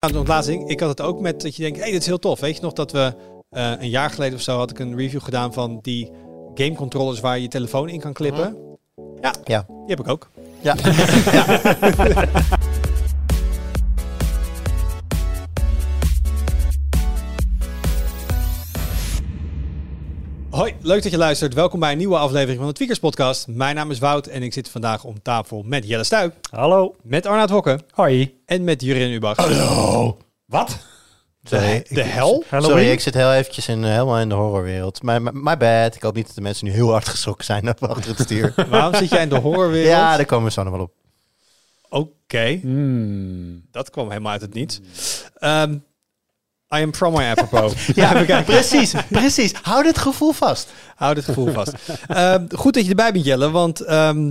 Nou, 0.00 0.16
ontlazing, 0.16 0.68
ik 0.68 0.80
had 0.80 0.88
het 0.88 1.00
ook 1.00 1.20
met 1.20 1.40
dat 1.42 1.56
je 1.56 1.62
denkt, 1.62 1.76
hé, 1.76 1.82
hey, 1.82 1.92
dit 1.92 2.00
is 2.00 2.06
heel 2.06 2.18
tof. 2.18 2.40
Weet 2.40 2.56
je 2.56 2.62
nog 2.62 2.72
dat 2.72 2.92
we 2.92 3.14
uh, 3.50 3.72
een 3.78 3.88
jaar 3.88 4.10
geleden 4.10 4.34
of 4.34 4.40
zo 4.42 4.56
had 4.56 4.70
ik 4.70 4.78
een 4.78 4.96
review 4.96 5.22
gedaan 5.22 5.52
van 5.52 5.78
die 5.82 6.10
game 6.54 6.74
controllers 6.74 7.20
waar 7.20 7.36
je 7.36 7.42
je 7.42 7.48
telefoon 7.48 7.88
in 7.88 8.00
kan 8.00 8.12
klippen. 8.12 8.56
Ja, 9.20 9.32
Ja. 9.44 9.64
die 9.68 9.86
heb 9.86 10.00
ik 10.00 10.08
ook. 10.08 10.30
Ja. 10.60 10.74
Hoi, 20.58 20.74
leuk 20.80 21.02
dat 21.02 21.12
je 21.12 21.18
luistert. 21.18 21.54
Welkom 21.54 21.80
bij 21.80 21.92
een 21.92 21.98
nieuwe 21.98 22.18
aflevering 22.18 22.58
van 22.58 22.66
de 22.68 22.72
Tweakers 22.74 22.98
Podcast. 22.98 23.46
Mijn 23.46 23.74
naam 23.74 23.90
is 23.90 23.98
Wout 23.98 24.26
en 24.26 24.42
ik 24.42 24.52
zit 24.52 24.68
vandaag 24.68 25.04
om 25.04 25.22
tafel 25.22 25.62
met 25.66 25.88
Jelle 25.88 26.04
Stuy, 26.04 26.30
Hallo. 26.50 26.94
met 27.02 27.26
Arnaud 27.26 27.50
Hokke 27.50 27.80
Hoi. 27.90 28.40
en 28.46 28.64
met 28.64 28.82
Jurin 28.82 29.12
Ubach. 29.12 29.36
Hallo. 29.36 30.18
Wat? 30.46 30.78
Sorry, 31.42 31.86
De 31.88 32.02
hel? 32.02 32.44
Halloween? 32.48 32.76
Sorry, 32.76 32.90
ik 32.92 33.00
zit 33.00 33.14
heel 33.14 33.32
eventjes 33.32 33.68
in, 33.68 33.84
eh, 33.84 33.90
helemaal 33.90 34.18
in 34.18 34.28
de 34.28 34.34
horrorwereld. 34.34 35.02
My, 35.02 35.18
my, 35.18 35.30
my 35.32 35.56
bad. 35.56 35.94
Ik 35.94 36.02
hoop 36.02 36.14
niet 36.14 36.26
dat 36.26 36.34
de 36.34 36.40
mensen 36.40 36.66
nu 36.66 36.72
heel 36.72 36.90
hard 36.90 37.08
geschrokken 37.08 37.44
zijn 37.44 37.74
achter 37.78 38.10
het 38.10 38.20
stuur. 38.20 38.54
Waarom 38.70 38.94
zit 38.94 39.10
jij 39.10 39.22
in 39.22 39.28
de 39.28 39.38
horrorwereld? 39.38 39.90
ja, 39.90 40.16
daar 40.16 40.26
komen 40.26 40.44
we 40.46 40.50
zo 40.52 40.62
nog 40.62 40.72
wel 40.72 40.82
op. 40.82 40.92
Oké, 41.88 42.58
Hmm. 42.62 43.66
dat 43.70 43.90
kwam 43.90 44.08
helemaal 44.08 44.32
uit 44.32 44.40
het 44.40 44.54
niets. 44.54 44.80
Ehm, 45.34 45.76
I 46.76 46.80
am 46.82 46.94
from 46.94 47.12
my 47.14 47.30
apropos. 47.30 47.72
Ja, 47.94 48.42
precies, 48.42 48.94
precies. 49.08 49.52
Hou 49.62 49.82
dit 49.82 49.98
gevoel 49.98 50.32
vast. 50.32 50.68
Hou 50.96 51.14
dit 51.14 51.24
gevoel 51.24 51.52
vast. 51.52 51.72
Ehm, 52.08 52.46
goed 52.54 52.74
dat 52.74 52.82
je 52.82 52.88
erbij 52.90 53.12
bent, 53.12 53.24
Jelle, 53.24 53.50
want 53.50 53.80
ehm, 53.80 54.28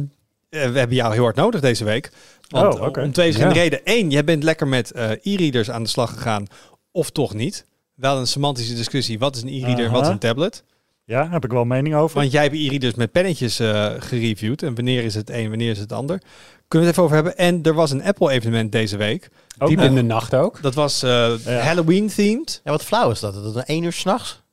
eh, 0.49 0.69
we 0.69 0.77
hebben 0.79 0.95
jou 0.95 1.13
heel 1.13 1.23
hard 1.23 1.35
nodig 1.35 1.61
deze 1.61 1.83
week. 1.83 2.11
Want 2.47 2.73
Oh, 2.73 2.81
oké. 2.81 3.01
om 3.01 3.11
twee 3.11 3.25
verschillende 3.25 3.55
Ja. 3.55 3.61
redenen. 3.63 3.97
Eén, 3.97 4.09
jij 4.09 4.23
bent 4.23 4.43
lekker 4.43 4.67
met 4.67 4.91
eh, 4.91 5.09
e-readers 5.23 5.69
aan 5.71 5.83
de 5.83 5.89
slag 5.89 6.09
gegaan, 6.13 6.45
of 6.91 7.09
toch 7.09 7.33
niet. 7.33 7.65
Wel 7.95 8.17
een 8.17 8.27
semantische 8.27 8.73
discussie. 8.75 9.19
Wat 9.19 9.35
is 9.35 9.41
een 9.41 9.47
e-reader, 9.49 9.85
Aha. 9.85 9.93
wat 9.93 10.03
is 10.03 10.09
een 10.09 10.19
tablet? 10.19 10.63
Ja, 11.07 11.29
heb 11.29 11.43
ik 11.43 11.51
wel 11.51 11.61
een 11.61 11.67
mening 11.67 11.95
over. 11.95 12.17
Want 12.19 12.31
jij 12.31 12.43
hebt 12.43 12.55
e-readers 12.55 12.95
met 12.95 13.11
pennetjes 13.11 13.59
eh, 13.59 13.91
gereviewd. 13.99 14.63
En 14.63 14.75
wanneer 14.75 15.03
is 15.03 15.15
het 15.15 15.29
een, 15.29 15.49
wanneer 15.49 15.71
is 15.71 15.79
het 15.79 15.91
ander? 15.91 16.21
Kunnen 16.67 16.67
we 16.69 16.77
het 16.77 16.87
even 16.87 17.03
over 17.03 17.15
hebben. 17.15 17.37
En 17.37 17.63
er 17.63 17.73
was 17.73 17.91
een 17.91 18.03
Apple-evenement 18.03 18.71
deze 18.71 18.97
week. 18.97 19.29
Ook 19.57 19.69
Diep 19.69 19.79
in 19.79 19.95
de 19.95 20.01
nacht 20.01 20.35
ook. 20.35 20.61
Dat 20.61 20.73
was 20.73 21.03
eh, 21.03 21.09
Ja. 21.45 21.59
Halloween-themed. 21.59 22.61
Ja, 22.63 22.71
wat 22.71 22.83
flauw 22.83 23.11
is 23.11 23.19
dat. 23.19 23.33
Dat 23.33 23.55
is 23.55 23.63
één 23.63 23.83
uur 23.83 23.91
s'nachts. 23.93 24.43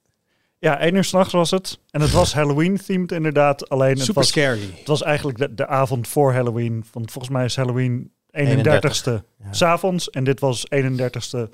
Ja, 0.59 0.79
één 0.79 0.95
uur 0.95 1.05
s'nachts 1.05 1.33
was 1.33 1.51
het. 1.51 1.79
En 1.91 2.01
het 2.01 2.11
was 2.11 2.35
Halloween-themed 2.35 3.13
inderdaad. 3.13 3.69
Alleen 3.69 3.91
het 3.91 3.99
Super 3.99 4.15
was, 4.15 4.29
scary. 4.29 4.71
het 4.79 4.89
was 4.89 5.03
eigenlijk 5.03 5.39
de, 5.39 5.55
de 5.55 5.67
avond 5.67 6.09
voor 6.09 6.33
Halloween. 6.33 6.85
Want 6.93 7.11
volgens 7.11 7.35
mij 7.35 7.45
is 7.45 7.57
Halloween 7.57 8.13
31ste 8.31 8.41
31ste, 8.41 9.13
ja. 9.13 9.23
s'avonds. 9.51 10.11
En 10.11 10.25
dit 10.25 10.41
was 10.41 10.67
31ste 10.75 11.49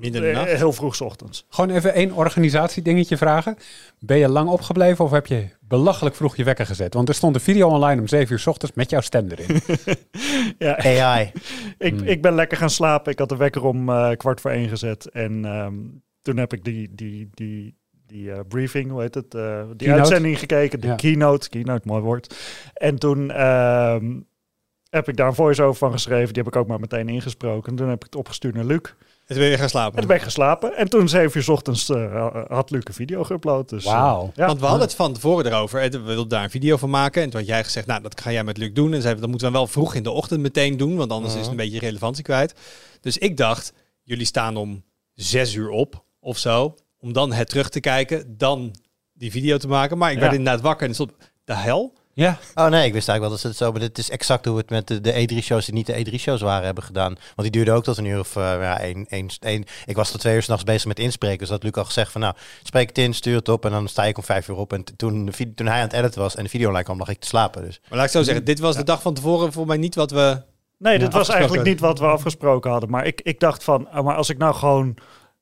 Midden 0.00 0.22
de 0.22 0.28
eh, 0.28 0.36
nacht. 0.36 0.52
heel 0.52 0.72
vroeg 0.72 1.00
ochtends. 1.00 1.44
Gewoon 1.48 1.70
even 1.76 1.94
één 1.94 2.12
organisatiedingetje 2.12 3.16
vragen. 3.16 3.56
Ben 3.98 4.18
je 4.18 4.28
lang 4.28 4.48
opgebleven 4.48 5.04
of 5.04 5.10
heb 5.10 5.26
je 5.26 5.48
belachelijk 5.60 6.16
vroeg 6.16 6.36
je 6.36 6.44
wekker 6.44 6.66
gezet? 6.66 6.94
Want 6.94 7.08
er 7.08 7.14
stond 7.14 7.34
een 7.34 7.40
video 7.40 7.68
online 7.68 8.00
om 8.00 8.08
7 8.08 8.32
uur 8.32 8.38
's 8.38 8.46
ochtends 8.46 8.74
met 8.76 8.90
jouw 8.90 9.00
stem 9.00 9.28
erin. 9.28 9.60
Ja, 10.58 10.76
AI. 10.78 11.32
ik, 11.78 11.92
Hmm. 11.98 12.06
ik 12.06 12.22
ben 12.22 12.34
lekker 12.34 12.56
gaan 12.58 12.70
slapen. 12.70 13.12
Ik 13.12 13.18
had 13.18 13.28
de 13.28 13.36
wekker 13.36 13.64
om 13.64 13.88
eh, 13.88 14.10
kwart 14.16 14.40
voor 14.40 14.50
één 14.50 14.68
gezet. 14.68 15.06
En 15.10 15.44
ehm, 15.44 15.74
toen 16.22 16.36
heb 16.36 16.52
ik 16.52 16.64
die, 16.64 16.88
die, 16.94 17.28
die, 17.34 17.76
die 18.06 18.32
eh, 18.32 18.40
briefing, 18.48 18.90
hoe 18.90 19.00
heet 19.00 19.14
het? 19.14 19.30
die 19.30 19.40
Keynote. 19.40 19.86
uitzending 20.00 20.38
gekeken. 20.38 20.80
De 20.80 20.86
Ja. 20.86 20.94
keynote. 20.94 21.48
Keynote, 21.48 21.88
mooi 21.88 22.02
woord. 22.02 22.34
En 22.74 22.98
toen 22.98 23.30
ehm, 23.30 24.20
heb 24.90 25.08
ik 25.08 25.16
daar 25.16 25.26
een 25.26 25.34
voice-over 25.34 25.78
van 25.78 25.92
geschreven. 25.92 26.32
Die 26.34 26.42
heb 26.42 26.52
ik 26.52 26.58
ook 26.58 26.66
maar 26.66 26.80
meteen 26.80 27.08
ingesproken. 27.08 27.70
En 27.70 27.76
toen 27.76 27.88
heb 27.88 27.96
ik 27.98 28.02
het 28.04 28.16
opgestuurd 28.16 28.54
naar 28.54 28.64
Luc. 28.64 28.80
En 29.30 29.36
toen 29.36 29.44
ben 29.44 29.48
je 29.48 29.54
gaan 29.56 29.64
En 29.64 29.70
slapen. 29.70 29.98
toen 29.98 30.06
ben 30.06 30.16
ik 30.16 30.22
geslapen. 30.22 30.76
En 30.76 30.88
toen 30.88 31.08
zeven 31.08 31.36
uur 31.36 31.42
's 31.42 31.48
ochtends 31.48 31.88
eh, 31.90 32.36
had 32.48 32.70
Luc 32.70 32.82
een 32.84 32.94
video 32.94 33.24
geüpload. 33.24 33.64
Dus, 33.68 33.84
eh, 33.84 33.92
Wauw. 33.92 34.32
ja. 34.34 34.46
Want 34.46 34.60
we 34.60 34.66
hadden 34.66 34.86
het 34.86 34.94
van 34.96 35.12
tevoren 35.12 35.46
erover. 35.46 35.80
en 35.80 35.90
We 35.90 35.98
wilden 35.98 36.28
daar 36.28 36.44
een 36.44 36.50
video 36.50 36.76
van 36.76 36.90
maken. 36.90 37.22
En 37.22 37.30
toen 37.30 37.40
had 37.40 37.48
jij 37.48 37.64
gezegd, 37.64 37.86
nou, 37.86 38.02
dat 38.02 38.20
ga 38.20 38.32
jij 38.32 38.44
met 38.44 38.56
Luc 38.56 38.72
doen. 38.72 38.84
En 38.94 39.02
zeiden 39.02 39.14
we, 39.14 39.20
dat 39.20 39.28
moeten 39.30 39.46
we 39.46 39.52
wel 39.54 39.66
vroeg 39.66 39.94
in 39.94 40.02
de 40.02 40.10
ochtend 40.10 40.40
meteen 40.40 40.76
doen. 40.76 40.96
Want 40.96 41.10
anders 41.12 41.34
is 41.34 41.40
het 41.40 41.50
een 41.50 41.56
beetje 41.56 41.78
relevantie 41.78 42.24
kwijt. 42.24 42.54
Dus 43.00 43.18
ik 43.18 43.36
dacht, 43.36 43.72
jullie 44.02 44.26
staan 44.26 44.56
om 44.56 44.84
zes 45.14 45.54
uur 45.54 45.68
op 45.70 46.04
of 46.20 46.38
zo. 46.38 46.74
Om 46.98 47.12
dan 47.12 47.32
het 47.32 47.48
terug 47.48 47.68
te 47.68 47.80
kijken. 47.80 48.34
Dan 48.36 48.74
die 49.12 49.30
video 49.30 49.56
te 49.56 49.68
maken. 49.68 49.98
Maar 49.98 50.10
ik 50.10 50.16
Ja. 50.16 50.22
werd 50.22 50.34
inderdaad 50.34 50.62
wakker 50.62 50.88
en 50.88 50.94
stond, 50.94 51.12
de 51.44 51.54
hel? 51.54 51.92
Ja, 52.12 52.38
Oh 52.54 52.66
nee, 52.66 52.86
ik 52.86 52.92
wist 52.92 53.08
eigenlijk 53.08 53.20
wel 53.20 53.30
dat 53.30 53.40
ze 53.40 53.46
het 53.46 53.56
zo... 53.56 53.70
Maar 53.70 53.80
dit 53.80 53.98
is 53.98 54.10
exact 54.10 54.44
hoe 54.44 54.54
we 54.54 54.60
het 54.60 54.70
met 54.70 54.86
de, 54.86 55.00
de 55.00 55.12
E3-shows 55.12 55.64
die 55.64 55.74
niet 55.74 55.86
de 55.86 56.06
E3-shows 56.06 56.40
waren 56.40 56.64
hebben 56.64 56.84
gedaan. 56.84 57.12
Want 57.14 57.42
die 57.42 57.50
duurde 57.50 57.72
ook 57.72 57.84
tot 57.84 57.96
een 57.96 58.04
uur 58.04 58.18
of... 58.18 58.36
eh, 58.36 58.42
ja, 58.42 58.80
één, 58.80 59.06
één, 59.08 59.28
één. 59.40 59.64
Ik 59.86 59.96
was 59.96 60.10
tot 60.10 60.20
twee 60.20 60.34
uur 60.34 60.42
s'nachts 60.42 60.64
bezig 60.64 60.86
met 60.86 60.98
inspreken. 60.98 61.38
Dus 61.38 61.48
dat 61.48 61.62
had 61.62 61.66
Luc 61.72 61.78
al 61.82 61.84
gezegd 61.84 62.12
van... 62.12 62.20
Nou, 62.20 62.34
spreek 62.62 62.88
het 62.88 62.98
in, 62.98 63.14
stuur 63.14 63.36
het 63.36 63.48
op. 63.48 63.64
En 63.64 63.70
dan 63.70 63.88
sta 63.88 64.04
ik 64.04 64.16
om 64.16 64.22
vijf 64.24 64.48
uur 64.48 64.56
op. 64.56 64.72
En 64.72 64.84
toen, 64.96 65.30
toen 65.54 65.66
hij 65.66 65.76
aan 65.76 65.82
het 65.82 65.92
editen 65.92 66.20
was 66.20 66.36
en 66.36 66.44
de 66.44 66.50
video 66.50 66.66
online 66.66 66.84
kwam, 66.84 66.98
lag 66.98 67.08
ik 67.08 67.20
te 67.20 67.26
slapen. 67.26 67.62
Dus 67.64 67.80
Maar 67.88 67.98
laat 67.98 68.06
ik 68.06 68.12
zo 68.12 68.22
zeggen, 68.22 68.44
dit 68.44 68.58
was 68.58 68.76
de 68.76 68.84
dag 68.84 69.02
van 69.02 69.14
tevoren 69.14 69.52
voor 69.52 69.66
mij 69.66 69.76
niet 69.76 69.94
wat 69.94 70.10
we... 70.10 70.42
Nee, 70.78 70.98
dit 70.98 71.12
Ja, 71.12 71.18
was 71.18 71.28
eigenlijk 71.28 71.64
niet 71.64 71.80
wat 71.80 71.98
we 71.98 72.06
afgesproken 72.06 72.70
hadden. 72.70 72.90
Maar 72.90 73.06
ik, 73.06 73.20
ik 73.20 73.40
dacht 73.40 73.64
van, 73.64 73.90
ah, 73.90 74.04
maar 74.04 74.16
als 74.16 74.28
ik 74.30 74.38
nou 74.38 74.54
gewoon, 74.54 74.96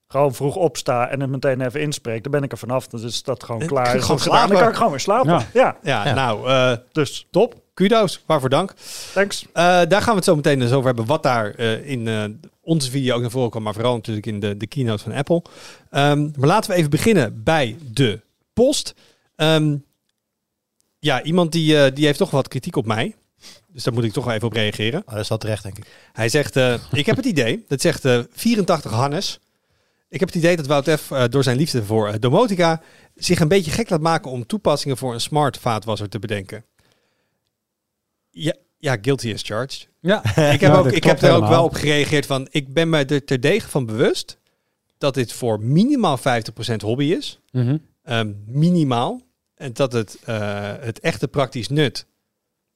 gewoon 0.09 0.35
vroeg 0.35 0.57
opsta 0.57 1.09
en 1.09 1.21
het 1.21 1.31
meteen 1.31 1.61
even 1.61 1.81
inspreek, 1.81 2.23
dan 2.23 2.33
ben 2.33 2.43
ik 2.43 2.53
er 2.53 2.59
vanaf. 2.59 2.87
Dan 2.87 3.03
is 3.05 3.23
dat 3.23 3.45
gewoon 3.45 3.67
klaar. 3.67 3.87
gewoon 3.87 4.01
gedaan, 4.03 4.19
Dan 4.19 4.21
slapen. 4.21 4.57
kan 4.59 4.69
ik 4.69 4.75
gewoon 4.77 4.91
weer 4.91 5.01
slapen. 5.01 5.31
Ja. 5.33 5.47
Ja, 5.53 5.77
Ja, 5.83 6.07
Ja. 6.07 6.15
nou, 6.15 6.49
eh, 6.49 6.73
dus 6.93 7.27
top. 7.31 7.55
Kudo's, 7.75 8.23
waarvoor 8.27 8.49
dank. 8.49 8.73
thanks. 9.13 9.43
Eh, 9.53 9.63
daar 9.63 10.03
gaan 10.03 10.11
we 10.11 10.15
het 10.17 10.25
zo 10.25 10.37
meteen 10.37 10.59
dus 10.59 10.73
over 10.73 10.87
hebben. 10.87 11.07
Wat 11.07 11.23
daar 11.23 11.55
eh, 11.55 11.91
in 11.91 12.09
eh, 12.09 12.25
onze 12.61 12.91
video 12.91 13.15
ook 13.15 13.21
naar 13.21 13.31
voren 13.31 13.51
kwam. 13.51 13.63
Maar 13.63 13.75
vooral 13.75 13.95
natuurlijk 13.95 14.27
in 14.27 14.41
de, 14.41 14.57
de 14.57 14.67
keynote 14.67 15.03
van 15.03 15.13
Apple. 15.13 15.43
Ehm, 15.91 16.21
maar 16.37 16.49
laten 16.49 16.71
we 16.71 16.77
even 16.77 16.91
beginnen 16.91 17.43
bij 17.45 17.77
de 17.93 18.21
post. 18.53 18.95
Ehm, 19.37 19.77
ja, 20.99 21.23
iemand 21.23 21.53
die, 21.53 21.79
eh, 21.85 21.95
die 21.95 22.07
heeft 22.07 22.19
toch 22.19 22.31
wat 22.31 22.49
kritiek 22.49 22.77
op 22.77 22.87
mij. 22.87 23.15
Dus 23.73 23.83
daar 23.85 23.95
moet 23.95 24.05
ik 24.05 24.13
toch 24.13 24.25
wel 24.25 24.35
even 24.35 24.47
op 24.47 24.53
reageren. 24.53 25.03
oh, 25.07 25.13
dat 25.13 25.23
is 25.23 25.29
wel 25.29 25.39
terecht, 25.39 25.63
denk 25.63 25.79
ik. 25.79 25.87
Hij 26.13 26.29
zegt, 26.29 26.57
eh, 26.57 26.75
ik 26.93 27.07
heb 27.07 27.17
het 27.17 27.25
idee, 27.27 27.65
dat 27.69 27.81
zegt 27.81 28.05
eh 28.05 28.21
84 28.33 28.91
Hannes. 28.93 29.39
Ik 30.09 30.21
heb 30.21 30.29
het 30.29 30.39
idee 30.39 30.57
dat 30.57 30.67
Wout 30.67 30.91
F. 31.01 31.11
eh, 31.11 31.25
door 31.29 31.43
zijn 31.43 31.57
liefde 31.57 31.85
voor 31.85 32.09
eh, 32.09 32.15
domotica 32.19 32.81
zich 33.15 33.41
een 33.41 33.49
beetje 33.49 33.71
gek 33.71 33.91
laat 33.91 34.01
maken 34.01 34.31
om 34.31 34.47
toepassingen 34.47 34.97
voor 34.97 35.15
een 35.15 35.21
smart 35.21 35.59
vaatwasser 35.59 36.09
te 36.09 36.19
bedenken. 36.19 36.65
Ja, 38.31 38.55
ja 38.79 38.97
guilty 39.03 39.33
as 39.33 39.43
charged. 39.43 39.89
ja. 40.01 40.37
Ik 40.53 40.61
heb, 40.61 40.75
ook, 40.75 40.87
ik 40.91 41.05
heb 41.05 41.23
er 41.23 41.33
ook 41.33 41.49
wel 41.49 41.65
op 41.65 41.75
gereageerd 41.75 42.27
van, 42.27 42.47
ik 42.51 42.73
ben 42.73 42.89
me 42.91 43.05
er 43.05 43.25
terdege 43.25 43.69
van 43.69 43.87
bewust 43.87 44.39
dat 44.99 45.15
dit 45.15 45.33
voor 45.33 45.61
minimaal 45.63 46.19
50% 46.19 46.21
hobby 46.81 47.05
is. 47.05 47.41
Mhm. 47.53 47.77
Ehm, 48.03 48.33
minimaal. 48.47 49.21
En 49.55 49.73
dat 49.73 49.93
het, 49.93 50.19
eh, 50.25 50.73
het 50.81 51.01
echte 51.01 51.29
praktisch 51.29 51.69
nut 51.69 52.07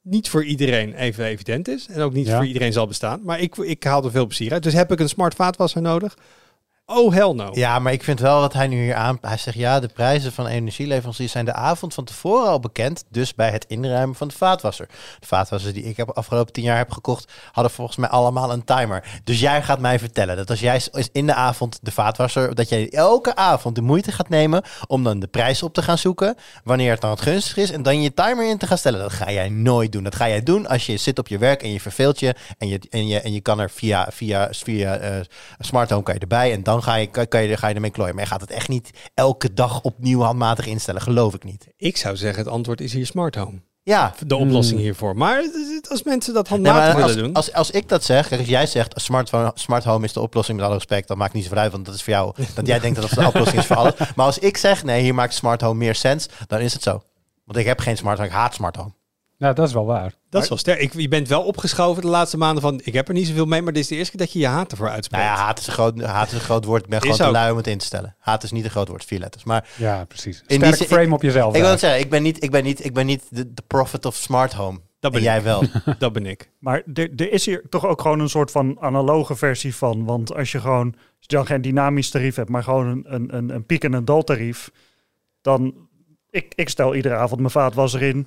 niet 0.03 0.29
voor 0.29 0.45
iedereen 0.45 0.95
even 0.95 1.25
evident 1.25 1.69
is. 1.69 1.87
En 1.89 2.01
ook 2.01 2.13
niet 2.13 2.27
Ja. 2.27 2.37
voor 2.37 2.47
iedereen 2.47 2.73
zal 2.73 2.87
bestaan. 2.87 3.21
Maar 3.25 3.41
ik, 3.41 3.57
ik 3.57 3.85
haal 3.85 4.05
er 4.05 4.11
veel 4.11 4.27
plezier 4.27 4.53
uit. 4.53 4.63
Dus 4.63 4.73
heb 4.73 4.93
ik 4.93 5.01
een 5.01 5.09
smart 5.09 5.35
vaatwasser 5.35 5.83
nodig? 5.83 6.17
Oh, 6.95 7.13
hell 7.13 7.33
no. 7.33 7.51
Ja, 7.53 7.79
maar 7.79 7.93
ik 7.93 8.03
vind 8.03 8.21
wel 8.21 8.41
wat 8.41 8.53
hij 8.53 8.67
nu 8.67 8.83
hier 8.83 8.95
aan... 8.95 9.19
Hij 9.21 9.37
zegt 9.37 9.57
ja, 9.57 9.81
de 9.81 9.89
prijzen 9.89 10.33
van 10.33 10.47
energieleveranciers 10.47 11.33
zijn 11.33 11.45
de 11.45 11.53
avond 11.53 11.95
van 11.95 12.05
tevoren 12.05 12.49
al 12.49 12.61
bekend. 12.61 13.05
Dus 13.09 13.35
bij 13.35 13.51
het 13.51 13.65
inruimen 13.69 14.17
van 14.17 14.29
de 14.29 14.35
vaatwasser. 14.35 14.89
De 15.21 15.27
vaatwassers 15.27 15.73
die 15.73 15.83
ik 15.83 15.97
heb 15.97 16.11
afgelopen 16.11 16.53
tien 16.53 16.65
jaar 16.65 16.77
heb 16.77 16.91
gekocht... 16.91 17.33
hadden 17.53 17.73
volgens 17.73 17.97
mij 17.97 18.09
allemaal 18.09 18.53
een 18.53 18.65
timer. 18.65 19.21
Dus 19.25 19.41
jij 19.41 19.63
gaat 19.63 19.79
mij 19.79 19.99
vertellen 19.99 20.37
dat 20.37 20.51
als 20.51 20.61
jij 20.61 20.83
in 21.13 21.27
de 21.27 21.35
avond 21.35 21.79
de 21.83 21.91
vaatwasser... 21.91 22.55
dat 22.55 22.69
jij 22.69 22.91
elke 22.91 23.37
avond 23.37 23.75
de 23.75 23.83
moeite 23.83 24.13
gaat 24.13 24.29
nemen 24.29 24.63
om 24.87 25.05
dan 25.05 25.21
de 25.21 25.27
prijs 25.27 25.63
op 25.63 25.75
te 25.75 25.83
gaan 25.83 25.99
zoeken... 25.99 26.37
wanneer 26.65 26.91
het 26.91 27.01
dan 27.01 27.11
het 27.11 27.21
gunstig 27.21 27.57
is 27.57 27.71
en 27.71 27.83
dan 27.83 28.03
je 28.03 28.15
timer 28.15 28.49
in 28.49 28.59
te 28.59 28.67
gaan 28.67 28.79
stellen. 28.79 29.01
Dat 29.01 29.13
ga 29.13 29.31
jij 29.31 29.49
nooit 29.49 29.93
doen. 29.93 30.03
Dat 30.03 30.15
ga 30.15 30.29
jij 30.29 30.43
doen 30.43 30.67
als 30.67 30.87
je 30.87 30.97
zit 30.97 31.19
op 31.19 31.29
je 31.29 31.39
werk 31.39 31.63
en 31.63 31.73
je 31.73 31.81
verveelt 31.81 32.21
je... 32.21 32.35
en 32.59 32.69
je, 32.69 32.81
en 32.91 33.07
je, 33.07 33.21
en 33.21 33.33
je 33.33 33.41
kan 33.41 33.61
er 33.61 33.71
via, 33.71 34.09
via, 34.11 34.49
via 34.51 34.97
eh, 34.97 35.21
smart 35.59 35.91
home 35.91 36.03
kan 36.03 36.15
je 36.15 36.21
erbij... 36.21 36.53
en 36.53 36.63
dan 36.63 36.82
ga 36.83 36.95
je, 36.95 37.07
kan, 37.07 37.43
je, 37.43 37.57
ga 37.57 37.69
je 37.69 37.75
ermee 37.75 37.91
klooien. 37.91 38.15
Maar 38.15 38.25
je 38.25 38.31
gaat 38.31 38.41
het 38.41 38.51
echt 38.51 38.69
niet 38.69 38.91
elke 39.15 39.53
dag 39.55 39.81
opnieuw 39.83 40.21
handmatig 40.21 40.67
instellen. 40.67 41.01
Geloof 41.01 41.35
ik 41.35 41.45
niet. 41.45 41.67
Ik 41.77 41.97
zou 41.97 42.17
zeggen, 42.17 42.45
het 42.45 42.53
antwoord 42.53 42.81
is 42.81 42.93
hier 42.93 43.07
smart 43.07 43.35
home. 43.35 43.63
Ja, 43.85 44.15
De 44.27 44.37
oplossing 44.37 44.75
Hmm. 44.77 44.85
hiervoor. 44.85 45.17
Maar 45.17 45.45
als 45.91 46.03
mensen 46.03 46.35
dat 46.35 46.51
Nee, 46.51 46.59
handmatig 46.61 46.95
willen 46.95 47.09
als, 47.09 47.17
doen... 47.17 47.33
als, 47.33 47.53
als 47.53 47.71
ik 47.71 47.89
dat 47.89 48.05
zeg, 48.05 48.29
kijk, 48.29 48.41
als 48.41 48.49
jij 48.51 48.67
zegt 48.67 48.93
smart, 49.01 49.31
smart 49.55 49.85
home 49.85 50.05
is 50.05 50.13
de 50.13 50.21
oplossing 50.21 50.57
met 50.57 50.67
alle 50.67 50.77
respect, 50.77 51.09
dan 51.09 51.19
maakt 51.19 51.33
niet 51.33 51.43
zoveel 51.43 51.59
uit, 51.59 51.73
want 51.73 51.85
dat 51.87 51.95
is 51.95 52.03
voor 52.03 52.13
jou. 52.13 52.35
Dat 52.55 52.67
jij 52.67 52.79
denkt 52.81 53.01
dat 53.01 53.11
dat 53.11 53.19
de 53.19 53.27
oplossing 53.27 53.59
is 53.61 53.67
voor 53.67 53.77
alles. 53.77 53.95
Maar 54.17 54.27
als 54.27 54.39
ik 54.39 54.57
zeg, 54.57 54.85
nee, 54.85 55.03
hier 55.03 55.15
maakt 55.15 55.35
smart 55.35 55.61
home 55.61 55.79
meer 55.79 55.95
sens, 55.95 56.29
dan 56.47 56.61
is 56.61 56.73
het 56.73 56.83
zo. 56.83 57.03
Want 57.45 57.59
ik 57.59 57.67
heb 57.67 57.81
geen 57.81 57.97
smart 57.97 58.17
home, 58.19 58.29
ik 58.29 58.35
haat 58.35 58.55
smart 58.55 58.77
home. 58.77 58.93
Nou, 59.43 59.55
dat 59.55 59.67
is 59.67 59.73
wel 59.73 59.87
waar. 59.87 60.15
dat 60.31 60.43
is 60.43 60.49
wel 60.49 60.59
sterk. 60.59 60.81
Ik, 60.81 60.93
je 60.93 61.09
bent 61.09 61.29
wel 61.29 61.43
opgeschoven 61.43 62.03
de 62.03 62.09
laatste 62.09 62.37
maanden 62.37 62.63
van... 62.63 62.81
ik 62.85 62.93
heb 62.93 63.09
er 63.09 63.15
niet 63.15 63.27
zoveel 63.27 63.47
mee, 63.47 63.63
maar 63.63 63.73
dit 63.73 63.83
is 63.83 63.89
de 63.89 63.95
eerste 63.97 64.11
keer 64.17 64.21
dat 64.27 64.33
je 64.33 64.39
je 64.39 64.47
haat 64.47 64.71
ervoor 64.71 64.85
Nou 64.85 64.97
uitspreekt. 64.97 65.25
ja, 65.25 65.35
haat 65.35 65.59
is 65.59 65.67
een 65.67 65.73
groot, 65.73 66.03
haat 66.03 66.27
is 66.27 66.33
een 66.33 66.41
groot 66.41 66.65
woord. 66.65 66.83
Ik 66.83 66.89
ben 66.89 66.97
Is 66.99 67.03
gewoon 67.05 67.19
te 67.19 67.25
ook. 67.27 67.33
lui 67.33 67.51
om 67.51 67.57
het 67.57 67.67
in 67.67 67.79
te 67.79 67.85
stellen. 67.85 68.17
Haat 68.19 68.43
is 68.43 68.51
niet 68.53 68.65
een 68.65 68.71
groot 68.71 68.89
woord, 68.89 69.05
vier 69.05 69.19
letters. 69.19 69.45
Maar 69.45 69.69
Ja, 69.77 70.05
precies. 70.05 70.43
die 70.47 70.57
Sterk 70.75 70.89
frame 70.91 71.15
op 71.15 71.23
jezelf. 71.23 71.55
ik 71.55 71.61
wil 71.61 71.71
het 71.71 71.81
zeggen, 71.81 72.01
ik 72.01 72.11
ben 72.11 72.23
niet, 72.23 72.43
ik 72.43 72.51
ben 72.51 72.65
niet, 72.65 72.85
ik 72.85 72.95
ben 72.95 73.07
niet 73.07 73.23
de, 73.31 73.55
de 73.55 73.63
prophet 73.67 74.05
of 74.05 74.15
smart 74.15 74.53
home. 74.53 74.79
Dat 75.01 75.13
En 75.13 75.23
ben, 75.23 75.23
jij 75.23 75.43
wel. 75.43 75.63
dat 75.99 76.13
ben 76.13 76.27
ik. 76.27 76.51
Maar 76.59 76.83
er 76.95 77.11
er 77.17 77.33
is 77.33 77.47
hier 77.47 77.63
toch 77.69 77.87
ook 77.87 78.01
gewoon 78.01 78.21
een 78.21 78.29
soort 78.29 78.51
van 78.51 78.77
analoge 78.81 79.35
versie 79.37 79.75
van. 79.75 80.05
Want 80.05 80.35
als 80.35 80.53
je 80.53 80.61
gewoon, 80.61 80.87
als 80.95 81.17
je 81.27 81.37
dan 81.37 81.47
geen 81.47 81.63
dynamisch 81.63 82.11
tarief 82.11 82.35
hebt, 82.37 82.49
maar 82.49 82.63
gewoon 82.63 82.87
een, 82.87 83.05
een, 83.15 83.37
een, 83.37 83.51
een 83.51 83.67
piek- 83.67 83.85
en 83.85 83.93
een 83.93 84.05
daltarief, 84.05 84.71
dan, 85.41 85.75
ik, 86.31 86.53
ik 86.55 86.69
stel 86.69 86.95
iedere 86.95 87.15
avond 87.15 87.41
mijn 87.41 87.53
vaatwasser 87.53 88.03
in 88.03 88.27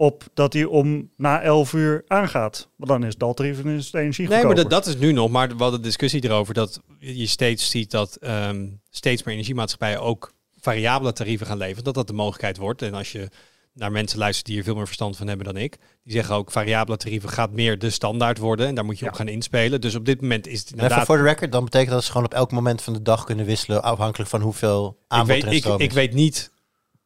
op 0.00 0.24
dat 0.34 0.52
hij 0.52 0.64
om 0.64 1.10
na 1.16 1.42
11 1.42 1.72
uur 1.72 2.04
aangaat. 2.06 2.68
Want 2.76 2.90
dan 2.90 3.02
is 3.02 3.08
het 3.08 3.18
daltarief 3.18 3.64
en 3.64 3.66
is 3.66 3.86
het 3.86 3.94
energie 3.94 4.28
Nee, 4.28 4.44
maar 4.44 4.54
dat, 4.54 4.70
dat 4.70 4.86
is 4.86 4.96
nu 4.96 5.12
nog. 5.12 5.30
Maar 5.30 5.56
we 5.56 5.62
hadden 5.62 5.82
discussie 5.82 6.24
erover 6.24 6.54
dat 6.54 6.80
je 6.98 7.26
steeds 7.26 7.70
ziet 7.70 7.90
dat 7.90 8.16
ehm, 8.16 8.66
steeds 8.90 9.22
meer 9.22 9.34
energiemaatschappijen 9.34 10.00
ook 10.00 10.32
variabele 10.60 11.12
tarieven 11.12 11.46
gaan 11.46 11.56
leveren. 11.56 11.84
Dat 11.84 11.94
dat 11.94 12.06
de 12.06 12.12
mogelijkheid 12.12 12.56
wordt. 12.56 12.82
En 12.82 12.94
als 12.94 13.12
je 13.12 13.28
naar 13.72 13.92
mensen 13.92 14.18
luistert 14.18 14.46
die 14.46 14.58
er 14.58 14.64
veel 14.64 14.74
meer 14.74 14.86
verstand 14.86 15.16
van 15.16 15.26
hebben 15.26 15.46
dan 15.46 15.56
ik, 15.56 15.76
die 16.02 16.12
zeggen 16.12 16.34
ook 16.34 16.50
variabele 16.50 16.96
tarieven 16.96 17.28
gaat 17.28 17.52
meer 17.52 17.78
de 17.78 17.90
standaard 17.90 18.38
worden. 18.38 18.66
En 18.66 18.74
daar 18.74 18.84
moet 18.84 18.98
je 18.98 19.04
Ja. 19.04 19.10
op 19.10 19.16
gaan 19.16 19.28
inspelen. 19.28 19.80
Dus 19.80 19.94
op 19.94 20.04
dit 20.04 20.20
moment 20.20 20.46
is 20.46 20.58
het 20.58 20.68
En 20.68 20.72
even 20.74 20.82
inderdaad. 20.82 21.06
voor 21.06 21.16
de 21.16 21.22
record, 21.22 21.52
dan 21.52 21.64
betekent 21.64 21.90
dat 21.90 22.04
ze 22.04 22.10
gewoon 22.10 22.26
op 22.26 22.34
elk 22.34 22.50
moment 22.52 22.82
van 22.82 22.92
de 22.92 23.02
dag 23.02 23.24
kunnen 23.24 23.46
wisselen, 23.46 23.82
afhankelijk 23.82 24.30
van 24.30 24.40
hoeveel 24.40 24.88
Ik 24.88 25.04
aanbod 25.08 25.28
weet, 25.28 25.44
er 25.44 25.52
ik, 25.52 25.58
stroom 25.62 25.80
ik 25.80 25.92
weet 25.92 26.12
niet 26.12 26.50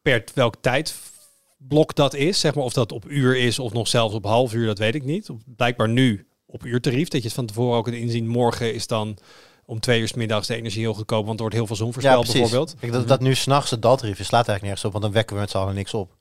per 0.01 0.23
welk 0.33 0.55
tijdblok 1.57 1.95
dat 1.95 2.13
is. 2.13 2.39
Zeg 2.39 2.55
maar 2.55 2.63
of 2.63 2.73
dat 2.73 2.91
op 2.91 3.05
uur 3.09 3.37
is 3.37 3.59
of 3.59 3.73
nog 3.73 3.87
zelfs 3.87 4.13
op 4.15 4.25
half 4.25 4.53
uur, 4.53 4.65
dat 4.65 4.77
weet 4.77 4.95
ik 4.95 5.03
niet. 5.03 5.29
Op- 5.29 5.41
Blijkbaar 5.55 5.89
nu 5.89 6.27
op 6.45 6.65
uurtarief. 6.65 7.07
Dat 7.07 7.21
je 7.21 7.27
het 7.27 7.35
van 7.35 7.45
tevoren 7.45 7.77
ook 7.77 7.83
kunt 7.83 7.95
inzien. 7.95 8.27
Morgen 8.27 8.73
is 8.73 8.87
dan 8.87 9.17
om 9.65 9.79
twee 9.79 10.01
uur 10.01 10.07
's 10.07 10.13
middags 10.13 10.47
de 10.47 10.55
energie 10.55 10.81
heel 10.81 10.93
goedkoop. 10.93 11.23
Want 11.25 11.33
er 11.35 11.39
wordt 11.41 11.55
heel 11.55 11.67
veel 11.67 11.75
zon 11.75 11.87
ja, 11.87 11.93
voorspeld 11.93 12.31
bijvoorbeeld. 12.31 12.75
Kijk, 12.79 12.91
dat, 12.91 13.07
dat 13.07 13.19
nu 13.19 13.35
s'nachts 13.35 13.71
het 13.71 13.81
daltarief 13.81 14.19
is, 14.19 14.25
slaat 14.27 14.47
eigenlijk 14.47 14.61
nergens 14.63 14.85
op, 14.85 14.91
want 14.91 15.03
dan 15.03 15.13
wekken 15.13 15.35
we 15.35 15.41
met 15.41 15.49
z'n 15.51 15.57
allen 15.57 15.75
niks 15.75 15.93
op. 15.93 16.11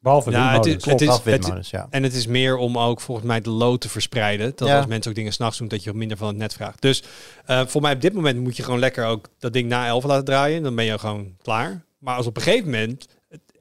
Behalve 0.00 0.30
Ja, 0.30 0.52
het 0.54 0.66
is- 0.66 0.84
het 0.84 1.00
is- 1.00 1.22
windmolens, 1.22 1.70
ja. 1.70 1.86
En 1.90 2.02
het 2.02 2.14
is 2.14 2.26
meer 2.26 2.56
om 2.56 2.78
ook 2.78 3.00
volgens 3.00 3.26
mij 3.26 3.40
de 3.40 3.50
lood 3.50 3.80
te 3.80 3.88
verspreiden. 3.88 4.52
Dat 4.56 4.68
Ja. 4.68 4.76
als 4.76 4.86
mensen 4.86 5.10
ook 5.10 5.16
dingen 5.16 5.32
s'nachts 5.32 5.58
doen, 5.58 5.68
dat 5.68 5.82
je 5.84 5.94
minder 5.94 6.16
van 6.16 6.28
het 6.28 6.36
net 6.36 6.52
vraagt. 6.54 6.82
Dus 6.82 7.02
eh, 7.46 7.66
voor 7.66 7.80
mij 7.82 7.92
op 7.94 8.00
dit 8.00 8.12
moment 8.12 8.38
moet 8.38 8.56
je 8.56 8.62
gewoon 8.62 8.78
lekker 8.78 9.04
ook 9.06 9.28
dat 9.38 9.52
ding 9.52 9.68
na 9.68 9.86
11 9.86 10.04
laten 10.04 10.24
draaien. 10.24 10.62
Dan 10.62 10.74
ben 10.74 10.84
je 10.84 10.98
gewoon 10.98 11.34
klaar. 11.42 11.84
Maar 11.98 12.16
als 12.16 12.26
op 12.26 12.36
een 12.36 12.42
gegeven 12.42 12.64
moment 12.64 13.02
het 13.02 13.17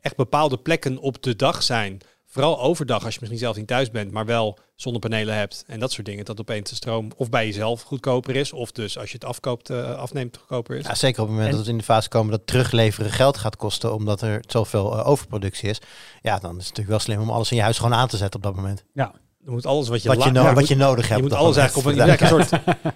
echt 0.08 0.16
bepaalde 0.16 0.58
plekken 0.58 0.98
op 0.98 1.24
de 1.24 1.36
dag 1.36 1.64
zijn. 1.64 1.98
Vooral 2.26 2.62
overdag, 2.62 3.04
als 3.06 3.14
je 3.14 3.20
misschien 3.20 3.40
zelf 3.42 3.56
niet 3.56 3.68
thuis 3.68 3.92
bent, 3.92 4.12
maar 4.12 4.26
wel 4.26 4.58
zonnepanelen 4.76 5.36
hebt 5.36 5.64
en 5.68 5.80
dat 5.80 5.92
soort 5.92 6.06
dingen. 6.06 6.26
Dat 6.26 6.40
opeens 6.40 6.70
de 6.70 6.76
stroom 6.76 7.12
of 7.16 7.30
bij 7.30 7.46
jezelf 7.46 7.82
goedkoper 7.82 8.36
is. 8.36 8.54
Of 8.54 8.72
dus 8.72 8.98
als 8.98 9.08
je 9.10 9.14
het 9.14 9.26
afkoopt, 9.26 9.70
eh, 9.70 9.96
afneemt, 9.96 10.38
goedkoper 10.38 10.76
is. 10.78 10.86
Ja, 10.86 10.96
zeker 10.96 11.22
op 11.22 11.28
het 11.28 11.36
moment 11.36 11.52
En- 11.52 11.58
dat 11.58 11.66
we 11.66 11.72
in 11.72 11.78
de 11.78 11.84
fase 11.84 12.10
komen 12.10 12.32
dat 12.32 12.48
terugleveren 12.48 13.12
geld 13.12 13.38
gaat 13.38 13.56
kosten, 13.56 13.94
omdat 13.94 14.22
er 14.22 14.44
zoveel 14.48 14.98
eh, 14.98 15.08
overproductie 15.08 15.70
is. 15.70 15.82
Ja, 16.22 16.38
dan 16.40 16.50
is 16.52 16.68
het 16.68 16.78
natuurlijk 16.78 16.90
wel 16.90 17.00
slim 17.00 17.22
om 17.22 17.30
alles 17.30 17.52
in 17.52 17.58
je 17.58 17.64
huis 17.64 17.78
gewoon 17.78 17.94
aan 17.94 18.08
te 18.08 18.18
zetten 18.18 18.36
op 18.40 18.46
dat 18.46 18.56
moment. 18.56 18.84
Dan 18.94 19.12
moet 19.56 19.66
alles 19.66 19.88
wat 19.88 20.02
je, 20.04 20.10
Wat 20.10 20.24
je, 20.24 20.32
no- 20.32 20.44
ja, 20.44 20.54
wat 20.54 20.68
je 20.68 20.76
nodig 20.76 21.08
hebt. 21.08 21.20
Je 21.22 21.28
moet 21.28 21.38
alles 21.38 21.58
eigenlijk 21.58 21.88
op 21.88 21.94
een, 21.94 22.06
ja, 22.08 22.22
een, 22.22 22.28
soort, 22.28 22.50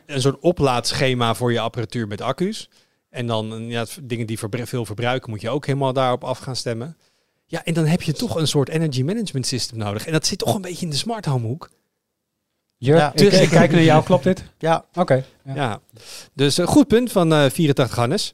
een 0.05 0.21
soort 0.21 0.39
oplaadschema 0.39 1.33
voor 1.35 1.51
je 1.51 1.59
apparatuur 1.59 2.07
met 2.07 2.21
accu's. 2.21 2.69
En 3.11 3.27
dan 3.27 3.53
eh, 3.53 3.69
ja, 3.69 3.85
dingen 4.03 4.25
die 4.27 4.39
veel 4.39 4.85
verbruiken, 4.85 5.29
moet 5.29 5.41
je 5.41 5.49
ook 5.49 5.65
helemaal 5.65 5.93
daarop 5.93 6.23
af 6.23 6.39
gaan 6.39 6.55
stemmen. 6.55 6.97
Ja, 7.45 7.63
en 7.63 7.73
dan 7.73 7.85
heb 7.85 8.01
je 8.01 8.13
toch 8.13 8.35
een 8.35 8.47
soort 8.47 8.69
energy 8.69 9.01
management 9.03 9.47
system 9.47 9.77
nodig. 9.77 10.05
En 10.05 10.11
dat 10.11 10.25
zit 10.25 10.37
toch 10.37 10.55
een 10.55 10.61
beetje 10.61 10.85
in 10.85 10.91
de 10.91 10.97
smart 10.97 11.25
home 11.25 11.47
hoek. 11.47 11.69
Jur, 12.77 12.95
Ja. 12.95 13.11
ik, 13.13 13.31
ik 13.31 13.49
kijk 13.49 13.71
naar 13.71 13.83
jou, 13.83 14.03
klopt 14.03 14.23
dit? 14.23 14.43
Ja, 14.57 14.85
Oké. 14.93 15.23
Ja. 15.45 15.55
ja. 15.55 15.79
Dus 16.33 16.57
een 16.57 16.67
goed 16.67 16.87
punt 16.87 17.11
van 17.11 17.33
eh 17.33 17.49
84 17.49 17.95
Hannes. 17.97 18.33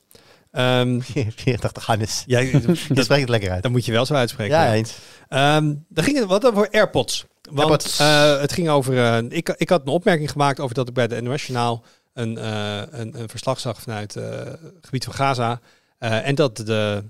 Ehm 0.52 1.00
84 1.36 1.86
Hannes. 1.86 2.24
ja, 2.26 2.40
Je 2.40 2.62
dat, 2.62 2.78
spreekt 2.78 3.10
het 3.22 3.30
lekker 3.30 3.52
uit. 3.52 3.64
dat 3.64 3.72
moet 3.72 3.86
je 3.86 3.92
wel 3.92 4.06
zo 4.06 4.14
uitspreken. 4.14 4.56
Ja, 4.56 4.74
eens. 4.74 4.98
Ehm 5.28 5.74
dan 5.90 6.04
ging 6.04 6.18
het 6.18 6.28
wat 6.28 6.46
over 6.46 6.70
AirPods. 6.72 7.26
Want 7.42 7.60
AirPods. 7.60 8.00
eh, 8.00 8.40
het 8.40 8.52
ging 8.54 8.70
over. 8.70 8.98
eh, 8.98 9.18
ik, 9.38 9.50
ik 9.58 9.70
had 9.70 9.82
een 9.82 9.88
opmerking 9.88 10.32
gemaakt 10.32 10.60
over 10.60 10.76
dat 10.76 10.88
ik 10.88 10.94
bij 10.94 11.08
de 11.08 11.22
NOS 11.22 11.46
Journaal 11.46 11.84
een, 12.18 12.38
eh, 12.38 12.82
een, 13.00 13.20
een 13.20 13.30
verslag 13.30 13.60
zag 13.60 13.82
vanuit 13.82 14.16
eh, 14.16 14.30
het 14.46 14.60
gebied 14.82 15.04
van 15.04 15.14
Gaza. 15.14 15.60
eh, 15.98 16.28
en 16.28 16.36
dat 16.36 16.58
de 16.58 17.04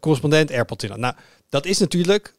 correspondent 0.00 0.50
AirPods 0.50 0.84
in 0.84 0.90
had. 0.90 0.98
Nou, 0.98 1.14
dat 1.48 1.66
is 1.66 1.78
natuurlijk 1.78 2.34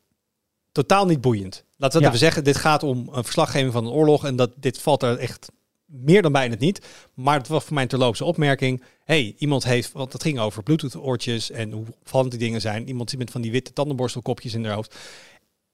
totaal 0.72 1.06
niet 1.06 1.22
boeiend. 1.22 1.64
Laten 1.78 1.98
we 1.98 2.04
Ja. 2.04 2.08
even 2.10 2.20
zeggen, 2.26 2.44
dit 2.44 2.58
gaat 2.58 2.84
om 2.84 3.10
een 3.12 3.24
verslaggeving 3.24 3.74
van 3.74 3.86
een 3.86 3.92
oorlog. 3.92 4.26
En 4.26 4.36
dat, 4.36 4.52
dit 4.56 4.78
valt 4.82 5.04
er 5.04 5.18
echt 5.18 5.50
meer 5.86 6.22
dan 6.22 6.32
bijna 6.32 6.56
niet. 6.60 6.86
Maar 7.14 7.38
het 7.38 7.48
was 7.48 7.64
voor 7.64 7.74
mij 7.74 7.84
een 7.84 7.90
terloopse 7.90 8.26
opmerking. 8.26 8.84
hey, 9.04 9.36
iemand 9.38 9.64
heeft, 9.64 9.92
want 9.92 10.14
het 10.14 10.22
ging 10.22 10.40
over 10.40 10.64
Bluetooth-oortjes 10.64 11.52
en 11.52 11.72
hoe 11.72 11.86
opvallend 12.02 12.32
die 12.32 12.40
dingen 12.40 12.62
zijn. 12.62 12.88
Iemand 12.88 13.10
zit 13.10 13.20
met 13.20 13.32
van 13.32 13.42
die 13.42 13.52
witte 13.52 13.74
tandenborstelkopjes 13.74 14.54
in 14.54 14.66
haar 14.66 14.74
hoofd. 14.76 14.96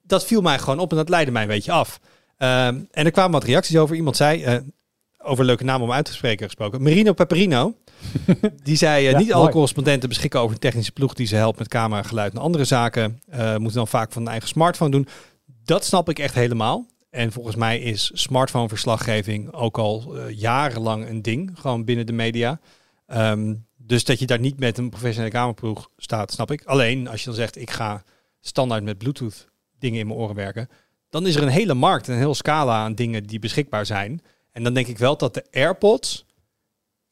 Dat 0.04 0.26
viel 0.26 0.42
mij 0.42 0.60
gewoon 0.60 0.80
op 0.80 0.92
en 0.92 0.98
dat 0.98 1.10
leidde 1.10 1.32
mij 1.32 1.42
een 1.42 1.48
beetje 1.48 1.72
af. 1.72 2.00
Ehm, 2.38 2.80
en 2.92 3.06
er 3.06 3.12
kwamen 3.12 3.32
wat 3.32 3.44
reacties 3.44 3.78
over. 3.78 3.96
Iemand 3.96 4.16
zei, 4.16 4.64
over 5.28 5.46
leuke 5.46 5.64
naam 5.64 5.82
om 5.82 5.92
uit 5.92 6.06
te 6.06 6.14
spreken 6.14 6.46
gesproken, 6.46 6.82
Marino 6.82 7.14
Peperino. 7.14 7.76
die 8.64 8.76
zei, 8.76 9.06
eh, 9.06 9.12
Ja, 9.12 9.18
niet 9.18 9.32
alle 9.32 9.42
mooi. 9.42 9.54
correspondenten 9.54 10.10
beschikken 10.10 10.40
over 10.40 10.54
een 10.54 10.62
technische 10.62 10.92
ploeg 10.92 11.14
die 11.14 11.28
ze 11.28 11.36
helpt 11.36 11.60
met 11.60 11.68
camera, 11.68 12.04
geluid 12.04 12.34
en 12.34 12.40
andere 12.40 12.66
zaken. 12.66 13.22
Eh, 13.30 13.56
moeten 13.56 13.78
dan 13.78 13.88
vaak 13.88 14.12
van 14.12 14.22
een 14.22 14.28
eigen 14.28 14.48
smartphone 14.48 14.92
doen. 14.92 15.08
Dat 15.64 15.86
snap 15.86 16.10
ik 16.10 16.20
echt 16.20 16.36
helemaal. 16.36 16.86
En 17.10 17.32
volgens 17.32 17.56
mij 17.56 17.80
is 17.80 18.12
smartphone-verslaggeving 18.14 19.54
ook 19.54 19.78
al 19.78 20.16
eh, 20.18 20.38
jarenlang 20.38 21.10
een 21.10 21.22
ding, 21.22 21.52
gewoon 21.54 21.86
binnen 21.86 22.06
de 22.06 22.14
media. 22.14 22.60
Ehm, 23.06 23.54
dus 23.78 24.06
dat 24.06 24.20
je 24.20 24.26
daar 24.26 24.40
niet 24.40 24.60
met 24.60 24.78
een 24.78 24.90
professionele 24.90 25.32
kamerploeg 25.32 25.90
staat, 25.98 26.32
snap 26.32 26.52
ik. 26.52 26.64
Alleen 26.66 27.08
als 27.08 27.20
je 27.20 27.26
dan 27.26 27.36
zegt, 27.36 27.58
ik 27.58 27.72
ga 27.72 28.04
standaard 28.40 28.84
met 28.84 28.98
Bluetooth 28.98 29.48
dingen 29.80 30.00
in 30.00 30.08
mijn 30.08 30.20
oren 30.20 30.36
werken, 30.36 30.70
dan 31.10 31.28
is 31.28 31.36
er 31.36 31.42
een 31.42 31.48
hele 31.48 31.74
markt, 31.74 32.08
een 32.08 32.18
heel 32.18 32.36
scala 32.36 32.84
aan 32.84 32.96
dingen 32.96 33.24
die 33.24 33.40
beschikbaar 33.40 33.86
zijn. 33.86 34.22
En 34.52 34.64
dan 34.64 34.74
denk 34.74 34.88
ik 34.88 34.98
wel 34.98 35.18
dat 35.18 35.34
de 35.34 35.46
AirPods 35.52 36.26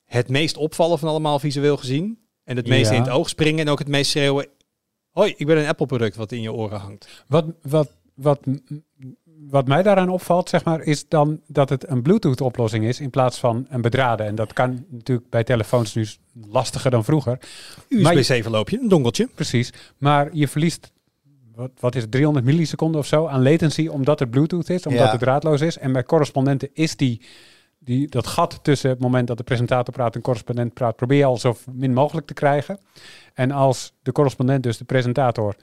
het 0.06 0.30
meest 0.30 0.58
opvallen 0.58 1.00
van 1.00 1.10
allemaal 1.10 1.40
visueel 1.40 1.78
gezien. 1.78 2.20
En 2.44 2.56
het 2.56 2.68
meest 2.68 2.90
Ja. 2.90 2.96
in 2.96 3.02
het 3.02 3.12
oog 3.12 3.30
springen 3.30 3.66
en 3.66 3.72
ook 3.72 3.80
het 3.80 3.88
meest 3.88 4.12
schreeuwen. 4.12 4.48
Hoi, 5.10 5.34
ik 5.38 5.46
ben 5.46 5.58
een 5.58 5.68
Apple-product 5.68 6.16
wat 6.16 6.32
in 6.32 6.42
je 6.42 6.54
oren 6.54 6.80
hangt. 6.80 7.24
Wat, 7.28 7.46
wat, 7.62 7.90
wat, 8.14 8.40
wat 9.50 9.68
mij 9.68 9.84
daaraan 9.84 10.10
opvalt, 10.10 10.50
zeg 10.50 10.64
maar, 10.64 10.82
is 10.82 11.08
dan 11.08 11.42
dat 11.48 11.70
het 11.70 11.90
een 11.90 12.02
Bluetooth-oplossing 12.02 12.86
is 12.86 13.00
in 13.00 13.10
plaats 13.10 13.38
van 13.38 13.66
een 13.70 13.82
bedraden. 13.82 14.26
En 14.26 14.36
dat 14.36 14.54
kan 14.54 14.86
natuurlijk 14.90 15.30
bij 15.30 15.44
telefoons 15.44 15.94
nu 15.94 16.08
lastiger 16.50 16.92
dan 16.92 17.04
vroeger. 17.04 17.40
Maar 17.90 18.14
je- 18.14 18.20
USB-C-verloopje, 18.20 18.80
een 18.80 18.88
dongeltje. 18.88 19.28
Precies. 19.36 19.74
Maar 19.98 20.30
je 20.34 20.48
verliest, 20.48 20.92
wat, 21.56 21.72
wat 21.80 21.96
is 21.96 22.02
het, 22.02 22.12
300 22.12 22.46
milliseconden 22.46 23.00
of 23.00 23.08
zo 23.08 23.28
aan 23.28 23.44
latency, 23.44 23.88
omdat 23.88 24.20
het 24.20 24.30
Bluetooth 24.30 24.70
is, 24.70 24.86
omdat 24.86 25.06
Ja. 25.06 25.12
het 25.12 25.20
draadloos 25.20 25.62
is. 25.62 25.78
En 25.78 25.94
bij 25.94 26.04
correspondenten 26.04 26.70
is 26.74 26.96
die, 26.96 27.22
die, 27.80 28.08
dat 28.10 28.28
gat 28.28 28.60
tussen 28.62 28.90
het 28.90 29.00
moment 29.00 29.28
dat 29.28 29.38
de 29.38 29.44
presentator 29.44 29.94
praat 29.94 30.16
en 30.16 30.22
correspondent 30.22 30.74
praat, 30.74 30.96
probeer 30.96 31.18
je 31.18 31.26
al 31.26 31.38
zo 31.38 31.56
min 31.72 31.94
mogelijk 31.94 32.28
te 32.28 32.34
krijgen. 32.34 32.80
En 33.34 33.52
als 33.52 33.94
de 34.04 34.12
correspondent, 34.12 34.64
dus 34.64 34.78
de 34.78 34.86
presentator, 34.86 35.56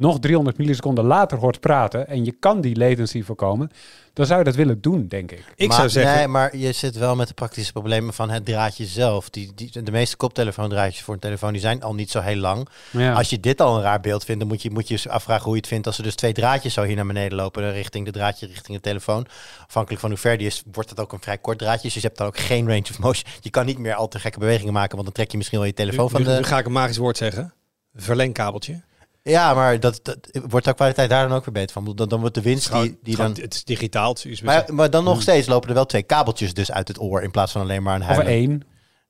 nog 0.00 0.20
300 0.20 0.58
milliseconden 0.58 1.04
later 1.04 1.38
hoort 1.38 1.60
praten 1.60 2.08
en 2.08 2.24
je 2.24 2.32
kan 2.32 2.60
die 2.60 2.76
latency 2.76 3.22
voorkomen, 3.22 3.70
dan 4.12 4.26
zou 4.26 4.38
je 4.38 4.44
dat 4.44 4.54
willen 4.54 4.80
doen, 4.80 5.06
denk 5.08 5.32
ik. 5.32 5.44
Ik 5.54 5.68
maar, 5.68 5.76
zou 5.76 5.88
zeggen, 5.88 6.14
Nee, 6.16 6.26
maar 6.26 6.56
je 6.56 6.72
zit 6.72 6.96
wel 6.96 7.16
met 7.16 7.28
de 7.28 7.34
praktische 7.34 7.72
problemen 7.72 8.14
van 8.14 8.30
het 8.30 8.44
draadje 8.44 8.86
zelf. 8.86 9.30
Die, 9.30 9.52
die, 9.54 9.82
de 9.82 9.90
meeste 9.90 10.16
koptelefoondraadjes 10.16 11.02
voor 11.02 11.14
een 11.14 11.20
telefoon 11.20 11.52
die 11.52 11.60
zijn 11.60 11.82
al 11.82 11.94
niet 11.94 12.10
zo 12.10 12.20
heel 12.20 12.36
lang. 12.36 12.68
Maar 12.90 13.02
ja, 13.02 13.12
Als 13.12 13.30
je 13.30 13.40
dit 13.40 13.60
al 13.60 13.76
een 13.76 13.82
raar 13.82 14.00
beeld 14.00 14.24
vindt, 14.24 14.40
dan 14.40 14.48
moet 14.48 14.62
je, 14.62 14.70
moet 14.70 14.88
je 14.88 15.10
afvragen 15.10 15.44
hoe 15.44 15.54
je 15.54 15.60
het 15.60 15.68
vindt 15.68 15.86
als 15.86 15.98
er 15.98 16.02
dus 16.02 16.14
twee 16.14 16.32
draadjes 16.32 16.74
zo 16.74 16.82
hier 16.82 16.96
naar 16.96 17.06
beneden 17.06 17.38
lopen, 17.38 17.72
richting 17.72 18.04
de 18.04 18.12
draadje, 18.12 18.46
richting 18.46 18.76
de 18.76 18.82
telefoon. 18.82 19.26
Afhankelijk 19.66 20.00
van 20.00 20.10
hoe 20.10 20.18
ver 20.18 20.38
die 20.38 20.46
is, 20.46 20.62
wordt 20.72 20.90
het 20.90 21.00
ook 21.00 21.12
een 21.12 21.20
vrij 21.20 21.38
kort 21.38 21.58
draadje. 21.58 21.82
Dus 21.82 21.94
je 21.94 22.00
hebt 22.00 22.18
dan 22.18 22.26
ook 22.26 22.38
geen 22.38 22.66
range 22.66 22.86
of 22.90 22.98
motion. 22.98 23.30
Je 23.40 23.50
kan 23.50 23.66
niet 23.66 23.78
meer 23.78 23.94
al 23.94 24.08
te 24.08 24.18
gekke 24.18 24.38
bewegingen 24.38 24.72
maken, 24.72 24.92
want 24.92 25.04
dan 25.04 25.14
trek 25.14 25.30
je 25.30 25.36
misschien 25.36 25.58
wel 25.58 25.66
je 25.66 25.74
telefoon 25.74 26.04
nu, 26.04 26.10
van 26.10 26.22
nu- 26.22 26.28
nu 26.28 26.36
de... 26.36 26.44
ga 26.44 26.58
ik 26.58 26.66
een 26.66 26.72
magisch 26.72 26.96
woord 26.96 27.16
zeggen. 27.16 27.52
Verlengkabeltje. 27.94 28.88
Ja, 29.22 29.54
maar 29.54 29.80
dat, 29.80 30.00
dat 30.02 30.18
wordt 30.48 30.66
de 30.66 30.74
kwaliteit 30.74 31.10
daar 31.10 31.28
dan 31.28 31.36
ook 31.36 31.44
weer 31.44 31.54
beter 31.54 31.72
van. 31.72 31.96
Dan, 31.96 32.08
dan 32.08 32.20
wordt 32.20 32.34
de 32.34 32.42
winst 32.42 32.72
die, 32.72 32.98
die 33.02 33.16
dan... 33.16 33.30
Het 33.40 33.54
is 33.54 33.64
digitaal, 33.64 34.08
het 34.12 34.24
is. 34.24 34.40
Maar, 34.42 34.64
maar 34.74 34.90
dan 34.90 35.04
nog 35.04 35.22
steeds 35.22 35.46
lopen 35.46 35.68
er 35.68 35.74
wel 35.74 35.86
twee 35.86 36.02
kabeltjes 36.02 36.54
dus 36.54 36.72
uit 36.72 36.88
het 36.88 37.00
oor 37.00 37.22
in 37.22 37.30
plaats 37.30 37.52
van 37.52 37.60
alleen 37.60 37.82
maar 37.82 37.94
een 37.94 38.00
of 38.00 38.06
huilen. 38.06 38.26
één. 38.32 38.62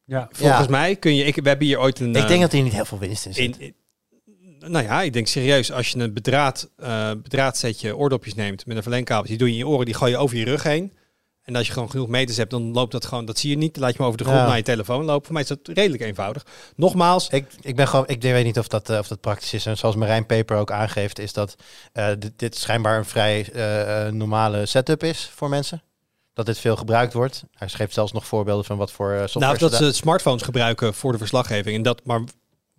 Ja, 0.05 0.29
Volgens 0.33 0.65
Ja. 0.65 0.71
mij 0.71 0.97
kun 0.97 1.15
je... 1.15 1.25
Ik, 1.25 1.35
we 1.35 1.49
hebben 1.49 1.67
hier 1.67 1.81
ooit 1.81 2.01
een... 2.01 2.11
Ik 2.15 2.23
eh, 2.23 2.29
denk 2.29 2.41
dat 2.41 2.53
hier 2.53 2.63
niet 2.63 2.73
heel 2.73 2.85
veel 2.85 2.99
winst 2.99 3.27
in 3.27 3.35
zit. 3.35 3.59
in, 3.59 3.61
in- 3.61 3.75
nou 4.73 4.85
ja, 4.85 5.03
ik 5.03 5.13
denk 5.13 5.27
serieus, 5.27 5.73
als 5.73 5.89
je 5.91 5.99
een 5.99 6.13
bedraad, 6.15 6.71
eh 6.77 7.11
bedraadsetje 7.23 7.97
oordopjes 7.97 8.35
neemt 8.35 8.67
met 8.67 8.77
een 8.77 8.83
verlengkabel, 8.83 9.27
die 9.29 9.39
doe 9.39 9.47
je 9.47 9.53
in 9.53 9.59
je 9.59 9.67
oren, 9.67 9.85
die 9.85 9.95
gooi 9.95 10.11
je 10.11 10.17
over 10.19 10.37
je 10.37 10.45
rug 10.45 10.63
heen. 10.63 10.93
En 11.51 11.57
als 11.57 11.67
je 11.67 11.73
gewoon 11.73 11.91
genoeg 11.91 12.09
meters 12.09 12.37
hebt, 12.37 12.51
dan 12.51 12.73
loopt 12.73 12.93
dat 12.93 13.05
gewoon, 13.05 13.25
dat 13.25 13.39
zie 13.39 13.51
je 13.51 13.57
niet. 13.57 13.77
Laat 13.77 13.91
je 13.91 13.97
hem 13.97 14.07
over 14.07 14.19
de 14.19 14.25
grond 14.25 14.39
Ja. 14.39 14.47
naar 14.47 14.57
je 14.57 14.63
telefoon 14.63 15.05
lopen. 15.05 15.25
Voor 15.25 15.33
mij 15.33 15.43
is 15.43 15.49
dat 15.49 15.59
redelijk 15.65 16.03
eenvoudig. 16.03 16.47
Nogmaals, 16.77 17.29
Ik, 17.29 17.47
ik 17.61 17.77
ben 17.77 17.89
gewoon, 17.89 18.07
ik 18.07 18.23
weet 18.23 18.45
niet 18.45 18.59
of 18.59 18.69
dat, 18.69 18.91
eh, 18.91 18.99
of 18.99 19.09
dat 19.09 19.21
praktisch 19.21 19.55
is. 19.55 19.67
En 19.67 19.77
zoals 19.77 19.97
Marijn 19.97 20.27
Paper 20.27 20.57
ook 20.57 20.71
aangeeft, 20.71 21.19
is 21.19 21.33
dat 21.33 21.55
eh, 21.93 22.07
dit, 22.19 22.33
dit 22.37 22.57
schijnbaar 22.57 22.99
een 22.99 23.05
vrij 23.05 23.53
eh, 23.53 24.13
normale 24.13 24.67
setup 24.67 25.03
is 25.03 25.31
voor 25.35 25.49
mensen. 25.49 25.83
Dat 26.33 26.47
dit 26.47 26.59
veel 26.59 26.77
gebruikt 26.77 27.13
wordt. 27.13 27.45
Hij 27.55 27.69
geeft 27.69 27.95
zelfs 27.95 28.13
nog 28.13 28.27
voorbeelden 28.27 28.65
van 28.65 28.77
wat 28.77 28.93
voor 28.93 29.17
software 29.21 29.47
nou, 29.47 29.59
dat 29.59 29.75
ze 29.75 29.93
smartphones 29.93 30.43
gebruiken 30.43 30.95
voor 30.95 31.13
de 31.13 31.19
verslaggeving. 31.19 31.77
En 31.77 31.83
dat, 31.83 32.01
maar 32.05 32.21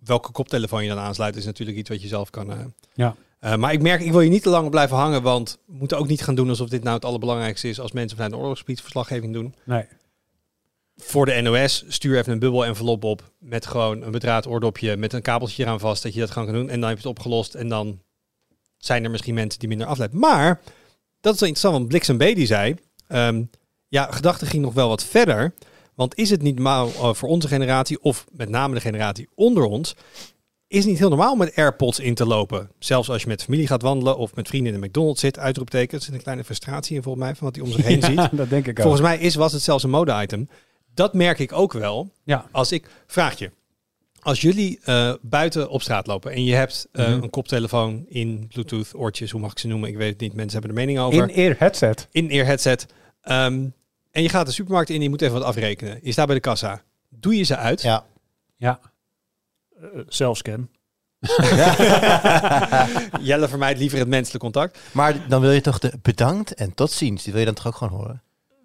welke 0.04 0.32
koptelefoon 0.32 0.82
je 0.82 0.88
dan 0.88 0.98
aansluit, 0.98 1.36
is 1.36 1.44
natuurlijk 1.44 1.78
iets 1.78 1.88
wat 1.88 2.02
je 2.02 2.08
zelf 2.08 2.30
kan, 2.30 2.52
eh, 2.52 2.58
Ja. 2.94 3.16
Eh, 3.38 3.56
maar 3.56 3.72
ik 3.72 3.82
merk, 3.82 4.00
ik 4.00 4.10
wil 4.10 4.20
je 4.20 4.30
niet 4.30 4.42
te 4.42 4.48
lang 4.48 4.70
blijven 4.70 4.96
hangen, 4.96 5.22
want 5.22 5.58
we 5.66 5.74
moeten 5.76 5.98
ook 5.98 6.08
niet 6.08 6.22
gaan 6.22 6.34
doen 6.34 6.48
alsof 6.48 6.68
dit 6.68 6.82
nou 6.82 6.94
het 6.94 7.04
allerbelangrijkste 7.04 7.68
is 7.68 7.80
als 7.80 7.92
mensen 7.92 8.16
vanuit 8.16 8.32
de 8.32 8.38
oorlogsgebied 8.38 8.80
verslaggeving 8.80 9.32
doen. 9.32 9.54
Nee. 9.64 9.84
Voor 10.96 11.26
de 11.26 11.40
NOS, 11.40 11.84
stuur 11.88 12.18
even 12.18 12.32
een 12.32 12.38
bubbel 12.38 12.64
envelop 12.64 13.04
op 13.04 13.30
met 13.38 13.66
gewoon 13.66 14.02
een 14.02 14.10
bedraad 14.10 14.46
oordopje 14.46 14.96
met 14.96 15.12
een 15.12 15.22
kabeltje 15.22 15.62
eraan 15.62 15.80
vast, 15.80 16.02
dat 16.02 16.14
je 16.14 16.20
dat 16.20 16.30
gewoon 16.30 16.48
kan 16.48 16.56
doen. 16.56 16.70
En 16.70 16.80
dan 16.80 16.88
heb 16.88 16.98
je 16.98 17.08
het 17.08 17.18
opgelost 17.18 17.54
en 17.54 17.68
dan 17.68 18.00
zijn 18.78 19.04
er 19.04 19.10
misschien 19.10 19.34
mensen 19.34 19.58
die 19.60 19.68
minder 19.68 19.86
afleiden. 19.86 20.18
Maar, 20.18 20.60
dat 21.20 21.34
is 21.34 21.40
wel 21.40 21.48
interessant, 21.48 21.74
want 21.74 21.88
Blixen 21.88 22.16
B 22.16 22.20
die 22.20 22.46
zei, 22.46 22.74
ehm, 23.08 23.42
ja, 23.88 24.10
gedachte 24.10 24.46
ging 24.46 24.62
nog 24.62 24.74
wel 24.74 24.88
wat 24.88 25.04
verder. 25.04 25.54
Want 26.02 26.14
is 26.18 26.30
het 26.30 26.42
niet 26.42 26.54
normaal 26.54 26.86
eh, 26.88 27.14
voor 27.14 27.28
onze 27.28 27.48
generatie, 27.48 28.02
of 28.02 28.26
met 28.32 28.48
name 28.48 28.74
de 28.74 28.80
generatie 28.80 29.28
onder 29.34 29.64
ons, 29.64 29.94
is 30.68 30.78
het 30.78 30.86
niet 30.86 30.98
heel 30.98 31.08
normaal 31.08 31.32
om 31.32 31.38
met 31.38 31.54
AirPods 31.56 31.98
in 31.98 32.14
te 32.14 32.26
lopen. 32.26 32.70
Zelfs 32.78 33.08
als 33.10 33.22
je 33.22 33.28
met 33.28 33.42
familie 33.42 33.66
gaat 33.66 33.82
wandelen 33.82 34.16
of 34.16 34.34
met 34.34 34.48
vrienden 34.48 34.74
in 34.74 34.80
de 34.80 34.86
McDonald's 34.86 35.20
zit, 35.20 35.38
uitroepteken. 35.38 35.98
Er 35.98 36.04
zit 36.04 36.14
een 36.14 36.22
kleine 36.22 36.44
frustratie 36.44 36.96
in 36.96 37.02
volgens 37.02 37.24
mij 37.24 37.34
van 37.34 37.46
wat 37.46 37.56
hij 37.56 37.64
om 37.64 37.72
zich 37.72 37.84
heen 37.84 38.02
ziet. 38.20 38.36
Dat 38.36 38.50
denk 38.50 38.66
ik 38.66 38.78
ook. 38.78 38.80
Volgens 38.82 39.02
mij 39.02 39.18
is, 39.18 39.34
was 39.34 39.52
het 39.52 39.62
zelfs 39.62 39.84
een 39.84 39.90
mode-item. 39.90 40.48
Dat 40.94 41.14
merk 41.14 41.38
ik 41.38 41.52
ook 41.52 41.72
wel. 41.72 42.10
Ja. 42.24 42.46
Als 42.52 42.72
ik, 42.72 42.88
vraag 43.06 43.38
je, 43.38 43.50
als 44.20 44.40
jullie 44.40 44.78
eh, 44.82 45.12
buiten 45.22 45.68
op 45.70 45.82
straat 45.82 46.06
lopen 46.06 46.32
en 46.32 46.44
je 46.44 46.54
hebt 46.54 46.88
eh, 46.92 47.08
Mhm. 47.08 47.22
een 47.22 47.30
koptelefoon 47.30 48.04
in 48.08 48.46
Bluetooth, 48.48 48.90
oortjes, 48.94 49.30
hoe 49.30 49.40
mag 49.40 49.50
ik 49.52 49.58
ze 49.58 49.66
noemen? 49.66 49.88
Ik 49.88 49.96
weet 49.96 50.10
het 50.12 50.20
niet, 50.20 50.34
mensen 50.34 50.58
hebben 50.60 50.70
er 50.78 50.84
mening 50.86 51.04
over. 51.06 51.28
In-ear 51.30 51.54
headset. 51.58 52.08
In-ear 52.10 52.46
headset. 52.46 52.86
Ehm, 53.22 53.64
en 54.12 54.22
je 54.22 54.28
gaat 54.28 54.46
de 54.46 54.52
supermarkt 54.52 54.90
in 54.90 54.96
en 54.96 55.02
je 55.02 55.08
moet 55.08 55.22
even 55.22 55.34
wat 55.34 55.42
afrekenen. 55.42 55.98
Je 56.02 56.12
staat 56.12 56.26
bij 56.26 56.34
de 56.34 56.40
kassa. 56.40 56.82
Doe 57.08 57.36
je 57.36 57.42
ze 57.42 57.56
uit? 57.56 57.82
Ja. 57.82 58.04
Ja. 58.56 58.80
Eh, 59.80 59.86
zelfscan. 60.08 60.68
Jelle 63.20 63.48
vermijdt 63.48 63.78
liever 63.78 63.98
het 63.98 64.08
menselijk 64.08 64.42
contact. 64.42 64.78
Maar 64.92 65.28
dan 65.28 65.40
wil 65.40 65.50
je 65.50 65.60
toch 65.60 65.78
de 65.78 65.92
bedankt 66.02 66.54
en 66.54 66.74
tot 66.74 66.90
ziens. 66.90 67.22
Die 67.22 67.32
wil 67.32 67.40
je 67.40 67.46
dan 67.46 67.54
toch 67.54 67.66
ook 67.66 67.76
gewoon 67.76 67.98
horen? 67.98 68.22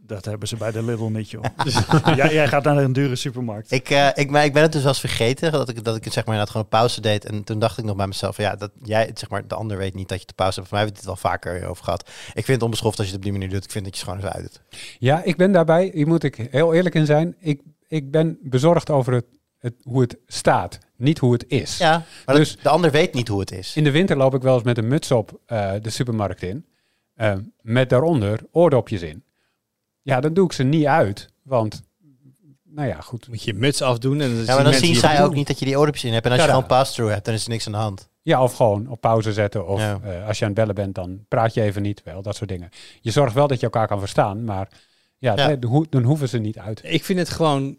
Dat 0.07 0.25
hebben 0.25 0.47
ze 0.47 0.55
bij 0.55 0.71
de 0.71 0.83
Lidl 0.83 1.03
niet, 1.03 1.29
joh. 1.29 1.43
jij, 2.15 2.33
jij 2.33 2.47
gaat 2.47 2.63
naar 2.63 2.77
een 2.77 2.93
dure 2.93 3.15
supermarkt. 3.15 3.71
Ik, 3.71 3.89
eh, 3.89 4.07
ik, 4.13 4.29
maar 4.29 4.45
ik 4.45 4.53
ben 4.53 4.61
het 4.61 4.71
dus 4.71 4.81
wel 4.81 4.89
eens 4.91 4.99
vergeten 4.99 5.51
dat 5.51 5.69
ik, 5.69 5.83
dat 5.83 5.95
ik 5.95 6.03
het 6.03 6.13
zeg 6.13 6.25
maar 6.25 6.33
inderdaad 6.33 6.49
gewoon 6.49 6.63
een 6.63 6.77
pauze 6.79 7.01
deed. 7.01 7.25
En 7.25 7.43
toen 7.43 7.59
dacht 7.59 7.77
ik 7.77 7.85
nog 7.85 7.95
bij 7.95 8.07
mezelf, 8.07 8.35
van, 8.35 8.43
ja, 8.43 8.55
dat 8.55 8.71
jij, 8.83 9.11
zeg 9.13 9.29
maar, 9.29 9.47
de 9.47 9.55
ander 9.55 9.77
weet 9.77 9.93
niet 9.93 10.09
dat 10.09 10.19
je 10.19 10.25
de 10.27 10.33
pauze 10.33 10.55
hebt. 10.59 10.69
Voor 10.69 10.77
mij 10.77 10.85
hebben 10.87 11.03
we 11.03 11.09
het 11.11 11.21
wel 11.21 11.31
vaker 11.31 11.67
over 11.69 11.83
gehad. 11.83 12.09
Ik 12.09 12.33
vind 12.45 12.47
het 12.47 12.61
onbeschoft 12.63 12.97
als 12.97 13.07
je 13.07 13.13
het 13.13 13.21
op 13.25 13.29
die 13.29 13.39
manier 13.39 13.49
doet. 13.53 13.63
Ik 13.63 13.71
vind 13.71 13.83
dat 13.85 13.97
je 13.97 14.01
het 14.01 14.09
gewoon 14.09 14.25
eens 14.25 14.35
uit 14.35 14.51
doet. 14.69 14.79
Ja, 14.99 15.23
ik 15.23 15.37
ben 15.37 15.51
daarbij, 15.51 15.91
hier 15.93 16.07
moet 16.07 16.23
ik 16.23 16.47
heel 16.51 16.73
eerlijk 16.73 16.95
in 16.95 17.05
zijn, 17.05 17.35
ik, 17.39 17.61
ik 17.87 18.11
ben 18.11 18.37
bezorgd 18.41 18.89
over 18.89 19.13
het, 19.13 19.25
het, 19.59 19.73
hoe 19.83 20.01
het 20.01 20.17
staat, 20.27 20.79
niet 20.97 21.17
hoe 21.19 21.33
het 21.33 21.45
is. 21.47 21.77
Ja, 21.77 22.03
maar 22.25 22.35
Dus- 22.35 22.53
dat- 22.53 22.63
de 22.63 22.69
ander 22.69 22.91
weet 22.91 23.13
niet 23.13 23.27
hoe 23.27 23.39
het 23.39 23.51
is. 23.51 23.75
In 23.75 23.83
de 23.83 23.91
winter 23.91 24.17
loop 24.17 24.35
ik 24.35 24.41
wel 24.41 24.53
eens 24.55 24.63
met 24.63 24.77
een 24.77 24.87
muts 24.87 25.11
op 25.11 25.39
eh, 25.45 25.71
de 25.81 25.89
supermarkt 25.89 26.41
in, 26.41 26.65
eh, 27.15 27.33
met 27.61 27.89
daaronder 27.89 28.39
oordopjes 28.51 29.01
in. 29.01 29.23
Ja, 30.07 30.19
dan 30.19 30.33
doe 30.33 30.45
ik 30.45 30.51
ze 30.51 30.63
niet 30.63 30.85
uit, 30.85 31.29
want, 31.43 31.81
nou 32.63 32.87
ja, 32.87 32.99
goed. 33.01 33.27
Moet 33.27 33.43
je 33.43 33.51
je 33.53 33.57
muts 33.59 33.81
afdoen. 33.81 34.21
En 34.21 34.29
Ja, 34.45 34.55
maar 34.55 34.63
dan 34.63 34.73
zien 34.73 34.95
zij 34.95 35.23
ook 35.23 35.33
niet 35.33 35.47
dat 35.47 35.59
je 35.59 35.65
die 35.65 35.77
oordopjes 35.77 36.03
in 36.03 36.13
hebt. 36.13 36.25
En 36.25 36.31
als 36.31 36.39
Ja, 36.39 36.45
je 36.45 36.51
gewoon 36.53 36.67
pass-through 36.67 37.13
hebt, 37.13 37.25
dan 37.25 37.33
is 37.33 37.43
er 37.43 37.49
niks 37.49 37.65
aan 37.65 37.71
de 37.71 37.77
hand. 37.77 38.09
Ja, 38.21 38.43
of 38.43 38.53
gewoon 38.53 38.87
op 38.87 39.01
pauze 39.01 39.33
zetten, 39.33 39.67
of 39.67 39.79
Ja. 39.79 39.99
eh, 40.03 40.27
als 40.27 40.37
je 40.39 40.45
aan 40.45 40.51
het 40.51 40.59
bellen 40.59 40.75
bent, 40.75 40.95
dan 40.95 41.25
praat 41.27 41.53
je 41.53 41.61
even 41.61 41.81
niet, 41.81 42.03
wel, 42.03 42.21
dat 42.21 42.35
soort 42.35 42.49
dingen. 42.49 42.69
Je 43.01 43.11
zorgt 43.11 43.33
wel 43.33 43.47
dat 43.47 43.59
je 43.59 43.65
elkaar 43.65 43.87
kan 43.87 43.99
verstaan, 43.99 44.43
maar 44.43 44.69
ja, 45.17 45.33
Ja. 45.35 45.47
nee, 45.47 45.59
dan 45.59 45.71
ho- 45.71 45.85
dan 45.89 46.03
hoeven 46.03 46.29
ze 46.29 46.37
niet 46.37 46.57
uit. 46.59 46.81
Ik 46.83 47.03
vind 47.05 47.19
het 47.19 47.29
gewoon 47.29 47.77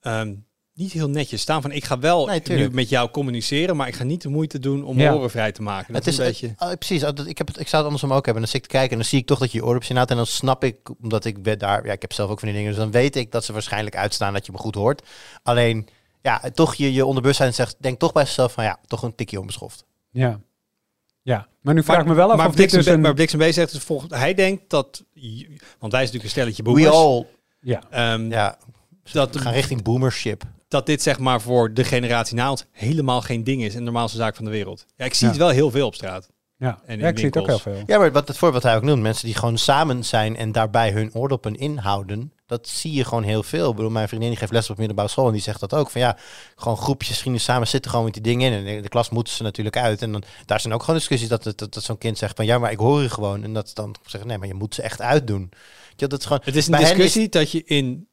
ehm, 0.00 0.34
niet 0.76 0.92
heel 0.92 1.08
netjes 1.08 1.40
staan 1.40 1.62
van 1.62 1.72
ik 1.72 1.84
ga 1.84 1.98
wel 1.98 2.26
Nee, 2.26 2.40
nu 2.44 2.70
met 2.70 2.88
jou 2.88 3.10
communiceren, 3.10 3.76
maar 3.76 3.88
ik 3.88 3.94
ga 3.94 4.04
niet 4.04 4.22
de 4.22 4.28
moeite 4.28 4.58
doen 4.58 4.84
om 4.84 4.98
Ja. 4.98 5.14
oren 5.14 5.30
vrij 5.30 5.52
te 5.52 5.62
maken. 5.62 5.92
Dat 5.92 6.04
Het 6.04 6.12
is 6.12 6.18
een 6.18 6.24
beetje. 6.26 6.54
eh, 6.58 6.72
precies. 6.78 7.00
dat- 7.00 7.26
Ik, 7.26 7.38
heb 7.38 7.46
het, 7.46 7.60
ik 7.60 7.68
zou 7.68 7.76
het 7.76 7.84
andersom 7.84 8.12
ook 8.12 8.24
hebben. 8.24 8.42
Dan 8.42 8.52
zit 8.52 8.62
ik 8.62 8.66
te 8.70 8.74
kijken 8.76 8.90
en 8.90 8.96
dan 8.96 9.06
zie 9.06 9.18
ik 9.18 9.26
toch 9.26 9.38
dat 9.38 9.52
je 9.52 9.58
je 9.58 9.64
oordopjes 9.64 9.88
inhoudt. 9.90 10.10
En 10.10 10.16
dan 10.16 10.26
snap 10.26 10.64
ik, 10.64 10.76
omdat 11.02 11.24
ik 11.24 11.36
weet 11.42 11.60
daar, 11.60 11.86
ja, 11.86 11.92
ik 11.92 12.00
heb 12.02 12.12
zelf 12.12 12.30
ook 12.30 12.38
van 12.38 12.48
die 12.48 12.56
dingen. 12.56 12.72
Dus 12.72 12.80
dan 12.80 12.90
weet 12.90 13.16
ik 13.16 13.32
dat 13.32 13.44
ze 13.44 13.52
waarschijnlijk 13.52 13.96
uitstaan 13.96 14.32
dat 14.32 14.46
je 14.46 14.52
me 14.52 14.58
goed 14.58 14.74
hoort. 14.74 15.02
Alleen, 15.42 15.88
ja, 16.22 16.42
toch 16.54 16.74
je, 16.74 16.92
je 16.92 17.04
onderbewustzijn 17.06 17.54
zegt, 17.54 17.76
denk 17.80 17.98
toch 17.98 18.12
bij 18.12 18.22
jezelf 18.24 18.52
van 18.52 18.64
ja, 18.64 18.78
toch 18.86 19.02
een 19.02 19.14
tikje 19.14 19.40
onbeschoft. 19.40 19.84
Ja. 20.10 20.40
Ja, 21.22 21.48
maar 21.60 21.74
nu 21.74 21.82
vraag 21.82 22.00
ik 22.00 22.06
me 22.06 22.14
wel 22.14 22.30
af 22.30 22.36
maar 22.36 22.48
of 22.48 22.54
dit 22.54 22.70
dus 22.70 22.86
een... 22.86 23.00
maar 23.00 23.14
Blixen 23.14 23.38
B 23.38 23.42
zegt 23.42 23.72
dus 23.72 23.82
volgens 23.82 24.12
hij 24.14 24.34
denkt 24.34 24.62
dat, 24.70 25.04
want 25.78 25.92
wij 25.92 26.06
zijn 26.06 26.14
natuurlijk 26.14 26.24
een 26.24 26.30
stelletje 26.30 26.62
We 26.62 26.68
boomers, 26.70 26.88
all, 26.94 27.26
Ja, 27.60 27.82
ehm, 27.90 28.30
ja, 28.30 28.58
dat, 29.12 29.34
we 29.34 29.38
gaan 29.40 29.52
richting 29.52 29.82
boomership. 29.82 30.44
Dat 30.68 30.86
dit 30.86 31.02
zeg 31.02 31.18
maar 31.18 31.40
voor 31.40 31.74
de 31.74 31.84
generatie 31.84 32.36
na 32.36 32.50
ons 32.50 32.64
helemaal 32.72 33.20
geen 33.22 33.44
ding 33.44 33.62
is 33.62 33.72
en 33.72 33.78
de 33.78 33.84
normaalste 33.84 34.16
zaak 34.18 34.36
van 34.36 34.44
de 34.44 34.50
wereld. 34.50 34.84
Ja, 34.96 35.04
ik 35.04 35.14
zie 35.14 35.26
Ja. 35.26 35.32
het 35.32 35.42
wel 35.42 35.50
heel 35.50 35.70
veel 35.70 35.86
op 35.86 35.94
straat. 35.94 36.28
ja. 36.58 36.80
En 36.86 36.98
ja 36.98 37.08
ik 37.08 37.16
zie 37.18 37.26
het 37.26 37.36
ook 37.36 37.46
heel 37.46 37.58
veel. 37.58 37.82
Ja, 37.86 37.98
maar 37.98 38.12
wat 38.12 38.28
het 38.28 38.38
voor 38.38 38.52
wat 38.52 38.62
hij 38.62 38.76
ook 38.76 38.82
noemt, 38.82 39.02
mensen 39.02 39.26
die 39.26 39.34
gewoon 39.34 39.58
samen 39.58 40.04
zijn 40.04 40.36
en 40.36 40.52
daarbij 40.52 40.90
hun 40.90 41.14
oordoppen 41.14 41.54
inhouden, 41.56 42.32
dat 42.46 42.68
zie 42.68 42.92
je 42.92 43.04
gewoon 43.04 43.22
heel 43.22 43.42
veel. 43.42 43.70
Ik 43.70 43.76
bedoel, 43.76 43.90
mijn 43.90 44.08
vriendin 44.08 44.28
die 44.28 44.38
geeft 44.38 44.52
les 44.52 44.70
op 44.70 44.76
middelbare 44.78 45.08
school 45.08 45.26
en 45.26 45.32
die 45.32 45.42
zegt 45.42 45.60
dat 45.60 45.74
ook. 45.74 45.90
Van 45.90 46.00
ja, 46.00 46.16
gewoon 46.56 46.76
groepjes 46.76 47.18
vrienden 47.18 47.40
samen 47.40 47.68
zitten 47.68 47.90
gewoon 47.90 48.04
met 48.04 48.14
die 48.14 48.22
dingen 48.22 48.52
in. 48.52 48.66
En 48.66 48.82
de 48.82 48.88
klas 48.88 49.08
moeten 49.10 49.34
ze 49.34 49.42
natuurlijk 49.42 49.76
uit. 49.76 50.02
En 50.02 50.12
dan, 50.12 50.22
daar 50.44 50.60
zijn 50.60 50.74
ook 50.74 50.80
gewoon 50.80 50.96
discussies 50.96 51.28
dat, 51.28 51.42
dat, 51.42 51.58
dat, 51.58 51.74
dat 51.74 51.82
zo'n 51.82 51.98
kind 51.98 52.18
zegt 52.18 52.36
van 52.36 52.46
ja, 52.46 52.58
maar 52.58 52.70
ik 52.70 52.78
hoor 52.78 53.02
je 53.02 53.08
gewoon. 53.10 53.44
En 53.44 53.52
dat 53.52 53.68
ze 53.68 53.74
dan 53.74 53.94
zeggen 54.06 54.28
nee, 54.28 54.38
maar 54.38 54.48
je 54.48 54.54
moet 54.54 54.74
ze 54.74 54.82
echt 54.82 55.00
uitdoen. 55.00 55.50
Ja, 55.96 56.06
dat 56.06 56.18
is 56.18 56.24
gewoon, 56.26 56.40
Het 56.44 56.56
is 56.56 56.66
een 56.66 56.74
is- 56.74 56.80
discussie 56.80 57.28
dat 57.28 57.50
je 57.50 57.64
in 57.64 58.08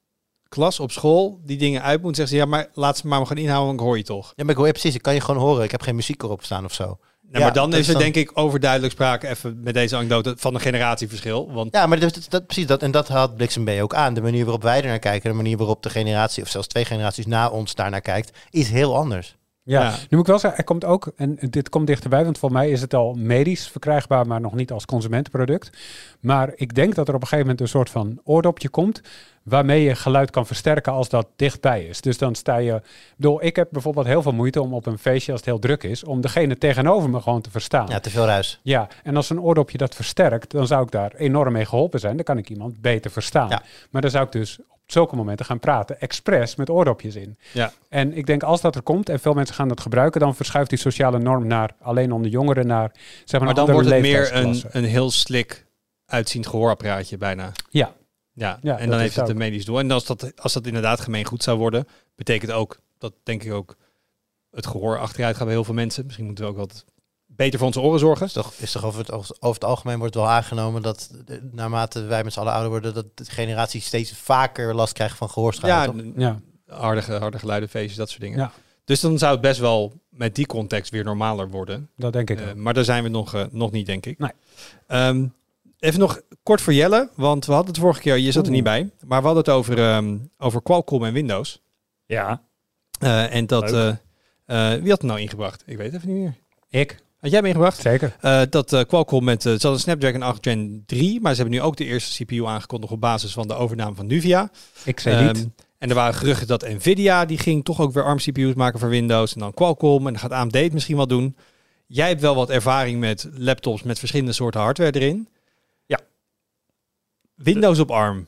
klas 0.54 0.80
op 0.80 0.92
school 0.92 1.40
die 1.46 1.58
dingen 1.58 1.82
uit 1.82 2.02
moet 2.02 2.16
zeggen. 2.16 2.36
Ze, 2.38 2.44
ja, 2.44 2.50
maar 2.50 2.68
laat 2.74 2.98
ze 2.98 3.08
maar 3.08 3.26
gewoon 3.26 3.44
inhouden, 3.44 3.68
want 3.68 3.80
ik 3.80 3.86
hoor 3.86 3.98
je 3.98 4.04
toch. 4.04 4.34
ja, 4.36 4.44
maar 4.44 4.52
ik 4.52 4.58
hoor 4.58 4.66
je 4.66 4.72
precies, 4.72 4.96
ik 4.96 5.02
kan 5.02 5.14
je 5.14 5.22
gewoon 5.22 5.42
horen. 5.42 5.64
Ik 5.64 5.72
heb 5.72 5.82
geen 5.82 5.96
muziek 5.96 6.24
erop 6.24 6.44
staan 6.44 6.66
of 6.66 6.74
zo. 6.74 6.84
Nou, 6.86 6.98
Ja, 7.32 7.40
maar 7.40 7.54
dan 7.54 7.74
is 7.80 7.88
er 7.88 7.94
dan- 7.94 8.02
denk 8.02 8.16
ik 8.16 8.32
overduidelijk 8.34 8.94
sprake 8.94 9.28
even 9.28 9.60
met 9.64 9.74
deze 9.74 9.96
anekdote 9.96 10.34
van 10.38 10.54
een 10.54 10.60
generatieverschil. 10.62 11.52
Want 11.52 11.74
Ja, 11.76 11.86
maar 11.88 12.00
dat, 12.00 12.14
dat, 12.14 12.26
dat- 12.30 12.46
precies 12.46 12.66
dat. 12.68 12.82
En 12.82 12.92
dat 12.92 13.08
had 13.08 13.36
Bliksem 13.36 13.66
B 13.66 13.70
ook 13.70 13.94
aan. 13.94 14.14
De 14.14 14.22
manier 14.22 14.44
waarop 14.44 14.64
wij 14.64 14.82
er 14.82 14.88
naar 14.88 15.00
kijken, 15.00 15.30
de 15.30 15.36
manier 15.36 15.58
waarop 15.58 15.84
de 15.84 15.90
generatie, 15.90 16.44
of 16.44 16.50
zelfs 16.50 16.68
twee 16.68 16.86
generaties 16.86 17.26
na 17.26 17.50
ons 17.50 17.76
daarnaar 17.76 18.02
kijkt, 18.02 18.38
is 18.50 18.70
heel 18.70 18.96
anders. 18.96 19.36
Ja. 19.64 19.82
Ja. 19.82 19.90
nu 19.90 20.08
moet 20.10 20.20
ik 20.20 20.26
wel 20.26 20.40
zeggen, 20.40 20.60
er 20.60 20.66
komt 20.66 20.86
ook, 20.86 21.12
en 21.16 21.38
dit 21.50 21.70
komt 21.70 21.88
dichterbij, 21.88 22.24
want 22.24 22.38
voor 22.38 22.52
mij 22.52 22.70
is 22.70 22.82
het 22.82 22.94
al 22.94 23.14
medisch 23.14 23.68
verkrijgbaar, 23.68 24.28
maar 24.28 24.42
nog 24.42 24.54
niet 24.54 24.72
als 24.72 24.86
consumentenproduct. 24.86 25.78
Maar 26.20 26.52
ik 26.56 26.76
denk 26.76 26.96
dat 26.96 27.08
er 27.08 27.14
op 27.14 27.22
een 27.22 27.28
gegeven 27.28 27.46
moment 27.46 27.62
een 27.62 27.68
soort 27.68 27.90
van 27.90 28.20
oordopje 28.24 28.70
komt, 28.70 29.02
waarmee 29.44 29.84
je 29.84 29.96
geluid 29.96 30.30
kan 30.30 30.46
versterken 30.46 30.94
als 30.94 31.10
dat 31.10 31.28
dichtbij 31.36 31.86
is. 31.86 32.02
Dus 32.02 32.18
dan 32.18 32.36
sta 32.36 32.58
je, 32.58 32.74
ik 32.74 33.14
bedoel, 33.16 33.44
ik 33.44 33.56
heb 33.56 33.68
bijvoorbeeld 33.72 34.06
heel 34.06 34.22
veel 34.22 34.32
moeite 34.32 34.62
om 34.62 34.74
op 34.74 34.86
een 34.86 34.98
feestje, 34.98 35.32
als 35.32 35.42
het 35.42 35.50
heel 35.50 35.60
druk 35.60 35.84
is, 35.84 36.04
om 36.04 36.22
degene 36.22 36.58
tegenover 36.58 37.10
me 37.10 37.22
gewoon 37.22 37.42
te 37.42 37.52
verstaan. 37.52 37.88
Ja, 37.88 38.00
te 38.00 38.10
veel 38.10 38.26
ruis. 38.26 38.60
Ja, 38.64 38.88
en 39.04 39.16
als 39.16 39.30
een 39.30 39.42
oordopje 39.42 39.78
dat 39.78 39.96
versterkt, 39.96 40.52
dan 40.52 40.68
zou 40.68 40.84
ik 40.84 40.92
daar 40.92 41.14
enorm 41.16 41.54
mee 41.54 41.66
geholpen 41.66 42.00
zijn. 42.00 42.16
Dan 42.16 42.26
kan 42.26 42.38
ik 42.38 42.50
iemand 42.50 42.82
beter 42.82 43.12
verstaan. 43.12 43.50
Ja. 43.50 43.62
Maar 43.90 44.02
dan 44.02 44.12
zou 44.12 44.26
ik 44.26 44.32
dus 44.32 44.60
zulke 44.94 45.16
momenten 45.16 45.46
gaan 45.46 45.60
praten, 45.60 46.02
expres 46.02 46.56
met 46.56 46.70
oordopjes 46.70 47.16
in. 47.16 47.38
Ja. 47.52 47.74
En 47.90 48.18
ik 48.18 48.26
denk 48.26 48.44
als 48.44 48.62
dat 48.62 48.76
er 48.76 48.82
komt 48.82 49.10
en 49.10 49.20
veel 49.20 49.34
mensen 49.34 49.56
gaan 49.56 49.68
dat 49.68 49.82
gebruiken, 49.82 50.20
dan 50.20 50.36
verschuift 50.36 50.70
die 50.70 50.80
sociale 50.80 51.20
norm 51.20 51.48
naar 51.48 51.76
alleen 51.82 52.12
onder 52.12 52.32
jongeren 52.32 52.68
naar 52.68 52.92
zeg 53.26 53.40
maar, 53.40 53.54
maar 53.56 53.66
dan 53.66 53.74
wordt 53.74 53.90
het 53.90 54.02
meer 54.02 54.36
een, 54.36 54.64
een 54.72 54.84
heel 54.84 55.12
slik 55.12 55.66
uitziend 56.06 56.48
gehoorapparaatje 56.48 57.18
bijna. 57.18 57.52
Ja, 57.70 57.94
Ja, 58.34 58.60
Ja, 58.62 58.78
en 58.78 58.90
dan 58.90 59.00
heeft 59.00 59.16
het 59.16 59.24
ook. 59.24 59.30
een 59.30 59.38
medisch 59.38 59.66
doel. 59.66 59.80
En 59.80 59.92
als 59.92 60.06
dat, 60.06 60.42
als 60.42 60.54
dat 60.54 60.68
inderdaad 60.68 61.00
gemeengoed 61.00 61.44
zou 61.44 61.58
worden, 61.58 61.88
betekent 62.16 62.52
ook 62.52 62.80
dat 62.98 63.14
denk 63.24 63.44
ik 63.44 63.52
ook 63.52 63.76
het 64.52 64.68
gehoor 64.68 65.00
achteruit 65.00 65.36
gaat 65.36 65.46
bij 65.46 65.54
heel 65.54 65.64
veel 65.64 65.74
mensen. 65.74 66.04
Misschien 66.04 66.26
moeten 66.26 66.44
we 66.44 66.50
ook 66.52 66.58
wat 66.58 66.86
beter 67.36 67.58
voor 67.58 67.68
onze 67.68 67.82
oren 67.82 68.00
zorgen. 68.00 68.26
Is 68.26 68.34
toch, 68.34 68.54
is 68.58 68.72
toch 68.72 68.86
over, 68.86 69.00
het, 69.00 69.12
over 69.12 69.54
het 69.54 69.64
algemeen 69.64 70.00
wordt 70.00 70.16
wel 70.16 70.30
aangenomen 70.30 70.82
dat 70.82 71.12
eh, 71.28 71.38
naarmate 71.52 72.02
wij 72.02 72.24
met 72.24 72.34
z'n 72.34 72.40
allen 72.40 72.52
ouder 72.54 72.70
worden, 72.70 72.94
dat 72.94 73.18
de 73.18 73.26
generatie 73.26 73.82
steeds 73.82 74.14
vaker 74.14 74.76
last 74.76 74.94
krijgt 74.94 75.18
van 75.18 75.30
gehoorschade. 75.30 76.12
ja. 76.16 76.40
harde, 76.68 77.02
harde 77.02 77.40
geluiden, 77.40 77.70
feestjes, 77.70 77.98
dat 77.98 78.10
soort 78.10 78.22
dingen. 78.22 78.40
Ja. 78.40 78.52
Dus 78.86 79.00
dan 79.00 79.18
zou 79.18 79.32
het 79.32 79.42
best 79.42 79.60
wel 79.60 80.02
met 80.10 80.36
die 80.36 80.46
context 80.46 80.92
weer 80.92 81.04
normaler 81.04 81.50
worden. 81.50 81.90
dat 81.96 82.14
denk 82.14 82.30
ik 82.30 82.40
Eh, 82.40 82.54
maar 82.54 82.74
daar 82.74 82.84
zijn 82.84 83.04
we 83.04 83.10
nog, 83.10 83.34
eh, 83.34 83.46
nog 83.52 83.72
niet, 83.72 83.86
denk 83.86 84.06
ik. 84.06 84.20
Nee. 84.20 84.32
Ehm, 84.88 85.26
even 85.80 86.00
nog 86.00 86.22
kort 86.44 86.62
voor 86.62 86.74
Jelle, 86.74 87.10
want 87.16 87.46
we 87.46 87.52
hadden 87.52 87.72
het 87.72 87.82
vorige 87.82 88.02
keer, 88.02 88.18
je 88.18 88.32
zat 88.32 88.46
er 88.46 88.52
niet 88.52 88.64
bij, 88.64 88.90
maar 89.06 89.20
we 89.20 89.26
hadden 89.26 89.44
het 89.44 89.54
over, 89.54 89.78
ehm, 89.78 90.18
over 90.38 90.62
Qualcomm 90.62 91.04
en 91.04 91.14
Windows. 91.14 91.62
Ja. 92.06 92.42
Eh, 93.00 93.36
en 93.36 93.48
dat, 93.48 93.70
wie 93.72 94.90
had 94.90 95.02
het 95.02 95.02
nou 95.02 95.20
ingebracht? 95.20 95.64
Ik 95.66 95.78
weet 95.78 95.92
het 95.92 95.96
even 95.96 96.14
niet 96.14 96.24
meer. 96.24 96.36
Ik, 96.70 97.04
Had 97.24 97.32
jij 97.32 97.40
hem 97.40 97.50
ingebracht? 97.50 97.82
zeker. 97.82 98.16
Eh, 98.22 98.42
dat 98.50 98.74
eh, 98.74 98.82
Qualcomm 98.88 99.24
met, 99.26 99.38
eh, 99.38 99.44
ze 99.44 99.50
hadden 99.52 99.72
een 99.72 99.80
Snapdragon 99.80 100.22
8 100.22 100.38
Gen 100.48 100.84
3, 100.86 101.22
maar 101.22 101.32
ze 101.36 101.42
hebben 101.42 101.60
nu 101.60 101.66
ook 101.66 101.76
de 101.78 101.86
eerste 101.86 102.24
CPU 102.24 102.46
aangekondigd 102.46 102.92
op 102.94 103.02
basis 103.02 103.34
van 103.34 103.48
de 103.48 103.54
overname 103.54 103.96
van 103.96 104.08
Nuvia. 104.08 104.52
Ik 104.84 105.00
zei 105.00 105.28
niet. 105.28 105.38
Ehm, 105.38 105.48
en 105.78 105.90
er 105.90 105.96
waren 105.96 106.14
geruchten 106.14 106.48
dat 106.48 106.62
Nvidia, 106.70 107.26
die 107.26 107.38
ging 107.38 107.64
toch 107.64 107.82
ook 107.82 107.94
weer 107.94 108.04
ARM 108.04 108.18
CPU's 108.18 108.54
maken 108.54 108.80
voor 108.80 108.90
Windows. 108.90 109.34
En 109.34 109.40
dan 109.40 109.54
Qualcomm, 109.54 110.08
en 110.08 110.14
dan 110.14 110.22
gaat 110.22 110.32
AMD 110.32 110.54
het 110.54 110.74
misschien 110.74 110.96
wel 110.96 111.08
doen. 111.08 111.36
Jij 111.88 112.08
hebt 112.08 112.22
wel 112.22 112.36
wat 112.36 112.50
ervaring 112.50 113.00
met 113.00 113.30
laptops 113.34 113.84
met 113.84 114.00
verschillende 114.00 114.34
soorten 114.34 114.62
hardware 114.62 114.92
erin. 114.92 115.28
Ja. 115.86 116.00
Windows 117.36 117.80
op 117.80 117.92
ARM. 117.92 118.28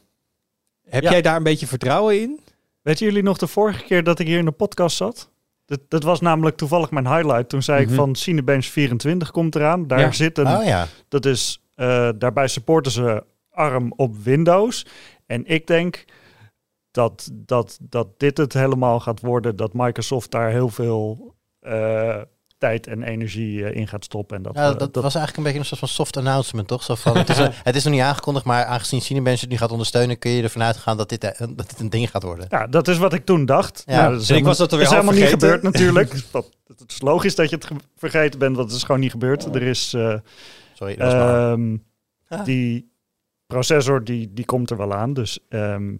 Heb 0.90 1.04
Ja. 1.04 1.12
jij 1.12 1.22
daar 1.22 1.36
een 1.36 1.44
beetje 1.44 1.68
vertrouwen 1.68 2.22
in? 2.22 2.40
Weten 2.82 3.06
jullie 3.06 3.24
nog 3.24 3.38
de 3.38 3.48
vorige 3.48 3.84
keer 3.84 4.04
dat 4.04 4.20
ik 4.20 4.28
hier 4.28 4.38
in 4.38 4.46
de 4.46 4.52
podcast 4.52 4.98
zat? 4.98 5.30
Dat, 5.66 5.80
dat 5.88 6.04
was 6.04 6.22
namelijk 6.22 6.58
toevallig 6.58 6.92
mijn 6.92 7.08
highlight. 7.08 7.50
Toen 7.50 7.62
zei 7.64 7.82
Mhm. 7.82 7.90
ik 7.90 7.96
van 7.96 8.16
Cinebench 8.16 8.66
24 8.66 9.32
komt 9.32 9.56
eraan. 9.56 9.88
Daar 9.88 10.00
Ja. 10.00 10.12
zit 10.12 10.38
een, 10.38 10.48
Oh 10.58 10.66
ja. 10.66 10.88
dat 11.08 11.26
is, 11.26 11.62
eh, 11.76 12.10
daarbij 12.18 12.48
supporten 12.48 12.92
ze 12.92 13.24
ARM 13.50 13.94
op 13.96 14.16
Windows. 14.24 14.86
En 15.26 15.46
ik 15.46 15.68
denk 15.68 16.06
dat, 16.92 17.30
dat, 17.34 17.78
dat 17.82 18.08
dit 18.20 18.38
het 18.38 18.54
helemaal 18.54 19.00
gaat 19.00 19.20
worden. 19.22 19.56
Dat 19.56 19.74
Microsoft 19.74 20.32
daar 20.32 20.50
heel 20.50 20.70
veel 20.70 21.34
eh, 21.60 22.22
tijd 22.66 22.88
en 22.88 23.04
energie 23.04 23.66
eh, 23.66 23.76
in 23.80 23.88
gaat 23.88 24.04
stoppen. 24.04 24.38
En 24.38 24.44
dat, 24.44 24.56
Ja, 24.56 24.72
eh, 24.72 24.78
dat, 24.78 24.96
was 24.96 25.04
eigenlijk 25.16 25.38
een 25.38 25.44
beetje 25.44 25.60
een 25.60 25.66
soort 25.66 25.80
van 25.80 25.88
soft 25.90 26.18
announcement, 26.18 26.68
toch? 26.68 26.84
Zo 26.84 26.96
van, 26.96 27.18
het, 27.18 27.30
is, 27.30 27.38
het 27.64 27.76
is 27.76 27.84
nog 27.84 27.94
niet 27.94 28.02
aangekondigd, 28.02 28.46
maar 28.46 28.66
aangezien 28.66 29.02
Cinebench 29.02 29.40
het 29.42 29.50
nu 29.50 29.58
gaat 29.58 29.72
ondersteunen, 29.72 30.20
kun 30.20 30.32
je 30.32 30.44
ervan 30.44 30.64
uitgaan 30.64 30.98
dat 30.98 31.10
dit, 31.10 31.24
eh, 31.24 31.40
dat 31.40 31.70
dit 31.70 31.80
een 31.80 31.90
ding 31.90 32.10
gaat 32.10 32.24
worden. 32.24 32.46
Ja, 32.50 32.68
dat 32.68 32.88
is 32.88 32.98
wat 32.98 33.14
ik 33.14 33.26
toen 33.26 33.46
dacht. 33.46 33.84
Ja. 33.86 34.10
Dat 34.10 34.12
is 34.12 34.16
En 34.18 34.22
ik 34.22 34.28
helemaal- 34.28 34.48
was 34.50 34.58
dat 34.58 34.72
alweer 34.72 34.88
is 34.88 34.94
helemaal 34.94 35.14
niet 35.14 35.24
gebeurd 35.30 35.62
natuurlijk. 35.64 36.14
Het 36.78 36.92
is 36.92 37.02
logisch 37.02 37.36
dat 37.36 37.50
je 37.50 37.56
het 37.56 37.66
ge- 37.66 37.76
vergeten 37.96 38.40
bent, 38.40 38.56
want 38.56 38.68
het 38.70 38.78
is 38.78 38.84
gewoon 38.84 39.02
niet 39.02 39.12
gebeurd. 39.12 39.56
Er 39.56 39.62
is 39.62 39.94
eh, 39.94 40.16
Sorry, 40.74 40.96
dat 40.96 41.12
was 41.12 41.22
maar. 41.22 41.52
ehm, 41.52 41.78
Ah. 42.28 42.44
die 42.46 42.92
processor 43.48 44.04
die, 44.04 44.34
die 44.34 44.46
komt 44.46 44.70
er 44.70 44.78
wel 44.78 44.94
aan. 44.94 45.14
Dus 45.14 45.40
ehm, 45.50 45.96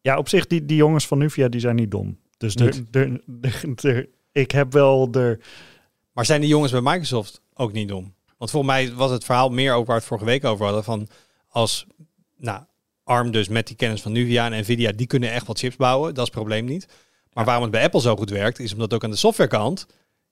ja, 0.00 0.16
op 0.18 0.28
zich 0.28 0.46
die, 0.46 0.64
die 0.64 0.76
jongens 0.76 1.06
van 1.06 1.18
Nuvia 1.18 1.48
die 1.48 1.60
zijn 1.60 1.76
niet 1.76 1.90
dom. 1.90 2.18
Dus 2.36 2.54
er, 2.54 2.74
er, 2.90 3.20
er- 3.40 3.74
er- 3.82 4.08
ik 4.36 4.50
heb 4.50 4.72
wel 4.72 5.08
er. 5.12 5.40
Maar 6.12 6.26
zijn 6.26 6.40
die 6.40 6.50
jongens 6.50 6.72
bij 6.72 6.80
Microsoft 6.80 7.40
ook 7.54 7.72
niet 7.72 7.88
dom? 7.88 8.14
Want 8.38 8.50
volgens 8.50 8.72
mij 8.72 8.94
was 8.94 9.10
het 9.10 9.24
verhaal 9.24 9.48
meer 9.48 9.72
ook 9.72 9.86
waar 9.86 9.94
we 9.94 10.00
het 10.00 10.08
vorige 10.08 10.26
week 10.26 10.44
over 10.44 10.64
hadden. 10.64 10.84
Van 10.84 11.08
als 11.48 11.86
nou, 12.36 12.62
ARM 13.04 13.30
dus 13.30 13.48
met 13.48 13.66
die 13.66 13.76
kennis 13.76 14.02
van 14.02 14.12
Nuvia 14.12 14.50
en 14.50 14.60
Nvidia, 14.60 14.92
die 14.92 15.06
kunnen 15.06 15.32
echt 15.32 15.46
wat 15.46 15.58
chips 15.58 15.76
bouwen. 15.76 16.08
Dat 16.08 16.26
is 16.26 16.30
het 16.30 16.40
probleem 16.40 16.64
niet. 16.64 16.88
Maar 17.32 17.44
waarom 17.44 17.62
het 17.62 17.72
bij 17.72 17.82
Apple 17.82 18.00
zo 18.00 18.16
goed 18.16 18.30
werkt, 18.30 18.58
is 18.58 18.72
omdat 18.72 18.86
het 18.86 18.94
ook 18.94 19.04
aan 19.04 19.10
de 19.10 19.16
softwarekant 19.16 19.86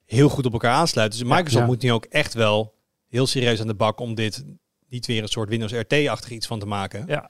heel 0.05 0.29
goed 0.29 0.45
op 0.45 0.53
elkaar 0.53 0.73
aansluit. 0.73 1.11
Dus 1.11 1.23
Microsoft 1.23 1.53
ja. 1.53 1.65
moet 1.65 1.81
nu 1.81 1.91
ook 1.91 2.05
echt 2.05 2.33
wel 2.33 2.73
heel 3.07 3.27
serieus 3.27 3.61
aan 3.61 3.67
de 3.67 3.73
bak 3.73 3.99
om 3.99 4.15
dit 4.15 4.45
niet 4.89 5.05
weer 5.05 5.21
een 5.21 5.27
soort 5.27 5.49
Windows 5.49 5.71
RT-achtig 5.71 6.29
iets 6.29 6.47
van 6.47 6.59
te 6.59 6.65
maken. 6.65 7.03
Ja, 7.07 7.29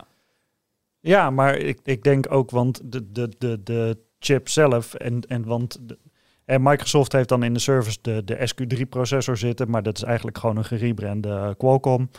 ja 1.00 1.30
maar 1.30 1.58
ik, 1.58 1.80
ik 1.84 2.04
denk 2.04 2.32
ook, 2.32 2.52
want 2.52 2.82
de, 2.84 3.12
de, 3.12 3.34
de, 3.38 3.64
de 3.64 3.98
chip 4.20 4.50
zelf 4.50 4.94
en, 4.94 5.22
en 5.22 5.46
want. 5.46 5.78
De, 5.82 5.98
en 6.46 6.64
Microsoft 6.64 7.12
heeft 7.12 7.30
dan 7.30 7.44
in 7.44 7.54
de 7.54 7.60
service 7.60 7.98
de, 8.02 8.24
de 8.24 8.50
SQ3-processor 8.50 9.38
zitten, 9.38 9.70
maar 9.70 9.84
dat 9.84 9.98
is 9.98 10.04
eigenlijk 10.04 10.38
gewoon 10.38 10.58
een 10.58 10.66
gerebrande 10.66 11.30
eh, 11.30 11.50
Qualcomm. 11.58 12.10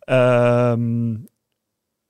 Ehm, 0.00 1.16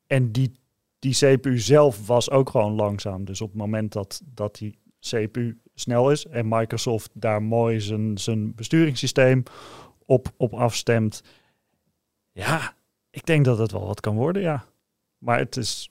en 0.06 0.32
die, 0.32 0.60
die 0.98 1.14
CPU 1.14 1.58
zelf 1.58 2.06
was 2.06 2.30
ook 2.30 2.50
gewoon 2.50 2.72
langzaam. 2.72 3.24
Dus 3.24 3.40
op 3.40 3.48
het 3.48 3.58
moment 3.58 3.92
dat, 3.92 4.22
dat 4.24 4.54
die 4.54 4.78
CPU 5.00 5.60
snel 5.74 6.10
is 6.10 6.26
en 6.26 6.48
Microsoft 6.48 7.10
daar 7.12 7.42
mooi 7.42 7.80
zijn, 7.80 8.18
zijn 8.18 8.54
besturingssysteem 8.54 9.42
op, 10.06 10.32
op 10.36 10.54
afstemt. 10.54 11.22
Ja, 12.32 12.74
ik 13.10 13.26
denk 13.26 13.44
dat 13.44 13.58
het 13.58 13.72
wel 13.72 13.86
wat 13.86 14.00
kan 14.00 14.16
worden, 14.16 14.42
ja. 14.42 14.64
Maar 15.18 15.38
het 15.38 15.56
is, 15.56 15.90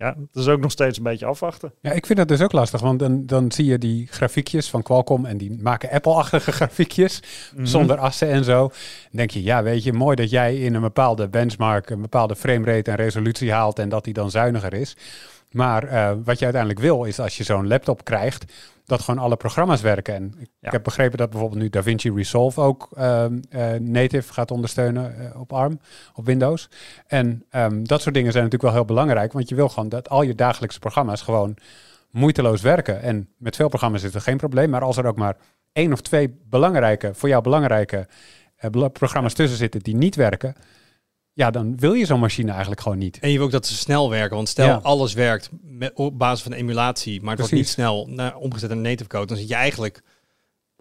ja, 0.00 0.16
het 0.32 0.36
is 0.42 0.48
ook 0.48 0.60
nog 0.60 0.70
steeds 0.70 0.98
een 0.98 1.04
beetje 1.04 1.26
afwachten. 1.26 1.72
Ja, 1.80 1.90
ik 1.90 2.06
vind 2.06 2.18
dat 2.18 2.28
dus 2.28 2.40
ook 2.40 2.52
lastig, 2.52 2.80
want 2.80 2.98
dan, 2.98 3.26
dan 3.26 3.52
zie 3.52 3.64
je 3.64 3.78
die 3.78 4.06
grafiekjes 4.10 4.70
van 4.70 4.82
Qualcomm 4.82 5.24
en 5.26 5.36
die 5.38 5.58
maken 5.62 5.90
Apple-achtige 5.90 6.52
grafiekjes 6.60 7.22
Mhm. 7.54 7.64
zonder 7.66 7.98
assen 7.98 8.28
en 8.28 8.44
zo. 8.44 8.58
Dan 8.68 8.72
denk 9.10 9.30
je, 9.30 9.42
ja, 9.42 9.62
weet 9.62 9.82
je, 9.82 9.92
mooi 9.92 10.16
dat 10.16 10.30
jij 10.30 10.56
in 10.56 10.74
een 10.74 10.80
bepaalde 10.80 11.28
benchmark 11.28 11.90
een 11.90 12.00
bepaalde 12.00 12.36
framerate 12.36 12.90
en 12.90 12.96
resolutie 12.96 13.52
haalt 13.52 13.78
en 13.78 13.88
dat 13.88 14.04
die 14.04 14.14
dan 14.14 14.30
zuiniger 14.30 14.74
is. 14.74 14.96
Maar 15.50 15.84
eh, 15.84 16.12
wat 16.24 16.38
je 16.38 16.44
uiteindelijk 16.44 16.82
wil, 16.82 17.04
is 17.04 17.18
als 17.20 17.36
je 17.36 17.44
zo'n 17.44 17.66
laptop 17.68 18.04
krijgt, 18.04 18.52
dat 18.90 19.00
gewoon 19.00 19.20
alle 19.24 19.36
programma's 19.36 19.80
werken. 19.80 20.14
En 20.14 20.34
ik, 20.38 20.48
Ja. 20.60 20.70
heb 20.70 20.82
begrepen 20.82 21.18
dat 21.18 21.30
bijvoorbeeld 21.30 21.60
nu 21.60 21.68
DaVinci 21.68 22.10
Resolve 22.12 22.60
ook 22.60 22.88
ehm, 22.96 23.38
eh, 23.50 23.72
native 23.72 24.32
gaat 24.32 24.50
ondersteunen 24.50 25.18
eh, 25.32 25.40
op 25.40 25.52
ARM, 25.52 25.80
op 26.14 26.26
Windows. 26.26 26.68
En 27.06 27.44
ehm, 27.50 27.82
dat 27.84 28.02
soort 28.02 28.14
dingen 28.14 28.32
zijn 28.32 28.44
natuurlijk 28.44 28.72
wel 28.72 28.82
heel 28.82 28.94
belangrijk, 28.94 29.32
want 29.32 29.48
je 29.48 29.54
wil 29.54 29.68
gewoon 29.68 29.88
dat 29.88 30.08
al 30.08 30.22
je 30.22 30.34
dagelijkse 30.34 30.78
programma's 30.78 31.22
gewoon 31.22 31.56
moeiteloos 32.10 32.60
werken. 32.60 33.02
En 33.02 33.28
met 33.36 33.56
veel 33.56 33.68
programma's 33.68 34.02
is 34.02 34.14
er 34.14 34.20
geen 34.20 34.36
probleem, 34.36 34.70
maar 34.70 34.82
als 34.82 34.96
er 34.96 35.06
ook 35.06 35.16
maar 35.16 35.36
één 35.72 35.92
of 35.92 36.00
twee 36.00 36.38
belangrijke, 36.48 37.14
voor 37.14 37.28
jou 37.28 37.42
belangrijke 37.42 38.06
bela- 38.70 38.88
programma's 38.88 39.34
tussen 39.34 39.58
zitten 39.58 39.80
die 39.80 39.96
niet 39.96 40.14
werken, 40.16 40.54
ja, 41.40 41.50
dan 41.50 41.76
wil 41.76 41.92
je 41.92 42.06
zo'n 42.06 42.20
machine 42.20 42.50
eigenlijk 42.50 42.80
gewoon 42.80 42.98
niet. 42.98 43.18
En 43.18 43.30
je 43.30 43.36
wil 43.36 43.46
ook 43.46 43.52
dat 43.52 43.66
ze 43.66 43.74
snel 43.76 44.10
werken. 44.10 44.36
Want 44.36 44.48
stel 44.48 44.66
Ja. 44.66 44.80
alles 44.82 45.12
werkt 45.12 45.48
met, 45.62 45.92
op 45.94 46.18
basis 46.18 46.42
van 46.42 46.52
emulatie, 46.52 47.20
maar 47.20 47.30
het 47.30 47.38
wordt 47.38 47.54
niet 47.54 47.68
snel 47.68 48.06
naar, 48.08 48.36
omgezet 48.36 48.68
naar 48.68 48.78
native 48.78 49.08
code, 49.08 49.26
dan 49.26 49.36
zit 49.36 49.48
je 49.48 49.54
eigenlijk 49.54 50.02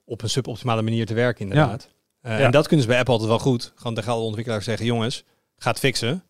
op 0.05 0.21
een 0.21 0.29
suboptimale 0.29 0.81
manier 0.81 1.05
te 1.05 1.13
werken 1.13 1.41
inderdaad. 1.49 1.89
Eh, 2.21 2.39
Ja. 2.39 2.45
En 2.45 2.51
dat 2.51 2.65
kunnen 2.67 2.81
ze 2.81 2.87
bij 2.91 2.97
Apple 2.99 3.13
altijd 3.13 3.29
wel 3.31 3.39
goed. 3.39 3.71
Gewoon 3.75 3.93
tegen 3.93 4.11
alle 4.11 4.21
ontwikkelaars 4.23 4.65
zeggen, 4.65 4.85
jongens, 4.85 5.23
ga 5.57 5.69
het 5.69 5.79
fixen. 5.79 6.23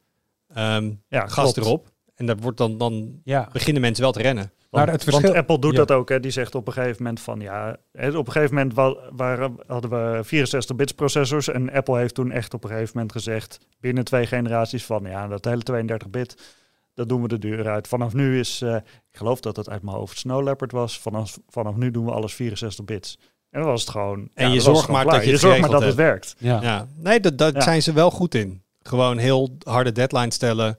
Ehm 0.54 0.92
Ja, 1.08 1.28
gas 1.28 1.34
klopt. 1.54 1.58
erop. 1.58 1.92
En 2.16 2.26
dat 2.26 2.38
wordt 2.42 2.58
dan, 2.58 2.78
dan 2.78 3.22
beginnen 3.52 3.82
mensen 3.82 4.04
wel 4.04 4.12
te 4.12 4.22
rennen. 4.22 4.52
Want, 4.70 4.86
Maar 4.86 4.94
het 4.94 5.04
verschil- 5.04 5.26
want 5.26 5.36
Apple 5.38 5.60
doet 5.60 5.72
Ja. 5.72 5.78
dat 5.78 5.92
ook. 5.92 6.10
Hè. 6.10 6.20
Die 6.20 6.32
zegt 6.32 6.56
op 6.56 6.68
een 6.68 6.74
gegeven 6.74 6.96
moment 7.04 7.20
van 7.20 7.40
ja, 7.40 7.78
hè, 7.92 8.18
op 8.18 8.26
een 8.28 8.32
gegeven 8.32 8.56
moment 8.56 8.74
wa- 8.74 8.96
waren, 9.12 9.56
hadden 9.68 9.90
we 9.92 10.24
64 10.24 10.76
bits 10.76 10.92
processors 10.92 11.48
en 11.48 11.72
Apple 11.72 11.98
heeft 11.98 12.14
toen 12.16 12.32
echt 12.32 12.54
op 12.54 12.64
een 12.64 12.70
gegeven 12.70 12.92
moment 12.94 13.12
gezegd 13.12 13.60
binnen 13.80 14.04
twee 14.04 14.26
generaties 14.26 14.86
van 14.86 15.04
ja, 15.04 15.28
dat 15.28 15.46
hele 15.46 15.62
32 15.62 16.10
bit, 16.10 16.56
dat 16.94 17.10
doen 17.10 17.22
we 17.22 17.28
de 17.28 17.40
deur 17.40 17.68
uit. 17.68 17.88
Vanaf 17.88 18.14
nu 18.14 18.40
is, 18.40 18.62
eh, 18.62 18.76
ik 19.12 19.18
geloof 19.18 19.40
dat 19.40 19.56
het 19.56 19.70
uit 19.70 19.82
mijn 19.84 19.96
hoofd 19.98 20.18
Snow 20.18 20.44
Leopard 20.44 20.72
was, 20.72 21.00
vanaf, 21.00 21.38
vanaf 21.48 21.76
nu 21.76 21.92
doen 21.92 22.06
we 22.06 22.12
alles 22.12 22.34
64 22.34 22.86
bits. 22.86 23.18
En 23.50 23.60
dan 23.62 23.70
was 23.70 23.82
het 23.82 23.90
gewoon. 23.90 24.30
En 24.34 24.48
ja, 24.48 24.54
je 24.54 24.60
zorgt 24.60 24.88
maar 24.88 25.06
dat 25.06 25.26
je 25.26 25.32
het 25.32 25.40
zorgt 25.40 25.60
maar 25.60 25.70
dat 25.70 25.80
geregeld 25.82 25.98
het 25.98 26.08
werkt. 26.08 26.36
ja. 26.38 26.62
Ja, 26.62 26.88
nee, 26.96 27.20
dat, 27.20 27.38
dat 27.38 27.54
Ja. 27.54 27.62
zijn 27.62 27.82
ze 27.84 27.94
wel 27.94 28.12
goed 28.12 28.36
in. 28.36 28.64
Gewoon 28.82 29.18
heel 29.18 29.58
harde 29.64 29.92
deadlines 29.92 30.36
stellen 30.36 30.78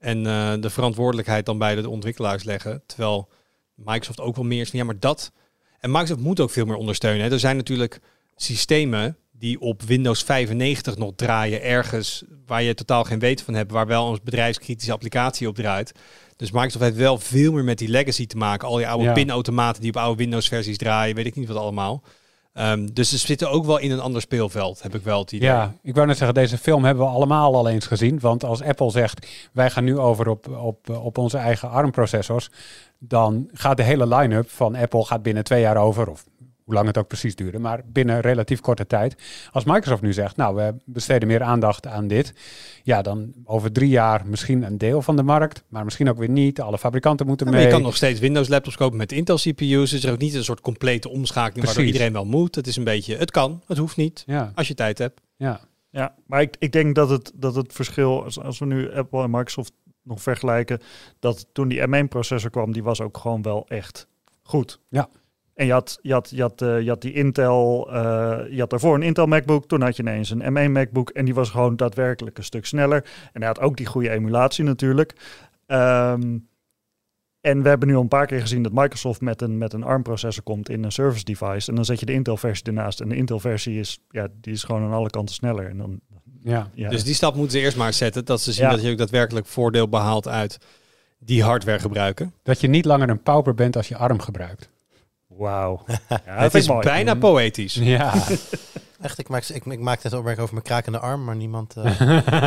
en 0.00 0.26
eh, 0.26 0.52
de 0.60 0.70
verantwoordelijkheid 0.70 1.46
dan 1.46 1.58
bij 1.58 1.74
de 1.74 1.88
ontwikkelaars 1.88 2.44
leggen. 2.44 2.82
Terwijl 2.86 3.28
Microsoft 3.74 4.20
ook 4.20 4.36
wel 4.36 4.44
meer 4.44 4.60
is 4.60 4.70
van 4.70 4.78
ja, 4.78 4.84
maar 4.84 4.98
dat. 4.98 5.32
En 5.80 5.90
Microsoft 5.90 6.20
moet 6.20 6.40
ook 6.40 6.50
veel 6.50 6.64
meer 6.66 6.76
ondersteunen. 6.76 7.24
Hè. 7.26 7.32
Er 7.32 7.38
zijn 7.38 7.56
natuurlijk 7.56 8.00
systemen 8.36 9.16
die 9.32 9.60
op 9.60 9.82
Windows 9.82 10.22
95 10.22 10.96
nog 10.96 11.12
draaien 11.16 11.62
ergens 11.62 12.24
waar 12.46 12.62
je 12.62 12.74
totaal 12.74 13.04
geen 13.04 13.18
weten 13.18 13.44
van 13.44 13.54
hebt, 13.54 13.72
waar 13.72 13.86
wel 13.86 14.12
een 14.12 14.20
bedrijfskritische 14.24 14.92
applicatie 14.92 15.48
op 15.48 15.54
draait. 15.54 15.92
Dus 16.36 16.50
Microsoft 16.50 16.84
heeft 16.84 16.96
wel 16.96 17.18
veel 17.18 17.52
meer 17.52 17.64
met 17.64 17.78
die 17.78 17.88
legacy 17.88 18.26
te 18.26 18.36
maken. 18.36 18.68
Al 18.68 18.76
die 18.76 18.88
oude 18.88 19.04
Ja. 19.04 19.12
pinautomaten 19.12 19.80
die 19.82 19.90
op 19.90 19.96
oude 19.96 20.16
Windows 20.22 20.48
versies 20.48 20.76
draaien, 20.76 21.14
weet 21.14 21.26
ik 21.26 21.36
niet 21.36 21.48
wat 21.48 21.56
allemaal. 21.56 22.02
Ehm, 22.52 22.86
dus 22.92 23.08
ze 23.08 23.18
zitten 23.18 23.50
ook 23.50 23.64
wel 23.64 23.78
in 23.78 23.90
een 23.90 24.00
ander 24.00 24.20
speelveld, 24.20 24.82
heb 24.82 24.94
ik 24.94 25.02
wel 25.02 25.18
het 25.18 25.32
idee. 25.32 25.48
Ja, 25.48 25.74
ik 25.82 25.94
wou 25.94 26.06
net 26.06 26.16
zeggen, 26.16 26.34
deze 26.34 26.58
film 26.58 26.84
hebben 26.84 27.04
we 27.04 27.10
allemaal 27.10 27.54
al 27.54 27.68
eens 27.68 27.86
gezien. 27.86 28.20
Want 28.20 28.44
als 28.44 28.62
Apple 28.62 28.90
zegt, 28.90 29.26
wij 29.52 29.70
gaan 29.70 29.84
nu 29.84 29.98
over 29.98 30.28
op, 30.28 30.48
op, 30.48 30.88
op 30.88 31.18
onze 31.18 31.38
eigen 31.38 31.70
ARM-processors, 31.70 32.50
dan 32.98 33.48
gaat 33.52 33.76
de 33.76 33.82
hele 33.82 34.06
line-up 34.06 34.50
van 34.50 34.74
Apple 34.74 35.04
gaat 35.04 35.22
binnen 35.22 35.44
twee 35.44 35.60
jaar 35.60 35.76
over, 35.76 36.10
of 36.10 36.24
hoe 36.70 36.78
lang 36.78 36.88
het 36.94 36.98
ook 36.98 37.08
precies 37.08 37.34
duurde, 37.34 37.58
maar 37.58 37.80
binnen 37.86 38.20
relatief 38.20 38.60
korte 38.60 38.86
tijd. 38.86 39.16
Als 39.52 39.64
Microsoft 39.64 40.02
nu 40.02 40.12
zegt, 40.12 40.36
nou, 40.36 40.54
we 40.56 40.74
besteden 40.84 41.28
meer 41.28 41.42
aandacht 41.42 41.86
aan 41.86 42.08
dit, 42.08 42.32
ja, 42.82 43.02
dan 43.02 43.32
over 43.44 43.72
drie 43.72 43.88
jaar 43.88 44.26
misschien 44.26 44.62
een 44.62 44.78
deel 44.78 45.02
van 45.02 45.16
de 45.16 45.22
markt, 45.22 45.62
maar 45.68 45.84
misschien 45.84 46.08
ook 46.10 46.18
weer 46.18 46.28
niet. 46.28 46.60
Alle 46.60 46.78
fabrikanten 46.78 47.26
moeten 47.26 47.46
Ja, 47.46 47.52
maar 47.52 47.60
mee. 47.60 47.70
je 47.70 47.76
kan 47.76 47.84
nog 47.86 47.96
steeds 47.96 48.20
Windows 48.20 48.48
laptops 48.48 48.76
kopen 48.76 48.98
met 48.98 49.12
Intel 49.12 49.36
CPU's. 49.36 49.90
Dus 49.90 50.02
er 50.02 50.08
is 50.08 50.14
ook 50.14 50.18
niet 50.20 50.34
een 50.34 50.44
soort 50.44 50.60
complete 50.60 51.08
omschakeling 51.08 51.54
waardoor 51.66 51.74
Precies. 51.74 51.92
iedereen 51.92 52.12
wel 52.12 52.24
moet. 52.40 52.54
Het 52.54 52.66
is 52.66 52.76
een 52.76 52.84
beetje, 52.84 53.16
het 53.16 53.30
kan, 53.30 53.62
het 53.66 53.78
hoeft 53.78 53.96
niet. 53.96 54.22
Ja, 54.26 54.52
Als 54.54 54.68
je 54.68 54.74
tijd 54.74 54.98
hebt. 54.98 55.20
ja. 55.36 55.60
Ja, 55.92 56.14
maar 56.26 56.40
ik, 56.40 56.56
ik 56.58 56.72
denk 56.72 56.94
dat 56.94 57.10
het, 57.10 57.32
dat 57.34 57.54
het 57.54 57.72
verschil, 57.72 58.24
als, 58.24 58.40
als 58.40 58.58
we 58.58 58.66
nu 58.66 58.92
Apple 58.94 59.22
en 59.22 59.30
Microsoft 59.30 59.72
nog 60.02 60.22
vergelijken, 60.22 60.80
dat 61.18 61.46
toen 61.52 61.68
die 61.68 61.80
M1-processor 61.86 62.50
kwam, 62.50 62.72
die 62.72 62.82
was 62.82 63.00
ook 63.00 63.18
gewoon 63.18 63.42
wel 63.42 63.64
echt 63.68 64.06
goed. 64.42 64.80
Ja. 64.88 65.08
En 65.60 65.66
je 65.66 65.72
had, 65.72 65.98
je 66.02 66.12
had, 66.12 66.30
je 66.30 66.40
had, 66.42 66.62
eh, 66.62 66.80
je 66.80 66.88
had 66.88 67.02
die 67.02 67.12
Intel, 67.12 67.88
eh, 67.92 68.38
je 68.50 68.60
had 68.60 68.70
daarvoor 68.70 68.94
een 68.94 69.02
Intel 69.02 69.26
MacBook, 69.26 69.66
toen 69.66 69.82
had 69.82 69.96
je 69.96 70.02
ineens 70.02 70.30
een 70.30 70.42
M1 70.42 70.72
MacBook 70.72 71.10
en 71.10 71.24
die 71.24 71.34
was 71.34 71.50
gewoon 71.50 71.76
daadwerkelijk 71.76 72.38
een 72.38 72.44
stuk 72.44 72.66
sneller. 72.66 73.04
En 73.32 73.40
hij 73.40 73.46
had 73.46 73.60
ook 73.60 73.76
die 73.76 73.86
goede 73.86 74.10
emulatie 74.10 74.64
natuurlijk. 74.64 75.12
Ehm, 75.66 76.38
en 77.40 77.62
we 77.62 77.68
hebben 77.68 77.88
nu 77.88 77.94
al 77.94 78.00
een 78.00 78.08
paar 78.08 78.26
keer 78.26 78.40
gezien 78.40 78.62
dat 78.62 78.72
Microsoft 78.72 79.20
met 79.20 79.42
een, 79.42 79.58
met 79.58 79.72
een 79.72 79.82
ARM-processor 79.82 80.42
komt 80.42 80.68
in 80.68 80.84
een 80.84 80.92
service 80.92 81.24
device. 81.24 81.68
En 81.68 81.74
dan 81.74 81.84
zet 81.84 82.00
je 82.00 82.06
de 82.06 82.12
Intel-versie 82.12 82.66
ernaast. 82.66 83.00
En 83.00 83.08
de 83.08 83.16
Intel-versie 83.16 83.78
is, 83.78 83.98
ja, 84.10 84.28
die 84.40 84.52
is 84.52 84.64
gewoon 84.64 84.82
aan 84.82 84.92
alle 84.92 85.10
kanten 85.10 85.34
sneller. 85.34 85.68
En 85.68 85.78
dan, 85.78 86.00
ja. 86.42 86.70
ja. 86.74 86.88
Dus 86.88 87.04
die 87.04 87.14
stap 87.14 87.34
moeten 87.34 87.58
ze 87.58 87.64
eerst 87.64 87.76
maar 87.76 87.92
zetten. 87.92 88.24
Dat 88.24 88.40
ze 88.40 88.52
zien 88.52 88.64
Ja. 88.64 88.70
dat 88.70 88.82
je 88.82 88.90
ook 88.90 88.98
daadwerkelijk 88.98 89.46
voordeel 89.46 89.88
behaalt 89.88 90.28
uit 90.28 90.58
die 91.18 91.42
hardware 91.42 91.78
gebruiken. 91.78 92.34
Dat 92.42 92.60
je 92.60 92.68
niet 92.68 92.84
langer 92.84 93.08
een 93.08 93.22
pauper 93.22 93.54
bent 93.54 93.76
als 93.76 93.88
je 93.88 93.96
ARM 93.96 94.20
gebruikt. 94.20 94.70
Wauw. 95.40 95.84
Ja, 96.08 96.20
het 96.24 96.54
is 96.54 96.68
mooi. 96.68 96.80
bijna 96.84 97.14
poëtisch. 97.14 97.74
Ja, 97.96 98.14
Echt, 99.00 99.18
ik 99.18 99.28
maak, 99.28 99.44
ik, 99.44 99.64
ik 99.64 99.78
maak 99.80 100.02
net 100.02 100.12
opmerking 100.12 100.42
over 100.42 100.54
mijn 100.54 100.66
krakende 100.66 100.98
arm, 100.98 101.24
maar 101.24 101.36
niemand... 101.36 101.76
eh, 101.76 102.00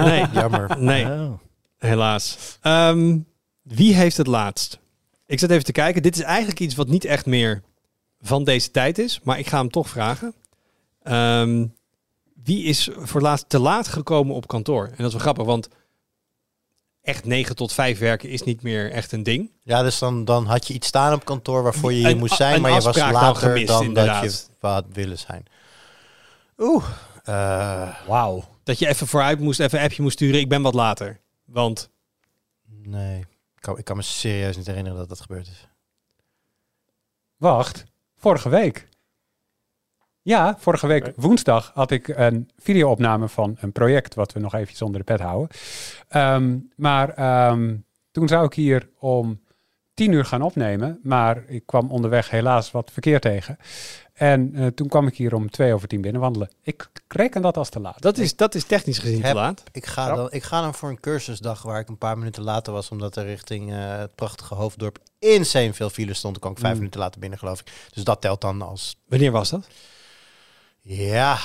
Nee, 0.03 0.25
jammer. 0.33 0.79
nee, 0.79 1.05
Oh. 1.05 1.33
helaas. 1.77 2.57
Ehm, 2.61 3.17
wie 3.61 3.93
heeft 3.95 4.17
het 4.17 4.27
laatst? 4.27 4.79
Ik 5.25 5.39
zat 5.39 5.49
even 5.49 5.63
te 5.63 5.71
kijken. 5.71 6.01
Dit 6.01 6.15
is 6.15 6.21
eigenlijk 6.21 6.59
iets 6.59 6.75
wat 6.75 6.87
niet 6.87 7.05
echt 7.05 7.25
meer 7.25 7.61
van 8.21 8.43
deze 8.43 8.71
tijd 8.71 8.97
is, 8.97 9.19
maar 9.23 9.39
ik 9.39 9.47
ga 9.47 9.57
hem 9.57 9.69
toch 9.69 9.89
vragen. 9.89 10.33
Ehm, 11.03 11.65
wie 12.43 12.63
is 12.63 12.89
voor 12.97 13.21
laatst 13.21 13.49
te 13.49 13.59
laat 13.59 13.87
gekomen 13.87 14.35
op 14.35 14.47
kantoor? 14.47 14.85
En 14.85 14.93
dat 14.97 15.05
is 15.07 15.13
wel 15.13 15.21
grappig, 15.21 15.45
want 15.45 15.69
echt 17.03 17.25
9 17.25 17.55
tot 17.55 17.73
5 17.73 17.99
werken 17.99 18.29
is 18.29 18.43
niet 18.43 18.61
meer 18.61 18.91
echt 18.91 19.11
een 19.11 19.23
ding. 19.23 19.51
Ja, 19.63 19.81
dus 19.83 19.99
dan, 19.99 20.25
dan 20.25 20.45
had 20.45 20.67
je 20.67 20.73
iets 20.73 20.87
staan 20.87 21.13
op 21.13 21.25
kantoor 21.25 21.63
waarvoor 21.63 21.91
je 21.93 21.97
hier 21.99 22.09
Een- 22.09 22.17
moest 22.17 22.35
zijn, 22.35 22.61
maar 22.61 22.71
je 22.71 22.81
was 22.81 22.95
dan 22.95 23.11
later 23.11 23.41
gemist, 23.49 23.67
dan 23.67 23.93
dat 23.93 24.05
je 24.05 24.45
had 24.59 24.85
willen 24.91 25.17
zijn. 25.19 25.45
Oeh. 26.57 26.85
eh, 27.23 27.95
Wauw. 28.07 28.43
Dat 28.63 28.79
je 28.79 28.87
even 28.87 29.07
vooruit 29.07 29.39
moest, 29.39 29.59
even 29.59 29.77
een 29.79 29.83
appje 29.85 30.01
moest 30.01 30.15
sturen. 30.15 30.39
Ik 30.39 30.49
ben 30.49 30.61
wat 30.61 30.73
later. 30.73 31.19
Want 31.45 31.89
nee, 32.65 33.19
ik 33.19 33.27
kan, 33.59 33.77
ik 33.77 33.85
kan 33.85 33.95
me 33.97 34.01
serieus 34.01 34.57
niet 34.57 34.67
herinneren 34.67 34.97
dat 34.97 35.09
dat 35.09 35.21
gebeurd 35.21 35.47
is. 35.47 35.67
Wacht, 37.37 37.83
vorige 38.17 38.49
week. 38.49 38.87
Ja, 40.23 40.55
vorige 40.59 40.87
week 40.87 41.11
woensdag 41.15 41.71
had 41.73 41.91
ik 41.91 42.07
een 42.07 42.49
videoopname 42.57 43.27
van 43.27 43.57
een 43.59 43.71
project 43.71 44.15
wat 44.15 44.33
we 44.33 44.39
nog 44.39 44.53
eventjes 44.53 44.81
onder 44.81 44.99
de 44.99 45.05
pet 45.05 45.19
houden. 45.19 45.47
Ehm, 46.07 46.57
maar 46.75 47.09
ehm, 47.09 47.75
toen 48.11 48.27
zou 48.27 48.45
ik 48.45 48.53
hier 48.53 48.89
om 48.99 49.41
tien 49.93 50.11
uur 50.11 50.25
gaan 50.25 50.41
opnemen, 50.41 50.99
maar 51.03 51.43
ik 51.47 51.65
kwam 51.65 51.91
onderweg 51.91 52.29
helaas 52.29 52.71
wat 52.71 52.91
verkeer 52.91 53.19
tegen. 53.19 53.57
En 54.13 54.55
eh, 54.55 54.67
toen 54.67 54.87
kwam 54.87 55.07
ik 55.07 55.17
hier 55.17 55.33
om 55.35 55.49
twee 55.49 55.73
over 55.73 55.87
tien 55.87 56.01
binnenwandelen. 56.01 56.49
Ik 56.61 56.89
reken 57.07 57.41
dat 57.41 57.57
als 57.57 57.69
te 57.69 57.79
laat. 57.79 58.01
dat 58.01 58.17
is, 58.17 58.35
dat 58.35 58.55
is 58.55 58.63
technisch 58.63 58.97
gezien 58.99 59.21
te 59.21 59.33
laat. 59.33 59.63
Ik 59.71 59.85
ga, 59.85 60.15
dan, 60.15 60.31
ik 60.31 60.43
ga 60.43 60.61
dan 60.61 60.73
voor 60.73 60.89
een 60.89 60.99
cursusdag 60.99 61.61
waar 61.61 61.79
ik 61.79 61.89
een 61.89 61.97
paar 61.97 62.17
minuten 62.17 62.43
later 62.43 62.73
was, 62.73 62.89
omdat 62.89 63.15
er 63.15 63.25
richting 63.25 63.71
eh, 63.71 63.97
het 63.97 64.15
prachtige 64.15 64.55
hoofddorp 64.55 64.97
insane 65.19 65.73
veel 65.73 65.89
file 65.89 66.13
stond. 66.13 66.33
Dan 66.33 66.41
kwam 66.41 66.51
ik 66.51 66.59
vijf 66.59 66.73
Mm. 66.73 66.79
minuten 66.79 66.99
later 66.99 67.19
binnen, 67.19 67.39
geloof 67.39 67.59
ik. 67.59 67.71
Dus 67.93 68.03
dat 68.03 68.21
telt 68.21 68.41
dan 68.41 68.61
als... 68.61 68.95
Wanneer 69.07 69.31
was 69.31 69.49
dat? 69.49 69.67
Ja, 70.85 71.37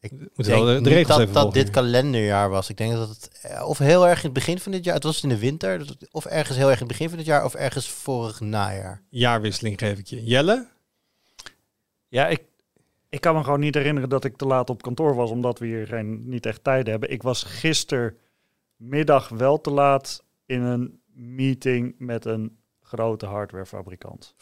ik 0.00 0.12
Moet 0.34 0.46
denk 0.46 0.64
wel 0.64 0.74
de, 0.74 0.80
de 0.80 0.94
niet 0.94 1.06
dat 1.06 1.20
even 1.20 1.34
dat 1.34 1.52
dit 1.52 1.70
kalenderjaar 1.70 2.50
was. 2.50 2.70
Ik 2.70 2.76
denk 2.76 2.92
dat 2.92 3.08
het 3.08 3.40
eh, 3.42 3.68
of 3.68 3.78
heel 3.78 4.08
erg 4.08 4.18
in 4.18 4.24
het 4.24 4.32
begin 4.32 4.58
van 4.58 4.72
dit 4.72 4.84
jaar, 4.84 4.94
het 4.94 5.04
was 5.04 5.22
in 5.22 5.28
de 5.28 5.38
winter, 5.38 5.78
dus 5.78 5.96
of 6.10 6.24
ergens 6.24 6.56
heel 6.56 6.70
erg 6.70 6.80
in 6.80 6.86
het 6.86 6.92
begin 6.92 7.08
van 7.08 7.18
dit 7.18 7.26
jaar, 7.26 7.44
of 7.44 7.54
ergens 7.54 7.88
vorig 7.88 8.40
najaar. 8.40 9.02
Jaarwisseling 9.08 9.78
geef 9.78 9.98
ik 9.98 10.06
je. 10.06 10.24
Jelle? 10.24 10.66
Ja, 12.08 12.26
ik, 12.26 12.42
ik 13.08 13.20
kan 13.20 13.34
me 13.34 13.44
gewoon 13.44 13.60
niet 13.60 13.74
herinneren 13.74 14.08
dat 14.08 14.24
ik 14.24 14.36
te 14.36 14.46
laat 14.46 14.70
op 14.70 14.82
kantoor 14.82 15.14
was, 15.14 15.30
omdat 15.30 15.58
we 15.58 15.66
hier 15.66 15.86
geen, 15.86 16.28
niet 16.28 16.46
echt 16.46 16.64
tijd 16.64 16.86
hebben. 16.86 17.10
Ik 17.10 17.22
was 17.22 17.42
gistermiddag 17.42 19.28
wel 19.28 19.60
te 19.60 19.70
laat 19.70 20.24
in 20.46 20.62
een 20.62 21.00
meeting 21.14 21.94
met 21.98 22.24
een 22.24 22.58
grote 22.82 23.26
hardwarefabrikant. 23.26 24.34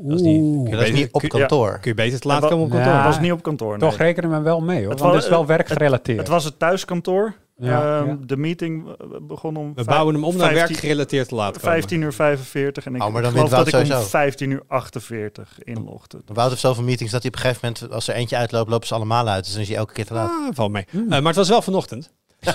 Dat 0.00 0.16
is 0.16 0.20
niet- 0.22 0.70
dat 0.70 0.82
is 0.82 0.90
niet 0.92 1.08
op 1.12 1.20
kun- 1.20 1.28
kantoor. 1.28 1.70
Kun 1.80 1.90
je 1.90 1.94
beter 1.94 2.20
te 2.20 2.28
laat 2.28 2.40
komen 2.40 2.64
op 2.64 2.70
Ja. 2.72 2.76
kantoor? 2.76 2.94
Het 2.94 3.04
was 3.04 3.20
niet 3.20 3.32
op 3.32 3.42
kantoor, 3.42 3.70
nee. 3.78 3.88
Toch 3.90 3.98
rekenen 3.98 4.30
we 4.30 4.40
wel 4.40 4.60
mee 4.60 4.80
hoor, 4.80 4.90
Het 4.90 4.98
want 5.00 5.10
wa- 5.10 5.16
het 5.16 5.24
is 5.24 5.30
wel 5.30 5.38
het- 5.38 5.48
werkgerelateerd. 5.48 6.18
Het 6.18 6.28
was 6.28 6.44
het 6.44 6.58
thuiskantoor. 6.58 7.34
Ja, 7.60 7.98
Ehm, 7.98 8.08
ja. 8.08 8.16
De 8.26 8.36
meeting 8.36 8.88
eh, 8.88 8.94
begon 9.22 9.56
om 9.56 9.68
We 9.68 9.74
vijf- 9.74 9.86
bouwen 9.86 10.14
hem 10.14 10.24
om 10.24 10.36
naar 10.36 10.46
15 10.48 10.66
werkgerelateerd 10.68 11.28
te 11.28 11.34
laat 11.34 11.46
komen. 11.58 11.60
15 11.70 12.00
uur 12.02 12.12
45 12.12 12.86
en 12.86 12.94
ik, 12.94 13.02
Oh, 13.02 13.12
maar 13.12 13.22
dan 13.22 13.30
geloof 13.30 13.48
dat 13.48 13.58
Wout 13.58 13.68
ik 13.68 13.74
om 13.80 13.86
sowieso. 13.86 14.08
15 14.08 14.50
uur 14.50 14.62
48 14.68 15.58
inlogde. 15.62 16.18
Wout 16.32 16.48
heeft 16.48 16.60
zoveel 16.60 16.82
meetings 16.84 17.12
dat 17.12 17.22
hij 17.22 17.30
op 17.30 17.36
een 17.36 17.42
gegeven 17.42 17.68
moment, 17.72 17.92
als 17.94 18.08
er 18.08 18.14
eentje 18.14 18.36
uitloopt, 18.36 18.70
lopen 18.70 18.86
ze 18.86 18.94
allemaal 18.94 19.28
uit. 19.28 19.44
Dus 19.44 19.52
dan 19.52 19.62
is 19.62 19.68
hij 19.68 19.76
elke 19.76 19.92
keer 19.92 20.06
te 20.06 20.14
laat. 20.14 20.28
Ah, 20.30 20.48
valt 20.54 20.70
mee. 20.72 20.84
Hmm. 20.90 21.02
Eh, 21.02 21.08
maar 21.08 21.22
het 21.26 21.36
was 21.36 21.48
wel 21.48 21.62
vanochtend. 21.62 22.10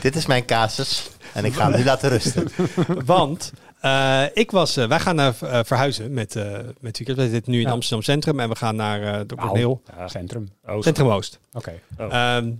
Dit 0.00 0.16
is 0.16 0.26
mijn 0.26 0.44
casus 0.44 1.10
en 1.32 1.44
ik 1.44 1.52
ga 1.54 1.68
hem 1.70 1.78
nu 1.78 1.84
laten 1.84 2.08
rusten. 2.08 2.48
Want 3.04 3.52
eh, 3.80 4.22
ik 4.34 4.50
was, 4.50 4.76
eh, 4.76 4.86
wij 4.88 5.00
gaan 5.00 5.14
naar 5.16 5.34
eh, 5.42 5.60
verhuizen 5.64 6.12
met, 6.12 6.36
eh 6.36 6.58
met 6.80 6.98
weekend. 6.98 7.18
We 7.18 7.28
zitten 7.28 7.52
nu 7.52 7.58
in 7.60 7.66
Ja. 7.66 7.72
Amsterdam 7.72 8.02
Centrum 8.02 8.40
en 8.40 8.48
we 8.48 8.56
gaan 8.56 8.76
naar 8.76 9.26
de. 9.26 9.34
Corneel. 9.34 9.82
Ja, 9.96 10.08
Centrum. 10.08 10.48
Oost. 10.66 10.84
Centrum 10.84 11.08
Oost. 11.08 11.38
Oké. 11.52 11.80
Oh. 11.98 12.14
Ehm, 12.14 12.52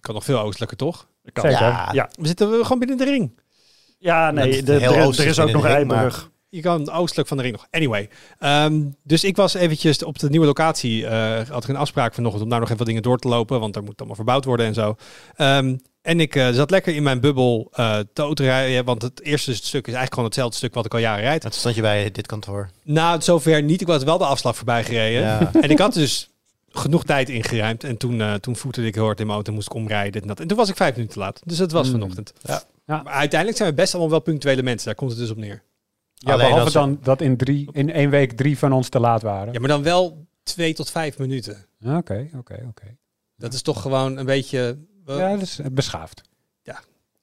kan 0.00 0.14
nog 0.14 0.24
veel 0.24 0.38
oostelijker, 0.40 0.76
toch? 0.76 1.08
Kan. 1.32 1.50
Zeker. 1.50 1.66
Ja, 1.66 1.88
Ja, 1.92 2.08
We 2.18 2.26
zitten 2.26 2.48
gewoon 2.62 2.78
binnen 2.78 2.96
de 2.96 3.04
ring. 3.04 3.40
ja 3.98 4.30
nee, 4.30 4.62
de, 4.62 4.74
er, 4.74 4.82
er 4.82 5.26
is 5.26 5.38
ook 5.38 5.44
binnen 5.44 5.62
nog 5.62 5.64
Eiburg. 5.72 6.30
Je 6.56 6.62
kan 6.62 6.90
oostelijk 6.90 7.28
van 7.28 7.36
de 7.36 7.42
ring 7.42 7.54
nog. 7.56 7.66
Anyway. 7.70 8.08
Ehm, 8.38 8.82
dus 9.02 9.24
ik 9.24 9.36
was 9.36 9.54
eventjes 9.54 10.02
op 10.02 10.18
de 10.18 10.28
nieuwe 10.30 10.46
locatie. 10.46 11.06
eh, 11.06 11.48
had 11.48 11.62
ik 11.62 11.68
een 11.68 11.76
afspraak 11.76 12.14
vanochtend 12.14 12.42
om 12.42 12.48
daar 12.48 12.58
nog 12.58 12.68
even 12.68 12.78
wat 12.78 12.86
dingen 12.86 13.02
door 13.02 13.18
te 13.18 13.28
lopen. 13.28 13.60
Want 13.60 13.76
er 13.76 13.82
moet 13.82 13.96
allemaal 13.98 14.16
verbouwd 14.16 14.44
worden 14.44 14.66
en 14.66 14.74
zo. 14.74 14.96
Ehm, 15.36 15.76
en 16.02 16.20
ik 16.20 16.34
eh, 16.36 16.48
zat 16.50 16.70
lekker 16.70 16.94
in 16.94 17.02
mijn 17.02 17.20
bubbel 17.20 17.68
eh 17.72 17.98
te 18.12 18.22
autorijden. 18.22 18.84
Want 18.84 19.02
het 19.02 19.22
eerste 19.22 19.54
stuk 19.54 19.72
is 19.72 19.82
eigenlijk 19.94 20.10
gewoon 20.12 20.24
hetzelfde 20.28 20.56
stuk 20.56 20.74
wat 20.74 20.84
ik 20.84 20.94
al 20.94 21.00
jaren 21.00 21.24
rijd. 21.24 21.40
Toen 21.40 21.50
stond 21.52 21.74
je 21.74 21.80
bij 21.80 22.10
dit 22.10 22.26
kantoor. 22.26 22.70
Nou, 22.82 23.22
zover 23.22 23.62
niet. 23.62 23.80
Ik 23.80 23.86
was 23.86 24.02
wel 24.04 24.18
de 24.18 24.24
afslag 24.24 24.56
voorbij 24.56 24.84
gereden. 24.84 25.20
Ja. 25.22 25.50
En 25.60 25.70
ik 25.70 25.78
had 25.78 25.94
dus 25.94 26.30
genoeg 26.68 27.04
tijd 27.04 27.28
ingeruimd. 27.28 27.84
En 27.84 27.96
toen, 27.96 28.20
eh 28.20 28.34
toen 28.34 28.56
voeterde 28.56 28.88
ik 28.88 28.94
heel 28.94 29.04
hard 29.04 29.18
in 29.20 29.24
mijn 29.26 29.36
auto 29.38 29.52
moest 29.52 29.66
ik 29.66 29.74
omrijden. 29.74 30.22
en, 30.22 30.28
dat. 30.28 30.40
en 30.40 30.46
toen 30.46 30.56
was 30.56 30.68
ik 30.68 30.76
vijf 30.76 30.94
minuten 30.94 31.14
te 31.14 31.20
laat. 31.20 31.40
Dus 31.44 31.56
dat 31.58 31.72
was 31.72 31.86
Mm. 31.86 31.92
vanochtend. 31.92 32.32
Ja. 32.42 32.62
Ja. 32.86 33.02
Maar 33.02 33.12
uiteindelijk 33.12 33.58
zijn 33.58 33.70
we 33.70 33.76
best 33.76 33.92
allemaal 33.92 34.10
wel 34.10 34.20
punctuele 34.20 34.62
mensen. 34.62 34.86
Daar 34.86 34.94
komt 34.94 35.10
het 35.10 35.20
dus 35.20 35.30
op 35.30 35.36
neer. 35.36 35.62
Ja, 36.26 36.32
Alleen 36.32 36.48
behalve 36.48 36.72
dan 36.72 36.98
dat 37.02 37.20
in, 37.20 37.36
drie, 37.36 37.68
in 37.72 37.92
één 37.92 38.10
week 38.10 38.32
drie 38.32 38.58
van 38.58 38.72
ons 38.72 38.88
te 38.88 39.00
laat 39.00 39.22
waren. 39.22 39.52
Ja, 39.52 39.58
maar 39.60 39.68
dan 39.68 39.82
wel 39.82 40.26
twee 40.42 40.74
tot 40.74 40.90
vijf 40.90 41.18
minuten. 41.18 41.66
Oké, 41.84 42.28
oké, 42.36 42.64
oké. 42.68 42.96
Dat 43.36 43.52
is 43.52 43.62
toch 43.62 43.82
gewoon 43.82 44.16
een 44.16 44.26
beetje... 44.26 44.78
eh, 45.06 45.16
Ja, 45.18 45.30
dat 45.32 45.42
is 45.42 45.58
eh, 45.58 45.66
beschaafd. 45.72 46.22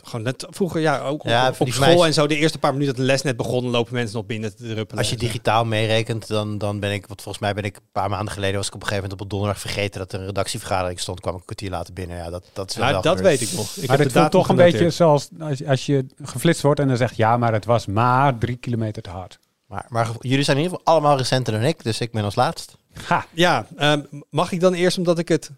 Gewoon 0.06 0.22
net 0.26 0.46
vroeger, 0.50 0.82
ja, 0.82 1.00
ook 1.00 1.24
Ja, 1.24 1.48
op, 1.50 1.60
op 1.60 1.66
die 1.66 1.74
school 1.74 1.86
meisjes- 1.88 2.06
en 2.08 2.14
zo. 2.14 2.28
De 2.28 2.36
eerste 2.36 2.58
paar 2.60 2.72
minuten 2.74 2.96
dat 2.96 3.06
de 3.06 3.12
les 3.12 3.22
net 3.22 3.38
begon, 3.38 3.66
lopen 3.70 3.94
mensen 3.94 4.16
nog 4.16 4.26
binnen 4.26 4.56
te 4.56 4.64
druppelen. 4.68 4.98
Als 4.98 5.10
je 5.10 5.18
digitaal 5.18 5.66
meerekent, 5.66 6.28
dan, 6.28 6.58
dan 6.58 6.80
ben 6.80 6.92
ik, 6.92 7.08
want 7.08 7.22
volgens 7.22 7.44
mij 7.44 7.54
ben 7.54 7.64
ik 7.64 7.76
een 7.76 7.82
paar 7.92 8.10
maanden 8.10 8.34
geleden, 8.34 8.56
was 8.56 8.68
ik 8.68 8.74
op 8.74 8.82
een 8.82 8.88
gegeven 8.88 9.04
moment 9.10 9.22
op 9.22 9.32
een 9.32 9.38
donderdag 9.38 9.62
vergeten 9.62 10.00
dat 10.00 10.14
er 10.14 10.20
een 10.20 10.26
redactievergadering 10.26 11.00
stond, 11.00 11.20
kwam 11.20 11.34
ik 11.34 11.40
een 11.40 11.46
kwartier 11.46 11.70
later 11.70 11.94
binnen. 11.94 12.18
Ja, 12.18 12.30
dat, 12.30 12.46
dat 12.54 12.70
is 12.70 12.76
wel 12.76 12.86
Ja, 12.86 12.92
wel 12.92 13.02
dat 13.02 13.16
gebeurd. 13.18 13.40
weet 13.40 13.50
ik 13.50 13.56
nog. 13.58 13.76
Ik 13.76 13.88
maar 13.88 13.98
heb 13.98 14.08
de 14.08 14.14
voelt 14.20 14.32
toch 14.32 14.50
een 14.50 14.56
beetje 14.56 14.90
zoals 14.90 15.30
als, 15.40 15.58
je- 15.58 15.68
als 15.68 15.86
je 15.86 16.06
geflitst 16.24 16.62
wordt 16.62 16.80
en 16.80 16.88
dan 16.88 16.98
zegt 16.98 17.16
ja, 17.16 17.38
maar 17.38 17.54
het 17.54 17.66
was 17.66 17.86
maar 17.86 18.38
drie 18.38 18.56
kilometer 18.56 19.02
te 19.02 19.10
hard. 19.10 19.40
Maar, 19.68 19.86
maar 19.90 20.10
jullie 20.20 20.44
zijn 20.44 20.58
in 20.58 20.64
ieder 20.64 20.78
geval 20.78 20.94
allemaal 20.94 21.18
recenter 21.18 21.54
dan 21.54 21.62
ik, 21.64 21.84
dus 21.84 22.00
ik 22.00 22.12
ben 22.12 22.24
als 22.24 22.36
laatst. 22.36 22.76
Ha, 23.08 23.26
Ja, 23.34 23.68
ehm, 23.78 24.02
mag 24.30 24.52
ik 24.52 24.60
dan 24.60 24.74
eerst 24.74 24.98
omdat 24.98 25.20
ik 25.20 25.28
het 25.28 25.52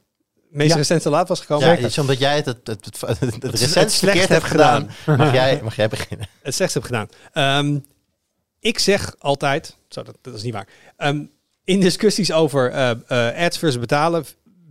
meest 0.56 0.70
Ja. 0.70 0.76
recent 0.76 1.02
te 1.02 1.10
laat 1.10 1.28
was 1.28 1.40
gekomen? 1.40 1.68
Ja, 1.68 1.78
iets 1.78 1.98
omdat 1.98 2.20
jij 2.20 2.36
het, 2.36 2.46
het, 2.46 2.68
het, 2.68 3.02
het, 3.02 3.20
het, 3.20 3.44
recent 3.44 3.94
verkeerd 3.94 4.18
hebt 4.18 4.30
heb 4.30 4.44
gedaan, 4.44 4.90
mag 5.06 5.34
jij, 5.34 5.60
mag 5.64 5.76
jij 5.76 5.88
beginnen. 5.88 6.28
het 6.42 6.56
slechtst 6.56 6.76
heb 6.76 6.86
gedaan. 6.86 7.08
Ehm, 7.34 7.80
ik 8.60 8.80
zeg 8.80 9.16
altijd, 9.20 9.78
zo, 9.90 10.04
dat, 10.04 10.18
dat 10.22 10.34
is 10.34 10.44
niet 10.44 10.54
waar. 10.54 10.68
Ehm, 10.98 11.24
in 11.64 11.80
discussies 11.80 12.32
over 12.32 12.72
eh, 12.72 12.90
eh, 12.90 13.46
ads 13.46 13.58
versus 13.58 13.80
betalen 13.80 14.26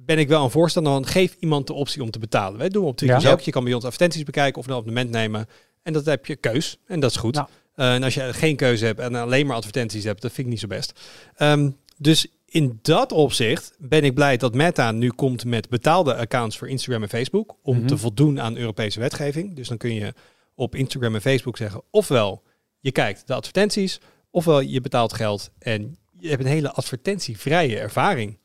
ben 0.07 0.19
ik 0.19 0.29
wel 0.29 0.45
een 0.45 0.51
voorstander 0.51 0.93
van 0.93 1.07
geef 1.07 1.37
iemand 1.41 1.67
de 1.67 1.73
optie 1.73 2.03
om 2.03 2.11
te 2.11 2.19
betalen. 2.19 2.59
Wij 2.59 2.69
doen 2.69 2.83
we 2.83 2.89
op 2.89 2.97
Twitch 2.97 3.23
Ja. 3.23 3.31
ook. 3.31 3.41
Je 3.41 3.51
kan 3.51 3.65
bij 3.65 3.73
ons 3.73 3.85
advertenties 3.85 4.23
bekijken 4.23 4.61
of 4.61 4.67
een 4.67 4.73
abonnement 4.75 5.11
nemen. 5.11 5.49
En 5.83 5.93
dat 5.93 6.05
heb 6.05 6.27
je 6.27 6.37
keus. 6.37 6.79
En 6.87 7.01
dat 7.01 7.11
is 7.11 7.17
goed. 7.17 7.35
Ja. 7.35 7.49
Eh, 7.75 7.95
en 7.95 8.03
als 8.03 8.15
je 8.15 8.33
geen 8.33 8.57
keuze 8.57 8.85
hebt 8.85 9.01
en 9.01 9.15
alleen 9.15 9.47
maar 9.47 9.57
advertenties 9.57 10.05
hebt, 10.05 10.23
dat 10.23 10.33
vind 10.33 10.47
ik 10.47 10.53
niet 10.53 10.63
zo 10.63 10.67
best. 10.67 11.01
Ehm, 11.37 11.71
dus 11.97 12.27
in 12.55 12.79
dat 12.83 13.13
opzicht 13.13 13.75
ben 13.79 14.05
ik 14.05 14.15
blij 14.15 14.37
dat 14.37 14.55
Meta 14.55 14.91
nu 14.93 15.11
komt 15.11 15.45
met 15.45 15.69
betaalde 15.69 16.15
accounts 16.17 16.59
voor 16.59 16.69
Instagram 16.69 17.03
en 17.03 17.09
Facebook. 17.09 17.57
Om 17.63 17.77
Mhm. 17.79 17.87
te 17.87 17.99
voldoen 17.99 18.41
aan 18.41 18.57
Europese 18.57 19.01
wetgeving. 19.01 19.57
Dus 19.57 19.69
dan 19.69 19.77
kun 19.77 19.95
je 19.95 20.15
op 20.55 20.75
Instagram 20.75 21.15
en 21.15 21.21
Facebook 21.21 21.57
zeggen, 21.57 21.83
ofwel 21.91 22.43
je 22.81 22.93
kijkt 22.93 23.27
de 23.27 23.35
advertenties, 23.35 24.01
ofwel 24.31 24.61
je 24.61 24.81
betaalt 24.81 25.13
geld 25.13 25.51
en 25.59 25.97
je 26.19 26.29
hebt 26.29 26.41
een 26.43 26.49
hele 26.49 26.73
advertentievrije 26.73 27.79
ervaring. 27.79 28.39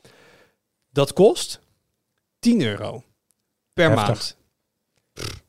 Dat 0.91 1.13
kost 1.13 1.59
10 2.39 2.61
euro 2.61 3.03
per 3.73 3.89
Heftig. 3.89 4.07
maand. 4.07 4.37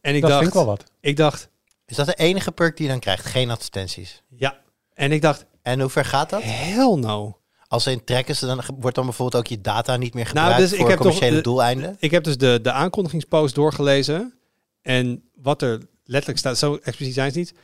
En 0.00 0.14
ik 0.14 0.20
dat 0.20 0.30
dacht, 0.30 0.42
vind 0.42 0.54
ik 0.54 0.58
wel 0.58 0.66
wat. 0.66 0.84
ik 1.00 1.16
dacht, 1.16 1.48
Is 1.86 1.96
dat 1.96 2.06
de 2.06 2.14
enige 2.14 2.52
perk 2.52 2.76
die 2.76 2.86
je 2.86 2.90
dan 2.92 3.00
krijgt? 3.00 3.24
Geen 3.24 3.50
advertenties. 3.50 4.22
ja. 4.28 4.60
En 4.94 5.12
ik 5.12 5.22
dacht, 5.22 5.46
En 5.62 5.80
hoe 5.80 5.88
ver 5.90 6.04
gaat 6.04 6.30
dat? 6.30 6.42
hell 6.42 6.94
no. 6.96 7.39
Als 7.70 7.82
ze 7.82 7.90
in 7.90 8.04
trekken, 8.04 8.36
ze 8.36 8.46
dan 8.46 8.62
wordt 8.78 8.96
dan 8.96 9.04
bijvoorbeeld 9.04 9.42
ook 9.44 9.48
je 9.50 9.60
data 9.60 9.96
niet 9.96 10.14
meer 10.14 10.26
gebruikt 10.26 10.58
dus 10.58 10.72
ik 10.72 10.78
voor 10.78 10.88
heb 10.88 10.96
toch 10.96 11.06
commerciële 11.06 11.36
de- 11.36 11.42
doeleinden? 11.42 11.96
Ik 11.98 12.10
heb 12.10 12.24
dus 12.24 12.36
de, 12.36 12.58
de 12.62 12.72
aankondigingspost 12.72 13.54
doorgelezen. 13.54 14.34
En 14.82 15.22
wat 15.34 15.62
er 15.62 15.80
letterlijk 16.04 16.38
staat, 16.38 16.58
zo 16.58 16.78
expliciet 16.82 17.14
zijn 17.14 17.32
ze 17.32 17.38
niet. 17.38 17.54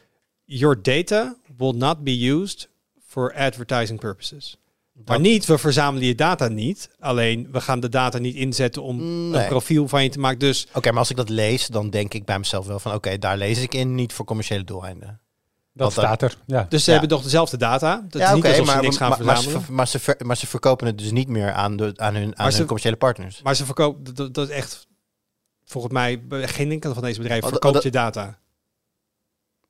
Your 0.45 0.83
data 0.83 1.37
will 1.57 1.73
not 1.73 2.05
be 2.05 2.27
used 2.27 2.69
for 3.07 3.35
advertising 3.35 4.01
purposes. 4.01 4.57
Maar 4.93 5.05
Dat- 5.05 5.21
niet, 5.27 5.47
we 5.47 5.59
verzamelen 5.59 6.07
je 6.07 6.15
data 6.15 6.49
niet. 6.49 6.91
Alleen, 7.01 7.49
we 7.53 7.61
gaan 7.61 7.81
de 7.81 7.89
data 7.89 8.19
niet 8.19 8.35
inzetten 8.35 8.83
om 8.83 9.01
een 9.01 9.47
profiel 9.49 9.89
van 9.89 10.03
je 10.03 10.09
te 10.09 10.19
maken. 10.19 10.39
Dus 10.39 10.67
Oké, 10.75 10.91
maar 10.91 10.99
als 10.99 11.11
ik 11.11 11.17
dat 11.17 11.29
lees, 11.29 11.67
dan 11.67 11.91
denk 11.91 12.15
ik 12.15 12.25
bij 12.25 12.39
mezelf 12.39 12.67
wel 12.67 12.79
van... 12.79 12.95
oké, 12.95 13.19
daar 13.19 13.37
lees 13.37 13.59
ik 13.63 13.75
in, 13.75 13.95
niet 13.95 14.13
voor 14.13 14.25
commerciële 14.25 14.65
doeleinden. 14.65 15.21
Dat 15.77 15.95
Want 15.95 16.07
staat 16.07 16.23
er. 16.23 16.37
Ja. 16.47 16.67
Dus 16.69 16.85
ze 16.85 16.91
Ja. 16.91 16.99
hebben 16.99 17.17
toch 17.17 17.25
dezelfde 17.25 17.57
data. 17.57 18.05
Dat 18.09 18.21
ja, 18.21 18.29
is 18.29 18.35
niet 18.35 18.45
alsof 18.45 18.67
maar, 18.67 18.75
ze 18.77 18.81
niks 18.81 18.97
gaan 18.97 19.09
maar, 19.09 19.25
maar, 19.25 19.35
verzamelen. 19.35 19.67
ze, 19.67 19.73
maar, 19.73 19.89
ze 19.89 19.99
ver- 19.99 20.21
maar 20.27 20.37
ze 20.37 20.47
verkopen 20.47 20.87
het 20.87 20.99
dus 20.99 21.11
niet 21.11 21.29
meer 21.29 21.53
aan, 21.53 21.77
de, 21.77 21.93
aan 21.97 22.15
hun, 22.15 22.39
aan 22.39 22.53
hun 22.53 22.65
commerciële 22.65 22.97
partners. 22.97 23.43
Maar 23.43 23.55
ze 23.55 23.65
verkopen, 23.65 24.33
dat- 24.33 24.49
is 24.49 24.55
echt, 24.55 24.87
volgens 25.65 25.93
mij, 25.93 26.23
geen 26.31 26.71
enkele 26.71 26.95
van 26.95 27.03
deze 27.03 27.19
bedrijven 27.19 27.47
Oh, 27.47 27.51
verkoopt 27.53 27.83
je 27.83 27.91
data. 27.91 28.39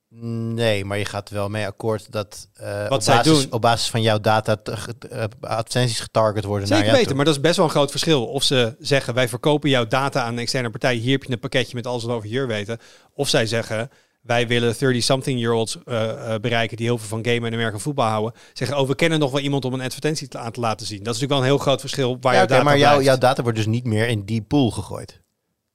Nee, 0.08 0.84
maar 0.84 0.98
je 0.98 1.04
gaat 1.04 1.30
wel 1.30 1.48
mee 1.48 1.66
akkoord 1.66 2.12
dat 2.12 2.48
eh, 2.54 2.82
Wat 2.82 2.90
op, 2.98 3.02
zij 3.02 3.16
basis, 3.16 3.40
doen- 3.42 3.52
op 3.52 3.60
basis 3.60 3.88
van 3.90 4.02
jouw 4.02 4.20
data 4.20 4.56
eh, 4.62 5.24
advertenties 5.40 6.00
getarget 6.00 6.44
worden 6.44 6.66
Zeker 6.66 6.82
naar 6.84 6.84
jou 6.84 6.90
weten, 6.92 7.06
toe. 7.06 7.16
maar 7.16 7.24
dat 7.24 7.34
is 7.34 7.40
best 7.40 7.56
wel 7.56 7.64
een 7.64 7.70
groot 7.70 7.90
verschil. 7.90 8.26
Of 8.26 8.42
ze 8.42 8.76
zeggen, 8.78 9.14
wij 9.14 9.28
verkopen 9.28 9.70
jouw 9.70 9.86
data 9.86 10.22
aan 10.22 10.32
een 10.32 10.38
externe 10.38 10.70
partij. 10.70 10.94
Hier 10.94 11.12
heb 11.12 11.22
je 11.24 11.32
een 11.32 11.38
pakketje 11.38 11.74
met 11.74 11.86
alles 11.86 12.04
wat 12.04 12.16
over 12.16 12.28
hier 12.28 12.46
weten. 12.46 12.78
Of 13.14 13.28
zij 13.28 13.46
zeggen, 13.46 13.90
wij 14.26 14.46
willen 14.46 14.74
30-something-year-olds 14.74 15.78
eh, 15.84 16.34
eh, 16.34 16.40
bereiken 16.40 16.76
die 16.76 16.86
heel 16.86 16.98
veel 16.98 17.08
van 17.08 17.24
gamen 17.24 17.48
en 17.48 17.52
American 17.52 17.80
voetbal 17.80 18.08
houden. 18.08 18.32
Zeggen, 18.52 18.78
oh, 18.78 18.88
we 18.88 18.94
kennen 18.94 19.18
nog 19.18 19.30
wel 19.30 19.40
iemand 19.40 19.64
om 19.64 19.74
een 19.74 19.80
advertentie 19.80 20.28
te, 20.28 20.38
aan 20.38 20.52
te 20.52 20.60
laten 20.60 20.86
zien. 20.86 21.02
Dat 21.02 21.14
is 21.14 21.20
natuurlijk 21.20 21.40
wel 21.40 21.50
een 21.50 21.56
heel 21.56 21.64
groot 21.64 21.80
verschil 21.80 22.16
waar 22.20 22.32
Ja, 22.32 22.38
jouw 22.38 22.48
data 22.48 22.62
maar 22.62 22.78
jouw, 22.78 23.00
jouw 23.00 23.18
data 23.18 23.42
wordt 23.42 23.58
dus 23.58 23.66
niet 23.66 23.84
meer 23.84 24.08
in 24.08 24.24
die 24.24 24.42
pool 24.42 24.70
gegooid. 24.70 25.24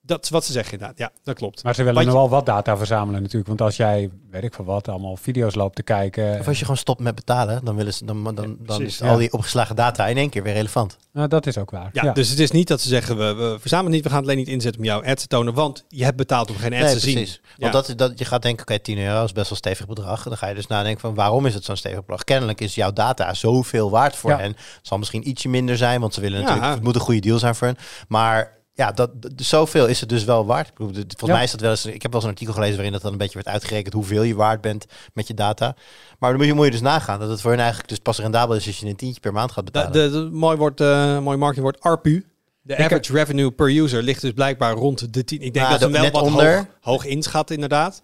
Dat 0.04 0.24
is 0.24 0.30
wat 0.30 0.46
ze 0.46 0.52
zeggen 0.52 0.72
inderdaad. 0.74 0.98
Ja, 0.98 1.12
dat 1.24 1.36
klopt. 1.36 1.64
Maar 1.64 1.76
ze 1.76 1.84
willen 1.84 2.06
je- 2.06 2.12
wel 2.12 2.30
wat 2.30 2.46
data 2.46 2.78
verzamelen 2.78 3.22
natuurlijk. 3.22 3.48
Want 3.48 3.62
als 3.62 3.76
jij, 3.78 4.10
weet 4.32 4.44
ik 4.44 4.54
veel 4.54 4.66
wat, 4.66 4.88
allemaal 4.88 5.16
video's 5.18 5.56
loopt 5.56 5.76
te 5.76 5.84
kijken. 5.84 6.40
Of 6.40 6.48
als 6.48 6.58
je 6.58 6.62
gewoon 6.64 6.78
stopt 6.80 7.00
met 7.00 7.16
betalen, 7.16 7.66
dan, 7.66 7.76
willen 7.76 7.94
ze, 7.94 8.06
dan, 8.06 8.24
dan, 8.24 8.36
dan 8.36 8.58
precies, 8.66 8.86
is 8.86 9.02
al 9.02 9.18
die 9.18 9.34
opgeslagen 9.34 9.76
data 9.76 10.08
in 10.08 10.18
één 10.18 10.30
keer 10.30 10.44
weer 10.44 10.54
relevant. 10.54 10.98
Nou, 11.14 11.28
dat 11.28 11.48
is 11.48 11.58
ook 11.58 11.72
waar. 11.72 11.90
Ja, 11.94 12.12
dus 12.14 12.30
het 12.30 12.40
is 12.40 12.52
niet 12.52 12.68
dat 12.68 12.82
ze 12.82 12.88
zeggen, 12.88 13.18
we, 13.18 13.34
we 13.34 13.58
verzamelen 13.60 13.92
niet, 13.92 14.04
we 14.04 14.10
gaan 14.10 14.18
het 14.18 14.28
alleen 14.28 14.40
niet 14.40 14.48
inzetten 14.54 14.82
om 14.82 14.88
jouw 14.88 15.04
ads 15.04 15.22
te 15.22 15.28
tonen, 15.28 15.54
want 15.54 15.86
je 15.88 16.04
hebt 16.04 16.18
betaald 16.18 16.50
om 16.50 16.56
geen 16.56 16.74
ads 16.74 16.84
Nee, 16.84 16.94
te 16.94 17.00
zien. 17.00 17.14
precies. 17.16 17.42
Ja. 17.44 17.52
Want 17.58 17.74
dat, 17.74 17.88
is- 17.88 17.96
dat, 17.96 18.20
je 18.20 18.26
gaat 18.26 18.42
denken, 18.42 18.62
oké, 18.62 18.80
10 18.80 18.98
euro 18.98 19.24
is 19.24 19.32
best 19.32 19.50
wel 19.50 19.58
stevig 19.58 19.88
bedrag. 19.88 20.24
Dan 20.24 20.38
ga 20.38 20.48
je 20.48 20.56
dus 20.56 20.68
nadenken 20.68 21.02
van, 21.02 21.14
waarom 21.16 21.46
is 21.46 21.54
het 21.54 21.64
zo'n 21.66 21.76
stevig 21.76 22.00
bedrag? 22.00 22.24
Kennelijk 22.24 22.62
is 22.62 22.76
jouw 22.76 22.92
data 22.94 23.34
zoveel 23.34 23.90
waard 23.90 24.16
voor 24.16 24.30
Ja. 24.32 24.38
hen. 24.38 24.50
Het 24.52 24.80
zal 24.82 24.98
misschien 24.98 25.28
ietsje 25.30 25.50
minder 25.50 25.78
zijn, 25.78 26.02
want 26.02 26.14
ze 26.14 26.22
willen 26.22 26.40
Ja. 26.40 26.46
natuurlijk, 26.46 26.74
het 26.74 26.84
moet 26.84 26.96
een 26.96 27.02
goede 27.02 27.20
deal 27.22 27.40
zijn 27.40 27.56
voor 27.56 27.68
hen. 27.68 27.78
Maar 28.08 28.60
ja, 28.82 28.92
dat, 28.92 29.10
zoveel 29.36 29.88
is 29.88 30.00
het 30.00 30.10
dus 30.10 30.24
wel 30.24 30.46
waard. 30.46 30.68
Ik 30.68 30.74
bedoel, 30.74 30.94
Volgens 30.94 31.30
Ja. 31.30 31.34
mij 31.34 31.44
is 31.44 31.52
dat 31.52 31.62
wel 31.62 31.70
eens, 31.70 31.86
ik 31.86 32.02
heb 32.02 32.12
wel 32.12 32.14
eens 32.14 32.24
een 32.24 32.30
artikel 32.30 32.54
gelezen 32.54 32.76
waarin 32.76 32.94
dat 32.94 33.02
dan 33.02 33.12
een 33.12 33.18
beetje 33.18 33.34
werd 33.34 33.48
uitgerekend 33.48 33.94
hoeveel 33.94 34.24
je 34.24 34.36
waard 34.36 34.62
bent 34.62 34.86
met 35.14 35.28
je 35.28 35.34
data. 35.34 35.76
Maar 36.20 36.30
dan 36.30 36.40
moet 36.40 36.48
je, 36.48 36.54
moet 36.54 36.66
je 36.66 36.72
dus 36.72 36.82
nagaan 36.82 37.20
dat 37.20 37.30
het 37.30 37.42
voor 37.42 37.50
hen 37.52 37.60
eigenlijk 37.60 37.90
dus 37.90 37.98
pas 38.00 38.20
rendabel 38.20 38.56
is 38.56 38.68
als 38.68 38.78
je 38.80 38.86
een 38.88 38.96
tientje 38.96 39.20
per 39.20 39.34
maand 39.34 39.52
gaat 39.52 39.66
betalen. 39.66 39.92
de, 39.92 40.10
de- 40.12 40.30
mooi, 40.32 40.58
woord, 40.58 40.82
eh 40.82 41.20
mooi 41.20 41.38
marketingwoord, 41.38 41.80
ARPU. 41.82 42.26
De 42.64 42.78
average 42.78 43.14
revenue 43.14 43.52
per 43.52 43.70
user 43.78 44.04
ligt 44.04 44.22
dus 44.22 44.32
blijkbaar 44.32 44.74
rond 44.74 45.14
de 45.14 45.24
10. 45.24 45.38
Ik 45.42 45.54
denk 45.54 45.66
Nou, 45.68 45.80
dat 45.80 45.90
ze 45.90 46.00
wel 46.02 46.12
wat 46.12 46.22
onder. 46.22 46.56
hoog, 46.56 46.66
hoog 46.82 47.06
inschatten 47.06 47.56
inderdaad. 47.56 48.02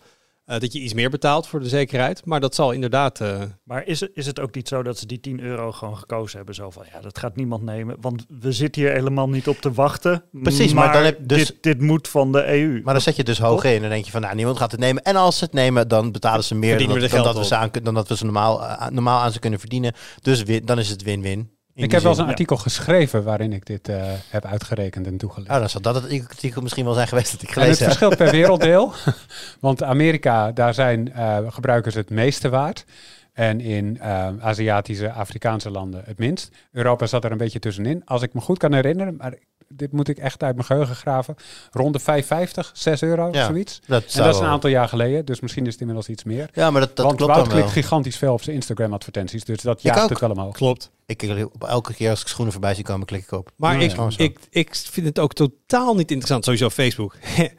Eh, 0.47 0.60
dat 0.60 0.73
je 0.73 0.79
iets 0.79 0.93
meer 0.93 1.10
betaalt 1.10 1.47
voor 1.47 1.60
de 1.60 1.67
zekerheid. 1.69 2.25
Maar 2.25 2.39
dat 2.39 2.55
zal 2.55 2.71
inderdaad... 2.71 3.21
eh, 3.21 3.41
Maar 3.63 3.86
is 3.86 3.99
het, 3.99 4.12
is 4.13 4.25
het 4.25 4.39
ook 4.39 4.55
niet 4.55 4.67
zo 4.67 4.83
dat 4.83 4.97
ze 4.97 5.05
die 5.05 5.19
10 5.19 5.39
euro 5.39 5.71
gewoon 5.71 5.97
gekozen 5.97 6.38
hebben? 6.38 6.55
Zo 6.55 6.69
van, 6.69 6.83
ja, 6.93 7.01
dat 7.01 7.17
gaat 7.17 7.36
niemand 7.36 7.63
nemen. 7.63 7.97
Want 8.01 8.25
we 8.39 8.51
zitten 8.51 8.81
hier 8.81 8.91
helemaal 8.91 9.29
niet 9.29 9.47
op 9.47 9.57
te 9.57 9.71
wachten. 9.71 10.23
Precies, 10.31 10.73
maar 10.73 10.93
dan 10.93 11.03
heb- 11.03 11.19
dus- 11.27 11.45
dit, 11.47 11.63
dit 11.63 11.81
moet 11.81 12.07
van 12.07 12.31
de 12.31 12.45
EU. 12.47 12.81
Maar 12.83 12.93
dan 12.93 13.01
zet 13.03 13.15
je 13.15 13.23
dus 13.23 13.39
hoog 13.39 13.63
in 13.63 13.73
en 13.75 13.81
dan 13.81 13.89
denk 13.89 14.05
je 14.05 14.12
van, 14.12 14.21
nou, 14.21 14.36
niemand 14.36 14.57
gaat 14.57 14.71
het 14.71 14.79
nemen. 14.79 15.03
En 15.03 15.15
als 15.15 15.38
ze 15.38 15.43
het 15.43 15.53
nemen, 15.53 15.88
dan 15.88 16.12
betalen 16.12 16.43
ze 16.43 16.55
meer 16.55 16.77
dan, 16.77 16.88
dat, 16.88 16.95
we 16.95 16.99
dan, 17.01 17.10
geld 17.10 17.25
dat 17.25 17.38
we 17.38 17.45
ze 17.45 17.55
aan, 17.55 17.69
dan 17.83 17.93
dat 17.93 18.07
we 18.07 18.17
ze 18.17 18.23
normaal, 18.23 18.63
eh, 18.63 18.88
normaal 18.89 19.19
aan 19.21 19.31
ze 19.31 19.39
kunnen 19.39 19.60
verdienen. 19.60 19.93
Dus 20.21 20.43
win- 20.43 20.65
dan 20.65 20.79
is 20.79 20.89
het 20.89 21.03
win-win. 21.03 21.51
Ik 21.83 21.91
heb 21.91 22.01
wel 22.01 22.11
eens 22.11 22.19
een 22.19 22.27
artikel 22.27 22.57
geschreven 22.57 23.23
waarin 23.23 23.53
ik 23.53 23.65
dit 23.65 23.89
eh, 23.89 24.11
heb 24.29 24.45
uitgerekend 24.45 25.07
en 25.07 25.17
toegelicht. 25.17 25.51
Oh, 25.51 25.59
dan 25.59 25.69
zal 25.69 25.81
dat 25.81 25.95
het 25.95 26.27
artikel 26.29 26.61
misschien 26.61 26.85
wel 26.85 26.93
zijn 26.93 27.07
geweest 27.07 27.31
dat 27.31 27.41
ik 27.41 27.47
En 27.47 27.53
het 27.53 27.63
gelezen 27.63 27.85
heb. 27.85 27.97
verschilt 27.97 28.17
per 28.17 28.31
werelddeel. 28.39 28.93
Want 29.59 29.83
Amerika, 29.83 30.51
daar 30.51 30.73
zijn 30.73 31.13
eh, 31.13 31.37
gebruikers 31.47 31.95
het 31.95 32.09
meeste 32.09 32.49
waard. 32.49 32.85
En 33.33 33.61
in 33.61 33.99
eh, 33.99 34.27
Aziatische, 34.39 35.11
Afrikaanse 35.11 35.71
landen 35.71 36.01
het 36.05 36.17
minst. 36.17 36.51
Europa 36.71 37.05
zat 37.05 37.23
er 37.23 37.31
een 37.31 37.37
beetje 37.37 37.59
tussenin. 37.59 38.01
Als 38.05 38.21
ik 38.21 38.33
me 38.33 38.41
goed 38.41 38.57
kan 38.57 38.73
herinneren, 38.73 39.15
maar 39.15 39.33
dit 39.69 39.91
moet 39.91 40.08
ik 40.08 40.17
echt 40.17 40.43
uit 40.43 40.56
mijn 40.56 40.67
geheugen 40.67 40.95
graven. 40.95 41.36
Rond 41.71 42.06
de 42.06 42.23
5,50, 42.23 42.71
6 42.73 43.01
euro, 43.01 43.30
Ja, 43.32 43.45
zoiets. 43.45 43.82
Dat 43.88 44.03
En 44.13 44.23
dat 44.23 44.34
is 44.34 44.39
een 44.41 44.45
aantal 44.47 44.69
jaar 44.69 44.88
geleden, 44.88 45.25
dus 45.25 45.39
misschien 45.39 45.65
is 45.65 45.71
het 45.71 45.80
inmiddels 45.82 46.08
iets 46.10 46.23
meer. 46.23 46.49
Ja, 46.53 46.71
maar 46.71 46.82
dat, 46.82 46.95
dat 46.95 47.06
Want 47.06 47.17
klopt 47.17 47.34
Wout 47.34 47.45
dan 47.49 47.58
wel. 47.58 47.63
klikt 47.67 47.86
gigantisch 47.86 48.17
veel 48.17 48.34
op 48.34 48.41
zijn 48.41 48.56
Instagram-advertenties, 48.56 49.43
dus 49.43 49.62
dat 49.62 49.77
Ik 49.77 49.84
jaagt 49.84 50.10
het 50.10 50.19
wel 50.19 50.30
omhoog. 50.32 50.56
klopt. 50.56 50.91
Ik, 51.06 51.49
op 51.53 51.63
elke 51.63 51.93
keer 51.93 52.10
als 52.10 52.21
ik 52.21 52.27
schoenen 52.27 52.53
voorbij 52.53 52.75
zie 52.75 52.84
komen, 52.84 53.06
klik 53.06 53.23
ik 53.23 53.32
op. 53.32 53.51
Maar 53.56 53.73
Ja, 53.82 53.82
ik, 53.82 53.95
ja. 53.95 54.10
Ik, 54.17 54.39
ik 54.49 54.75
vind 54.75 55.06
het 55.08 55.19
ook 55.19 55.34
totaal 55.34 55.93
niet 55.95 56.10
interessant. 56.12 56.43
Sowieso 56.43 56.69
Facebook. 56.69 57.15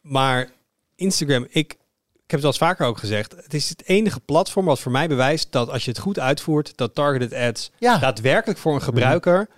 maar 0.00 0.50
Instagram, 0.96 1.46
ik, 1.48 1.52
ik 1.52 2.30
heb 2.30 2.30
het 2.30 2.40
wel 2.40 2.50
eens 2.50 2.58
vaker 2.58 2.86
ook 2.86 2.98
gezegd. 2.98 3.34
Het 3.36 3.54
is 3.54 3.68
het 3.68 3.82
enige 3.86 4.20
platform 4.20 4.66
wat 4.66 4.80
voor 4.80 4.92
mij 4.92 5.08
bewijst 5.08 5.52
dat 5.52 5.70
als 5.70 5.84
je 5.84 5.90
het 5.90 6.00
goed 6.00 6.18
uitvoert, 6.18 6.76
dat 6.76 6.94
targeted 6.94 7.32
ads 7.32 7.70
Ja, 7.78 7.98
daadwerkelijk 7.98 8.58
voor 8.58 8.74
een 8.74 8.82
gebruiker 8.82 9.48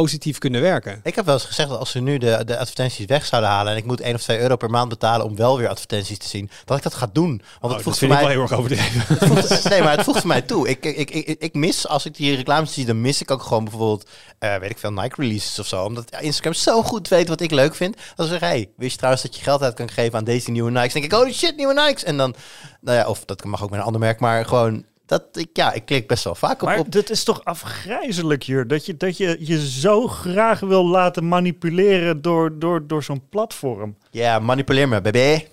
positief 0.00 0.38
kunnen 0.38 0.60
werken. 0.60 1.00
ik 1.02 1.14
heb 1.14 1.24
wel 1.24 1.34
eens 1.34 1.44
gezegd 1.44 1.68
dat 1.68 1.78
als 1.78 1.90
ze 1.90 2.00
nu 2.00 2.18
de, 2.18 2.42
de 2.44 2.58
advertenties 2.58 3.06
weg 3.06 3.24
zouden 3.26 3.50
halen 3.50 3.72
en 3.72 3.78
ik 3.78 3.84
moet 3.84 4.00
1 4.00 4.14
of 4.14 4.22
2 4.22 4.38
euro 4.40 4.56
per 4.56 4.70
maand 4.70 4.88
betalen 4.88 5.26
om 5.26 5.36
wel 5.36 5.58
weer 5.58 5.68
advertenties 5.68 6.18
te 6.18 6.28
zien, 6.28 6.50
dat 6.64 6.76
ik 6.76 6.82
dat 6.82 6.94
ga 6.94 7.08
doen. 7.12 7.28
Want 7.28 7.42
Oh, 7.60 7.62
het 7.62 7.70
dat 7.72 7.82
voegt 7.82 7.98
voor 7.98 8.08
mij... 8.08 8.26
heel 8.30 8.40
erg 8.42 8.52
overdreven. 8.52 9.00
Het 9.18 9.28
voegt- 9.28 9.68
nee, 9.68 9.82
maar 9.82 9.96
het 9.96 10.04
voegt 10.04 10.18
voor 10.18 10.28
mij 10.28 10.42
toe. 10.42 10.68
Ik, 10.68 10.84
ik, 10.84 11.10
ik, 11.10 11.26
ik, 11.38 11.54
mis, 11.54 11.88
als 11.88 12.06
ik 12.06 12.16
die 12.16 12.36
reclames 12.36 12.72
zie, 12.72 12.84
dan 12.86 13.00
mis 13.00 13.20
ik 13.20 13.30
ook 13.30 13.42
gewoon 13.42 13.64
bijvoorbeeld, 13.64 14.08
eh, 14.38 14.56
weet 14.56 14.70
ik 14.70 14.78
veel, 14.78 14.92
Nike 14.92 15.20
releases 15.22 15.58
of 15.58 15.66
zo. 15.66 15.84
Omdat 15.84 16.16
Instagram 16.20 16.52
zo 16.54 16.82
goed 16.82 17.08
weet 17.08 17.28
wat 17.28 17.40
ik 17.40 17.50
leuk 17.50 17.74
vind. 17.74 17.96
Dan 18.16 18.26
zeg 18.26 18.40
hey, 18.40 18.70
wist 18.76 18.90
je 18.90 18.96
trouwens 18.96 19.22
dat 19.24 19.36
je 19.36 19.42
geld 19.42 19.62
uit 19.62 19.74
kan 19.74 19.90
geven 19.90 20.18
aan 20.18 20.24
deze 20.24 20.50
nieuwe 20.50 20.70
Nikes? 20.70 20.92
Dan 20.92 21.02
denk 21.02 21.12
ik, 21.12 21.18
oh 21.28 21.32
shit, 21.32 21.56
nieuwe 21.56 21.74
Nikes. 21.74 22.04
En 22.04 22.16
dan, 22.16 22.34
nou 22.80 22.98
ja, 22.98 23.06
of 23.08 23.24
dat 23.24 23.44
mag 23.44 23.62
ook 23.62 23.70
met 23.70 23.78
een 23.78 23.84
ander 23.86 24.00
merk, 24.00 24.20
maar 24.20 24.44
gewoon, 24.44 24.84
dat, 25.18 25.36
ik, 25.36 25.48
ja, 25.52 25.72
ik 25.72 25.84
klik 25.84 26.06
best 26.08 26.24
wel 26.24 26.34
vaak 26.34 26.62
op. 26.62 26.68
Maar 26.68 26.78
op 26.78 26.92
dit 26.92 27.10
is 27.10 27.24
toch 27.24 27.44
afgrijzelijk 27.44 28.42
hier. 28.42 28.66
Dat 28.66 28.86
je, 28.86 28.96
dat 28.96 29.16
je 29.16 29.36
je 29.40 29.68
zo 29.70 30.06
graag 30.06 30.60
wil 30.60 30.86
laten 30.86 31.28
manipuleren 31.28 32.22
door, 32.22 32.58
door, 32.58 32.86
door 32.86 33.02
zo'n 33.02 33.28
platform. 33.28 33.96
ja, 34.10 34.38
manipuleer 34.38 34.88
me, 34.88 35.00
baby. 35.00 35.44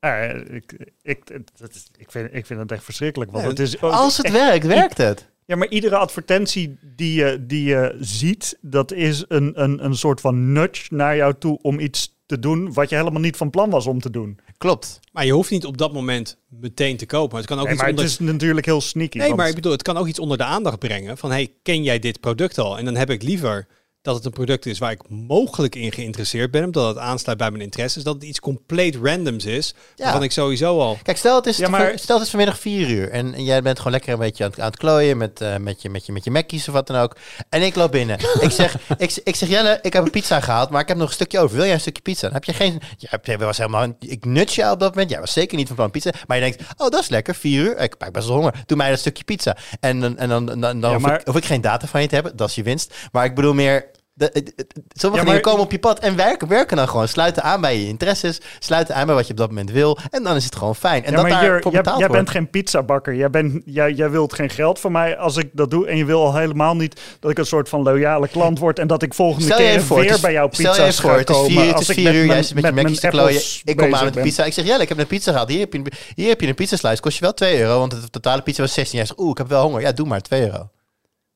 Eh, 0.00 0.34
ik, 0.54 0.90
ik, 1.02 1.26
dat 1.58 1.74
is- 1.74 1.86
ik, 1.96 2.10
vind, 2.10 2.28
ik 2.32 2.46
vind 2.46 2.60
het 2.60 2.72
echt 2.72 2.84
verschrikkelijk. 2.84 3.30
Want 3.30 3.44
Ja, 3.44 3.50
het 3.50 3.58
is 3.58 3.80
Als 3.80 4.16
het 4.16 4.26
echt- 4.26 4.34
werkt, 4.34 4.66
werkt 4.66 4.98
het. 4.98 5.28
Ja, 5.44 5.56
maar 5.56 5.68
iedere 5.68 5.96
advertentie 5.96 6.78
die 6.82 7.14
je, 7.14 7.46
die 7.46 7.64
je 7.64 7.96
ziet, 8.00 8.58
dat 8.60 8.92
is 8.92 9.24
een, 9.28 9.62
een, 9.62 9.84
een 9.84 9.94
soort 9.96 10.20
van 10.20 10.52
nudge 10.52 10.94
naar 10.94 11.16
jou 11.16 11.34
toe 11.38 11.58
om 11.62 11.80
iets 11.80 12.18
te 12.30 12.38
doen 12.38 12.72
wat 12.72 12.88
je 12.88 12.96
helemaal 12.96 13.20
niet 13.20 13.36
van 13.36 13.50
plan 13.50 13.70
was 13.70 13.86
om 13.86 14.00
te 14.00 14.10
doen. 14.10 14.38
Klopt. 14.58 15.00
Maar 15.12 15.26
je 15.26 15.32
hoeft 15.32 15.50
niet 15.50 15.66
op 15.66 15.76
dat 15.78 15.92
moment 15.92 16.36
meteen 16.48 16.96
te 16.96 17.06
kopen. 17.06 17.36
Het 17.36 17.46
kan 17.46 17.58
ook 17.58 17.64
Nee, 17.64 17.72
iets 17.72 17.82
maar 17.82 17.90
onder... 17.90 18.04
het 18.04 18.20
is 18.20 18.26
natuurlijk 18.26 18.66
heel 18.66 18.80
sneaky. 18.80 19.16
Nee, 19.18 19.26
want- 19.26 19.38
maar 19.38 19.48
ik 19.48 19.54
bedoel, 19.54 19.72
het 19.72 19.82
kan 19.82 19.96
ook 19.96 20.06
iets 20.06 20.18
onder 20.18 20.38
de 20.38 20.44
aandacht 20.44 20.78
brengen. 20.78 21.18
Van, 21.18 21.30
hey, 21.30 21.52
ken 21.62 21.82
jij 21.82 21.98
dit 21.98 22.20
product 22.20 22.58
al? 22.58 22.78
En 22.78 22.84
dan 22.84 22.96
heb 22.96 23.10
ik 23.10 23.22
liever 23.22 23.66
dat 24.02 24.14
het 24.14 24.24
een 24.24 24.30
product 24.32 24.66
is 24.66 24.78
waar 24.78 24.90
ik 24.90 25.08
mogelijk 25.08 25.74
in 25.74 25.92
geïnteresseerd 25.92 26.50
ben. 26.50 26.64
Omdat 26.64 26.88
het 26.88 26.98
aansluit 26.98 27.38
bij 27.38 27.50
mijn 27.50 27.62
interesses. 27.62 28.02
Dat 28.02 28.14
het 28.14 28.22
iets 28.24 28.40
compleet 28.40 28.96
randoms 29.02 29.44
is. 29.44 29.74
Ja. 29.96 30.04
Waarvan 30.04 30.22
ik 30.22 30.32
sowieso 30.32 30.80
al... 30.80 30.98
Kijk, 31.02 31.16
stel 31.16 31.36
het 31.36 31.46
is, 31.46 31.56
Ja, 31.56 31.68
maar- 31.68 31.98
stel 31.98 32.16
het 32.16 32.24
is 32.24 32.30
vanmiddag 32.30 32.58
vier 32.58 32.88
uur 32.88 33.10
en, 33.10 33.34
en 33.34 33.44
jij 33.44 33.62
bent 33.62 33.76
gewoon 33.78 33.92
lekker 33.92 34.12
een 34.12 34.18
beetje 34.18 34.44
aan 34.44 34.50
het, 34.50 34.60
aan 34.60 34.66
het 34.66 34.76
klooien 34.76 35.16
met, 35.16 35.40
eh, 35.40 35.56
met, 35.56 35.82
je, 35.82 35.90
met, 35.90 36.06
je, 36.06 36.12
met 36.12 36.24
je 36.24 36.30
Mackies 36.30 36.68
of 36.68 36.74
wat 36.74 36.86
dan 36.86 36.96
ook. 36.96 37.16
En 37.48 37.62
ik 37.62 37.74
loop 37.74 37.92
binnen. 37.92 38.18
ik, 38.40 38.50
zeg, 38.50 38.76
ik, 38.98 39.20
ik 39.24 39.36
zeg, 39.36 39.48
Jelle, 39.48 39.78
ik 39.82 39.92
heb 39.92 40.04
een 40.04 40.10
pizza 40.10 40.40
gehaald, 40.40 40.70
maar 40.70 40.80
ik 40.80 40.88
heb 40.88 40.96
nog 40.96 41.08
een 41.08 41.14
stukje 41.14 41.38
over. 41.38 41.56
Wil 41.56 41.64
jij 41.64 41.74
een 41.74 41.80
stukje 41.80 42.02
pizza? 42.02 42.22
Dan 42.26 42.32
heb 42.34 42.44
je 42.44 42.52
geen... 42.52 42.80
Je 42.96 43.06
hebt, 43.10 43.26
je 43.26 43.38
was 43.38 43.56
helemaal, 43.58 43.96
ik 43.98 44.24
nut 44.24 44.54
je 44.54 44.70
op 44.70 44.80
dat 44.80 44.90
moment. 44.94 45.10
Jij 45.10 45.20
was 45.20 45.32
zeker 45.32 45.56
niet 45.56 45.66
van 45.66 45.76
plan 45.76 45.90
pizza. 45.90 46.10
Maar 46.26 46.36
je 46.36 46.42
denkt, 46.42 46.62
oh, 46.76 46.88
dat 46.88 47.00
is 47.00 47.08
lekker, 47.08 47.34
vier 47.34 47.62
uur. 47.64 47.78
Ik 47.78 47.94
heb 47.98 48.12
best 48.12 48.26
wel 48.26 48.36
honger. 48.36 48.62
Doe 48.66 48.76
mij 48.76 48.90
dat 48.90 48.98
stukje 48.98 49.24
pizza. 49.24 49.56
En, 49.80 50.00
dan- 50.00 50.18
en 50.18 50.28
dan, 50.28 50.46
dan, 50.46 50.60
dan, 50.60 50.80
Ja, 50.80 50.92
hoef, 50.92 51.02
maar- 51.02 51.20
ik, 51.20 51.26
hoef 51.26 51.36
ik 51.36 51.44
geen 51.44 51.60
data 51.60 51.86
van 51.86 52.00
je 52.02 52.08
te 52.08 52.14
hebben. 52.14 52.36
Dat 52.36 52.48
is 52.48 52.54
je 52.54 52.62
winst. 52.62 52.94
Maar 53.12 53.24
ik 53.24 53.34
bedoel 53.34 53.54
meer... 53.54 53.89
De, 54.20 54.30
sommige 54.32 54.76
Ja, 55.02 55.10
maar- 55.10 55.24
dingen 55.24 55.40
komen 55.40 55.60
op 55.60 55.70
je 55.70 55.78
pad 55.78 55.98
en 55.98 56.16
werken, 56.16 56.48
werken 56.48 56.76
dan 56.76 56.88
gewoon. 56.88 57.08
Sluiten 57.08 57.42
aan 57.42 57.60
bij 57.60 57.80
je 57.80 57.86
interesses, 57.88 58.40
sluiten 58.58 58.94
aan 58.94 59.06
bij 59.06 59.14
wat 59.14 59.24
je 59.26 59.30
op 59.30 59.36
dat 59.38 59.48
moment 59.48 59.70
wil. 59.70 59.98
En 60.10 60.22
dan 60.22 60.36
is 60.36 60.44
het 60.44 60.56
gewoon 60.56 60.76
fijn. 60.76 61.04
En 61.04 61.10
ja, 61.10 61.16
dat 61.16 61.28
maar 61.28 61.40
daar 61.42 61.62
voor 61.62 61.72
jij, 61.72 61.80
betaald 61.80 61.98
jij 61.98 62.08
wordt. 62.08 62.22
bent 62.24 62.36
geen 62.36 62.50
pizzabakker. 62.50 63.14
Jij, 63.14 63.30
bent, 63.30 63.62
jij, 63.64 63.92
jij 63.92 64.10
wilt 64.10 64.32
geen 64.32 64.50
geld 64.50 64.78
van 64.78 64.92
mij 64.92 65.16
als 65.16 65.36
ik 65.36 65.48
dat 65.52 65.70
doe. 65.70 65.86
En 65.86 65.96
je 65.96 66.04
wil 66.04 66.24
al 66.24 66.34
helemaal 66.36 66.76
niet 66.76 67.00
dat 67.20 67.30
ik 67.30 67.38
een 67.38 67.46
soort 67.46 67.68
van 67.68 67.82
loyale 67.82 68.28
klant 68.28 68.58
word. 68.58 68.78
En 68.78 68.86
dat 68.86 69.02
ik 69.02 69.14
volgende 69.14 69.44
Stel 69.44 69.58
je 69.58 69.64
keer 69.64 69.72
even 69.74 69.86
voor, 69.86 70.00
weer 70.00 70.10
is- 70.10 70.20
bij 70.20 70.32
jouw 70.32 70.48
stel 70.50 70.74
je 70.74 70.80
even 70.82 70.94
voor, 70.94 71.10
ga 71.10 71.16
het 71.18 71.28
is 71.28 71.36
komen. 71.36 71.50
vier, 71.50 71.72
het 71.74 71.80
is 71.80 71.94
vier 71.94 72.04
met 72.04 72.14
uur, 72.14 72.26
jij 72.26 72.42
zit 72.42 72.54
met 72.54 72.64
je 72.64 72.72
mijn 72.72 72.86
Mac's 72.86 73.00
te 73.00 73.08
klooien. 73.08 73.40
Ik 73.64 73.76
kom 73.76 73.94
aan 73.94 74.04
met 74.04 74.14
de 74.14 74.20
pizza. 74.20 74.44
Ik 74.44 74.52
zeg, 74.52 74.64
Jelle, 74.64 74.82
ik 74.82 74.88
heb 74.88 74.98
een 74.98 75.06
pizza 75.06 75.32
gehad. 75.32 75.48
Hier 75.48 75.60
heb 75.60 75.72
je 75.72 75.78
een, 75.78 75.86
hier 76.14 76.28
heb 76.28 76.40
je 76.40 76.46
een 76.46 76.54
pizzaslice. 76.54 77.00
Kost 77.00 77.14
je 77.16 77.22
wel 77.22 77.34
2 77.34 77.60
euro, 77.60 77.78
want 77.78 77.90
de 77.90 78.10
totale 78.10 78.42
pizza 78.42 78.62
was 78.62 78.72
16. 78.72 78.98
Jij 78.98 79.06
zegt, 79.06 79.20
oeh, 79.20 79.30
ik 79.30 79.38
heb 79.38 79.48
wel 79.48 79.62
honger. 79.62 79.80
Ja, 79.80 79.92
doe 79.92 80.06
maar, 80.06 80.20
2 80.20 80.40
euro. 80.40 80.52
Dan 80.58 80.68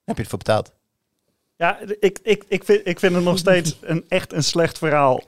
heb 0.04 0.16
je 0.16 0.22
ervoor 0.22 0.38
betaald. 0.38 0.72
Ja, 1.56 1.78
ik, 2.00 2.18
ik, 2.22 2.44
ik, 2.48 2.64
vind, 2.64 2.80
ik 2.84 2.98
vind 2.98 3.14
het 3.14 3.24
nog 3.24 3.38
steeds 3.38 3.76
een, 3.82 4.04
echt 4.08 4.32
een 4.32 4.44
slecht 4.44 4.78
verhaal. 4.78 5.22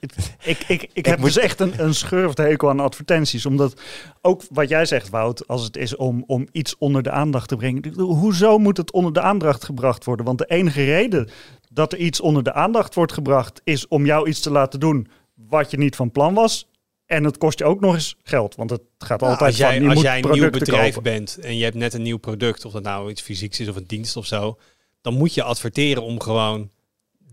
Ik, 0.00 0.14
ik, 0.44 0.64
ik, 0.68 0.90
ik 0.92 1.06
heb 1.06 1.18
moet- 1.18 1.26
dus 1.34 1.42
echt 1.42 1.60
een, 1.60 1.72
een 1.76 1.94
schurft 1.94 2.38
hekel 2.38 2.68
aan 2.68 2.80
advertenties. 2.80 3.46
Omdat 3.46 3.80
ook 4.22 4.42
wat 4.50 4.68
jij 4.68 4.84
zegt, 4.86 5.08
Wout, 5.08 5.48
als 5.48 5.64
het 5.64 5.76
is 5.76 5.96
om, 5.96 6.24
om 6.26 6.48
iets 6.52 6.78
onder 6.78 7.02
de 7.02 7.10
aandacht 7.10 7.48
te 7.48 7.56
brengen. 7.56 7.94
Hoezo 7.98 8.58
moet 8.58 8.76
het 8.76 8.92
onder 8.92 9.12
de 9.12 9.20
aandacht 9.20 9.64
gebracht 9.64 10.04
worden? 10.04 10.26
Want 10.26 10.38
de 10.38 10.46
enige 10.46 10.84
reden 10.84 11.28
dat 11.70 11.92
er 11.92 11.98
iets 11.98 12.20
onder 12.20 12.42
de 12.42 12.52
aandacht 12.52 12.94
wordt 12.94 13.12
gebracht... 13.12 13.60
is 13.64 13.88
om 13.88 14.06
jou 14.06 14.28
iets 14.28 14.40
te 14.40 14.50
laten 14.50 14.80
doen 14.80 15.08
wat 15.34 15.70
je 15.70 15.76
niet 15.78 15.96
van 15.96 16.10
plan 16.10 16.34
was. 16.34 16.68
En 17.06 17.24
het 17.24 17.38
kost 17.38 17.58
je 17.58 17.64
ook 17.64 17.80
nog 17.80 17.94
eens 17.94 18.16
geld. 18.22 18.54
Want 18.54 18.70
het 18.70 18.82
gaat 18.98 19.20
Nou, 19.20 19.32
altijd 19.32 19.50
als 19.50 19.58
jij, 19.60 19.72
van, 19.72 19.82
je 19.82 19.86
als 19.86 19.94
moet 19.94 20.04
jij 20.04 20.22
een 20.22 20.30
nieuw 20.30 20.50
bedrijf 20.50 20.94
kopen. 20.94 21.12
bent 21.12 21.38
en 21.38 21.56
je 21.56 21.64
hebt 21.64 21.76
net 21.76 21.94
een 21.94 22.02
nieuw 22.02 22.16
product, 22.18 22.64
of 22.64 22.72
dat 22.72 22.82
nou 22.82 23.10
iets 23.10 23.22
fysieks 23.22 23.60
is 23.60 23.68
of 23.68 23.76
een 23.76 23.86
dienst 23.86 24.16
of 24.16 24.26
zo, 24.26 24.58
dan 25.06 25.14
moet 25.14 25.34
je 25.34 25.42
adverteren 25.42 26.02
om 26.02 26.20
gewoon 26.20 26.70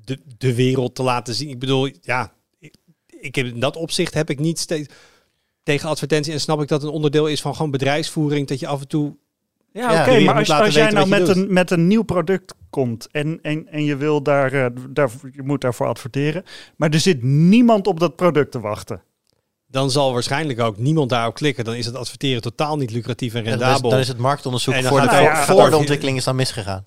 de, 0.03 0.19
de 0.37 0.55
wereld 0.55 0.95
te 0.95 1.03
laten 1.03 1.33
zien. 1.33 1.49
Ik 1.49 1.59
bedoel, 1.59 1.89
ja, 2.01 2.33
ik, 2.59 2.75
ik 3.19 3.35
heb, 3.35 3.45
in 3.45 3.59
dat 3.59 3.75
opzicht 3.75 4.13
heb 4.13 4.29
ik 4.29 4.39
niet 4.39 4.59
steeds. 4.59 4.89
tegen 5.63 5.89
advertentie. 5.89 6.33
En 6.33 6.39
snap 6.39 6.61
ik 6.61 6.67
dat 6.67 6.83
een 6.83 6.89
onderdeel 6.89 7.27
is 7.27 7.41
van 7.41 7.55
gewoon 7.55 7.71
bedrijfsvoering. 7.71 8.47
Dat 8.47 8.59
je 8.59 8.67
af 8.67 8.81
en 8.81 8.87
toe 8.87 9.15
Ja, 9.71 9.91
Ja, 9.91 10.01
oké, 10.01 10.19
maar 10.19 10.35
als, 10.35 10.49
als 10.49 10.73
jij 10.73 10.91
nou 10.91 11.07
met 11.07 11.25
doet. 11.25 11.35
een, 11.35 11.53
met 11.53 11.71
een 11.71 11.87
nieuw 11.87 12.03
product 12.03 12.53
komt 12.69 13.07
en, 13.11 13.39
en, 13.41 13.67
en 13.67 13.83
je 13.83 13.95
wil 13.95 14.21
daar, 14.23 14.53
eh, 14.53 14.65
daar, 14.89 15.09
je 15.31 15.43
moet 15.43 15.61
daarvoor 15.61 15.87
adverteren, 15.87 16.43
maar 16.75 16.89
er 16.89 16.99
zit 16.99 17.23
niemand 17.23 17.87
op 17.87 17.99
dat 17.99 18.15
product 18.15 18.51
te 18.51 18.59
wachten. 18.59 19.01
dan 19.67 19.91
zal 19.91 20.13
waarschijnlijk 20.13 20.59
ook 20.59 20.77
niemand 20.77 21.09
daarop 21.09 21.33
klikken. 21.33 21.63
Dan 21.65 21.75
is 21.75 21.85
het 21.85 21.95
adverteren 21.95 22.41
totaal 22.41 22.77
niet 22.77 22.91
lucratief 22.91 23.33
en 23.33 23.43
Ja, 23.43 23.49
dan, 23.49 23.53
is, 23.59 23.63
rendabel. 23.65 23.89
dan 23.89 23.99
is 23.99 24.07
het 24.07 24.17
marktonderzoek 24.17 24.73
voor, 24.73 25.01
de, 25.01 25.07
voor, 25.07 25.19
ja, 25.19 25.45
voor 25.45 25.61
gaat 25.61 25.71
de 25.71 25.77
ontwikkeling 25.77 26.17
is 26.17 26.23
dan 26.23 26.35
misgegaan. 26.35 26.85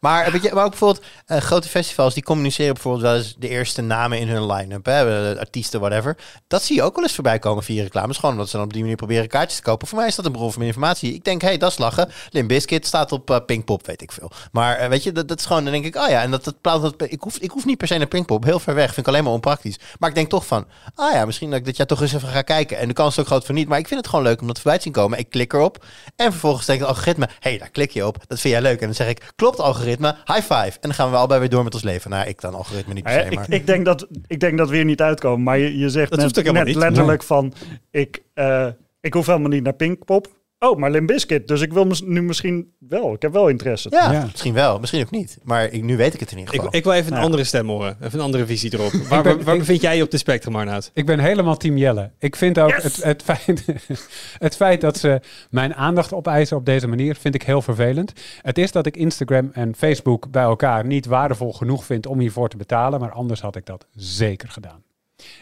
Maar, 0.00 0.32
weet 0.32 0.42
je, 0.42 0.50
maar 0.54 0.64
ook 0.64 0.70
bijvoorbeeld 0.70 1.04
eh, 1.26 1.38
grote 1.38 1.68
festivals 1.68 2.14
die 2.14 2.22
communiceren 2.22 2.72
bijvoorbeeld 2.74 3.04
wel 3.04 3.16
eens 3.16 3.34
de 3.38 3.48
eerste 3.48 3.82
namen 3.82 4.18
in 4.18 4.28
hun 4.28 4.46
line-up, 4.46 4.86
eh, 4.86 5.38
artiesten, 5.38 5.80
whatever. 5.80 6.16
Dat 6.46 6.62
zie 6.62 6.76
je 6.76 6.82
ook 6.82 6.94
wel 6.94 7.04
eens 7.04 7.14
voorbij 7.14 7.38
komen 7.38 7.62
via 7.62 7.82
reclames. 7.82 8.16
Gewoon 8.16 8.34
omdat 8.34 8.48
ze 8.48 8.56
dan 8.56 8.64
op 8.64 8.72
die 8.72 8.80
manier 8.80 8.96
proberen 8.96 9.28
kaartjes 9.28 9.56
te 9.56 9.62
kopen. 9.62 9.88
Voor 9.88 9.98
mij 9.98 10.06
is 10.06 10.14
dat 10.14 10.24
een 10.24 10.32
bron 10.32 10.52
van 10.52 10.62
informatie. 10.62 11.14
Ik 11.14 11.24
denk, 11.24 11.40
hé, 11.40 11.48
hey, 11.48 11.58
dat 11.58 11.70
is 11.70 11.78
lachen. 11.78 12.08
Limp 12.30 12.48
Bizkit 12.48 12.86
staat 12.86 13.12
op 13.12 13.30
eh, 13.30 13.36
Pinkpop, 13.46 13.86
weet 13.86 14.02
ik 14.02 14.12
veel. 14.12 14.30
Maar 14.52 14.88
weet 14.88 15.02
je, 15.02 15.12
dat, 15.12 15.28
dat 15.28 15.38
is 15.38 15.46
gewoon, 15.46 15.62
dan 15.62 15.72
denk 15.72 15.84
ik, 15.84 15.96
oh 15.96 16.08
ja, 16.08 16.22
en 16.22 16.30
dat, 16.30 16.44
dat, 16.44 16.54
dat, 16.62 16.94
ik, 16.98 17.20
hoef, 17.20 17.36
ik 17.36 17.50
hoef 17.50 17.64
niet 17.64 17.78
per 17.78 17.86
se 17.86 17.96
naar 17.96 18.06
Pinkpop, 18.06 18.44
heel 18.44 18.58
ver 18.58 18.74
weg. 18.74 18.86
Vind 18.86 19.06
ik 19.06 19.08
alleen 19.12 19.24
maar 19.24 19.32
onpraktisch. 19.32 19.78
Maar 19.98 20.08
ik 20.08 20.14
denk 20.14 20.28
toch 20.28 20.46
van, 20.46 20.66
ah 20.94 21.12
ja, 21.12 21.24
misschien 21.24 21.50
dat 21.50 21.58
ik 21.58 21.64
dit 21.64 21.76
jaar 21.76 21.86
toch 21.86 22.00
eens 22.00 22.12
even 22.12 22.28
ga 22.28 22.42
kijken. 22.42 22.78
En 22.78 22.88
de 22.88 22.94
kans 22.94 23.12
is 23.12 23.20
ook 23.20 23.26
groot 23.26 23.44
voor 23.44 23.54
niet. 23.54 23.68
Maar 23.68 23.78
ik 23.78 23.88
vind 23.88 24.00
het 24.00 24.08
gewoon 24.08 24.24
leuk 24.24 24.40
om 24.40 24.46
dat 24.46 24.56
voorbij 24.56 24.76
te 24.76 24.82
zien 24.82 24.92
komen. 24.92 25.18
Ik 25.18 25.30
klik 25.30 25.52
erop. 25.52 25.84
En 26.16 26.30
vervolgens 26.30 26.66
denkt 26.66 26.82
het 26.82 26.90
algoritme, 26.90 27.28
hé, 27.38 27.50
hey, 27.50 27.58
daar 27.58 27.70
klik 27.70 27.90
je 27.90 28.06
op. 28.06 28.16
Dat 28.26 28.40
vind 28.40 28.54
jij 28.54 28.62
leuk. 28.62 28.80
En 28.80 28.86
dan 28.86 28.94
zeg 28.94 29.08
ik, 29.08 29.32
klopt 29.36 29.60
algoritme, 29.60 29.87
high 30.24 30.40
five. 30.40 30.70
En 30.70 30.78
dan 30.80 30.94
gaan 30.94 31.10
we 31.10 31.16
allebei 31.16 31.40
weer 31.40 31.48
door 31.48 31.64
met 31.64 31.74
ons 31.74 31.82
leven. 31.82 32.10
Nou, 32.10 32.28
ik 32.28 32.40
dan 32.40 32.54
algoritme 32.54 32.94
niet 32.94 33.04
per 33.04 33.12
se, 33.12 33.34
maar... 33.34 33.44
ik, 33.44 33.54
ik, 33.54 33.66
denk 33.66 33.84
dat, 33.84 34.06
ik 34.26 34.40
denk 34.40 34.58
dat 34.58 34.68
we 34.68 34.76
hier 34.76 34.84
niet 34.84 35.02
uitkomen, 35.02 35.42
maar 35.42 35.58
je, 35.58 35.78
je 35.78 35.88
zegt 35.88 36.10
Dat 36.10 36.52
net, 36.52 36.74
letterlijk 36.74 37.22
van, 37.22 37.52
ik, 37.90 38.22
eh, 38.34 38.66
ik 39.00 39.14
hoef 39.14 39.26
helemaal 39.26 39.48
niet 39.48 39.62
naar 39.62 39.74
Pinkpop. 39.74 40.37
Oh, 40.60 40.78
maar 40.78 40.90
Limp 40.90 41.06
Bizkit, 41.06 41.48
dus 41.48 41.60
ik 41.60 41.72
wil 41.72 41.86
nu 42.04 42.22
misschien 42.22 42.72
wel. 42.78 43.12
Ik 43.12 43.22
heb 43.22 43.32
wel 43.32 43.48
interesse. 43.48 43.88
Ja, 43.90 44.12
Ja. 44.12 44.24
misschien 44.30 44.52
wel, 44.52 44.78
misschien 44.78 45.02
ook 45.02 45.10
niet. 45.10 45.38
Maar 45.42 45.64
ik, 45.72 45.82
nu 45.82 45.96
weet 45.96 46.14
ik 46.14 46.20
het 46.20 46.30
in 46.32 46.38
ieder 46.38 46.54
ik, 46.54 46.60
geval. 46.60 46.76
ik 46.76 46.84
wil 46.84 46.92
even 46.92 47.12
een 47.12 47.18
Ja. 47.18 47.24
andere 47.24 47.44
stem 47.44 47.68
horen. 47.68 47.96
Even 48.02 48.18
een 48.18 48.24
andere 48.24 48.46
visie 48.46 48.74
erop. 48.74 48.92
Waar, 49.08 49.22
ben- 49.22 49.34
waar, 49.36 49.44
waar 49.44 49.54
ik- 49.54 49.60
bevind 49.60 49.80
jij 49.80 49.96
je 49.96 50.02
op 50.02 50.10
de 50.10 50.16
spectrum, 50.18 50.56
Arnoud? 50.56 50.90
Ik 50.94 51.06
ben 51.06 51.18
helemaal 51.18 51.56
team 51.56 51.76
Jelle. 51.76 52.10
Ik 52.18 52.36
vind 52.36 52.58
ook 52.58 52.70
Yes! 52.70 52.82
het, 52.82 53.02
het, 53.04 53.22
feit, 53.22 53.64
het 54.46 54.56
feit 54.56 54.80
dat 54.80 54.98
ze 54.98 55.20
mijn 55.50 55.74
aandacht 55.74 56.12
opeisen 56.14 56.56
op 56.56 56.64
deze 56.64 56.86
manier, 56.86 57.14
vind 57.16 57.34
ik 57.34 57.42
heel 57.42 57.62
vervelend. 57.62 58.12
Het 58.42 58.58
is 58.58 58.72
dat 58.72 58.86
ik 58.86 58.96
Instagram 58.96 59.50
en 59.52 59.74
Facebook 59.76 60.30
bij 60.30 60.42
elkaar 60.42 60.86
niet 60.86 61.06
waardevol 61.06 61.52
genoeg 61.52 61.84
vind 61.84 62.06
om 62.06 62.18
hiervoor 62.20 62.48
te 62.48 62.56
betalen, 62.56 63.00
maar 63.00 63.12
anders 63.12 63.40
had 63.40 63.56
ik 63.56 63.66
dat 63.66 63.86
zeker 63.94 64.48
gedaan. 64.48 64.82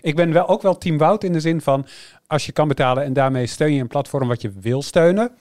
Ik 0.01 0.17
ben 0.17 0.33
wel, 0.33 0.49
ook 0.49 0.63
wel 0.63 0.79
team 0.79 0.99
Wout 0.99 1.25
in 1.25 1.33
de 1.33 1.41
zin 1.41 1.61
van, 1.61 1.87
als 2.27 2.47
je 2.47 2.53
kan 2.53 2.69
betalen 2.69 3.05
en 3.05 3.13
daarmee 3.13 3.47
steun 3.47 3.73
je 3.73 3.81
een 3.81 3.87
platform 3.87 4.29
wat 4.29 4.43
je 4.43 4.51
wil 4.61 4.83
steunen, 4.83 5.37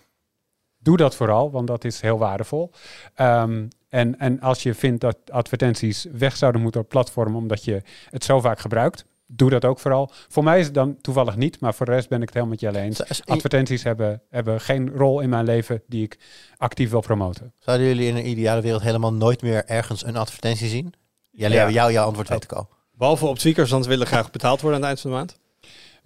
doe 0.78 0.98
dat 0.98 1.16
vooral, 1.16 1.52
want 1.52 1.68
dat 1.68 1.84
is 1.84 2.02
heel 2.02 2.18
waardevol. 2.18 2.72
Ehm, 3.14 3.68
en, 3.90 4.20
en 4.20 4.40
als 4.42 4.64
je 4.64 4.74
vindt 4.74 5.02
dat 5.02 5.18
advertenties 5.32 6.06
weg 6.12 6.38
zouden 6.38 6.62
moeten 6.62 6.82
op 6.82 6.90
platform 6.90 7.36
omdat 7.36 7.64
je 7.64 7.82
het 8.10 8.24
zo 8.24 8.40
vaak 8.40 8.60
gebruikt, 8.60 9.06
doe 9.28 9.50
dat 9.50 9.66
ook 9.66 9.80
vooral. 9.80 10.10
Voor 10.28 10.44
mij 10.44 10.60
is 10.60 10.66
het 10.66 10.74
dan 10.74 10.98
toevallig 11.02 11.36
niet, 11.36 11.60
maar 11.60 11.74
voor 11.74 11.86
de 11.86 11.92
rest 11.92 12.10
ben 12.10 12.22
ik 12.22 12.26
het 12.26 12.34
helemaal 12.34 12.58
met 12.62 12.74
je 12.74 12.80
eens. 12.82 13.26
Advertenties 13.26 13.84
hebben, 13.84 14.22
hebben 14.30 14.62
geen 14.62 14.90
rol 14.96 15.20
in 15.20 15.30
mijn 15.30 15.46
leven 15.46 15.82
die 15.88 16.04
ik 16.04 16.20
actief 16.58 16.90
wil 16.90 17.00
promoten. 17.02 17.54
Zouden 17.60 17.88
jullie 17.88 18.08
in 18.08 18.16
een 18.16 18.28
ideale 18.28 18.62
wereld 18.62 18.82
helemaal 18.82 19.14
nooit 19.14 19.42
meer 19.42 19.66
ergens 19.66 20.06
een 20.06 20.16
advertentie 20.16 20.68
zien? 20.68 20.94
Jullie 21.32 21.52
Ja. 21.52 21.58
hebben 21.58 21.74
jou, 21.76 21.92
jouw 21.92 22.06
antwoord 22.06 22.30
weet 22.30 22.44
ik 22.44 22.52
al. 22.52 22.70
Behalve 22.92 23.26
op 23.26 23.38
tweakers, 23.38 23.72
want 23.72 23.86
willen 23.86 24.08
graag 24.08 24.32
betaald 24.32 24.62
worden 24.62 24.84
aan 24.84 24.88
het 24.88 24.90
eind 24.90 25.02
van 25.02 25.12
de 25.12 25.18
maand. 25.18 25.40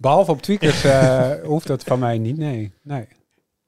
Behalve 0.00 0.30
op 0.30 0.42
tweakers 0.42 0.84
eh, 0.94 1.30
hoeft 1.44 1.66
dat 1.66 1.82
van 1.82 1.98
mij 1.98 2.18
niet. 2.18 2.36
Nee, 2.36 2.72
nee. 2.82 3.08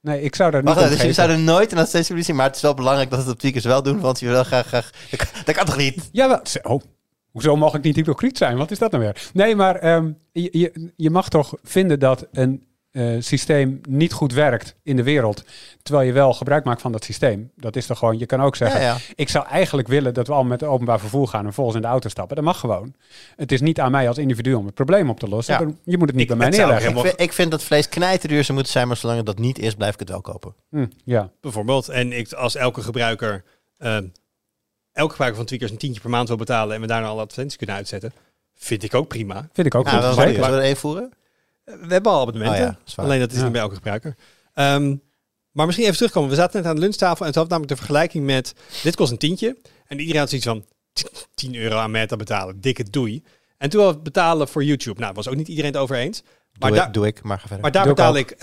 Nee, 0.01 0.23
ik 0.23 0.35
zou 0.35 0.51
daar 0.51 0.63
niet 0.63 0.75
Wacht, 0.75 0.81
dus 0.81 0.89
jullie 0.99 1.15
geven. 1.15 1.25
zouden 1.25 1.45
nooit 1.45 1.73
een 1.73 1.79
advertentie 1.79 2.23
zien, 2.23 2.37
maar 2.37 2.47
het 2.47 2.57
is 2.57 2.63
wel 2.63 2.75
belangrijk 2.75 3.11
dat 3.11 3.19
het 3.19 3.29
op 3.29 3.39
tweakers 3.39 3.65
wel 3.65 3.83
doen, 3.83 4.01
want 4.01 4.21
je 4.21 4.27
wil 4.29 4.45
graag, 4.45 4.67
graag 4.67 4.91
dat, 5.11 5.19
kan, 5.19 5.43
dat 5.45 5.55
kan 5.55 5.67
toch 5.67 5.77
niet? 5.77 6.09
Jawel. 6.13 6.41
Zo. 6.43 6.59
Oh, 6.63 6.83
Hoezo 7.31 7.57
mag 7.57 7.75
ik 7.75 7.83
niet 7.83 7.97
hypocriet 7.97 8.39
zijn? 8.39 8.57
Wat 8.57 8.71
is 8.71 8.79
dat 8.79 8.91
nou 8.91 9.03
weer? 9.03 9.31
Nee, 9.33 9.57
maar 9.57 9.77
ehm, 9.77 10.13
je, 10.33 10.49
je, 10.59 10.93
je 10.97 11.11
mag 11.11 11.29
toch 11.29 11.55
vinden 11.63 11.99
dat 11.99 12.27
een 12.33 12.67
eh, 12.93 13.17
systeem 13.19 13.81
niet 13.89 14.13
goed 14.13 14.33
werkt 14.33 14.75
in 14.83 14.97
de 14.97 15.03
wereld, 15.03 15.45
terwijl 15.83 16.07
je 16.07 16.13
wel 16.13 16.33
gebruik 16.35 16.65
maakt 16.65 16.81
van 16.81 16.93
dat 16.93 17.05
systeem. 17.05 17.51
Dat 17.57 17.77
is 17.77 17.87
toch 17.87 17.99
gewoon, 17.99 18.19
je 18.19 18.27
kan 18.27 18.41
ook 18.43 18.57
zeggen, 18.57 18.81
Ja, 18.81 18.87
ja. 18.87 18.97
ik 19.15 19.29
zou 19.29 19.47
eigenlijk 19.47 19.89
willen 19.89 20.15
dat 20.15 20.27
we 20.27 20.33
allemaal 20.33 20.51
met 20.51 20.61
het 20.61 20.69
openbaar 20.71 21.01
vervoer 21.01 21.29
gaan 21.29 21.47
en 21.47 21.53
volgens 21.53 21.77
in 21.77 21.83
de 21.83 21.89
auto 21.89 22.09
stappen. 22.09 22.37
Dat 22.37 22.45
mag 22.45 22.59
gewoon. 22.61 22.95
Het 23.37 23.53
is 23.53 23.61
niet 23.61 23.81
aan 23.81 23.91
mij 23.91 24.09
als 24.09 24.19
individu 24.19 24.55
om 24.55 24.67
het 24.67 24.75
probleem 24.75 25.11
op 25.11 25.19
te 25.21 25.29
lossen. 25.29 25.55
Ja. 25.55 25.61
Dan- 25.61 25.79
Je 25.85 25.99
moet 25.99 26.07
het 26.09 26.17
niet 26.17 26.31
Ik- 26.31 26.37
bij 26.37 26.49
mij 26.49 26.59
neerleggen. 26.59 26.91
Ik 26.97 27.01
vind, 27.01 27.21
ik 27.21 27.33
vind 27.33 27.51
dat 27.51 27.63
vlees 27.63 27.89
knijterduur 27.89 28.43
zou 28.45 28.55
moeten 28.55 28.73
zijn, 28.73 28.87
maar 28.89 28.97
zolang 28.97 29.17
het 29.19 29.27
dat 29.27 29.39
niet 29.39 29.59
is, 29.59 29.75
blijf 29.75 29.93
ik 29.95 30.01
het 30.01 30.09
wel 30.09 30.21
kopen. 30.21 30.55
Hm, 30.71 30.87
ja. 31.05 31.31
Bijvoorbeeld. 31.41 31.89
En 31.89 32.13
ik, 32.13 32.33
als 32.33 32.55
elke 32.55 32.83
gebruiker, 32.83 33.45
eh, 33.77 33.97
elke 34.93 35.11
gebruiker 35.11 35.37
van 35.39 35.47
tweakers 35.47 35.71
een 35.71 35.79
tientje 35.79 36.01
per 36.01 36.11
maand 36.11 36.29
wil 36.29 36.37
betalen 36.37 36.75
en 36.75 36.81
we 36.81 36.87
daarna 36.87 37.07
alle 37.07 37.21
advertenties 37.21 37.57
kunnen 37.59 37.77
uitzetten, 37.77 38.13
vind 38.55 38.83
ik 38.83 38.95
ook 38.95 39.09
prima. 39.09 39.49
Vind 39.53 39.67
ik 39.67 39.75
ook 39.75 39.85
Nou, 39.85 39.97
goed. 39.97 40.05
Zullen 40.15 40.35
we 40.59 41.17
We 41.65 41.87
hebben 41.93 42.13
al 42.13 42.21
abonnementen. 42.21 42.61
Oh 42.61 42.67
ja, 42.67 42.79
waar. 42.95 43.05
Alleen 43.07 43.21
dat 43.21 43.31
is 43.31 43.37
Ja. 43.37 43.43
niet 43.43 43.53
bij 43.53 43.61
elke 43.61 43.75
gebruiker. 43.75 44.17
Ehm, 44.55 44.97
maar 45.53 45.65
misschien 45.67 45.87
even 45.87 45.97
terugkomen. 45.97 46.31
We 46.31 46.35
zaten 46.37 46.57
net 46.61 46.69
aan 46.69 46.75
de 46.75 46.81
lunchtafel 46.81 47.27
en 47.27 47.33
toen 47.33 47.41
had 47.43 47.51
namelijk 47.51 47.73
de 47.75 47.79
vergelijking 47.79 48.25
met... 48.25 48.55
Dit 48.83 48.97
kost 48.97 49.13
een 49.13 49.19
tientje. 49.19 49.57
En 49.87 49.99
iedereen 49.99 50.21
had 50.21 50.29
zoiets 50.29 50.47
van 50.47 50.65
10 51.35 51.55
euro 51.55 51.77
aan 51.77 51.91
meta 51.91 52.17
betalen. 52.17 52.61
Dikke 52.61 52.91
doei. 52.91 53.23
En 53.59 53.71
toen 53.71 53.87
we 53.87 53.99
betalen 53.99 54.49
voor 54.49 54.65
YouTube. 54.65 55.01
Nou, 55.01 55.13
was 55.15 55.29
ook 55.29 55.37
niet 55.37 55.49
iedereen 55.49 55.73
het 55.73 55.81
over 55.81 55.97
eens. 55.97 56.23
Maar, 56.59 56.69
Doe, 56.71 56.79
daar- 56.79 56.87
ik, 56.89 56.95
doe 56.95 57.07
ik, 57.07 57.23
maar 57.23 57.37
ga 57.39 57.43
verder. 57.47 57.61
maar 57.61 57.73
daar 57.73 57.85
Doe 57.85 57.95
betaal 57.95 58.17
ik 58.17 58.35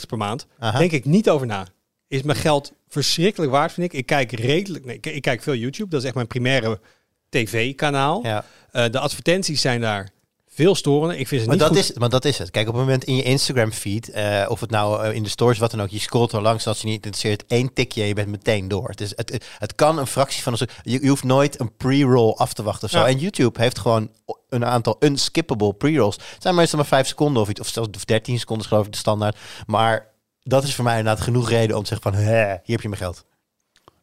11,99 0.00 0.06
per 0.08 0.18
maand. 0.18 0.46
Aha. 0.58 0.78
Denk 0.78 0.92
ik 0.92 1.04
niet 1.04 1.30
over 1.30 1.46
na. 1.46 1.66
Is 2.08 2.22
mijn 2.22 2.38
geld 2.38 2.72
verschrikkelijk 2.88 3.52
waard, 3.52 3.72
vind 3.72 3.92
ik. 3.92 3.98
Ik 3.98 4.06
kijk 4.06 4.32
redelijk... 4.32 4.84
Nee, 4.84 4.96
ik, 4.96 5.06
ik 5.06 5.22
kijk 5.22 5.42
veel 5.42 5.54
YouTube. 5.54 5.90
Dat 5.90 6.00
is 6.00 6.06
echt 6.06 6.14
mijn 6.14 6.26
primaire 6.26 6.80
tv-kanaal. 7.28 8.22
ja. 8.22 8.44
Eh, 8.70 8.84
de 8.90 8.98
advertenties 8.98 9.60
zijn 9.60 9.80
daar 9.80 10.08
veel 10.54 10.74
storender. 10.74 11.18
Ik 11.18 11.28
vind 11.28 11.40
ze 11.40 11.46
Maar 11.46 11.56
niet 11.56 11.66
dat, 11.66 11.76
goed. 11.76 11.90
is, 11.90 11.98
maar 11.98 12.08
dat 12.08 12.24
is 12.24 12.38
het. 12.38 12.50
Kijk, 12.50 12.68
op 12.68 12.74
het 12.74 12.82
moment 12.82 13.04
in 13.04 13.16
je 13.16 13.22
Instagram 13.22 13.72
feed, 13.72 14.10
eh, 14.10 14.44
of 14.48 14.60
het 14.60 14.70
nou 14.70 15.04
eh, 15.04 15.14
in 15.14 15.22
de 15.22 15.28
stories, 15.28 15.58
wat 15.58 15.70
dan 15.70 15.82
ook, 15.82 15.88
je 15.88 15.98
scrolt 15.98 16.32
er 16.32 16.42
langs 16.42 16.66
als 16.66 16.80
je 16.80 16.86
niet 16.86 16.94
interesseert, 16.94 17.44
één 17.46 17.72
tikje 17.72 18.02
en 18.02 18.08
je 18.08 18.14
bent 18.14 18.28
meteen 18.28 18.68
door. 18.68 18.88
Het, 18.88 19.00
is, 19.00 19.12
het, 19.16 19.32
het, 19.32 19.46
het 19.58 19.74
kan 19.74 19.98
een 19.98 20.06
fractie 20.06 20.42
van 20.42 20.52
een. 20.52 20.68
Je, 20.82 21.02
je 21.02 21.08
hoeft 21.08 21.24
nooit 21.24 21.60
een 21.60 21.76
pre-roll 21.76 22.32
af 22.32 22.52
te 22.52 22.62
wachten 22.62 22.84
of 22.84 22.90
zo. 22.90 22.98
Ja. 22.98 23.06
En 23.06 23.18
YouTube 23.18 23.60
heeft 23.60 23.78
gewoon 23.78 24.10
een 24.48 24.64
aantal 24.64 24.96
unskippable 25.00 25.72
pre-rolls. 25.74 26.16
Het 26.16 26.42
zijn 26.42 26.54
meestal 26.54 26.78
maar 26.78 26.88
vijf 26.88 27.06
seconden 27.06 27.42
of 27.42 27.48
iets, 27.48 27.60
of 27.60 27.68
zelfs 27.68 28.04
13 28.04 28.38
seconden, 28.38 28.66
geloof 28.66 28.86
ik, 28.86 28.92
de 28.92 28.98
standaard. 28.98 29.36
Maar 29.66 30.06
dat 30.42 30.64
is 30.64 30.74
voor 30.74 30.84
mij 30.84 30.98
inderdaad 30.98 31.24
genoeg 31.24 31.48
reden 31.48 31.76
om 31.76 31.82
te 31.82 31.88
zeggen 31.88 32.12
van, 32.12 32.20
hè, 32.22 32.46
hier 32.46 32.60
heb 32.64 32.80
je 32.80 32.88
mijn 32.88 33.00
geld. 33.00 33.24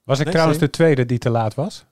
Was 0.04 0.18
ik 0.20 0.26
Nee, 0.26 0.34
trouwens 0.34 0.60
de 0.60 0.70
tweede 0.70 1.06
die 1.06 1.18
te 1.18 1.30
laat 1.30 1.54
was? 1.54 1.86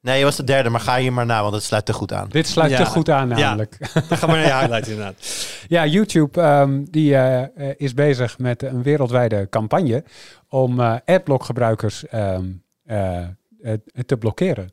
Nee, 0.00 0.18
je 0.18 0.24
was 0.24 0.36
de 0.36 0.44
derde, 0.44 0.68
maar 0.68 0.80
ga 0.80 0.96
hier 0.98 1.12
maar 1.12 1.26
na, 1.26 1.42
want 1.42 1.54
het 1.54 1.62
sluit 1.62 1.84
te 1.86 1.92
goed 1.92 2.12
aan. 2.12 2.28
Dit 2.28 2.46
sluit 2.46 2.70
Ja. 2.70 2.76
te 2.76 2.84
goed 2.84 3.10
aan 3.10 3.28
Ja. 3.28 3.34
namelijk. 3.36 3.76
Ga 3.92 4.26
maar 4.26 4.36
naar 4.36 4.46
je 4.46 4.54
highlight 4.54 4.86
inderdaad. 4.92 5.46
Ja, 5.68 5.86
YouTube 5.86 6.40
ehm, 6.40 6.84
die, 6.90 7.14
eh, 7.14 7.42
eh, 7.42 7.74
is 7.76 7.94
bezig 7.94 8.38
met 8.38 8.62
een 8.62 8.82
wereldwijde 8.82 9.46
campagne 9.50 10.04
om 10.48 10.80
eh 10.80 10.94
adblock-gebruikers 11.04 12.06
ehm, 12.06 12.44
eh, 12.84 13.22
eh, 13.62 13.72
te 14.06 14.16
blokkeren. 14.16 14.70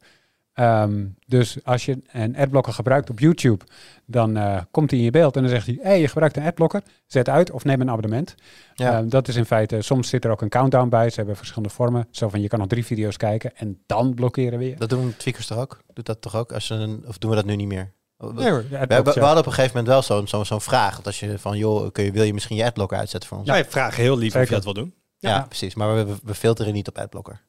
Ehm, 0.56 1.06
dus 1.28 1.58
als 1.64 1.86
je 1.86 1.98
een 2.12 2.38
adblocker 2.38 2.74
gebruikt 2.74 3.10
op 3.10 3.20
YouTube, 3.20 3.66
dan 4.06 4.38
eh, 4.38 4.62
komt 4.72 4.90
hij 4.90 5.00
in 5.00 5.06
je 5.06 5.12
beeld 5.12 5.36
en 5.36 5.42
dan 5.42 5.52
zegt 5.52 5.66
hij: 5.66 5.80
hey, 5.82 6.00
je 6.02 6.08
gebruikt 6.08 6.38
een 6.38 6.44
adblocker, 6.46 6.82
zet 7.08 7.30
uit 7.30 7.52
of 7.52 7.64
neem 7.64 7.82
een 7.82 7.90
abonnement. 7.90 8.36
Ja. 8.74 8.98
Ehm, 8.98 9.10
dat 9.10 9.28
is 9.28 9.36
in 9.36 9.46
feite, 9.46 9.82
soms 9.82 10.10
zit 10.10 10.26
er 10.26 10.32
ook 10.32 10.42
een 10.42 10.50
countdown 10.50 10.90
bij. 10.90 11.10
Ze 11.10 11.16
hebben 11.16 11.36
verschillende 11.36 11.74
vormen. 11.74 12.08
Zo 12.12 12.30
van 12.30 12.42
je 12.42 12.48
kan 12.48 12.60
nog 12.60 12.68
drie 12.68 12.86
video's 12.86 13.18
kijken 13.18 13.56
en 13.58 13.80
dan 13.86 14.14
blokkeren 14.14 14.60
we 14.60 14.66
je. 14.70 14.76
Dat 14.76 14.90
doen 14.90 15.14
tweakers 15.18 15.48
toch 15.48 15.58
ook? 15.58 15.82
Doet 15.94 16.06
dat 16.06 16.22
toch 16.22 16.36
ook? 16.36 16.52
Als 16.52 16.66
ze 16.66 16.74
een, 16.74 17.04
of 17.08 17.18
doen 17.18 17.30
we 17.30 17.36
dat 17.36 17.46
nu 17.46 17.56
niet 17.56 17.68
meer? 17.68 17.92
Nee 18.18 18.50
hoor. 18.50 18.64
De 18.70 18.78
We, 18.78 18.86
we, 18.88 19.02
we 19.02 19.12
ja. 19.14 19.20
hadden 19.22 19.38
op 19.40 19.46
een 19.46 19.54
gegeven 19.54 19.78
moment 19.78 19.88
wel 19.88 20.02
zo'n 20.02 20.28
zo'n 20.28 20.46
zo'n 20.46 20.62
vraag. 20.62 20.96
Dat 20.96 21.06
als 21.06 21.20
je 21.20 21.40
van, 21.40 21.58
joh, 21.58 21.92
kun 21.92 22.04
je, 22.04 22.12
wil 22.12 22.24
je 22.24 22.34
misschien 22.34 22.56
je 22.56 22.66
adblocker 22.66 22.98
uitzetten 22.98 23.30
voor 23.30 23.38
ons? 23.38 23.48
Wij 23.50 23.66
vragen 23.66 24.04
heel 24.04 24.18
lief 24.18 24.36
of 24.36 24.44
je 24.44 24.50
dat 24.56 24.64
wil 24.64 24.74
doen. 24.74 24.94
Ja, 25.18 25.30
Ja. 25.30 25.42
precies. 25.42 25.76
Maar 25.76 25.96
we, 25.96 26.06
we, 26.06 26.16
we 26.24 26.34
filteren 26.36 26.74
niet 26.74 26.88
op 26.88 26.98
adblocker. 26.98 27.42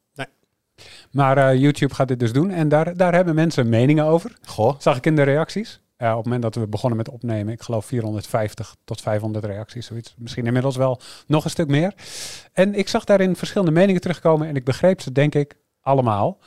Maar 1.11 1.39
eh, 1.39 1.61
YouTube 1.61 1.95
gaat 1.95 2.09
dit 2.09 2.19
dus 2.19 2.33
doen 2.33 2.51
en 2.51 2.69
daar, 2.69 2.97
daar 2.97 3.15
hebben 3.15 3.35
mensen 3.35 3.69
meningen 3.69 4.05
over. 4.05 4.37
Goh. 4.45 4.75
Zag 4.79 4.97
ik 4.97 5.07
in 5.07 5.17
de 5.17 5.23
reacties. 5.23 5.81
Op 5.99 6.07
het 6.07 6.25
moment 6.25 6.43
dat 6.43 6.55
we 6.55 6.69
begonnen 6.69 6.97
met 6.99 7.09
opnemen, 7.09 7.53
ik 7.53 7.63
geloof 7.63 7.87
450 7.87 8.77
tot 8.85 9.01
500 9.01 9.45
reacties, 9.45 9.87
zoiets. 9.87 10.15
Misschien 10.19 10.47
inmiddels 10.47 10.77
wel 10.77 11.01
nog 11.27 11.45
een 11.45 11.51
stuk 11.51 11.69
meer. 11.69 11.95
En 12.53 12.75
ik 12.75 12.89
zag 12.89 13.05
daarin 13.05 13.37
verschillende 13.37 13.73
meningen 13.73 14.01
terugkomen 14.01 14.49
en 14.49 14.57
ik 14.57 14.65
begreep 14.65 15.01
ze 15.01 15.13
denk 15.13 15.35
ik 15.35 15.57
allemaal. 15.81 16.39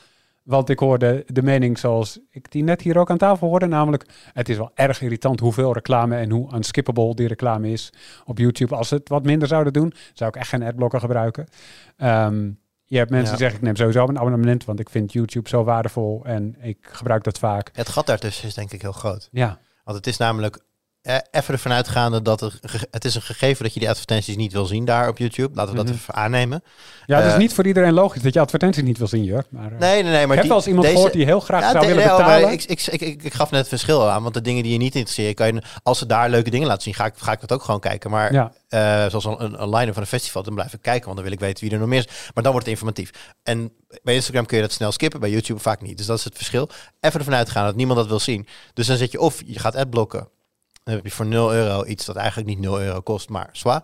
Want 0.43 0.69
ik 0.69 0.79
hoorde 0.79 1.23
de 1.27 1.43
mening 1.43 1.77
zoals 1.77 2.19
ik 2.29 2.51
die 2.51 2.63
net 2.63 2.81
hier 2.81 2.97
ook 2.97 3.09
aan 3.09 3.17
tafel 3.17 3.47
hoorde, 3.47 3.65
namelijk 3.65 4.05
het 4.33 4.49
is 4.49 4.57
wel 4.57 4.71
erg 4.75 5.01
irritant 5.01 5.39
hoeveel 5.39 5.73
reclame 5.73 6.15
en 6.15 6.29
hoe 6.29 6.55
unskippable 6.55 7.15
die 7.15 7.27
reclame 7.27 7.71
is 7.71 7.93
op 8.25 8.37
YouTube. 8.37 8.75
Als 8.75 8.87
ze 8.87 8.95
het 8.95 9.09
wat 9.09 9.23
minder 9.23 9.47
zouden 9.47 9.73
doen, 9.73 9.93
zou 10.13 10.29
ik 10.29 10.35
echt 10.35 10.49
geen 10.49 10.63
adblocker 10.63 10.99
gebruiken. 10.99 11.47
Ehm, 11.97 12.49
je 12.89 12.97
hebt 12.97 13.09
mensen 13.09 13.31
Ja. 13.31 13.37
die 13.37 13.39
zeggen 13.45 13.57
ik 13.57 13.65
neem 13.65 13.75
sowieso 13.75 14.07
een 14.07 14.17
abonnement, 14.19 14.65
want 14.65 14.79
ik 14.79 14.89
vind 14.89 15.13
YouTube 15.13 15.49
zo 15.49 15.63
waardevol 15.63 16.25
en 16.25 16.55
ik 16.61 16.77
gebruik 16.81 17.23
dat 17.23 17.39
vaak. 17.39 17.69
Het 17.73 17.89
gat 17.89 18.05
daartussen 18.05 18.47
is 18.47 18.53
denk 18.53 18.71
ik 18.71 18.81
heel 18.81 18.91
groot. 18.91 19.29
Ja, 19.31 19.59
Want 19.83 19.97
het 19.97 20.07
is 20.07 20.17
namelijk 20.17 20.59
even 21.31 21.53
ervan 21.53 21.71
uitgaande 21.71 22.21
dat 22.21 22.41
er, 22.41 22.59
het 22.91 23.05
is 23.05 23.15
een 23.15 23.21
gegeven 23.21 23.63
dat 23.63 23.73
je 23.73 23.79
die 23.79 23.89
advertenties 23.89 24.35
niet 24.35 24.53
wil 24.53 24.65
zien 24.65 24.85
daar 24.85 25.07
op 25.07 25.17
YouTube. 25.17 25.55
Laten 25.55 25.71
we 25.71 25.77
dat 25.77 25.85
Mhm. 25.85 25.95
even 25.95 26.13
aannemen. 26.13 26.63
Ja, 27.05 27.17
het 27.17 27.25
is 27.25 27.31
Eh, 27.31 27.37
niet 27.37 27.53
voor 27.53 27.67
iedereen 27.67 27.93
logisch 27.93 28.21
dat 28.21 28.33
je 28.33 28.39
advertenties 28.39 28.83
niet 28.83 28.97
wil 28.97 29.07
zien, 29.07 29.23
Jur. 29.23 29.45
Maar, 29.49 29.71
eh, 29.71 29.79
Nee, 29.79 30.03
nee, 30.03 30.11
nee. 30.11 30.27
Maar 30.27 30.35
ik 30.35 30.41
heb 30.41 30.47
wel 30.47 30.57
eens 30.57 30.67
iemand 30.67 30.87
gehoord 30.87 31.13
die 31.13 31.25
heel 31.25 31.39
graag 31.39 31.71
zou 31.71 31.87
willen 31.87 32.03
betalen. 32.03 32.51
ik, 32.51 32.63
ik, 32.63 32.81
ik, 32.87 33.23
ik, 33.23 33.33
gaf 33.33 33.51
net 33.51 33.59
het 33.59 33.69
verschil 33.69 34.09
aan. 34.09 34.21
Want 34.21 34.33
de 34.33 34.41
dingen 34.41 34.63
die 34.63 34.71
je 34.71 34.77
niet 34.77 34.95
interesseren, 34.95 35.35
kan 35.35 35.53
je, 35.53 35.61
als 35.83 35.97
ze 35.97 36.05
daar 36.05 36.29
leuke 36.29 36.49
dingen 36.49 36.67
laten 36.67 36.83
zien, 36.83 36.93
ga 36.93 37.05
ik, 37.05 37.13
ga 37.17 37.31
ik 37.31 37.39
dat 37.39 37.51
ook 37.51 37.63
gewoon 37.63 37.79
kijken. 37.79 38.09
Maar 38.11 38.51
eh, 38.67 39.05
zoals 39.09 39.25
een, 39.25 39.61
een, 39.61 39.69
line 39.69 39.93
van 39.93 40.01
een 40.01 40.07
festival, 40.07 40.43
dan 40.43 40.53
blijf 40.53 40.73
ik 40.73 40.81
kijken, 40.81 41.03
want 41.03 41.15
dan 41.15 41.23
wil 41.25 41.33
ik 41.33 41.39
weten 41.39 41.63
wie 41.63 41.73
er 41.73 41.79
nog 41.79 41.87
meer 41.87 41.99
is. 41.99 42.07
Maar 42.33 42.43
dan 42.43 42.51
wordt 42.51 42.67
het 42.67 42.75
informatief. 42.75 43.11
En 43.43 43.71
bij 44.03 44.13
Instagram 44.15 44.45
kun 44.45 44.57
je 44.57 44.63
dat 44.63 44.71
snel 44.71 44.91
skippen, 44.91 45.19
bij 45.19 45.29
YouTube 45.29 45.59
vaak 45.59 45.81
niet. 45.81 45.97
Dus 45.97 46.05
dat 46.05 46.17
is 46.17 46.23
het 46.23 46.35
verschil. 46.35 46.69
Even 46.99 47.19
ervan 47.19 47.35
uitgaan 47.35 47.65
dat 47.65 47.75
niemand 47.75 47.99
dat 47.99 48.07
wil 48.07 48.19
zien. 48.19 48.47
Dus 48.73 48.87
dan 48.87 48.97
zet 48.97 49.11
je 49.11 49.19
of 49.19 49.41
je 49.45 49.59
gaat 49.59 49.75
adblocken. 49.75 50.29
Dan 50.89 50.97
heb 50.97 51.05
je 51.05 51.11
voor 51.17 51.25
0 51.25 51.53
euro 51.53 51.85
iets 51.85 52.05
dat 52.05 52.15
eigenlijk 52.15 52.47
niet 52.47 52.59
0 52.59 52.81
euro 52.81 53.01
kost, 53.01 53.29
maar 53.29 53.49
zwaar. 53.51 53.83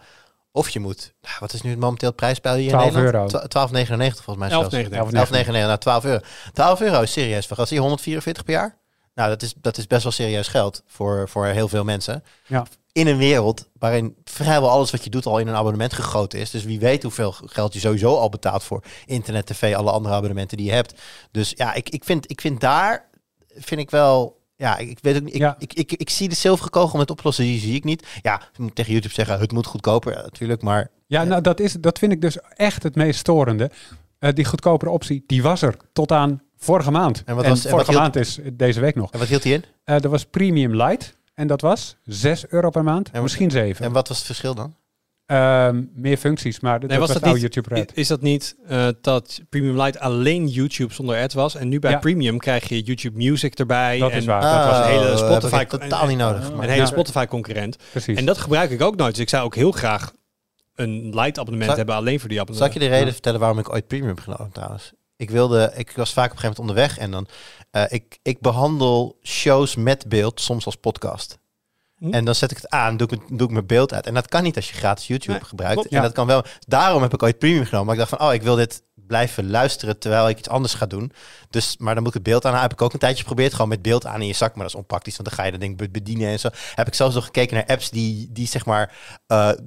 Of 0.52 0.70
je 0.70 0.80
moet, 0.80 1.14
nou, 1.22 1.36
wat 1.40 1.54
is 1.54 1.62
nu 1.62 1.70
het 1.70 1.80
momenteel 1.80 2.08
het 2.08 2.18
prijsspel 2.18 2.56
hier 2.56 2.70
12 2.70 2.88
in 2.88 2.94
Nederland? 2.94 3.34
euro. 3.34 3.48
Twa- 3.48 3.68
12,99 3.68 4.24
volgens 4.24 4.38
mij. 4.38 4.50
zelfs. 4.50 4.76
11,99. 4.76 5.46
11,99, 5.46 5.52
nou 5.52 5.78
12 5.78 6.06
euro. 6.06 6.20
12 6.54 6.82
euro 6.82 7.02
is 7.02 7.12
serieus. 7.12 7.46
Vergas 7.46 7.70
je 7.70 7.80
144 7.80 8.44
per 8.44 8.54
jaar? 8.54 8.78
Nou, 9.14 9.30
dat 9.30 9.42
is, 9.42 9.54
dat 9.58 9.78
is 9.78 9.88
best 9.88 10.04
wel 10.04 10.12
serieus 10.12 10.48
geld 10.48 10.84
voor, 10.88 11.30
voor 11.30 11.46
heel 11.46 11.68
veel 11.68 11.84
mensen. 11.84 12.24
Ja. 12.48 12.66
In 12.92 13.08
een 13.08 13.18
wereld 13.18 13.70
waarin 13.80 14.16
vrijwel 14.24 14.70
alles 14.70 14.92
wat 14.92 15.04
je 15.04 15.10
doet 15.10 15.26
al 15.26 15.40
in 15.40 15.48
een 15.48 15.56
abonnement 15.56 15.94
gegoten 15.94 16.40
is. 16.40 16.50
Dus 16.52 16.64
wie 16.64 16.80
weet 16.80 17.04
hoeveel 17.04 17.32
geld 17.46 17.74
je 17.74 17.80
sowieso 17.80 18.16
al 18.18 18.30
betaalt 18.30 18.64
voor 18.64 18.84
internet, 19.06 19.46
tv, 19.46 19.76
alle 19.76 19.92
andere 19.92 20.16
abonnementen 20.16 20.58
die 20.58 20.66
je 20.66 20.72
hebt. 20.72 20.94
Dus 21.32 21.54
ja, 21.56 21.74
ik, 21.74 21.90
ik, 21.90 22.04
vind, 22.04 22.32
ik 22.32 22.42
vind 22.42 22.60
daar, 22.62 23.10
vind 23.56 23.82
ik 23.82 23.90
wel... 23.90 24.35
Ja, 24.58 24.78
ik 24.78 24.98
weet 25.02 25.16
ook 25.16 25.24
niet. 25.24 25.34
Ik, 25.34 25.40
Ja. 25.42 25.56
ik, 25.60 25.74
ik, 25.74 25.92
ik, 25.92 26.10
zie 26.10 26.30
de 26.30 26.36
zilveren 26.36 26.72
kogel 26.72 26.98
met 27.00 27.10
oplossen, 27.12 27.44
die 27.44 27.60
zie 27.60 27.76
ik 27.76 27.84
niet. 27.84 28.08
Ja, 28.22 28.36
ik 28.52 28.58
moet 28.58 28.76
tegen 28.76 28.92
YouTube 28.94 29.14
zeggen, 29.14 29.40
het 29.40 29.52
moet 29.52 29.66
goedkoper, 29.66 30.14
ja, 30.14 30.22
natuurlijk. 30.22 30.62
Maar 30.62 30.90
ja 31.08 31.24
nou, 31.24 31.42
dat, 31.42 31.60
is, 31.60 31.74
dat 31.74 32.00
vind 32.00 32.12
ik 32.12 32.22
dus 32.22 32.38
echt 32.56 32.84
het 32.84 32.96
meest 32.96 33.20
storende. 33.20 33.72
Eh, 34.20 34.34
die 34.34 34.46
goedkopere 34.46 34.92
optie, 34.92 35.24
die 35.28 35.42
was 35.44 35.62
er 35.62 35.76
tot 35.94 36.12
aan 36.12 36.42
vorige 36.58 36.92
maand. 36.92 37.24
En 37.26 37.36
wat 37.36 37.48
was- 37.48 37.64
en 37.66 37.70
vorige 37.70 37.92
wat 37.92 38.02
maand 38.02 38.16
is 38.16 38.40
deze 38.54 38.80
week 38.80 38.96
nog. 38.96 39.12
en 39.12 39.20
wat 39.20 39.28
hield 39.28 39.44
hij 39.44 39.54
in? 39.54 39.64
Eh 39.84 40.04
er 40.04 40.10
was 40.10 40.26
Premium 40.26 40.76
Light 40.76 41.16
en 41.34 41.48
dat 41.48 41.62
was 41.62 41.96
6 42.04 42.48
euro 42.48 42.70
per 42.70 42.84
maand, 42.84 43.12
wat- 43.12 43.22
misschien 43.22 43.52
7. 43.52 43.86
En 43.86 43.92
wat 43.92 44.08
was 44.08 44.18
het 44.18 44.26
verschil 44.26 44.56
dan? 44.56 44.76
Ehm, 45.26 45.84
meer 45.94 46.18
functies, 46.18 46.60
maar 46.60 46.80
dat 46.80 46.90
Nee, 46.90 47.00
was, 47.00 47.14
dat 47.14 47.24
niet- 47.26 47.42
YouTube 47.42 47.76
Red. 47.76 47.92
Is 47.98 48.08
dat 48.08 48.22
niet 48.22 48.56
eh, 48.68 48.88
dat 49.02 49.42
Premium 49.50 49.82
Lite 49.82 50.00
alleen 50.00 50.48
YouTube 50.48 50.94
zonder 50.94 51.22
ads 51.22 51.34
was? 51.34 51.56
En 51.56 51.68
nu 51.70 51.80
bij 51.80 51.92
Ja. 51.92 51.98
Premium 51.98 52.38
krijg 52.38 52.70
je 52.70 52.82
YouTube 52.82 53.18
Music 53.18 53.60
erbij. 53.60 54.00
Dat 54.00 54.12
en 54.12 54.18
is 54.18 54.26
waar. 54.26 54.42
Dat 54.42 54.66
was 54.66 54.78
een 54.78 54.84
Oh, 54.94 55.02
hele 55.04 55.18
Spotify... 55.18 55.64
totaal 55.66 56.08
niet 56.08 56.18
nodig. 56.18 56.48
Een 56.50 56.56
Maar- 56.56 56.68
hele 56.68 56.80
Ja. 56.82 56.86
Spotify 56.86 57.26
concurrent. 57.26 57.78
Precies. 57.92 58.18
En 58.18 58.26
dat 58.26 58.38
gebruik 58.38 58.70
ik 58.70 58.82
ook 58.82 58.96
nooit. 58.96 59.12
Dus 59.14 59.24
ik 59.24 59.30
zou 59.30 59.46
ook 59.46 59.56
heel 59.56 59.72
graag 59.72 60.12
een 60.76 61.10
light 61.14 61.40
abonnement 61.40 61.66
Zal- 61.70 61.76
hebben 61.78 61.96
alleen 61.96 62.20
voor 62.20 62.30
die 62.30 62.42
Zal 62.52 62.66
ik 62.66 62.74
je 62.74 62.80
de 62.80 62.88
reden 62.88 63.06
Ja. 63.06 63.12
vertellen 63.12 63.40
waarom 63.40 63.60
ik 63.60 63.70
ooit 63.74 63.88
premium 63.88 64.10
heb 64.10 64.20
genomen 64.20 64.52
trouwens? 64.52 64.92
Ik 65.18 65.30
wilde, 65.30 65.72
ik 65.76 65.92
was 65.96 66.14
vaak 66.14 66.32
op 66.32 66.32
een 66.32 66.38
gegeven 66.40 66.64
moment 66.64 66.88
onderweg 66.88 66.98
en 66.98 67.12
dan, 67.12 67.28
eh, 67.72 67.84
ik, 67.94 68.20
ik 68.22 68.40
behandel 68.40 69.20
shows 69.24 69.76
met 69.76 70.08
beeld 70.08 70.42
soms 70.42 70.66
als 70.66 70.76
podcast. 70.76 71.38
Hm. 72.00 72.14
En 72.14 72.26
dan 72.26 72.36
zet 72.36 72.52
ik 72.52 72.58
het 72.58 72.70
aan, 72.70 72.98
doe 72.98 73.08
ik, 73.08 73.20
doe 73.38 73.48
ik 73.48 73.54
mijn 73.54 73.66
beeld 73.66 73.94
uit. 73.94 74.06
En 74.06 74.14
dat 74.14 74.28
kan 74.28 74.44
niet 74.44 74.56
als 74.56 74.70
je 74.70 74.76
gratis 74.76 75.08
YouTube 75.08 75.32
Nee, 75.38 75.44
gebruikt. 75.44 75.74
klopt. 75.74 75.90
En 75.90 75.96
Ja. 75.98 76.02
dat 76.04 76.14
kan 76.14 76.28
wel. 76.28 76.44
Daarom 76.68 77.02
heb 77.02 77.14
ik 77.14 77.24
ooit 77.24 77.40
premium 77.40 77.66
genomen. 77.66 77.86
Maar 77.86 77.96
ik 77.96 78.00
dacht 78.10 78.16
van, 78.22 78.28
oh, 78.28 78.34
ik 78.34 78.42
wil 78.42 78.56
dit 78.56 78.84
blijven 79.08 79.50
luisteren 79.50 80.00
terwijl 80.00 80.30
ik 80.30 80.38
iets 80.38 80.50
anders 80.50 80.74
ga 80.74 80.86
doen. 80.86 81.12
Dus, 81.50 81.76
maar 81.78 81.94
dan 81.94 82.04
moet 82.04 82.16
ik 82.16 82.18
het 82.18 82.28
beeld 82.32 82.46
aan. 82.46 82.62
Heb 82.62 82.72
ik 82.72 82.82
ook 82.82 82.94
een 82.94 83.00
tijdje 83.00 83.20
geprobeerd, 83.20 83.54
gewoon 83.54 83.70
met 83.70 83.82
beeld 83.82 84.06
aan 84.06 84.22
in 84.22 84.28
je 84.28 84.34
zak. 84.34 84.54
Maar 84.56 84.64
dat 84.64 84.74
is 84.74 84.80
onpraktisch, 84.80 85.16
want 85.18 85.28
dan 85.30 85.38
ga 85.38 85.46
je 85.46 85.52
dat 85.52 85.60
ding 85.60 85.78
be- 85.78 85.90
bedienen 85.90 86.28
en 86.28 86.40
zo. 86.40 86.50
Heb 86.76 86.88
ik 86.88 86.94
zelfs 86.94 87.16
nog 87.16 87.26
gekeken 87.26 87.56
naar 87.56 87.66
apps 87.66 87.90
die, 87.90 88.30
die 88.32 88.48
zeg 88.48 88.66
maar 88.66 88.94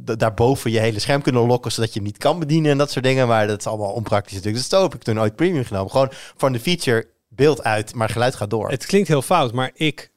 d- 0.05 0.19
daarboven 0.21 0.71
je 0.71 0.79
hele 0.79 0.99
scherm 0.99 1.23
kunnen 1.23 1.47
lokken, 1.47 1.73
zodat 1.73 1.89
je 1.93 1.99
hem 1.99 2.09
niet 2.09 2.19
kan 2.19 2.39
bedienen 2.39 2.71
en 2.71 2.79
dat 2.79 2.91
soort 2.91 3.05
dingen. 3.05 3.29
Maar 3.29 3.47
dat 3.47 3.59
is 3.59 3.67
allemaal 3.67 3.93
onpraktisch 3.93 4.33
natuurlijk. 4.33 4.63
Dus 4.63 4.69
dat 4.69 4.83
heb 4.83 4.95
ik 4.95 5.03
toen 5.03 5.21
ooit 5.21 5.37
premium 5.37 5.65
genomen. 5.65 5.91
Gewoon 5.91 6.11
van 6.37 6.53
de 6.53 6.61
feature 6.61 7.07
beeld 7.29 7.63
uit, 7.65 7.95
maar 7.95 8.09
geluid 8.09 8.35
gaat 8.35 8.51
door. 8.51 8.71
Het 8.71 8.87
klinkt 8.87 9.09
heel 9.09 9.23
fout, 9.23 9.53
maar 9.53 9.71
ik 9.75 10.11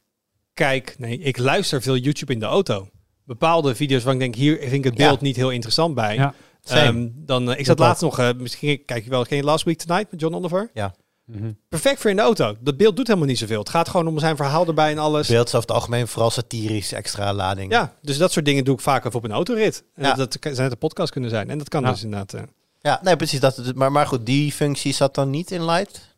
kijk, 0.53 0.95
nee, 0.97 1.17
ik 1.19 1.37
luister 1.37 1.81
veel 1.81 1.97
YouTube 1.97 2.33
in 2.33 2.39
de 2.39 2.45
auto. 2.45 2.89
Bepaalde 3.25 3.75
video's 3.75 4.03
waar 4.03 4.13
ik 4.13 4.19
denk, 4.19 4.35
hier 4.35 4.57
vind 4.59 4.71
ik 4.73 4.83
het 4.83 4.97
Ja. 4.97 5.07
beeld 5.07 5.21
niet 5.21 5.35
heel 5.35 5.49
interessant 5.49 5.95
bij. 5.95 6.15
Ja. 6.15 6.33
Ehm, 6.63 7.07
dan, 7.13 7.43
eh, 7.51 7.59
ik 7.59 7.65
zat 7.65 7.77
Dat 7.77 7.85
laatst 7.87 8.01
nog, 8.01 8.19
eh, 8.19 8.29
misschien 8.37 8.85
kijk 8.85 9.03
je 9.03 9.09
wel, 9.09 9.25
je 9.29 9.43
Last 9.43 9.65
Week 9.65 9.77
Tonight 9.77 10.11
met 10.11 10.19
John 10.21 10.35
Oliver? 10.35 10.71
Mhm. 11.25 11.51
Perfect 11.69 12.01
voor 12.01 12.09
in 12.09 12.15
de 12.15 12.21
auto. 12.21 12.55
Dat 12.59 12.77
beeld 12.77 12.95
doet 12.95 13.07
helemaal 13.07 13.27
niet 13.27 13.37
zoveel. 13.37 13.59
Het 13.59 13.69
gaat 13.69 13.89
gewoon 13.89 14.07
om 14.07 14.19
zijn 14.19 14.35
verhaal 14.35 14.67
erbij 14.67 14.91
en 14.91 14.97
alles. 14.97 15.27
beeld 15.27 15.47
is 15.47 15.55
over 15.55 15.67
het 15.67 15.77
algemeen 15.77 16.07
vooral 16.07 16.29
satirisch, 16.31 16.91
extra 16.91 17.33
lading. 17.33 17.71
Ja, 17.71 17.95
dus 18.01 18.17
dat 18.17 18.31
soort 18.31 18.45
dingen 18.45 18.63
doe 18.63 18.73
ik 18.75 18.81
vaak 18.81 19.05
even 19.05 19.17
op 19.17 19.23
een 19.23 19.31
autorit. 19.31 19.83
En 19.95 20.03
Ja. 20.05 20.13
dat, 20.13 20.31
dat 20.31 20.41
zijn 20.41 20.55
het 20.63 20.71
een 20.71 20.77
podcast 20.77 21.11
kunnen 21.11 21.29
zijn. 21.29 21.49
En 21.49 21.57
dat 21.57 21.69
kan 21.69 21.81
Ja. 21.81 21.91
dus 21.91 22.03
inderdaad. 22.03 22.33
eh, 22.33 22.41
Ja, 22.81 22.99
nee, 23.03 23.15
precies. 23.15 23.39
Dat, 23.39 23.75
maar, 23.75 23.91
maar 23.91 24.07
goed, 24.07 24.25
die 24.25 24.51
functie 24.51 24.93
zat 24.93 25.15
dan 25.15 25.29
niet 25.29 25.51
in 25.51 25.65
Light. 25.65 26.10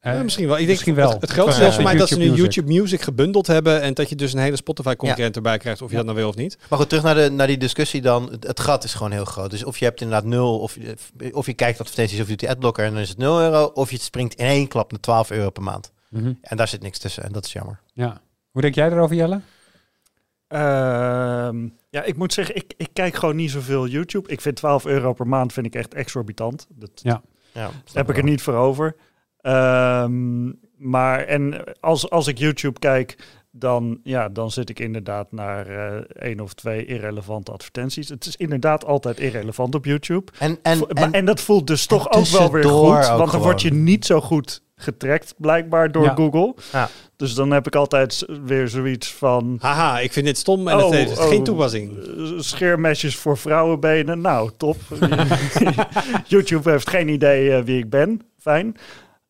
Eh, 0.00 0.14
ja, 0.14 0.22
misschien 0.22 0.44
wel. 0.46 0.52
Ik 0.54 0.58
denk 0.58 0.68
misschien 0.70 0.94
wel. 0.94 1.10
Het, 1.10 1.20
het 1.20 1.30
grootste 1.30 1.52
Ja. 1.54 1.58
deel 1.58 1.68
is 1.68 1.74
voor 1.74 1.84
mij 1.84 1.96
dat 1.96 2.08
ze 2.08 2.18
nu 2.18 2.30
YouTube 2.32 2.72
Music 2.72 3.00
gebundeld 3.00 3.46
hebben. 3.46 3.80
En 3.80 3.94
dat 3.94 4.08
je 4.08 4.14
dus 4.16 4.32
een 4.32 4.38
hele 4.38 4.56
Spotify 4.56 4.94
concurrent 4.94 5.36
erbij 5.36 5.58
krijgt. 5.58 5.82
Of 5.82 5.86
je 5.90 5.96
Ja. 5.96 6.02
dat 6.02 6.06
nou 6.12 6.18
wil 6.18 6.28
of 6.28 6.36
niet. 6.36 6.58
Maar 6.70 6.78
goed, 6.78 6.88
terug 6.88 7.04
naar, 7.04 7.14
de, 7.14 7.30
naar 7.30 7.46
die 7.46 7.58
discussie 7.58 8.00
dan. 8.02 8.30
Het, 8.30 8.46
het 8.46 8.60
gat 8.60 8.84
is 8.84 8.94
gewoon 8.94 9.12
heel 9.12 9.24
groot. 9.24 9.50
Dus 9.50 9.64
of 9.64 9.78
je 9.78 9.84
hebt 9.84 10.00
inderdaad 10.00 10.24
nul, 10.28 10.58
of, 10.58 10.74
je- 10.74 11.34
of 11.34 11.46
je 11.46 11.54
kijkt 11.54 11.80
advertenties 11.80 12.16
of 12.18 12.22
je 12.24 12.30
doet 12.30 12.38
die 12.40 12.50
adblocker 12.50 12.84
en 12.84 12.92
dan 12.92 13.00
is 13.00 13.08
het 13.08 13.18
0 13.18 13.40
euro. 13.40 13.64
Of 13.64 13.90
je 13.90 13.98
springt 13.98 14.34
in 14.34 14.46
één 14.46 14.68
klap 14.68 14.90
naar 14.90 15.00
12 15.00 15.30
euro 15.30 15.50
per 15.50 15.62
maand. 15.62 15.92
Mhm. 16.10 16.32
En 16.42 16.56
daar 16.56 16.68
zit 16.68 16.82
niks 16.82 16.98
tussen 16.98 17.22
en 17.24 17.32
dat 17.32 17.44
is 17.46 17.52
jammer. 17.52 17.80
Ja. 17.92 18.20
Hoe 18.50 18.62
denk 18.62 18.74
jij 18.74 18.90
erover, 18.90 19.16
Jelle? 19.16 19.40
Ehm, 20.48 21.68
ja, 21.90 22.02
ik 22.02 22.16
moet 22.16 22.32
zeggen, 22.32 22.56
ik, 22.56 22.74
ik 22.76 22.88
kijk 22.92 23.14
gewoon 23.16 23.36
niet 23.36 23.50
zoveel 23.50 23.86
YouTube. 23.86 24.28
Ik 24.30 24.40
vind 24.40 24.56
12 24.56 24.86
euro 24.86 25.12
per 25.12 25.26
maand 25.26 25.52
vind 25.52 25.66
ik 25.66 25.74
echt 25.74 25.94
exorbitant. 25.94 26.66
Dat 26.68 26.90
Ja, 26.94 27.22
daar 27.52 27.70
heb 27.92 28.10
ik 28.10 28.16
er 28.16 28.22
niet 28.24 28.42
voor 28.42 28.54
over. 28.54 28.96
Ehm, 29.46 30.44
maar 30.76 31.20
en 31.24 31.54
als, 31.80 32.10
als 32.10 32.26
ik 32.26 32.38
YouTube 32.38 32.78
kijk, 32.78 33.16
dan, 33.50 34.00
ja, 34.02 34.28
dan 34.28 34.50
zit 34.50 34.68
ik 34.70 34.78
inderdaad 34.80 35.32
naar 35.32 35.66
eh 35.66 35.96
één 36.28 36.40
of 36.40 36.54
twee 36.54 36.84
irrelevante 36.86 37.52
advertenties. 37.52 38.08
Het 38.08 38.26
is 38.26 38.36
inderdaad 38.36 38.84
altijd 38.84 39.20
irrelevant 39.20 39.74
op 39.74 39.84
YouTube. 39.84 40.32
En, 40.38 40.58
en, 40.62 40.76
Vo- 40.78 40.86
maar- 40.92 41.02
en, 41.02 41.12
en 41.12 41.24
dat 41.24 41.40
voelt 41.40 41.66
dus 41.66 41.86
toch 41.86 42.10
ook 42.12 42.26
wel 42.26 42.50
weer 42.52 42.64
goed. 42.64 43.06
Want 43.08 43.30
dan 43.32 43.40
word 43.40 43.62
je 43.62 43.72
niet 43.72 44.04
zo 44.06 44.20
goed 44.20 44.62
getrackt, 44.76 45.34
blijkbaar, 45.36 45.92
door 45.92 46.04
Ja. 46.04 46.14
Google. 46.14 46.54
Ja. 46.72 46.88
Dus 47.16 47.34
dan 47.34 47.50
heb 47.50 47.66
ik 47.66 47.74
altijd 47.74 48.24
weer 48.44 48.68
zoiets 48.68 49.12
van... 49.14 49.56
Haha, 49.60 49.98
ik 50.00 50.12
vind 50.12 50.26
dit 50.26 50.38
stom 50.38 50.68
en 50.68 50.76
Oh, 50.76 50.82
het 50.84 50.92
heeft 50.94 51.18
oh. 51.18 51.28
geen 51.28 51.44
toepassing. 51.44 51.98
eh, 51.98 52.04
scheermesjes 52.38 53.16
voor 53.16 53.36
vrouwenbenen. 53.38 54.20
Nou, 54.20 54.50
top. 54.56 54.76
YouTube 56.28 56.70
heeft 56.70 56.88
geen 56.90 57.08
idee 57.08 57.52
eh, 57.52 57.62
wie 57.62 57.78
ik 57.78 57.90
ben. 57.90 58.20
Fijn. 58.38 58.76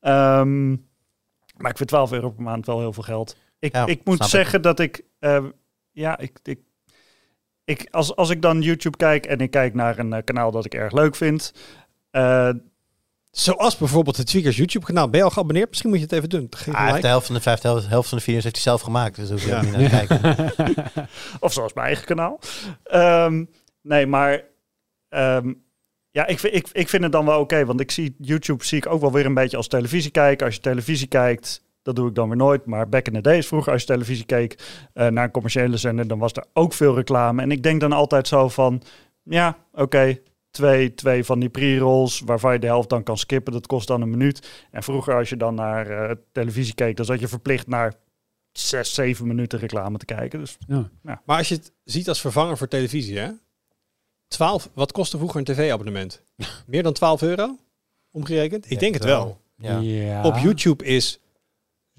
Ehm, 0.06 0.68
maar 1.56 1.70
ik 1.70 1.76
vind 1.76 1.88
12 1.88 2.12
euro 2.12 2.30
per 2.30 2.42
maand 2.42 2.66
wel 2.66 2.78
heel 2.78 2.92
veel 2.92 3.02
geld. 3.02 3.36
Ik, 3.58 3.72
Ja, 3.74 3.86
ik 3.86 4.00
moet 4.04 4.22
ik. 4.22 4.28
zeggen 4.28 4.62
dat 4.62 4.80
ik... 4.80 5.02
eh, 5.18 5.44
ja, 5.92 6.18
ik... 6.18 6.38
ik 6.42 6.58
ik, 7.64 7.88
als, 7.90 8.16
als 8.16 8.30
ik 8.30 8.42
dan 8.42 8.60
YouTube 8.62 8.96
kijk 8.96 9.26
en 9.26 9.38
ik 9.38 9.50
kijk 9.50 9.74
naar 9.74 9.98
een 9.98 10.12
eh, 10.12 10.24
kanaal 10.24 10.50
dat 10.50 10.64
ik 10.64 10.74
erg 10.74 10.92
leuk 10.92 11.16
vind, 11.16 11.52
eh, 12.10 12.50
Zoals 13.30 13.76
bijvoorbeeld 13.76 14.16
het 14.16 14.26
Tweakers 14.26 14.56
YouTube 14.56 14.86
kanaal. 14.86 15.08
Ben 15.10 15.18
je 15.18 15.24
al 15.24 15.30
geabonneerd? 15.30 15.68
Misschien 15.68 15.90
moet 15.90 15.98
je 15.98 16.04
het 16.04 16.14
even 16.14 16.28
doen. 16.28 16.46
Geef 16.50 16.60
Ah, 16.60 16.66
een 16.66 16.74
hij 16.74 16.82
heeft 16.82 16.92
like. 16.94 17.00
de 17.06 17.08
helft 17.12 17.26
van 17.26 17.34
de 17.34 17.40
vijf, 17.40 17.60
de 17.60 17.68
helft, 17.88 18.08
van 18.08 18.18
de 18.18 18.24
video's 18.24 18.42
heeft 18.42 18.54
hij 18.56 18.64
zelf 18.64 18.80
gemaakt. 18.80 19.16
Dus 19.16 19.30
hoef 19.30 19.42
je 19.44 19.48
Ja. 19.48 19.62
niet 19.62 19.72
naar 19.72 20.06
te 20.06 20.06
kijken. 20.06 20.84
Of 21.40 21.52
zoals 21.52 21.72
mijn 21.72 21.86
eigen 21.86 22.04
kanaal. 22.06 22.38
Ehm, 22.82 23.44
nee, 23.82 24.06
maar 24.06 24.44
ehm, 25.08 25.52
ja, 26.16 26.26
ik, 26.26 26.38
vind- 26.38 26.54
ik, 26.54 26.68
ik 26.72 26.88
vind 26.88 27.02
het 27.02 27.12
dan 27.12 27.24
wel 27.24 27.40
oké. 27.40 27.64
want 27.64 27.80
ik 27.80 27.90
zie 27.90 28.14
YouTube 28.18 28.64
zie 28.64 28.78
ik 28.78 28.86
ook 28.86 29.00
wel 29.00 29.12
weer 29.12 29.26
een 29.26 29.34
beetje 29.34 29.56
als 29.56 29.68
televisie 29.68 30.10
kijken. 30.10 30.46
Als 30.46 30.54
je 30.54 30.60
televisie 30.60 31.06
kijkt, 31.08 31.64
dat 31.82 31.96
doe 31.96 32.08
ik 32.08 32.14
dan 32.14 32.28
weer 32.28 32.36
nooit. 32.36 32.66
Maar 32.66 32.88
back 32.88 33.06
in 33.06 33.12
the 33.12 33.20
days, 33.20 33.46
vroeger 33.46 33.72
als 33.72 33.80
je 33.80 33.86
televisie 33.86 34.24
keek 34.24 34.58
eh, 34.92 35.06
naar 35.06 35.24
een 35.24 35.30
commerciële 35.30 35.76
zender, 35.76 36.08
dan 36.08 36.18
was 36.18 36.32
er 36.32 36.44
ook 36.52 36.72
veel 36.72 36.94
reclame. 36.94 37.42
En 37.42 37.50
ik 37.50 37.62
denk 37.62 37.80
dan 37.80 37.92
altijd 37.92 38.28
zo 38.28 38.48
van, 38.48 38.82
ja, 39.22 39.58
oké. 39.72 40.18
Twee, 40.50 40.94
twee 40.94 41.24
van 41.24 41.40
die 41.40 41.48
pre-rolls 41.48 42.20
waarvan 42.24 42.52
je 42.52 42.58
de 42.58 42.66
helft 42.66 42.88
dan 42.88 43.02
kan 43.02 43.18
skippen. 43.18 43.52
Dat 43.52 43.66
kost 43.66 43.86
dan 43.88 44.02
een 44.02 44.10
minuut. 44.10 44.66
En 44.70 44.82
vroeger 44.82 45.14
als 45.14 45.28
je 45.28 45.36
dan 45.36 45.54
naar 45.54 45.86
eh, 45.90 46.16
televisie 46.32 46.74
keek, 46.74 46.96
dan 46.96 47.04
zat 47.04 47.20
je 47.20 47.28
verplicht 47.28 47.66
naar 47.66 47.94
zes, 48.52 48.94
zeven 48.94 49.26
minuten 49.26 49.58
reclame 49.58 49.98
te 49.98 50.04
kijken. 50.04 50.38
Dus 50.38 50.58
Ja. 51.02 51.22
Maar 51.24 51.38
als 51.38 51.48
je 51.48 51.54
het 51.54 51.72
ziet 51.84 52.08
als 52.08 52.20
vervanger 52.20 52.56
voor 52.56 52.68
televisie, 52.68 53.18
hè? 53.18 53.28
12, 54.28 54.68
wat 54.74 54.92
kostte 54.92 55.16
vroeger 55.16 55.38
een 55.38 55.44
tv-abonnement? 55.44 56.22
Meer 56.66 56.82
dan 56.82 56.92
12 56.92 57.22
euro? 57.22 57.56
Omgerekend? 58.10 58.70
Ik 58.70 58.78
denk 58.78 58.94
het 58.94 59.04
wel. 59.04 59.40
Ja. 59.56 59.78
Ja. 59.78 60.22
Op 60.24 60.36
YouTube 60.36 60.84
is 60.84 61.18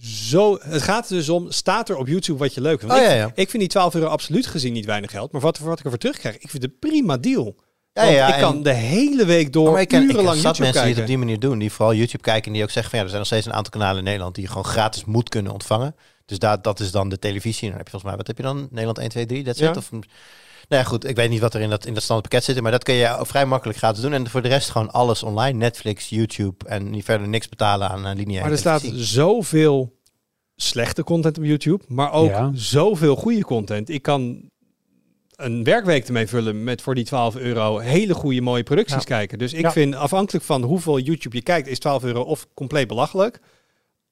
zo... 0.01 0.57
Het 0.61 0.81
gaat 0.81 1.09
er 1.09 1.15
dus 1.15 1.29
om, 1.29 1.51
staat 1.51 1.89
er 1.89 1.97
op 1.97 2.07
YouTube 2.07 2.39
wat 2.39 2.53
je 2.53 2.61
leuk 2.61 2.79
vindt? 2.79 2.95
Oh 2.95 3.01
ik, 3.01 3.07
ja, 3.07 3.13
ja. 3.13 3.31
ik 3.35 3.49
vind 3.49 3.59
die 3.63 3.67
12 3.71 3.95
euro 3.95 4.07
absoluut 4.07 4.47
gezien 4.47 4.73
niet 4.73 4.85
weinig 4.85 5.11
geld. 5.11 5.31
Maar 5.31 5.41
wat, 5.41 5.57
wat 5.57 5.79
ik 5.79 5.83
ervoor 5.85 5.99
terugkrijg, 5.99 6.35
ik 6.35 6.49
vind 6.49 6.63
het 6.63 6.71
een 6.71 6.79
prima 6.79 7.17
deal. 7.17 7.55
Ja, 7.93 8.03
ja, 8.03 8.33
ik 8.35 8.41
kan 8.41 8.63
de 8.63 8.73
hele 8.73 9.25
week 9.25 9.53
door 9.53 9.71
maar 9.71 9.81
ik 9.81 9.87
ken, 9.87 10.03
ik 10.03 10.09
urenlang 10.09 10.37
zat 10.37 10.57
YouTube 10.57 10.63
mensen 10.63 10.81
die 10.81 10.89
het 10.89 10.97
kijken. 10.97 11.01
op 11.01 11.07
die 11.07 11.17
manier 11.17 11.39
doen. 11.39 11.59
Die 11.59 11.71
vooral 11.71 11.93
YouTube 11.93 12.23
kijken 12.23 12.45
en 12.45 12.53
die 12.53 12.63
ook 12.63 12.69
zeggen 12.69 12.89
van 12.89 12.99
ja, 12.99 13.05
er 13.05 13.11
zijn 13.11 13.21
nog 13.21 13.31
steeds 13.31 13.45
een 13.45 13.53
aantal 13.53 13.71
kanalen 13.71 13.97
in 13.97 14.03
Nederland 14.03 14.35
die 14.35 14.43
je 14.43 14.49
gewoon 14.49 14.65
gratis 14.65 15.05
moet 15.05 15.29
kunnen 15.29 15.51
ontvangen. 15.51 15.95
Dus 16.25 16.39
daar, 16.39 16.61
dat 16.61 16.79
is 16.79 16.91
dan 16.91 17.09
de 17.09 17.19
televisie. 17.19 17.61
En 17.63 17.67
dan 17.67 17.77
heb 17.77 17.85
je 17.85 17.91
volgens 17.91 18.11
mij, 18.11 18.17
wat 18.17 18.27
heb 18.27 18.37
je 18.37 18.43
dan? 18.43 18.67
Nederland 18.69 18.97
1, 18.97 19.09
2, 19.09 19.25
3, 19.25 19.43
dat 19.43 19.57
Ja. 19.57 19.67
zit? 19.67 19.77
Of, 19.77 19.89
nou 20.67 20.81
ja, 20.83 20.83
goed, 20.83 21.05
ik 21.05 21.15
weet 21.15 21.29
niet 21.29 21.39
wat 21.39 21.53
er 21.53 21.61
in 21.61 21.69
dat, 21.69 21.85
in 21.85 21.93
dat 21.93 22.03
standaard 22.03 22.29
pakket 22.29 22.47
zit, 22.47 22.61
maar 22.61 22.71
dat 22.71 22.83
kun 22.83 22.93
je 22.95 23.17
vrij 23.21 23.45
makkelijk 23.45 23.77
gratis 23.77 24.01
doen. 24.01 24.13
En 24.13 24.29
voor 24.29 24.41
de 24.41 24.47
rest 24.47 24.69
gewoon 24.69 24.91
alles 24.91 25.23
online. 25.23 25.57
Netflix, 25.57 26.09
YouTube 26.09 26.65
en 26.65 26.89
niet 26.89 27.03
verder 27.05 27.27
niks 27.27 27.49
betalen 27.49 27.89
aan 27.89 27.99
uh, 28.07 28.11
lineaire 28.15 28.41
Maar 28.41 28.51
er 28.51 28.57
staat 28.57 28.81
zoveel 28.93 29.95
slechte 30.55 31.03
content 31.03 31.37
op 31.37 31.43
YouTube, 31.43 31.83
maar 31.87 32.11
ook 32.11 32.29
Ja. 32.29 32.51
zoveel 32.53 33.15
goede 33.15 33.43
content. 33.43 33.89
Ik 33.89 34.01
kan 34.01 34.49
een 35.35 35.63
werkweek 35.63 36.05
ermee 36.07 36.27
vullen 36.27 36.63
met 36.63 36.81
voor 36.81 36.95
die 36.95 37.03
12 37.05 37.35
euro 37.35 37.77
hele 37.77 38.13
goede 38.13 38.41
mooie 38.41 38.63
producties 38.63 38.97
Ja. 38.97 39.03
kijken. 39.03 39.37
Dus 39.39 39.53
ik 39.53 39.61
Ja. 39.61 39.71
vind 39.71 39.95
afhankelijk 39.95 40.45
van 40.45 40.63
hoeveel 40.63 40.99
YouTube 40.99 41.35
je 41.35 41.43
kijkt, 41.43 41.67
is 41.67 41.79
12 41.79 42.03
euro 42.03 42.21
of 42.21 42.47
compleet 42.53 42.87
belachelijk 42.87 43.39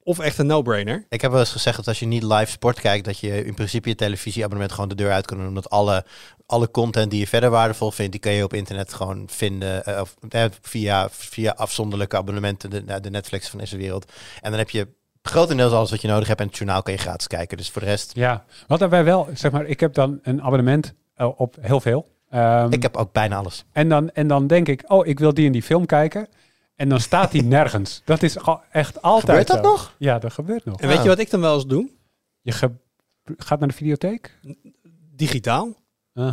of 0.06 0.18
echt 0.18 0.38
een 0.38 0.46
no-brainer. 0.46 1.06
Ik 1.08 1.20
heb 1.20 1.30
wel 1.30 1.40
eens 1.40 1.52
gezegd 1.52 1.76
dat 1.76 1.88
als 1.88 1.98
je 1.98 2.06
niet 2.06 2.22
live 2.22 2.50
sport 2.50 2.80
kijkt, 2.80 3.04
dat 3.04 3.18
je 3.18 3.44
in 3.44 3.54
principe 3.54 3.88
je 3.88 3.94
televisieabonnement 3.94 4.72
gewoon 4.72 4.88
de 4.88 4.94
deur 4.94 5.12
uit 5.12 5.26
kan 5.26 5.36
doen. 5.36 5.46
Omdat 5.48 5.70
alle, 5.70 6.04
alle 6.46 6.70
content 6.70 7.10
die 7.10 7.20
je 7.20 7.26
verder 7.26 7.50
waardevol 7.50 7.90
vindt, 7.90 8.12
die 8.12 8.20
kan 8.20 8.32
je 8.32 8.44
op 8.44 8.52
internet 8.54 8.94
gewoon 8.94 9.24
vinden. 9.28 9.84
eh, 9.84 10.00
of, 10.00 10.16
eh, 10.28 10.44
via, 10.60 11.08
via 11.10 11.50
afzonderlijke 11.56 12.16
abonnementen, 12.16 12.70
de, 12.70 12.82
nou, 12.86 13.00
de 13.00 13.10
Netflix 13.10 13.48
van 13.48 13.58
deze 13.58 13.76
wereld. 13.76 14.12
En 14.40 14.50
dan 14.50 14.58
heb 14.58 14.70
je 14.70 14.88
grotendeels 15.22 15.72
alles 15.72 15.90
wat 15.90 16.00
je 16.00 16.08
nodig 16.08 16.28
hebt. 16.28 16.40
En 16.40 16.46
het 16.46 16.56
journaal 16.56 16.82
kan 16.82 16.92
je 16.92 16.98
gratis 16.98 17.26
kijken. 17.26 17.56
Dus 17.56 17.70
voor 17.70 17.82
de 17.82 17.88
rest, 17.88 18.14
Ja, 18.14 18.44
wat 18.66 18.80
hebben 18.80 18.98
wij 19.04 19.12
wel, 19.14 19.28
zeg 19.34 19.52
maar, 19.52 19.66
ik 19.66 19.80
heb 19.80 19.94
dan 19.94 20.18
een 20.22 20.42
abonnement 20.42 20.94
eh, 21.14 21.28
op 21.36 21.56
heel 21.60 21.80
veel. 21.80 22.08
Ehm, 22.30 22.72
ik 22.72 22.82
heb 22.82 22.96
ook 22.96 23.12
bijna 23.12 23.36
alles. 23.36 23.64
en, 23.72 23.88
dan, 23.88 24.10
en 24.10 24.26
dan 24.26 24.46
denk 24.46 24.68
ik, 24.68 24.82
oh, 24.86 25.06
ik 25.06 25.18
wil 25.18 25.34
die 25.34 25.46
en 25.46 25.52
die 25.52 25.62
film 25.62 25.86
kijken. 25.86 26.28
En 26.76 26.88
dan 26.88 27.00
staat 27.00 27.30
die 27.32 27.42
nergens. 27.42 28.02
Dat 28.04 28.22
is 28.22 28.36
echt 28.70 29.02
altijd 29.02 29.24
Gebeurt 29.26 29.46
dat 29.46 29.56
zo. 29.56 29.70
nog? 29.70 29.94
Ja, 29.98 30.18
dat 30.18 30.32
gebeurt 30.32 30.64
nog. 30.64 30.80
En 30.80 30.88
weet 30.88 30.96
Ah. 30.96 31.02
je 31.02 31.08
wat 31.08 31.18
ik 31.18 31.30
dan 31.30 31.40
wel 31.40 31.54
eens 31.54 31.66
doe? 31.66 31.90
Je 32.40 32.52
ge- 32.52 32.72
gaat 33.36 33.58
naar 33.58 33.68
de 33.68 33.74
videotheek. 33.74 34.38
Digitaal. 35.14 35.66
Uh-huh. 35.66 35.74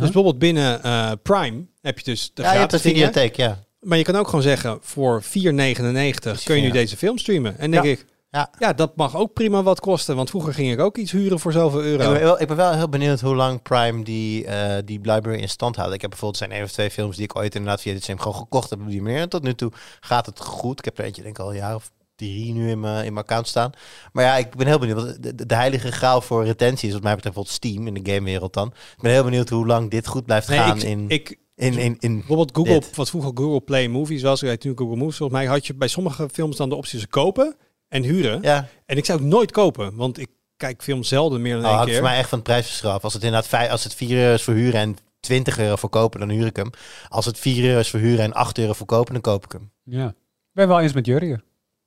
bijvoorbeeld 0.00 0.38
binnen 0.38 0.82
eh, 0.82 1.12
Prime 1.22 1.66
heb 1.80 1.98
je 1.98 2.04
dus 2.04 2.30
de 2.34 2.42
Ja, 2.42 2.52
je 2.52 2.58
hebt 2.58 2.80
videotheek, 2.80 3.36
ja. 3.36 3.58
Maar 3.80 3.98
je 3.98 4.04
kan 4.04 4.16
ook 4.16 4.26
gewoon 4.26 4.42
zeggen, 4.42 4.78
voor 4.80 5.22
4,99 5.22 6.44
kun 6.44 6.56
je 6.56 6.62
nu 6.62 6.70
deze 6.70 6.96
film 6.96 7.18
streamen. 7.18 7.58
En 7.58 7.70
denk 7.70 7.84
Ja. 7.84 7.90
ik, 7.90 8.04
Ja. 8.34 8.50
ja, 8.58 8.72
dat 8.72 8.96
mag 8.96 9.16
ook 9.16 9.32
prima 9.32 9.62
wat 9.62 9.80
kosten. 9.80 10.16
Want 10.16 10.30
vroeger 10.30 10.54
ging 10.54 10.72
ik 10.72 10.80
ook 10.80 10.96
iets 10.96 11.12
huren 11.12 11.40
voor 11.40 11.52
zoveel 11.52 11.80
Ik 11.80 11.86
euro. 11.86 12.12
ben, 12.12 12.22
wel, 12.22 12.40
ik 12.40 12.46
ben 12.46 12.56
wel 12.56 12.72
heel 12.72 12.88
benieuwd 12.88 13.20
hoe 13.20 13.34
lang 13.34 13.62
Prime 13.62 14.04
die, 14.04 14.46
eh, 14.46 14.82
die 14.84 14.98
library 15.02 15.40
in 15.40 15.48
stand 15.48 15.76
houdt. 15.76 15.94
Ik 15.94 16.00
heb 16.00 16.10
bijvoorbeeld 16.10 16.40
zijn 16.40 16.52
één 16.52 16.62
of 16.62 16.70
twee 16.70 16.90
films 16.90 17.16
die 17.16 17.24
ik 17.24 17.36
ooit 17.36 17.54
inderdaad 17.54 17.80
via 17.80 17.92
dit 17.92 18.04
gewoon 18.04 18.34
gekocht 18.34 18.70
heb 18.70 18.80
op 18.80 18.88
die 18.88 19.02
manier. 19.02 19.20
En 19.20 19.28
tot 19.28 19.42
nu 19.42 19.54
toe 19.54 19.72
gaat 20.00 20.26
het 20.26 20.40
goed. 20.40 20.78
Ik 20.78 20.84
heb 20.84 20.98
er 20.98 21.04
eentje 21.04 21.22
denk 21.22 21.38
ik 21.38 21.44
al 21.44 21.50
een 21.50 21.56
jaar 21.56 21.74
of 21.74 21.90
drie 22.16 22.52
nu 22.52 22.70
in 22.70 22.80
mijn, 22.80 23.04
in 23.04 23.12
mijn 23.12 23.24
account 23.24 23.48
staan. 23.48 23.72
Maar 24.12 24.24
ja, 24.24 24.36
ik 24.36 24.56
ben 24.56 24.66
heel 24.66 24.78
benieuwd. 24.78 24.96
Want 24.96 25.48
de, 25.48 25.54
heilige 25.54 25.92
graal 25.92 26.20
voor 26.20 26.44
retentie 26.44 26.88
is 26.88 26.94
wat 26.94 27.02
mij 27.02 27.14
betreft 27.14 27.36
bijvoorbeeld 27.36 27.64
Steam 27.64 27.86
in 27.86 28.02
de 28.02 28.12
gamewereld 28.12 28.52
dan. 28.52 28.66
Ik 28.66 29.02
ben 29.02 29.12
heel 29.12 29.24
benieuwd 29.24 29.48
hoe 29.48 29.66
lang 29.66 29.90
dit 29.90 30.06
goed 30.06 30.24
blijft 30.24 30.48
Nee, 30.48 30.58
gaan 30.58 30.76
ik, 30.76 30.82
in, 30.82 31.04
ik, 31.08 31.38
in, 31.56 31.78
in, 31.78 31.96
in, 31.98 32.14
bijvoorbeeld 32.16 32.56
Google, 32.56 32.72
dit. 32.72 32.96
wat 32.96 33.10
vroeger 33.10 33.30
Google 33.34 33.60
Play 33.60 33.88
Movies 33.88 34.22
was, 34.22 34.42
ik 34.42 34.64
nu 34.64 34.72
Google 34.76 34.96
Movies, 34.96 35.16
volgens 35.16 35.38
mij 35.38 35.48
had 35.48 35.66
je 35.66 35.74
bij 35.74 35.88
sommige 35.88 36.28
films 36.32 36.56
dan 36.56 36.68
de 36.68 36.74
optie 36.74 36.98
ze 36.98 37.06
kopen 37.06 37.56
en 37.94 38.02
huren. 38.02 38.42
Ja, 38.42 38.68
En 38.86 38.96
ik 38.96 39.04
zou 39.04 39.18
het 39.18 39.28
nooit 39.28 39.50
kopen, 39.50 39.96
want 39.96 40.18
ik 40.18 40.28
kijk 40.56 40.82
films 40.82 41.08
zelden 41.08 41.42
meer 41.42 41.54
dan 41.54 41.64
oh, 41.64 41.76
één 41.76 41.84
keer. 41.84 41.94
voor 41.94 42.02
mij 42.02 42.16
echt 42.18 42.28
van 42.28 42.38
het 42.38 42.46
prijsverschil 42.46 42.90
af. 42.90 43.04
Als 43.04 43.12
het 43.12 43.22
inderdaad 43.22 43.48
vijf, 43.48 43.70
als 43.70 43.84
het 43.84 43.94
4 43.94 44.18
euro 44.18 44.34
is 44.34 44.42
voor 44.42 44.54
huren 44.54 44.80
en 44.80 44.96
20 45.20 45.58
euro 45.58 45.76
voor 45.76 45.88
kopen, 45.88 46.20
dan 46.20 46.28
huur 46.28 46.46
ik 46.46 46.56
hem. 46.56 46.70
Als 47.08 47.24
het 47.24 47.38
4 47.38 47.64
euro 47.64 47.78
is 47.78 47.90
voor 47.90 48.00
huren 48.00 48.24
en 48.24 48.32
8 48.32 48.58
euro 48.58 48.72
voor 48.72 48.86
kopen, 48.86 49.12
dan 49.12 49.22
koop 49.22 49.44
ik 49.44 49.52
hem. 49.52 49.70
Ja. 49.84 50.06
Ik 50.08 50.14
ben 50.52 50.68
wel 50.68 50.80
eens 50.80 50.92
met 50.92 51.06
Jurriër. 51.06 51.42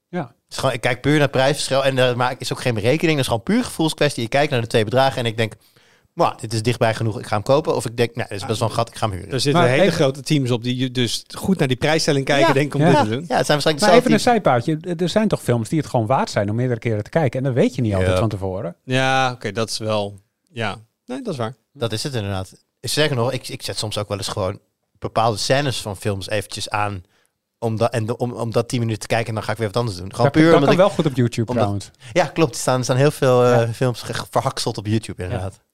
Ja. 0.10 0.22
Het 0.22 0.34
is 0.50 0.58
gewoon, 0.58 0.74
ik 0.74 0.82
kijk 0.82 1.02
puur 1.02 1.12
naar 1.12 1.22
het 1.22 1.32
prijsverschil 1.32 1.86
en 1.86 1.98
er 1.98 2.18
maak 2.18 2.40
is 2.40 2.54
ook 2.54 2.62
geen 2.62 2.74
berekening. 2.74 3.12
Dat 3.12 3.20
is 3.20 3.28
gewoon 3.28 3.44
puur 3.44 3.64
gevoelskwestie. 3.64 4.24
Je 4.24 4.30
kijkt 4.30 4.52
naar 4.52 4.62
de 4.62 4.68
twee 4.68 4.84
bedragen 4.84 5.18
en 5.18 5.26
ik 5.26 5.38
denk, 5.38 5.54
nou, 6.18 6.34
dit 6.40 6.54
is 6.54 6.62
dichtbij 6.62 6.94
genoeg, 6.96 7.20
ik 7.20 7.26
ga 7.28 7.34
hem 7.36 7.44
kopen. 7.44 7.76
Of 7.76 7.86
ik 7.86 7.98
denk, 7.98 8.16
nou, 8.16 8.28
dit 8.30 8.38
is 8.42 8.46
best 8.46 8.60
wel 8.60 8.70
een 8.70 8.74
gat, 8.76 8.88
ik 8.90 8.96
ga 8.96 9.08
hem 9.10 9.16
huren. 9.18 9.32
er 9.32 9.40
zitten 9.40 9.62
Maar 9.62 9.72
hele 9.72 9.82
even- 9.84 9.94
grote 9.96 10.22
teams 10.22 10.52
op 10.52 10.64
die 10.64 10.78
je 10.78 10.92
dus 10.92 11.24
goed 11.36 11.58
naar 11.60 11.68
die 11.68 11.78
prijsstelling 11.78 12.26
kijken, 12.26 12.48
Ja, 12.48 12.54
denk 12.54 12.66
ik, 12.66 12.82
om 12.82 12.82
ja. 12.88 12.92
dit 12.92 13.04
te 13.04 13.10
doen. 13.10 13.26
ja, 13.28 13.36
het 13.38 13.46
zijn 13.46 13.48
waarschijnlijk 13.48 13.86
Maar 13.86 13.96
even 13.96 14.12
een 14.12 14.20
zijpaadje. 14.20 14.78
Er 14.98 15.10
zijn 15.10 15.28
toch 15.28 15.42
films 15.42 15.70
die 15.70 15.80
het 15.80 15.88
gewoon 15.90 16.06
waard 16.06 16.30
zijn 16.30 16.50
om 16.50 16.56
meerdere 16.56 16.80
keren 16.80 17.04
te 17.04 17.10
kijken. 17.10 17.40
En 17.40 17.46
dat 17.46 17.54
weet 17.54 17.76
je 17.76 17.82
niet 17.82 17.94
altijd 17.96 18.20
van 18.20 18.30
tevoren. 18.30 18.76
Ja, 18.84 19.32
oké, 19.32 19.52
dat 19.52 19.70
is 19.70 19.78
wel, 19.78 20.20
ja, 20.52 20.76
nee, 21.06 21.22
dat 21.22 21.34
is 21.34 21.40
waar. 21.40 21.54
Dat 21.74 21.92
is 21.92 22.04
het 22.04 22.14
inderdaad. 22.14 22.54
Sterker 22.82 23.16
nog, 23.16 23.32
ik, 23.32 23.48
ik 23.48 23.62
zet 23.62 23.78
soms 23.78 23.98
ook 23.98 24.08
wel 24.08 24.18
eens 24.18 24.28
gewoon 24.28 24.60
bepaalde 25.00 25.38
scènes 25.38 25.82
van 25.82 25.98
films 25.98 26.30
eventjes 26.30 26.70
aan. 26.70 27.04
Om, 27.60 27.78
dat 27.78 27.92
en 27.94 28.06
de, 28.06 28.18
om, 28.18 28.32
om 28.34 28.52
dat 28.52 28.68
10 28.70 28.80
minuten 28.80 29.02
te 29.02 29.08
kijken 29.08 29.28
en 29.28 29.34
dan 29.34 29.44
ga 29.44 29.52
ik 29.52 29.58
weer 29.58 29.68
wat 29.68 29.78
anders 29.78 29.98
doen. 29.98 30.10
Gewoon 30.12 30.24
dat 30.26 30.34
puur 30.34 30.44
dat 30.46 30.54
omdat 30.54 30.70
kan 30.70 30.80
ik... 30.80 30.86
wel 30.86 30.96
goed 30.96 31.06
op 31.06 31.16
YouTube 31.16 31.52
omdat- 31.52 31.56
trouwens. 31.64 31.92
Ja, 32.14 32.26
klopt. 32.26 32.54
Er 32.56 32.60
staan, 32.62 32.78
er 32.78 32.84
staan 32.84 32.98
heel 32.98 33.12
veel 33.12 33.44
eh, 33.46 33.50
Ja. 33.52 33.74
films 33.74 34.04
verhakseld 34.30 34.78
op 34.78 34.86
YouTube 34.88 35.24
inderdaad. 35.24 35.54
Ja, 35.54 35.67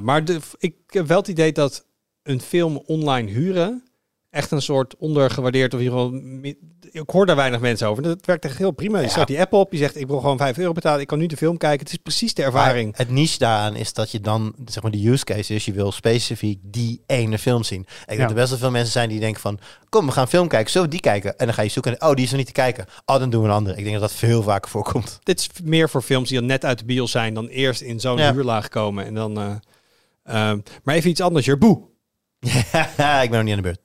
maar 0.00 0.24
de, 0.24 0.40
ik 0.58 0.74
heb 0.86 1.06
wel 1.06 1.18
het 1.18 1.28
idee 1.28 1.52
dat 1.52 1.86
een 2.22 2.40
film 2.40 2.76
online 2.76 3.30
huren 3.30 3.87
echt 4.30 4.50
een 4.50 4.62
soort 4.62 4.96
ondergewaardeerd 4.96 5.74
of 5.74 5.78
in 5.80 5.84
ieder 5.84 5.98
geval 5.98 6.20
mi- 6.20 6.58
ik 6.90 7.10
hoor 7.10 7.26
daar 7.26 7.36
weinig 7.36 7.60
mensen 7.60 7.88
over. 7.88 8.02
Dat 8.02 8.26
werkt 8.26 8.44
echt 8.44 8.58
heel 8.58 8.70
prima. 8.70 8.98
Je 8.98 9.04
Ja. 9.04 9.10
staat 9.10 9.26
die 9.26 9.40
app 9.40 9.52
op, 9.52 9.72
je 9.72 9.78
zegt 9.78 9.96
ik 9.96 10.06
wil 10.06 10.20
gewoon 10.20 10.36
5 10.38 10.58
euro 10.58 10.72
betalen, 10.72 11.00
ik 11.00 11.06
kan 11.06 11.18
nu 11.18 11.26
de 11.26 11.36
film 11.36 11.56
kijken. 11.56 11.78
Het 11.80 11.88
is 11.90 11.96
precies 12.02 12.34
de 12.34 12.42
ervaring. 12.42 12.90
Maar 12.90 13.00
het 13.06 13.10
niche 13.10 13.38
daaraan 13.38 13.76
is 13.76 13.92
dat 13.92 14.10
je 14.10 14.20
dan, 14.20 14.54
zeg 14.66 14.82
maar, 14.82 14.92
de 14.92 15.08
use 15.10 15.24
case 15.24 15.54
is, 15.54 15.64
je 15.64 15.72
wil 15.72 15.92
specifiek 15.92 16.58
die 16.62 17.02
ene 17.06 17.38
film 17.38 17.62
zien. 17.62 17.80
Ik 17.80 17.86
denk 18.06 18.10
Ja. 18.10 18.16
dat 18.18 18.28
er 18.30 18.34
best 18.36 18.48
wel 18.50 18.58
veel 18.58 18.70
mensen 18.70 18.92
zijn 18.92 19.08
die 19.08 19.20
denken 19.20 19.40
van, 19.40 19.58
kom, 19.88 20.06
we 20.06 20.12
gaan 20.12 20.28
film 20.28 20.48
kijken, 20.48 20.70
zullen 20.70 20.86
we 20.86 20.92
die 20.92 21.02
kijken? 21.02 21.38
En 21.38 21.46
dan 21.46 21.54
ga 21.54 21.62
je 21.62 21.68
zoeken, 21.68 21.98
en, 21.98 22.08
oh, 22.08 22.14
die 22.14 22.24
is 22.24 22.30
er 22.30 22.36
niet 22.36 22.46
te 22.46 22.52
kijken. 22.52 22.84
Oh, 23.04 23.18
dan 23.18 23.30
doen 23.30 23.42
we 23.42 23.48
een 23.48 23.54
andere. 23.54 23.76
Ik 23.76 23.82
denk 23.84 23.98
dat 24.00 24.08
dat 24.08 24.18
veel 24.18 24.42
vaker 24.42 24.70
voorkomt. 24.70 25.18
Dit 25.22 25.38
is 25.38 25.48
meer 25.64 25.88
voor 25.90 26.02
films 26.02 26.28
die 26.28 26.38
dan 26.38 26.46
net 26.46 26.64
uit 26.64 26.78
de 26.78 26.84
bios 26.84 27.10
zijn, 27.10 27.34
dan 27.34 27.46
eerst 27.46 27.80
in 27.80 28.00
zo'n 28.00 28.18
Ja. 28.18 28.32
huurlaag 28.32 28.68
komen 28.68 29.04
en 29.04 29.14
dan. 29.14 29.38
eh, 29.38 29.50
ehm, 30.50 30.58
maar 30.82 30.94
even 30.94 31.10
iets 31.10 31.20
anders, 31.20 31.46
Jerboe. 31.46 31.80
ik 33.22 33.30
ben 33.30 33.30
nog 33.30 33.42
niet 33.42 33.50
aan 33.50 33.56
de 33.56 33.60
beurt. 33.62 33.80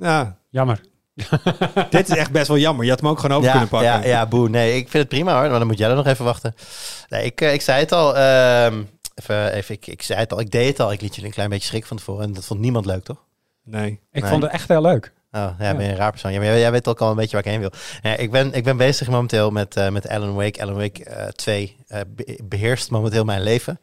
Ja, 0.00 0.36
Jammer. 0.50 0.80
dit 1.90 2.08
is 2.10 2.16
echt 2.16 2.30
best 2.30 2.48
wel 2.48 2.58
jammer. 2.58 2.84
Je 2.84 2.90
had 2.90 3.00
hem 3.00 3.08
ook 3.08 3.18
gewoon 3.18 3.36
over 3.36 3.46
Ja, 3.46 3.50
kunnen 3.52 3.68
pakken. 3.70 3.88
ja, 3.90 4.04
ja, 4.04 4.26
boe. 4.26 4.48
Nee, 4.48 4.70
ik 4.76 4.80
vind 4.88 4.92
het 4.92 5.08
prima 5.08 5.32
hoor, 5.40 5.50
maar 5.50 5.58
dan 5.58 5.66
moet 5.68 5.78
jij 5.78 5.88
er 5.90 5.94
nog 5.96 6.06
even 6.06 6.24
wachten. 6.24 6.54
Nee, 7.08 7.24
ik, 7.24 7.40
eh, 7.40 7.52
ik 7.52 7.60
zei 7.62 7.80
het 7.80 7.92
al, 7.92 8.16
ehm, 8.16 8.82
even, 9.14 9.52
even 9.52 9.74
ik, 9.74 9.86
ik 9.86 10.02
zei 10.02 10.18
het 10.20 10.32
al, 10.32 10.40
ik 10.40 10.50
deed 10.50 10.66
het 10.68 10.80
al. 10.80 10.92
Ik 10.92 11.00
liet 11.00 11.16
je 11.16 11.24
een 11.24 11.30
klein 11.30 11.48
beetje 11.50 11.66
schrik 11.68 11.86
van 11.86 11.96
tevoren 11.96 12.24
en 12.24 12.32
dat 12.32 12.44
vond 12.44 12.60
niemand 12.60 12.86
leuk, 12.86 13.04
toch? 13.04 13.24
Nee. 13.64 14.00
Ik 14.12 14.22
Nee. 14.22 14.30
vond 14.30 14.42
het 14.42 14.52
echt 14.52 14.68
heel 14.68 14.80
leuk. 14.82 15.12
Oh, 15.32 15.50
ja, 15.58 15.74
ben 15.74 15.84
je 15.84 15.90
een 15.90 15.96
raar 15.96 16.10
persoon. 16.10 16.32
Ja, 16.32 16.38
maar 16.38 16.46
jij, 16.46 16.58
jij 16.60 16.70
weet 16.70 16.88
ook 16.88 17.00
al 17.00 17.10
een 17.10 17.16
beetje 17.16 17.36
waar 17.36 17.44
ik 17.44 17.50
heen 17.50 17.60
wil. 17.60 17.72
Ja, 18.02 18.16
ik, 18.16 18.30
ben, 18.30 18.52
ik 18.52 18.64
ben 18.64 18.76
bezig 18.76 19.08
momenteel 19.08 19.50
met, 19.50 19.76
eh, 19.76 19.88
met 19.88 20.08
Alan 20.08 20.34
Wake. 20.34 20.62
Alan 20.62 20.74
Wake 20.76 21.04
eh 21.04 21.26
2 21.28 21.76
eh, 21.88 22.00
be- 22.08 22.38
beheerst 22.44 22.90
momenteel 22.90 23.24
mijn 23.24 23.42
leven. 23.42 23.80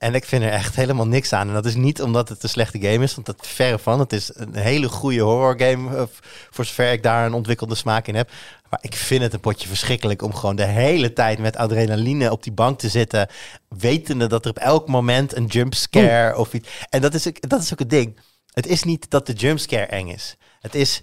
En 0.00 0.14
ik 0.14 0.24
vind 0.24 0.42
er 0.42 0.50
echt 0.50 0.76
helemaal 0.76 1.06
niks 1.06 1.32
aan. 1.32 1.48
En 1.48 1.54
dat 1.54 1.66
is 1.66 1.74
niet 1.74 2.02
omdat 2.02 2.28
het 2.28 2.42
een 2.42 2.48
slechte 2.48 2.80
game 2.80 3.04
is, 3.04 3.14
want 3.14 3.26
dat 3.26 3.46
verre 3.46 3.78
van. 3.78 4.00
Het 4.00 4.12
is 4.12 4.30
een 4.34 4.54
hele 4.56 4.88
goede 4.88 5.20
horror 5.20 5.58
game, 5.60 5.96
eh, 5.96 6.02
voor 6.50 6.64
zover 6.64 6.92
ik 6.92 7.02
daar 7.02 7.26
een 7.26 7.32
ontwikkelde 7.34 7.74
smaak 7.74 8.06
in 8.06 8.14
heb. 8.14 8.30
Maar 8.70 8.78
ik 8.82 8.94
vind 8.94 9.22
het 9.22 9.32
een 9.32 9.40
potje 9.40 9.68
verschrikkelijk 9.68 10.22
om 10.22 10.34
gewoon 10.34 10.56
de 10.56 10.64
hele 10.64 11.12
tijd 11.12 11.38
met 11.38 11.56
adrenaline 11.56 12.30
op 12.30 12.42
die 12.42 12.52
bank 12.52 12.78
te 12.78 12.88
zitten. 12.88 13.28
Wetende 13.68 14.26
dat 14.26 14.44
er 14.44 14.50
op 14.50 14.58
elk 14.58 14.88
moment 14.88 15.36
een 15.36 15.46
jumpscare 15.46 16.36
of 16.36 16.52
iets... 16.54 16.68
En 16.88 17.00
dat 17.00 17.14
is, 17.14 17.28
ook- 17.28 17.48
dat 17.48 17.62
is 17.62 17.72
ook 17.72 17.78
het 17.78 17.90
ding. 17.90 18.18
Het 18.52 18.66
is 18.66 18.82
niet 18.82 19.10
dat 19.10 19.26
de 19.26 19.32
jumpscare 19.32 19.86
eng 19.86 20.08
is. 20.08 20.36
Het 20.60 20.74
is 20.74 21.02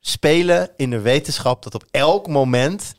spelen 0.00 0.70
in 0.76 0.90
de 0.90 1.00
wetenschap 1.00 1.62
dat 1.62 1.74
op 1.74 1.84
elk 1.90 2.26
moment 2.28 2.94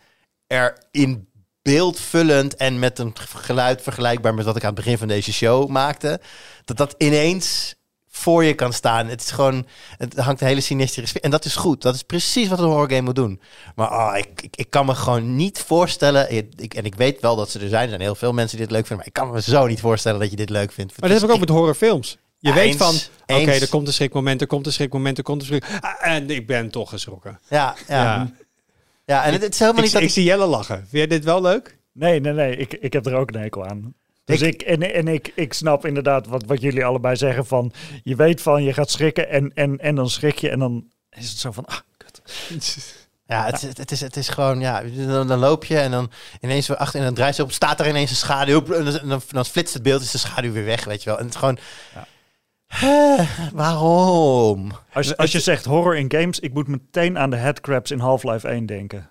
er 0.47 0.78
in 0.91 1.28
beeldvullend 1.66 2.55
en 2.55 2.80
met 2.80 2.99
een 2.99 3.13
geluid 3.36 3.82
vergelijkbaar 3.82 4.34
met 4.34 4.45
wat 4.45 4.55
ik 4.55 4.61
aan 4.61 4.74
het 4.74 4.84
begin 4.84 4.97
van 4.97 5.07
deze 5.07 5.34
show 5.34 5.70
maakte, 5.70 6.20
dat 6.66 6.78
dat 6.78 6.95
ineens 6.97 7.76
voor 8.09 8.43
je 8.43 8.53
kan 8.53 8.74
staan. 8.74 9.07
Het 9.07 9.22
is 9.22 9.32
gewoon, 9.32 9.66
het 9.97 10.18
hangt 10.18 10.41
een 10.41 10.47
hele 10.47 10.61
sinistere 10.61 11.05
sfeer. 11.05 11.22
En 11.22 11.32
dat 11.32 11.45
is 11.45 11.55
goed. 11.55 11.82
Dat 11.82 11.95
is 11.95 12.03
precies 12.03 12.47
wat 12.47 12.59
een 12.59 12.66
horror 12.66 12.89
game 12.89 13.01
moet 13.01 13.16
doen. 13.16 13.41
Maar 13.76 13.88
ah, 13.88 14.18
ik, 14.18 14.41
ik, 14.41 14.55
ik 14.55 14.70
kan 14.70 14.86
me 14.86 14.95
gewoon 14.95 15.36
niet 15.36 15.59
voorstellen. 15.59 16.32
Ik, 16.55 16.74
en 16.74 16.86
ik 16.86 16.95
weet 16.95 17.22
wel 17.22 17.36
dat 17.36 17.49
ze 17.49 17.59
er 17.59 17.70
zijn. 17.70 17.84
Er 17.84 17.89
zijn 17.89 18.01
heel 18.01 18.16
veel 18.16 18.34
mensen 18.34 18.57
die 18.57 18.66
dit 18.68 18.76
leuk 18.76 18.88
vinden. 18.88 18.97
Maar 18.97 19.16
ik 19.16 19.22
kan 19.22 19.32
me 19.32 19.41
zo 19.41 19.68
niet 19.68 19.80
voorstellen 19.80 20.20
dat 20.20 20.30
je 20.30 20.36
dit 20.36 20.49
leuk 20.49 20.72
vindt. 20.72 20.99
Maar 20.99 21.09
dat 21.09 21.20
heb 21.20 21.30
ik 21.30 21.36
ook 21.36 21.41
met 21.41 21.49
horrorfilms. 21.49 22.18
Je 22.38 22.49
Ja, 22.49 22.55
weet 22.55 22.68
eens, 22.68 22.78
van, 22.78 22.95
oké, 23.38 23.51
er 23.51 23.70
komt 23.70 23.88
een 23.88 23.93
schrikmoment, 23.93 24.41
er 24.41 24.47
komt 24.47 24.66
een 24.66 24.74
schrikmoment, 24.74 25.18
er 25.18 25.24
komt 25.24 25.41
een 25.41 25.47
schrik. 25.47 25.66
Ah, 25.80 26.13
en 26.13 26.30
ik 26.30 26.47
ben 26.47 26.70
toch 26.70 26.89
geschrokken. 26.89 27.39
Ja, 27.49 27.76
ja. 27.88 28.03
ja. 28.03 28.32
Ja. 29.06 29.24
en 29.26 29.34
het, 29.34 29.41
het 29.41 29.53
is 29.53 29.60
helemaal 29.60 29.80
Ik, 29.80 29.86
niet 29.86 29.93
dat 29.93 30.03
ik 30.03 30.10
zie 30.10 30.24
Jelle 30.24 30.45
lachen. 30.45 30.78
Vind 30.78 30.91
jij 30.91 31.08
dit 31.08 31.24
wel 31.24 31.41
leuk? 31.41 31.78
Nee, 31.93 32.20
nee, 32.20 32.34
nee. 32.34 32.56
Ik, 32.56 32.74
ik 32.74 32.93
heb 32.93 33.06
er 33.06 33.14
ook 33.16 33.32
een 33.32 33.41
hekel 33.41 33.66
aan. 33.66 33.93
Dus 34.26 34.41
Ik- 34.41 34.53
ik, 34.53 34.62
en, 34.62 34.93
en 34.93 35.08
ik, 35.08 35.32
ik 35.36 35.53
snap 35.53 35.86
inderdaad 35.86 36.28
wat, 36.28 36.43
wat 36.45 36.62
jullie 36.62 36.86
allebei 36.86 37.16
zeggen 37.16 37.45
van... 37.45 37.72
Je 38.03 38.16
weet 38.16 38.41
van, 38.41 38.64
je 38.64 38.74
gaat 38.74 38.91
schrikken 38.91 39.30
en, 39.30 39.51
en, 39.53 39.78
en 39.80 39.95
dan 39.95 40.10
schrik 40.10 40.38
je 40.38 40.49
en 40.49 40.60
dan 40.60 40.86
is 41.10 41.30
het 41.30 41.38
zo 41.38 41.51
van... 41.51 41.66
Ah, 41.66 41.78
kut. 41.97 42.22
Ja, 43.28 43.45
het, 43.45 43.62
het, 43.62 43.78
het, 43.78 43.91
is, 43.91 44.01
het 44.01 44.16
is 44.18 44.30
gewoon, 44.30 44.60
ja, 44.60 44.82
dan, 45.08 45.28
dan 45.28 45.39
loop 45.39 45.66
je 45.66 45.78
en 45.80 45.91
dan 45.91 46.12
ineens 46.41 46.68
weer 46.68 46.78
achter 46.78 46.99
en 46.99 47.06
dan 47.06 47.14
draait 47.16 47.39
op, 47.39 47.51
staat 47.51 47.80
er 47.80 47.88
ineens 47.88 48.10
een 48.10 48.16
schaduw 48.16 48.66
en 48.74 48.86
dan, 48.86 48.99
dan, 49.10 49.22
dan 49.28 49.45
flitst 49.45 49.74
het 49.74 49.84
beeld, 49.84 50.01
is 50.01 50.12
de 50.12 50.18
schaduw 50.18 50.51
weer 50.51 50.66
weg, 50.66 50.84
weet 50.84 51.03
je 51.03 51.10
wel. 51.10 51.18
En 51.20 51.26
het 51.26 51.34
is 51.34 51.39
gewoon, 51.39 51.58
Hè, 52.68 53.16
waarom? 53.53 54.72
Als, 54.93 55.18
als 55.18 55.32
je 55.32 55.39
zegt 55.39 55.66
horror 55.66 55.95
in 55.97 56.11
games, 56.11 56.39
ik 56.39 56.53
moet 56.53 56.68
meteen 56.68 57.18
aan 57.18 57.30
de 57.30 57.36
headcrabs 57.36 57.91
in 57.91 57.99
Half-Life 57.99 58.47
1 58.47 58.66
denken. 58.66 59.09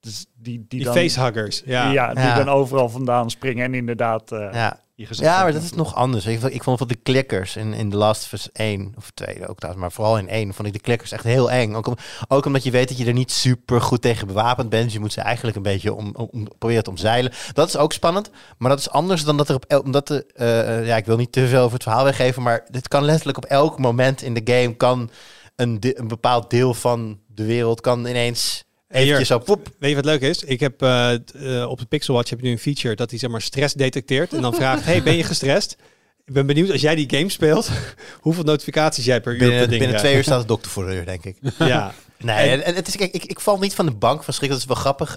Dus 0.00 0.26
die, 0.34 0.58
die, 0.58 0.66
Die 0.68 0.84
dan, 0.84 0.94
facehuggers. 0.94 1.62
Ja. 1.64 1.90
Ja, 1.90 2.14
die 2.14 2.22
Ja. 2.24 2.34
dan 2.36 2.48
overal 2.48 2.88
vandaan 2.88 3.30
springen 3.30 3.64
en 3.64 3.74
inderdaad 3.74 4.32
eh 4.32 4.48
Ja. 4.52 4.78
Je. 4.94 5.06
Ja, 5.10 5.42
maar 5.42 5.52
dat 5.52 5.62
is 5.62 5.72
nog 5.72 5.94
anders. 5.94 6.26
Ik, 6.26 6.40
vond- 6.40 6.54
ik 6.54 6.62
vond 6.62 6.78
van 6.78 6.88
de 6.88 6.94
klikkers 6.94 7.56
in, 7.56 7.72
in 7.74 7.90
The 7.90 7.96
Last 7.96 8.24
of 8.24 8.32
Us 8.32 8.52
1 8.52 8.92
of 8.96 9.10
2 9.14 9.46
ook 9.48 9.56
trouwens, 9.58 9.84
maar 9.84 9.92
vooral 9.92 10.18
in 10.18 10.28
1 10.28 10.54
vond 10.54 10.68
ik 10.68 10.74
de 10.74 10.80
klikkers 10.80 11.12
echt 11.12 11.24
heel 11.24 11.50
eng. 11.50 11.74
Ook, 11.74 11.86
om, 11.86 11.96
ook 12.28 12.44
omdat 12.46 12.62
je 12.62 12.70
weet 12.70 12.88
dat 12.88 12.98
je 12.98 13.04
er 13.06 13.12
niet 13.12 13.30
super 13.32 13.80
goed 13.80 14.02
tegen 14.02 14.26
bewapend 14.26 14.68
bent. 14.68 14.84
Dus 14.84 14.92
je 14.92 15.00
moet 15.00 15.12
ze 15.12 15.20
eigenlijk 15.20 15.56
een 15.56 15.62
beetje 15.62 15.94
om, 15.94 16.10
om, 16.16 16.28
om- 16.32 16.48
proberen 16.58 16.82
te 16.84 16.90
omzeilen. 16.90 17.32
Dat 17.52 17.68
is 17.68 17.76
ook 17.76 17.92
spannend, 17.92 18.30
maar 18.58 18.70
dat 18.70 18.78
is 18.78 18.90
anders 18.90 19.24
dan 19.24 19.36
dat 19.36 19.48
er 19.48 19.54
op 19.54 19.64
el- 19.68 19.80
omdat 19.80 20.06
de, 20.06 20.26
eh, 20.34 20.78
eh, 20.78 20.86
ja, 20.86 20.96
ik 20.96 21.06
wil 21.06 21.16
niet 21.16 21.32
te 21.32 21.48
veel 21.48 21.60
over 21.62 21.74
het 21.74 21.82
verhaal 21.82 22.04
weggeven, 22.04 22.42
maar 22.42 22.66
dit 22.70 22.88
kan 22.88 23.04
letterlijk 23.04 23.36
op 23.38 23.44
elk 23.44 23.78
moment 23.78 24.22
in 24.22 24.34
de 24.34 24.52
game 24.54 24.74
kan 24.76 25.10
een, 25.56 25.80
de- 25.80 25.98
een 25.98 26.08
bepaald 26.08 26.50
deel 26.50 26.74
van 26.74 27.18
de 27.26 27.44
wereld 27.44 27.80
kan 27.80 28.06
ineens 28.06 28.63
eventjes 28.94 29.28
zo 29.28 29.38
poep. 29.38 29.68
Weet 29.78 29.90
je 29.90 29.96
wat 29.96 30.04
leuk 30.04 30.20
is? 30.20 30.42
Ik 30.42 30.60
heb 30.60 30.82
eh, 30.82 31.12
eh, 31.14 31.70
op 31.70 31.78
de 31.78 31.86
Pixel 31.86 32.14
Watch 32.14 32.30
heb 32.30 32.40
je 32.40 32.46
nu 32.46 32.52
een 32.52 32.58
feature 32.58 32.94
dat 32.94 33.10
hij 33.10 33.18
zeg 33.18 33.30
maar 33.30 33.42
stress 33.42 33.74
detecteert 33.74 34.32
en 34.32 34.42
dan 34.42 34.54
vraagt: 34.54 34.84
"Hey, 34.84 35.02
ben 35.02 35.16
je 35.16 35.24
gestrest?" 35.24 35.76
Ik 36.24 36.34
ben 36.34 36.46
benieuwd 36.46 36.70
als 36.70 36.80
jij 36.80 36.94
die 36.94 37.10
game 37.18 37.28
speelt, 37.28 37.70
hoeveel 38.20 38.44
notificaties 38.44 39.04
jij 39.04 39.20
per 39.20 39.32
uur 39.32 39.38
Binnen, 39.38 39.68
ding 39.68 39.80
binnen 39.80 39.98
twee 39.98 40.16
uur 40.16 40.22
staat 40.22 40.40
de 40.40 40.46
dokter 40.46 40.70
voor 40.70 40.84
de 40.84 40.90
deur, 40.90 41.04
denk 41.04 41.24
ik. 41.24 41.36
Ja. 41.58 41.94
Nee, 42.18 42.62
En- 42.62 42.74
het 42.74 42.88
is, 42.88 42.96
kijk, 42.96 43.12
ik, 43.12 43.24
ik 43.24 43.40
val 43.40 43.58
niet 43.58 43.74
van 43.74 43.86
de 43.86 43.92
bank 43.92 44.22
van 44.22 44.34
schrik. 44.34 44.50
Dat 44.50 44.58
is 44.58 44.64
wel 44.64 44.76
grappig. 44.76 45.16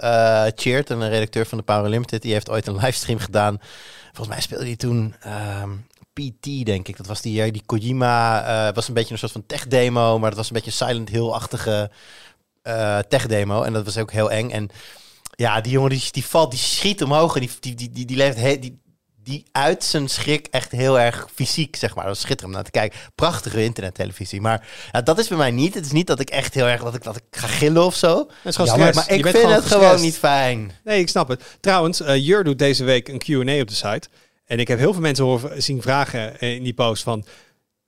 Cheert, 0.55 0.89
een 0.89 1.09
redacteur 1.09 1.45
van 1.45 1.57
de 1.57 1.63
Power 1.63 1.89
Limited, 1.89 2.21
die 2.21 2.34
heeft 2.34 2.49
ooit 2.49 2.67
een 2.67 2.75
livestream 2.75 3.19
gedaan. 3.19 3.57
Volgens 4.05 4.28
mij 4.28 4.41
speelde 4.41 4.65
hij 4.65 4.75
toen 4.75 5.15
ehm, 5.19 5.69
PT, 6.13 6.65
denk 6.65 6.88
ik. 6.88 6.97
Dat 6.97 7.07
was 7.07 7.21
die, 7.21 7.51
die 7.51 7.63
Kojima, 7.65 8.43
eh 8.67 8.75
was 8.75 8.88
een 8.88 8.93
beetje 8.93 9.11
een 9.13 9.19
soort 9.19 9.32
van 9.32 9.45
tech-demo, 9.45 10.19
maar 10.19 10.30
dat 10.30 10.38
was 10.39 10.47
een 10.47 10.53
beetje 10.55 10.71
Silent 10.71 11.09
Hill-achtige 11.09 11.91
eh, 12.68 12.99
tech-demo. 12.99 13.61
En 13.61 13.74
dat 13.74 13.86
was 13.86 13.97
ook 13.97 14.11
heel 14.11 14.32
eng. 14.32 14.49
En 14.49 14.70
ja, 15.36 15.61
die 15.61 15.72
jongen 15.72 15.89
die, 15.89 16.03
die 16.11 16.26
valt, 16.26 16.51
die 16.51 16.59
schiet 16.59 17.03
omhoog 17.03 17.36
en 17.36 17.41
die, 17.41 17.49
die, 17.59 17.76
die, 17.76 17.89
die, 17.91 18.05
die 18.05 18.18
leeft 18.18 18.38
he- 18.38 18.59
die, 18.59 18.80
die 19.24 19.43
uit 19.51 19.84
zijn 19.84 20.09
schrik 20.09 20.47
echt 20.51 20.72
heel 20.72 20.99
erg 20.99 21.28
fysiek, 21.36 21.76
zeg 21.76 21.95
maar. 21.95 22.05
Dat 22.05 22.15
is 22.15 22.22
schitterend 22.22 22.47
om 22.49 22.61
naar 22.61 22.63
te 22.72 22.80
kijken. 22.80 22.99
Prachtige 23.15 23.63
internettelevisie. 23.63 24.41
Maar 24.41 24.68
ja, 24.91 25.01
dat 25.01 25.20
is 25.20 25.28
bij 25.28 25.38
mij 25.38 25.51
niet. 25.51 25.74
Het 25.74 25.86
is 25.86 25.91
niet 25.91 26.07
dat 26.07 26.20
ik 26.20 26.30
echt 26.30 26.53
heel 26.53 26.65
erg 26.68 26.84
dat 26.84 26.95
ik, 26.95 27.03
dat 27.03 27.15
ik 27.15 27.24
ga 27.32 27.47
gillen 27.47 27.86
of 27.86 27.95
zo. 27.95 28.18
Het 28.18 28.28
is 28.43 28.55
gewoon 28.55 28.70
Jammer, 28.70 28.88
stress. 28.88 29.07
maar 29.09 29.18
ik 29.18 29.28
vind 29.28 29.49
het 29.53 29.65
gewoon 29.65 30.01
niet 30.01 30.18
fijn. 30.18 30.72
Nee, 30.84 30.99
ik 30.99 31.09
snap 31.09 31.28
het. 31.28 31.43
Trouwens, 31.59 32.01
eh, 32.01 32.15
Jur 32.26 32.43
doet 32.43 32.59
deze 32.59 32.84
week 32.84 33.07
een 33.07 33.18
Q&A 33.18 33.61
op 33.61 33.68
de 33.68 33.74
site. 33.76 34.07
En 34.45 34.59
ik 34.59 34.68
heb 34.68 34.80
heel 34.80 34.93
veel 34.93 35.01
mensen 35.01 35.26
horen 35.26 35.63
zien 35.63 35.82
vragen 35.82 36.39
eh, 36.39 36.55
in 36.55 36.63
die 36.63 36.74
post 36.74 37.03
van... 37.03 37.26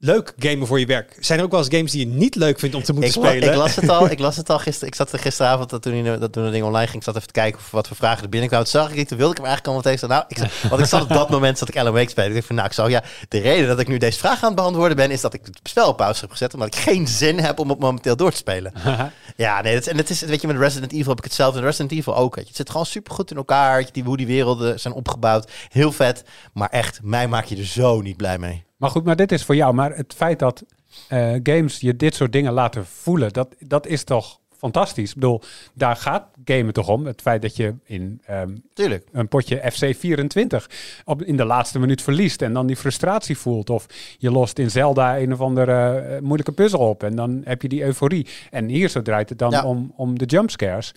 Leuk 0.02 0.34
gamen 0.38 0.68
voor 0.68 0.80
je 0.80 0.86
werk. 0.86 1.16
Zijn 1.20 1.40
er 1.40 1.46
ook 1.46 1.52
wel 1.52 1.60
eens 1.60 1.70
games 1.76 1.92
die 1.92 2.08
je 2.08 2.14
niet 2.14 2.36
leuk 2.36 2.60
vindt 2.60 2.76
om 2.76 2.84
te 2.84 2.94
moeten 2.94 3.10
Ik, 3.22 3.28
spelen? 3.28 3.50
ik 3.50 3.56
las 3.56 3.76
het 3.76 3.90
al. 3.90 4.10
Ik 4.12 4.20
las 4.20 4.36
het 4.36 4.50
al 4.50 4.60
gisteren. 4.60 4.88
Ik 4.88 4.96
zat 4.96 5.12
er 5.12 5.20
gisteravond 5.20 5.70
dat 5.70 5.82
toen, 5.82 6.04
die- 6.04 6.18
dat 6.18 6.32
toen 6.34 6.44
het 6.44 6.52
ding 6.54 6.64
online 6.66 6.86
ging. 6.86 6.98
Ik 6.98 7.04
zat 7.04 7.16
even 7.16 7.28
te 7.28 7.34
kijken 7.34 7.60
of 7.60 7.72
wat 7.72 7.88
voor 7.88 7.96
vragen 7.98 8.24
er 8.24 8.30
binnenkwamen. 8.30 8.68
Toen 8.72 8.82
zag 8.82 8.92
ik 8.92 8.98
het. 8.98 9.08
Toen 9.08 9.18
wilde 9.18 9.32
ik 9.32 9.38
hem 9.38 9.48
eigenlijk 9.48 9.78
al 9.78 9.84
meteen 9.84 10.00
zeggen. 10.00 10.18
Nou, 10.30 10.52
ik, 10.54 10.70
want 10.70 10.82
ik 10.82 10.88
zat 10.88 11.02
op 11.02 11.10
dat 11.10 11.30
moment 11.30 11.58
zat 11.58 11.68
ik 11.70 11.78
Alan 11.78 11.94
Wake 11.94 12.10
spelen. 12.10 12.28
Ik 12.30 12.34
dacht 12.36 12.46
van, 12.48 12.56
nou, 12.56 12.68
ik 12.68 12.74
zou 12.74 12.90
ja. 12.90 13.04
De 13.30 13.40
reden 13.40 13.68
dat 13.68 13.80
ik 13.80 13.88
nu 13.88 13.98
deze 13.98 14.20
vraag 14.20 14.42
aan 14.42 14.48
het 14.48 14.56
beantwoorden 14.56 14.98
ben, 14.98 15.12
is 15.12 15.22
dat 15.22 15.34
ik 15.34 15.42
het 15.44 15.60
spel 15.64 15.88
op 15.88 15.98
pauze 15.98 16.20
heb 16.22 16.32
gezet, 16.32 16.54
omdat 16.54 16.68
ik 16.76 16.76
geen 16.82 17.08
zin 17.08 17.40
heb 17.40 17.60
om 17.60 17.70
het 17.70 17.80
momenteel 17.80 18.16
door 18.16 18.32
te 18.32 18.38
spelen. 18.38 18.74
Ja, 19.40 19.62
nee, 19.62 19.74
dat 19.74 19.88
en 19.88 19.98
het 19.98 20.10
is, 20.10 20.22
weet 20.22 20.42
je, 20.42 20.48
met 20.48 20.58
Resident 20.58 20.92
Evil 20.92 21.10
heb 21.10 21.18
ik 21.18 21.24
hetzelfde. 21.24 21.60
En 21.60 21.66
Resident 21.66 21.92
Evil 21.92 22.16
ook. 22.16 22.36
Het 22.36 22.56
zit 22.56 22.70
gewoon 22.70 22.86
super 22.86 23.14
goed 23.14 23.32
in 23.32 23.38
elkaar. 23.38 23.86
Die, 23.92 24.04
hoe 24.04 24.18
die 24.18 24.28
werelden 24.28 24.80
zijn 24.80 24.94
opgebouwd. 24.94 25.52
Heel 25.70 25.92
vet. 25.92 26.24
Maar 26.54 26.70
echt, 26.70 27.00
mij 27.04 27.28
maak 27.28 27.46
je 27.46 27.58
er 27.58 27.66
zo 27.66 28.02
niet 28.02 28.18
blij 28.18 28.38
mee. 28.38 28.64
Maar 28.78 28.90
goed, 28.90 29.04
maar 29.04 29.16
dit 29.16 29.32
is 29.32 29.44
voor 29.44 29.56
jou. 29.56 29.74
Maar 29.74 29.96
het 29.96 30.14
feit 30.14 30.40
dat 30.40 30.64
eh, 31.08 31.36
games 31.44 31.80
je 31.80 31.96
dit 31.96 32.16
soort 32.16 32.32
dingen 32.32 32.54
laten 32.54 32.86
voelen, 32.86 33.34
dat, 33.34 33.56
dat 33.60 33.88
is 33.88 34.04
toch 34.04 34.39
fantastisch. 34.60 35.10
Ik 35.10 35.16
bedoel, 35.16 35.42
daar 35.74 35.96
gaat 35.96 36.26
gamen 36.46 36.74
toch 36.74 36.88
om. 36.88 37.06
Het 37.06 37.22
feit 37.22 37.42
dat 37.42 37.56
je 37.56 37.74
in 37.84 38.22
ehm, 38.26 38.56
een 39.12 39.28
potje 39.28 39.72
FC24 39.74 40.66
op, 41.06 41.24
in 41.24 41.38
de 41.38 41.46
laatste 41.46 41.80
minuut 41.80 42.02
verliest 42.02 42.42
en 42.42 42.54
dan 42.54 42.68
die 42.68 42.76
frustratie 42.76 43.38
voelt. 43.38 43.70
Of 43.70 43.86
je 44.18 44.32
lost 44.32 44.60
in 44.60 44.72
Zelda 44.72 45.20
een 45.20 45.34
of 45.34 45.40
andere 45.42 46.00
eh, 46.00 46.22
moeilijke 46.22 46.52
puzzel 46.52 46.80
op 46.80 47.04
en 47.04 47.16
dan 47.16 47.42
heb 47.44 47.62
je 47.62 47.70
die 47.70 47.84
euforie. 47.84 48.28
En 48.50 48.68
hier 48.68 48.90
zo 48.90 49.02
draait 49.02 49.30
het 49.30 49.38
dan 49.38 49.52
Ja. 49.52 49.64
om, 49.64 49.94
om 49.96 50.18
de 50.18 50.26
jumpscares. 50.26 50.94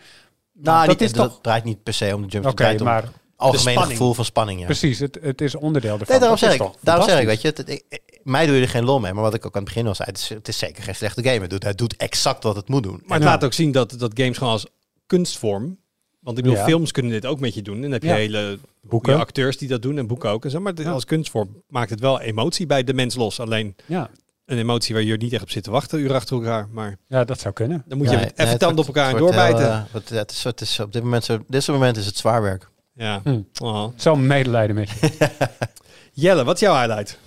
Nou, 0.52 0.86
dat 0.86 0.88
niet, 0.88 1.08
is 1.08 1.12
dat 1.12 1.28
toch... 1.30 1.40
draait 1.40 1.64
niet 1.64 1.82
per 1.82 1.92
se 1.92 2.14
om 2.14 2.22
de 2.22 2.28
jump. 2.28 2.46
Oké, 2.46 2.82
maar 2.82 3.04
algemene 3.42 3.70
spanning. 3.70 3.98
gevoel 3.98 4.14
van 4.14 4.24
spanning. 4.24 4.60
Ja. 4.60 4.64
precies, 4.66 4.98
het, 4.98 5.18
het 5.22 5.40
is 5.40 5.54
onderdeel 5.54 5.90
ervan. 5.98 6.06
Nee, 6.08 6.18
daarom 6.18 6.38
Dat 6.40 6.50
zeg 6.50 6.60
ik. 6.60 6.72
Daarom 6.80 7.08
zeg 7.08 7.20
ik, 7.20 7.26
weet 7.26 7.40
je, 7.40 7.48
het, 7.48 7.56
het- 7.58 7.68
ik- 7.68 8.00
mij 8.22 8.46
doe 8.46 8.56
je 8.56 8.62
er 8.62 8.68
geen 8.68 8.84
lol 8.84 9.00
mee. 9.00 9.12
Maar 9.12 9.22
wat 9.22 9.34
ik 9.34 9.46
ook 9.46 9.54
aan 9.56 9.62
het 9.62 9.72
begin 9.72 9.86
al 9.86 9.94
zei, 9.94 10.08
het 10.08 10.18
is, 10.18 10.28
het 10.28 10.48
is 10.48 10.58
zeker 10.58 10.82
geen 10.82 10.94
slechte 10.94 11.22
game. 11.22 11.40
Het 11.40 11.50
doet, 11.50 11.62
het 11.64 11.78
doet 11.78 11.96
exact 11.96 12.42
wat 12.42 12.56
het 12.56 12.68
moet 12.68 12.82
doen. 12.82 13.02
Maar 13.06 13.16
het 13.18 13.26
Ja. 13.26 13.32
laat 13.32 13.44
ook 13.44 13.52
zien 13.52 13.72
dat, 13.72 13.94
dat 13.98 14.10
games 14.14 14.38
gewoon 14.38 14.52
als 14.52 14.66
kunstvorm... 15.06 15.80
Want 16.20 16.38
ik 16.38 16.44
bedoel, 16.44 16.58
Ja. 16.58 16.64
films 16.64 16.92
kunnen 16.92 17.12
dit 17.12 17.26
ook 17.26 17.40
met 17.40 17.54
je 17.54 17.62
doen. 17.62 17.74
En 17.74 17.82
dan 17.82 17.92
heb 17.92 18.02
je 18.02 18.08
Ja. 18.08 18.14
hele 18.14 18.58
Boeken. 18.80 19.18
acteurs 19.18 19.58
die 19.58 19.68
dat 19.68 19.82
doen 19.82 19.98
en 19.98 20.06
boeken 20.06 20.30
ook. 20.30 20.44
En 20.44 20.50
zo. 20.50 20.60
Maar 20.60 20.72
Ja. 20.82 20.90
als 20.90 21.04
kunstvorm 21.04 21.62
maakt 21.68 21.90
het 21.90 22.00
wel 22.00 22.20
emotie 22.20 22.66
bij 22.66 22.84
de 22.84 22.94
mens 22.94 23.14
los. 23.14 23.40
Alleen 23.40 23.76
Ja. 23.86 24.10
een 24.46 24.58
emotie 24.58 24.94
waar 24.94 25.02
je 25.04 25.16
niet 25.16 25.32
echt 25.32 25.42
op 25.42 25.50
zit 25.50 25.62
te 25.64 25.70
wachten, 25.70 25.98
uur 26.00 26.14
achter 26.14 26.36
elkaar. 26.36 26.68
Maar 26.70 26.96
ja, 27.08 27.24
dat 27.24 27.40
zou 27.40 27.54
kunnen. 27.54 27.82
dan 27.86 27.98
moet 27.98 28.06
je 28.10 28.16
Nee, 28.16 28.24
met 28.24 28.36
nee, 28.36 28.46
even 28.46 28.58
tanden 28.58 28.78
op 28.78 28.86
elkaar 28.86 29.16
doorbijten. 29.18 29.58
heel, 29.58 29.68
eh, 30.10 30.18
het 30.18 30.30
is, 30.32 30.44
het 30.44 30.60
is 30.60 30.80
op 30.80 30.92
dit 30.92 31.02
moment, 31.02 31.24
zo, 31.24 31.38
dit 31.48 31.62
soort 31.62 31.78
moment 31.78 31.96
is 31.96 32.06
het 32.06 32.16
zwaar 32.16 32.42
werk. 32.42 32.70
Ja. 33.02 33.20
Hm. 33.24 33.40
Oh. 33.62 33.84
Zo'n 33.96 34.26
medelijden 34.26 34.76
met 34.76 34.90
je. 34.90 35.28
Jelle, 36.12 36.44
wat 36.44 36.54
is 36.54 36.60
jouw 36.60 36.74
highlight? 36.80 37.18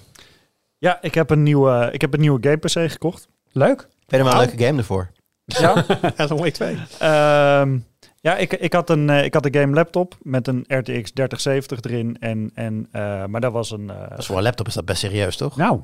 Ja, 0.77 1.01
ik 1.01 1.13
heb 1.13 1.29
een 1.29 1.43
nieuwe, 1.43 1.89
ik 1.91 2.01
heb 2.01 2.13
een 2.13 2.19
nieuwe 2.19 2.37
game 2.41 2.57
PC 2.57 2.91
gekocht. 2.91 3.27
Leuk. 3.51 3.79
Vind 3.79 3.91
je 4.07 4.15
hem 4.15 4.25
wel 4.25 4.33
een 4.33 4.47
leuke 4.47 4.63
game 4.63 4.77
ervoor? 4.77 5.11
Ja, 5.45 5.85
Alan 6.17 6.37
Wake 6.37 6.51
2. 6.51 6.77
Ehm, 6.99 7.77
ja 8.21 8.35
ik, 8.37 8.53
ik, 8.53 8.73
had 8.73 8.89
een, 8.89 9.09
eh, 9.09 9.23
ik 9.23 9.33
had 9.33 9.45
een 9.45 9.53
game 9.53 9.73
laptop 9.73 10.17
met 10.21 10.47
een 10.47 10.65
RTX 10.67 11.11
3070 11.11 11.81
erin. 11.81 12.17
En, 12.19 12.51
en, 12.53 12.87
eh, 12.91 13.25
maar 13.25 13.41
dat 13.41 13.51
was 13.51 13.71
een... 13.71 13.89
eh, 13.89 14.09
Dat 14.09 14.17
is 14.19 14.25
voor 14.25 14.37
een 14.37 14.43
laptop 14.43 14.67
is 14.67 14.73
dat 14.73 14.85
best 14.85 14.99
serieus, 14.99 15.37
toch? 15.37 15.55
Nou, 15.57 15.79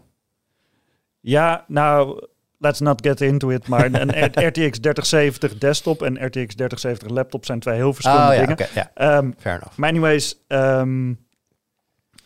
Ja, 1.20 1.66
nou, 1.68 2.28
let's 2.62 2.80
not 2.80 3.06
get 3.08 3.22
into 3.22 3.50
it. 3.50 3.68
Maar 3.68 3.86
een 3.94 4.10
RTX 4.48 4.80
3070 4.80 5.58
desktop 5.58 6.02
en 6.02 6.26
RTX 6.26 6.56
3070 6.56 7.10
laptop 7.10 7.46
zijn 7.46 7.60
twee 7.60 7.76
heel 7.76 7.94
verschillende 7.94 8.28
Oh 8.28 8.34
ja, 8.34 8.40
dingen. 8.40 8.52
oké. 8.54 8.68
ja, 8.74 8.92
Ehm, 8.94 9.32
fair 9.38 9.56
enough. 9.56 9.78
maar 9.78 9.90
anyways, 9.90 10.38
ehm, 10.48 11.10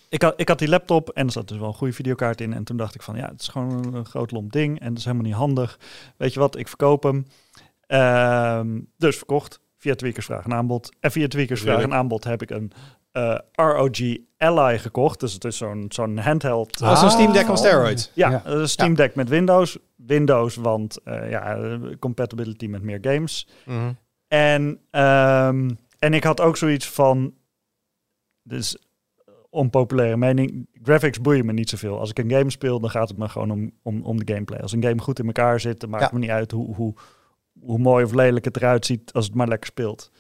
ik, 0.09 0.21
had, 0.21 0.33
ik 0.38 0.47
had 0.47 0.59
die 0.59 0.67
laptop 0.69 1.09
en 1.09 1.25
er 1.25 1.31
zat 1.31 1.47
dus 1.47 1.57
wel 1.57 1.67
een 1.67 1.73
goede 1.73 1.93
videokaart 1.93 2.41
in. 2.41 2.53
En 2.53 2.63
toen 2.63 2.77
dacht 2.77 2.95
ik 2.95 3.01
van, 3.01 3.15
ja, 3.15 3.27
het 3.31 3.41
is 3.41 3.47
gewoon 3.47 3.93
een 3.95 4.05
groot 4.05 4.31
lomp 4.31 4.51
ding. 4.51 4.79
En 4.79 4.89
dat 4.89 4.97
is 4.97 5.03
helemaal 5.05 5.25
niet 5.25 5.36
handig. 5.36 5.79
Weet 6.17 6.33
je 6.33 6.39
wat, 6.39 6.57
ik 6.57 6.67
verkoop 6.67 7.03
hem. 7.03 7.25
Ehm, 7.88 8.79
dus 8.97 9.17
verkocht. 9.17 9.59
Via 9.77 9.95
Tweakers 9.95 10.25
Vraag 10.25 10.43
en 10.45 10.53
Aanbod. 10.53 10.91
En 10.99 11.11
via 11.11 11.27
Tweakers 11.27 11.61
Vraag 11.61 11.81
en 11.81 11.93
Aanbod 11.93 12.23
heb 12.23 12.41
ik 12.41 12.49
een 12.49 12.71
eh, 13.16 13.38
ROG 13.51 14.18
Ally 14.38 14.80
gekocht. 14.80 15.20
Dus 15.20 15.34
het 15.34 15.43
is 15.45 15.57
zo'n 15.57 15.86
zo'n 15.89 16.18
handheld. 16.18 16.82
Ah, 16.82 16.99
zo'n 16.99 17.09
Steam 17.09 17.34
Deck 17.34 17.43
on 17.45 17.49
Oh. 17.51 17.55
steroids. 17.57 18.11
Ja, 18.13 18.30
Ja. 18.30 18.41
een 18.45 18.70
Steam 18.70 18.95
Deck 18.95 19.16
met 19.16 19.30
Windows. 19.30 19.78
Windows, 19.95 20.55
want 20.55 20.97
eh, 21.03 21.30
ja, 21.30 21.55
eh, 21.57 21.80
compatibility 21.99 22.68
met 22.68 22.82
meer 22.82 22.97
games. 23.01 23.47
Mhm. 23.66 23.91
En, 24.28 24.80
ehm, 24.91 25.70
en 25.99 26.13
ik 26.13 26.24
had 26.24 26.41
ook 26.41 26.57
zoiets 26.57 26.89
van, 26.89 27.34
dus 28.43 28.78
onpopulaire 29.49 30.18
mening, 30.18 30.68
graphics 30.84 31.22
boeien 31.22 31.45
me 31.45 31.53
niet 31.53 31.70
zoveel. 31.70 31.99
Als 31.99 32.09
ik 32.09 32.20
een 32.20 32.32
game 32.32 32.49
speel, 32.49 32.80
dan 32.80 32.89
gaat 32.89 33.09
het 33.09 33.18
me 33.18 33.30
gewoon 33.30 33.51
om, 33.51 33.72
om, 33.84 34.01
om 34.03 34.26
de 34.26 34.34
gameplay. 34.34 34.59
Als 34.59 34.72
een 34.72 34.84
game 34.84 35.01
goed 35.01 35.20
in 35.20 35.26
elkaar 35.26 35.59
zit, 35.59 35.80
dan 35.80 35.89
maakt 35.89 36.01
Ja. 36.03 36.09
het 36.09 36.18
me 36.18 36.22
niet 36.26 36.36
uit 36.36 36.51
hoe, 36.51 36.76
hoe, 36.76 36.93
hoe 37.59 37.78
mooi 37.80 38.05
of 38.05 38.13
lelijk 38.13 38.45
het 38.45 38.57
eruit 38.57 38.86
ziet 38.86 39.13
als 39.13 39.26
het 39.26 39.36
maar 39.36 39.47
lekker 39.47 39.68
speelt. 39.68 40.11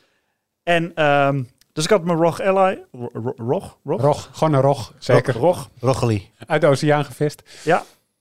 En 0.63 0.95
ehm, 0.95 1.43
dus 1.75 1.83
ik 1.83 1.89
had 1.89 2.03
mijn 2.03 2.17
ROG 2.17 2.41
Ally, 2.41 2.83
Ro- 2.91 3.09
Ro- 3.13 3.33
ROG? 3.35 3.77
ROG? 3.83 4.01
rog. 4.01 4.29
Gewoon 4.33 4.53
een 4.53 4.61
rog. 4.61 4.93
Zeker. 4.97 5.33
ROG. 5.37 5.69
Roggeli. 5.79 6.29
Uit 6.47 6.61
de 6.61 6.67
oceaan 6.67 7.05
gevist. 7.05 7.63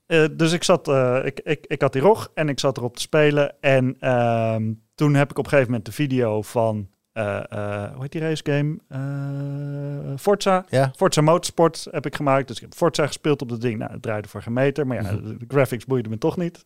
Eh, 0.05 0.25
dus 0.31 0.51
ik 0.51 0.63
zat, 0.63 0.87
eh, 0.87 1.19
ik, 1.23 1.39
ik, 1.43 1.65
ik 1.67 1.81
had 1.81 1.93
die 1.93 2.01
ROG 2.01 2.31
en 2.33 2.49
ik 2.49 2.59
zat 2.59 2.77
erop 2.77 2.95
te 2.95 3.01
spelen. 3.01 3.55
En 3.61 3.95
ehm, 3.99 4.73
toen 4.95 5.13
heb 5.13 5.29
ik 5.31 5.37
op 5.37 5.43
een 5.43 5.49
gegeven 5.49 5.71
moment 5.71 5.85
de 5.87 5.91
video 5.95 6.41
van, 6.41 6.89
eh, 7.11 7.37
eh, 7.49 7.91
hoe 7.93 8.01
heet 8.01 8.11
die 8.11 8.21
race 8.21 8.43
game? 8.45 8.77
Eh, 8.87 10.13
Forza. 10.17 10.65
Ja. 10.69 10.91
Forza 10.95 11.21
Motorsport 11.21 11.87
heb 11.91 12.05
ik 12.05 12.15
gemaakt. 12.15 12.47
Dus 12.47 12.55
ik 12.55 12.61
heb 12.61 12.73
Forza 12.73 13.07
gespeeld 13.07 13.41
op 13.41 13.49
dat 13.49 13.61
ding. 13.61 13.77
Nou, 13.79 13.91
het 13.91 14.01
draaide 14.01 14.27
voor 14.27 14.41
geen 14.41 14.53
meter. 14.53 14.87
Maar 14.87 15.01
ja, 15.03 15.11
Mhm. 15.11 15.23
de 15.37 15.45
graphics 15.47 15.85
boeiden 15.85 16.11
me 16.11 16.17
toch 16.17 16.37
niet. 16.37 16.65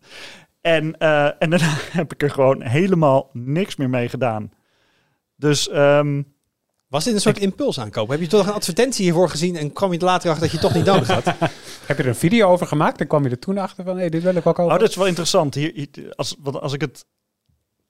En, 0.61 0.97
eh, 0.97 1.25
en 1.25 1.49
daarna 1.49 1.73
heb 1.99 2.13
ik 2.13 2.21
er 2.23 2.31
gewoon 2.31 2.61
helemaal 2.61 3.29
niks 3.33 3.75
meer 3.75 3.89
mee 3.89 4.09
gedaan. 4.09 4.51
Dus 5.35 5.69
ehm, 5.69 6.21
Was 6.89 7.03
dit 7.03 7.13
een 7.13 7.21
soort 7.21 7.37
impulsaankoop? 7.39 8.09
Heb 8.09 8.19
je 8.19 8.27
toch 8.27 8.47
een 8.47 8.53
advertentie 8.53 9.03
hiervoor 9.03 9.29
gezien 9.29 9.55
en 9.55 9.73
kwam 9.73 9.91
je 9.91 9.97
er 9.99 10.03
later 10.05 10.29
achter 10.29 10.43
dat 10.49 10.55
je 10.55 10.61
toch 10.67 10.73
niet 10.73 10.85
nodig 10.85 11.07
had? 11.07 11.25
Heb 11.87 11.97
je 11.97 12.03
er 12.03 12.07
een 12.07 12.15
video 12.15 12.49
over 12.49 12.67
gemaakt? 12.67 12.99
En 13.01 13.07
kwam 13.07 13.23
je 13.23 13.29
er 13.29 13.39
toen 13.39 13.57
achter 13.57 13.83
van, 13.83 13.97
hé, 13.97 14.09
dit 14.09 14.23
wil 14.23 14.35
ik 14.35 14.45
ook 14.45 14.59
over. 14.59 14.73
Oh, 14.73 14.79
dat 14.79 14.89
is 14.89 14.95
wel 14.95 15.05
interessant. 15.05 15.55
Hier, 15.55 15.71
hier- 15.73 16.13
als, 16.15 16.35
want 16.39 16.59
als 16.61 16.73
ik 16.73 16.81
het. 16.81 17.05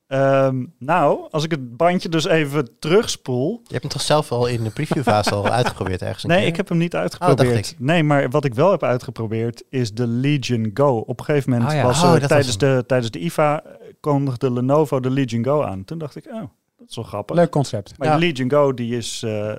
ehm, 0.07 0.65
nou, 0.79 1.27
als 1.29 1.43
ik 1.43 1.51
het 1.51 1.77
bandje 1.77 2.09
dus 2.09 2.25
even 2.25 2.69
terugspoel. 2.79 3.51
Je 3.63 3.71
hebt 3.71 3.81
hem 3.83 3.91
toch 3.91 4.01
zelf 4.01 4.31
al 4.31 4.47
in 4.47 4.63
de 4.63 4.69
previewfase 4.69 5.35
al 5.35 5.47
uitgeprobeerd 5.59 6.01
ergens 6.01 6.23
een 6.23 6.29
Nee, 6.29 6.39
keer? 6.39 6.47
ik 6.47 6.55
heb 6.55 6.69
hem 6.69 6.77
niet 6.77 6.93
Oh, 6.93 6.99
uitgeprobeerd. 6.99 7.75
nee, 7.77 8.03
maar 8.03 8.29
wat 8.29 8.45
ik 8.45 8.53
wel 8.53 8.71
heb 8.71 8.83
uitgeprobeerd 8.83 9.63
is 9.69 9.93
de 9.93 10.07
Legion 10.07 10.71
Go. 10.73 10.97
Op 10.97 11.19
een 11.19 11.25
gegeven 11.25 11.49
moment 11.51 11.69
Oh 11.69 11.75
ja. 11.75 11.83
was 11.83 12.03
Oh, 12.03 12.13
er 12.13 12.27
tijdens, 12.27 12.47
was 12.47 12.57
de, 12.57 12.83
tijdens 12.87 13.11
de 13.11 13.19
IFA 13.19 13.63
kondigde 13.99 14.51
Lenovo 14.51 14.99
de 14.99 15.09
Legion 15.09 15.43
Go 15.43 15.63
aan. 15.63 15.85
Toen 15.85 15.97
dacht 15.97 16.15
ik, 16.15 16.25
oh, 16.31 16.41
dat 16.89 16.97
is 16.97 17.03
wel 17.03 17.05
grappig. 17.05 17.35
Leuk 17.35 17.49
concept. 17.49 17.97
Maar 17.97 18.07
Ja. 18.07 18.15
Legion 18.17 18.49
Go 18.49 18.73
die 18.73 18.97
is 18.97 19.23
eh, 19.23 19.55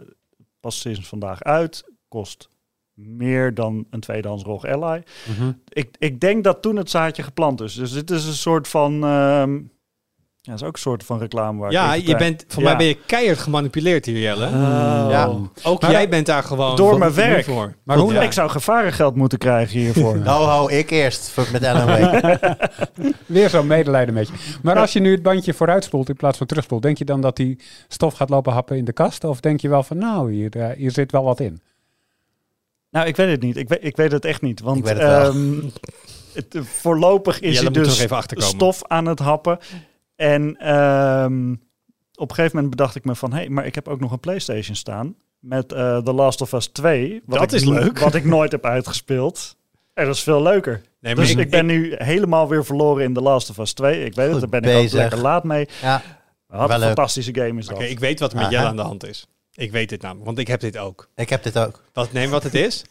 pas 0.60 0.80
sinds 0.80 1.08
vandaag 1.08 1.42
uit. 1.42 1.84
Kost 2.08 2.48
meer 2.94 3.54
dan 3.54 3.86
een 3.90 4.00
tweedehands 4.00 4.44
ROG 4.44 4.64
Ally. 4.64 5.02
Mhm. 5.36 5.52
Ik, 5.68 5.96
ik 5.98 6.20
denk 6.20 6.44
dat 6.44 6.62
toen 6.62 6.76
het 6.76 6.90
zaadje 6.90 7.22
geplant 7.22 7.60
is. 7.60 7.74
Dus 7.74 7.92
dit 7.92 8.10
is 8.10 8.26
een 8.26 8.32
soort 8.32 8.68
van... 8.68 9.04
ehm, 9.04 9.60
ja, 10.42 10.50
dat 10.52 10.60
is 10.60 10.66
ook 10.66 10.72
een 10.72 10.78
soort 10.80 11.04
van 11.04 11.18
reclame 11.18 11.58
waar 11.58 11.68
ik 11.70 11.76
Ja, 11.76 11.92
je 11.94 12.16
bent, 12.16 12.44
voor 12.48 12.62
Ja. 12.62 12.68
mij 12.68 12.76
ben 12.78 12.86
je 12.86 12.96
keihard 13.06 13.38
gemanipuleerd 13.38 14.06
hier, 14.06 14.18
Jelle. 14.18 14.48
Ja. 15.10 15.38
Ook 15.62 15.82
Maar- 15.82 15.90
jij 15.90 16.08
bent 16.08 16.26
daar 16.26 16.42
gewoon 16.42 16.76
Door 16.76 16.98
mijn 16.98 17.14
werk. 17.14 17.44
voor. 17.44 17.74
Maar 17.82 17.96
hoe, 17.96 18.12
Ja. 18.12 18.20
Ik 18.22 18.32
zou 18.32 18.50
gevarengeld 18.50 19.14
moeten 19.14 19.38
krijgen 19.38 19.78
hiervoor. 19.78 20.16
Ho, 20.26 20.44
ho, 20.44 20.68
ik 20.68 20.90
eerst. 20.90 21.36
Met 21.52 21.60
Wake. 21.62 22.56
Weer 23.26 23.50
zo'n 23.50 23.66
medelijden 23.66 24.14
met 24.14 24.28
je. 24.28 24.34
Maar 24.62 24.76
als 24.78 24.92
je 24.92 25.00
nu 25.00 25.10
het 25.12 25.22
bandje 25.22 25.54
vooruitspoelt 25.54 26.08
in 26.08 26.16
plaats 26.16 26.38
van 26.38 26.46
terugspoelt, 26.46 26.82
denk 26.82 26.98
je 26.98 27.04
dan 27.04 27.20
dat 27.20 27.36
die 27.36 27.58
stof 27.88 28.14
gaat 28.14 28.30
lopen 28.30 28.52
happen 28.52 28.76
in 28.76 28.84
de 28.84 28.92
kast? 28.92 29.24
Of 29.24 29.40
denk 29.40 29.60
je 29.60 29.68
wel 29.68 29.82
van, 29.82 29.98
nou, 29.98 30.32
hier, 30.32 30.56
eh, 30.56 30.76
hier 30.76 30.90
zit 30.90 31.12
wel 31.12 31.24
wat 31.24 31.40
in? 31.40 31.60
nou, 32.90 33.06
ik 33.06 33.16
weet 33.16 33.30
het 33.30 33.42
niet. 33.42 33.56
Ik 33.56 33.68
weet, 33.68 33.78
ik 33.82 33.96
weet 33.96 34.12
het 34.12 34.24
echt 34.24 34.42
niet. 34.42 34.60
Want 34.60 34.76
Ik 34.78 34.84
weet 34.84 34.92
het 34.92 35.02
wel. 35.02 35.24
ehm, 35.30 35.54
het, 36.34 36.56
voorlopig 36.62 37.40
is 37.40 37.52
Jelle 37.54 37.64
hij 37.70 37.72
dus 37.82 37.88
nog 37.88 37.98
even 37.98 38.16
achterkomen. 38.16 38.50
stof 38.54 38.80
aan 38.86 39.06
het 39.06 39.18
happen. 39.18 39.58
En 40.20 40.56
ehm, 40.56 41.52
op 42.14 42.28
een 42.28 42.34
gegeven 42.34 42.54
moment 42.56 42.70
bedacht 42.70 42.94
ik 42.94 43.04
me 43.04 43.14
van... 43.14 43.32
hé, 43.32 43.38
hey, 43.38 43.48
maar 43.48 43.66
ik 43.66 43.74
heb 43.74 43.88
ook 43.88 44.00
nog 44.00 44.12
een 44.12 44.20
Playstation 44.20 44.76
staan 44.76 45.14
met 45.38 45.72
eh 45.72 45.98
The 45.98 46.12
Last 46.12 46.40
of 46.40 46.52
Us 46.52 46.66
2. 46.66 47.22
Wat 47.26 47.38
Dat 47.38 47.52
ik, 47.52 47.60
is 47.60 47.64
leuk. 47.64 47.98
Wat 47.98 48.14
ik 48.14 48.24
nooit 48.24 48.52
heb 48.52 48.64
uitgespeeld. 48.64 49.56
En 49.94 50.04
dat 50.06 50.14
is 50.14 50.22
veel 50.22 50.42
leuker. 50.42 50.82
Nee, 51.00 51.14
maar 51.14 51.24
Dus 51.24 51.32
ik, 51.32 51.38
ik, 51.38 51.50
ben 51.50 51.66
nu 51.66 51.94
helemaal 51.98 52.48
weer 52.48 52.64
verloren 52.64 53.04
in 53.04 53.14
The 53.14 53.20
Last 53.20 53.50
of 53.50 53.58
Us 53.58 53.72
2. 53.72 54.04
Ik 54.04 54.14
weet 54.14 54.30
het, 54.30 54.40
daar 54.40 54.60
ben 54.60 54.62
ik 54.70 54.84
ook 54.84 54.92
lekker 54.92 55.18
laat 55.18 55.44
mee. 55.44 55.68
Ja, 55.82 56.02
Wat 56.46 56.58
Wel 56.58 56.70
een 56.70 56.78
leuk. 56.78 56.86
fantastische 56.86 57.34
game 57.34 57.58
is 57.58 57.66
dat. 57.66 57.76
Oké, 57.76 57.84
ik 57.84 57.98
weet 57.98 58.20
wat 58.20 58.30
er 58.30 58.36
met 58.36 58.46
Aha. 58.46 58.54
Jelle 58.54 58.68
aan 58.68 58.76
de 58.76 58.82
hand 58.82 59.06
is. 59.06 59.26
Ik 59.54 59.70
weet 59.70 59.88
dit 59.88 60.02
namelijk, 60.02 60.26
want 60.26 60.38
ik 60.38 60.46
heb 60.46 60.60
dit 60.60 60.78
ook. 60.78 61.08
ik 61.14 61.28
heb 61.28 61.42
dit 61.42 61.58
ook. 61.58 61.82
Wat, 61.92 62.12
nee, 62.12 62.28
wat 62.28 62.42
het 62.42 62.54
is? 62.54 62.84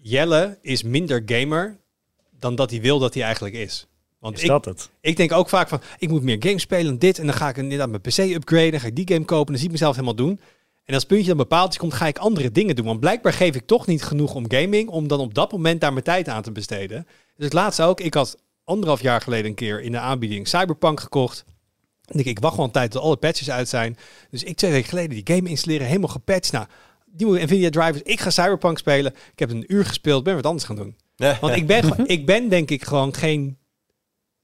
Jelle 0.00 0.58
is 0.60 0.82
minder 0.82 1.22
gamer 1.26 1.76
dan 2.38 2.54
dat 2.54 2.70
hij 2.70 2.80
wil 2.80 2.98
dat 2.98 3.14
hij 3.14 3.22
eigenlijk 3.22 3.54
is. 3.54 3.86
Want 4.24 4.36
is 4.36 4.42
ik, 4.42 4.48
dat 4.48 4.64
het? 4.64 4.90
ik 5.00 5.16
denk 5.16 5.32
ook 5.32 5.48
vaak 5.48 5.68
van, 5.68 5.80
ik 5.98 6.08
moet 6.08 6.22
meer 6.22 6.36
games 6.40 6.62
spelen 6.62 6.84
dan 6.84 6.98
dit. 6.98 7.18
En 7.18 7.26
dan 7.26 7.34
ga 7.34 7.48
ik 7.48 7.56
inderdaad 7.56 7.88
mijn 7.88 8.00
PC 8.00 8.18
upgraden. 8.18 8.70
Dan 8.70 8.80
ga 8.80 8.86
ik 8.86 8.96
die 8.96 9.08
game 9.08 9.24
kopen. 9.24 9.46
Dan 9.46 9.56
zie 9.56 9.66
ik 9.66 9.72
mezelf 9.72 9.94
helemaal 9.94 10.14
doen. 10.14 10.40
En 10.84 10.94
als 10.94 11.02
het 11.02 11.06
puntje 11.06 11.28
dan 11.28 11.36
bepaald 11.36 11.76
komt, 11.76 11.94
ga 11.94 12.06
ik 12.06 12.18
andere 12.18 12.50
dingen 12.50 12.76
doen. 12.76 12.84
Want 12.84 13.00
blijkbaar 13.00 13.32
geef 13.32 13.54
ik 13.54 13.66
toch 13.66 13.86
niet 13.86 14.02
genoeg 14.02 14.34
om 14.34 14.50
gaming, 14.50 14.88
om 14.88 15.08
dan 15.08 15.20
op 15.20 15.34
dat 15.34 15.52
moment 15.52 15.80
daar 15.80 15.92
mijn 15.92 16.04
tijd 16.04 16.28
aan 16.28 16.42
te 16.42 16.52
besteden. 16.52 17.06
Dus 17.36 17.44
het 17.44 17.52
laatste 17.52 17.82
ook, 17.82 18.00
ik 18.00 18.14
had 18.14 18.38
anderhalf 18.64 19.00
jaar 19.00 19.20
geleden 19.20 19.46
een 19.46 19.54
keer 19.54 19.80
in 19.80 19.92
de 19.92 19.98
aanbieding 19.98 20.48
Cyberpunk 20.48 21.00
gekocht. 21.00 21.44
En 22.04 22.18
ik, 22.18 22.26
ik 22.26 22.38
wacht 22.38 22.54
gewoon 22.54 22.66
een 22.66 22.74
tijd 22.74 22.90
tot 22.90 23.02
alle 23.02 23.16
patches 23.16 23.50
uit 23.50 23.68
zijn. 23.68 23.96
Dus 24.30 24.42
ik 24.42 24.56
twee 24.56 24.70
weken 24.70 24.88
geleden 24.88 25.24
die 25.24 25.36
game 25.36 25.48
installeren, 25.48 25.86
helemaal 25.86 26.08
gepatcht. 26.08 26.52
Nou, 26.52 26.66
die 27.06 27.26
nieuwe 27.26 27.44
Nvidia 27.44 27.70
drivers, 27.70 28.02
ik 28.02 28.20
ga 28.20 28.30
Cyberpunk 28.30 28.78
spelen. 28.78 29.12
Ik 29.12 29.38
heb 29.38 29.50
een 29.50 29.64
uur 29.66 29.84
gespeeld, 29.84 30.24
ben 30.24 30.34
wat 30.34 30.46
anders 30.46 30.64
gaan 30.64 30.76
doen. 30.76 30.96
Want 31.40 31.56
ik 31.56 31.66
ben, 31.66 32.06
ik 32.06 32.26
ben 32.26 32.48
denk 32.48 32.70
ik 32.70 32.84
gewoon 32.84 33.14
geen... 33.14 33.58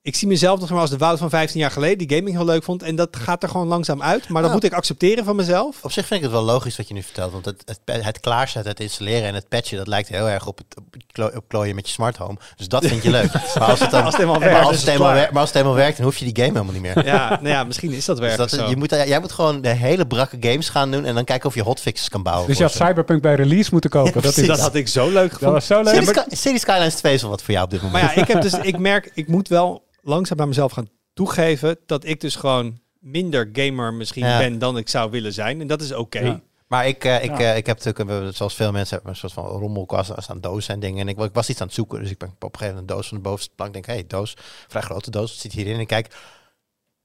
Ik 0.03 0.15
zie 0.17 0.29
mezelf 0.29 0.61
nog 0.61 0.71
maar 0.71 0.81
als 0.81 0.91
de 0.91 0.97
Wout 0.97 1.19
van 1.19 1.31
15 1.31 1.61
jaar 1.61 1.71
geleden, 1.71 1.99
die 2.07 2.17
gaming 2.17 2.37
heel 2.37 2.45
leuk 2.45 2.63
vond. 2.63 2.83
En 2.83 2.97
dat 2.97 3.17
gaat 3.17 3.43
er 3.43 3.49
gewoon 3.49 3.67
langzaam 3.67 4.03
uit. 4.03 4.29
Maar 4.29 4.41
dat 4.43 4.51
Ja. 4.51 4.57
moet 4.57 4.65
ik 4.65 4.73
accepteren 4.73 5.25
van 5.25 5.37
mezelf. 5.37 5.77
Op 5.83 5.93
zich 5.93 6.07
vind 6.07 6.21
ik 6.21 6.27
het 6.27 6.37
wel 6.37 6.45
logisch 6.45 6.77
wat 6.77 6.89
je 6.89 6.95
nu 6.95 7.03
vertelt. 7.03 7.33
Want 7.33 7.45
het, 7.45 7.63
het, 7.85 8.05
het 8.05 8.21
klaarzetten, 8.21 8.71
het 8.71 8.81
installeren 8.81 9.29
en 9.29 9.35
het 9.35 9.49
patchen, 9.49 9.77
dat 9.77 9.87
lijkt 9.87 10.09
heel 10.09 10.29
erg 10.29 10.47
op 10.47 10.59
het 10.59 10.67
op, 10.79 10.85
het 10.93 11.05
klo- 11.13 11.31
op 11.37 11.45
klooien 11.49 11.75
met 11.75 11.87
je 11.87 11.93
smart 11.93 12.17
home. 12.17 12.39
Dus 12.57 12.69
dat 12.69 12.85
vind 12.87 13.03
je 13.03 13.11
leuk. 13.11 13.33
Maar 13.59 13.69
als 13.69 13.81
het, 13.81 13.91
dan, 13.91 14.05
Als 14.05 14.15
het 14.15 14.23
helemaal 14.23 14.41
maar 14.41 14.49
werkt, 14.51 14.67
als 14.67 14.71
het 14.77 14.81
het 14.81 14.91
helemaal, 14.91 15.11
klaar. 15.13 15.23
wer- 15.23 15.33
maar 15.33 15.41
als 15.41 15.49
het 15.51 15.59
helemaal 15.59 15.79
werkt, 15.79 15.97
dan 15.97 16.07
hoef 16.07 16.17
je 16.17 16.25
die 16.33 16.37
game 16.45 16.53
helemaal 16.59 16.73
niet 16.73 16.83
meer. 16.95 17.05
Ja, 17.07 17.29
nou 17.29 17.49
ja, 17.49 17.65
misschien 17.65 17.93
is 17.93 18.05
dat 18.05 18.17
Dus 18.17 18.25
werkelijk 18.27 18.51
dat, 18.51 18.61
zo. 18.61 18.69
je 18.69 18.77
moet, 18.77 18.91
jij 18.91 19.21
moet 19.21 19.33
gewoon 19.33 19.61
de 19.61 19.69
hele 19.69 20.07
brakke 20.07 20.37
games 20.41 20.69
gaan 20.69 20.91
doen 20.91 21.05
en 21.05 21.15
dan 21.15 21.25
kijken 21.25 21.49
of 21.49 21.55
je 21.55 21.63
hotfixes 21.63 22.09
kan 22.09 22.23
bouwen. 22.23 22.47
Dus 22.49 22.57
je 22.59 22.63
had. 22.63 22.73
Cyberpunk 22.73 23.23
bij 23.23 23.35
release 23.35 23.69
moeten 23.73 23.91
kopen. 23.91 24.13
Ja, 24.15 24.21
dat 24.21 24.37
is 24.37 24.47
dat 24.47 24.61
had 24.61 24.75
ik 24.75 24.89
zo 24.89 25.07
leuk 25.11 25.15
dat 25.15 25.33
gevonden. 25.33 25.53
was 25.55 25.67
zo 25.67 25.83
leuk. 25.83 25.95
City, 25.95 26.07
Sky- 26.19 26.35
City 26.35 26.59
Skylines 26.59 26.95
2 26.95 27.15
is 27.15 27.21
wel 27.21 27.31
wat 27.31 27.43
voor 27.43 27.53
jou 27.53 27.65
op 27.65 27.71
dit 27.71 27.83
moment. 27.83 28.05
Maar 28.05 28.15
ja, 28.15 28.21
ik 28.23 28.29
heb 28.29 28.43
dus, 28.43 28.53
ik 28.55 28.79
merk, 28.79 29.11
ik 29.15 29.29
moet 29.29 29.49
wel 29.49 29.89
langzaam 30.03 30.37
bij 30.37 30.47
mezelf 30.47 30.73
gaan 30.73 30.89
toegeven 31.15 31.77
dat 31.87 32.05
ik 32.05 32.21
dus 32.21 32.37
gewoon 32.37 32.81
minder 33.01 33.49
gamer 33.53 33.95
misschien 33.95 34.27
Ja. 34.27 34.39
ben 34.39 34.59
dan 34.59 34.77
ik 34.77 34.89
zou 34.89 35.11
willen 35.11 35.33
zijn. 35.33 35.61
En 35.61 35.67
dat 35.67 35.81
is 35.83 35.93
oké. 35.93 36.19
Ja. 36.21 36.41
Maar 36.67 36.87
ik, 36.87 37.05
eh, 37.05 37.25
ik, 37.25 37.39
Ja. 37.39 37.39
eh, 37.39 37.57
ik 37.57 37.67
heb 37.67 37.85
natuurlijk, 37.85 38.11
eh, 38.11 38.29
zoals 38.35 38.55
veel 38.55 38.73
mensen, 38.73 38.95
hebben 38.95 39.13
een 39.13 39.19
soort 39.19 39.33
van 39.33 39.45
rommelkast 39.47 40.29
aan 40.31 40.41
dozen 40.41 40.75
en 40.75 40.81
dingen. 40.81 41.01
En 41.01 41.09
ik, 41.09 41.19
ik 41.19 41.35
was 41.35 41.49
iets 41.49 41.61
aan 41.61 41.67
het 41.67 41.77
zoeken, 41.77 42.01
dus 42.01 42.11
ik 42.11 42.19
ben 42.19 42.29
op 42.29 42.43
een 42.43 42.49
gegeven 42.51 42.69
moment 42.75 42.91
een 42.91 42.97
doos 42.97 43.09
van 43.09 43.17
de 43.17 43.23
bovenste 43.23 43.55
plank. 43.55 43.73
denk, 43.73 43.87
hé, 43.87 43.93
hey, 43.93 44.05
doos, 44.07 44.35
vrij 44.69 44.83
grote 44.83 45.11
doos, 45.11 45.31
wat 45.31 45.41
zit 45.41 45.53
hierin? 45.53 45.75
En 45.75 45.81
ik 45.81 45.87
kijk, 45.87 46.15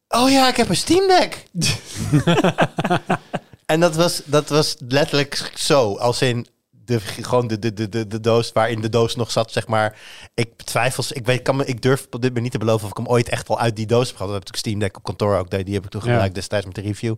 oh 0.07 0.29
ja, 0.31 0.47
ik 0.47 0.55
heb 0.55 0.69
een 0.69 0.75
Steam 0.75 1.07
Deck. 1.07 1.43
en 3.65 3.79
dat 3.79 3.95
was, 3.95 4.21
dat 4.25 4.49
was 4.49 4.75
letterlijk 4.87 5.51
zo, 5.55 5.95
als 5.95 6.21
in 6.21 6.47
de, 6.86 6.99
gewoon 6.99 7.47
de, 7.47 7.59
de, 7.59 7.73
de, 7.73 7.89
de, 7.89 8.07
de 8.07 8.19
doos 8.19 8.51
waarin 8.51 8.81
de 8.81 8.89
doos 8.89 9.15
nog 9.15 9.31
zat, 9.31 9.51
zeg 9.51 9.67
maar. 9.67 9.97
Ik 10.33 10.57
betwijfel, 10.57 11.03
ik, 11.09 11.25
weet, 11.25 11.41
kan 11.41 11.55
me, 11.55 11.65
ik 11.65 11.81
durf 11.81 12.05
op 12.05 12.11
dit 12.11 12.21
moment 12.21 12.41
niet 12.41 12.51
te 12.51 12.57
beloven 12.57 12.83
of 12.86 12.91
ik 12.91 12.97
hem 12.97 13.07
ooit 13.07 13.29
echt 13.29 13.47
wel 13.47 13.59
uit 13.59 13.75
die 13.75 13.86
doos 13.86 14.07
heb 14.07 14.15
gehad. 14.15 14.31
Dat 14.31 14.39
heb 14.43 14.49
ik 14.53 14.55
Steam 14.59 14.79
Deck 14.79 14.97
op 14.97 15.03
kantoor 15.03 15.38
ook, 15.38 15.49
die, 15.49 15.63
die 15.63 15.73
heb 15.73 15.83
ik 15.83 15.89
toen 15.89 16.01
Ja. 16.03 16.09
gebruikt 16.09 16.36
destijds 16.36 16.65
met 16.65 16.75
de 16.75 16.81
review. 16.81 17.15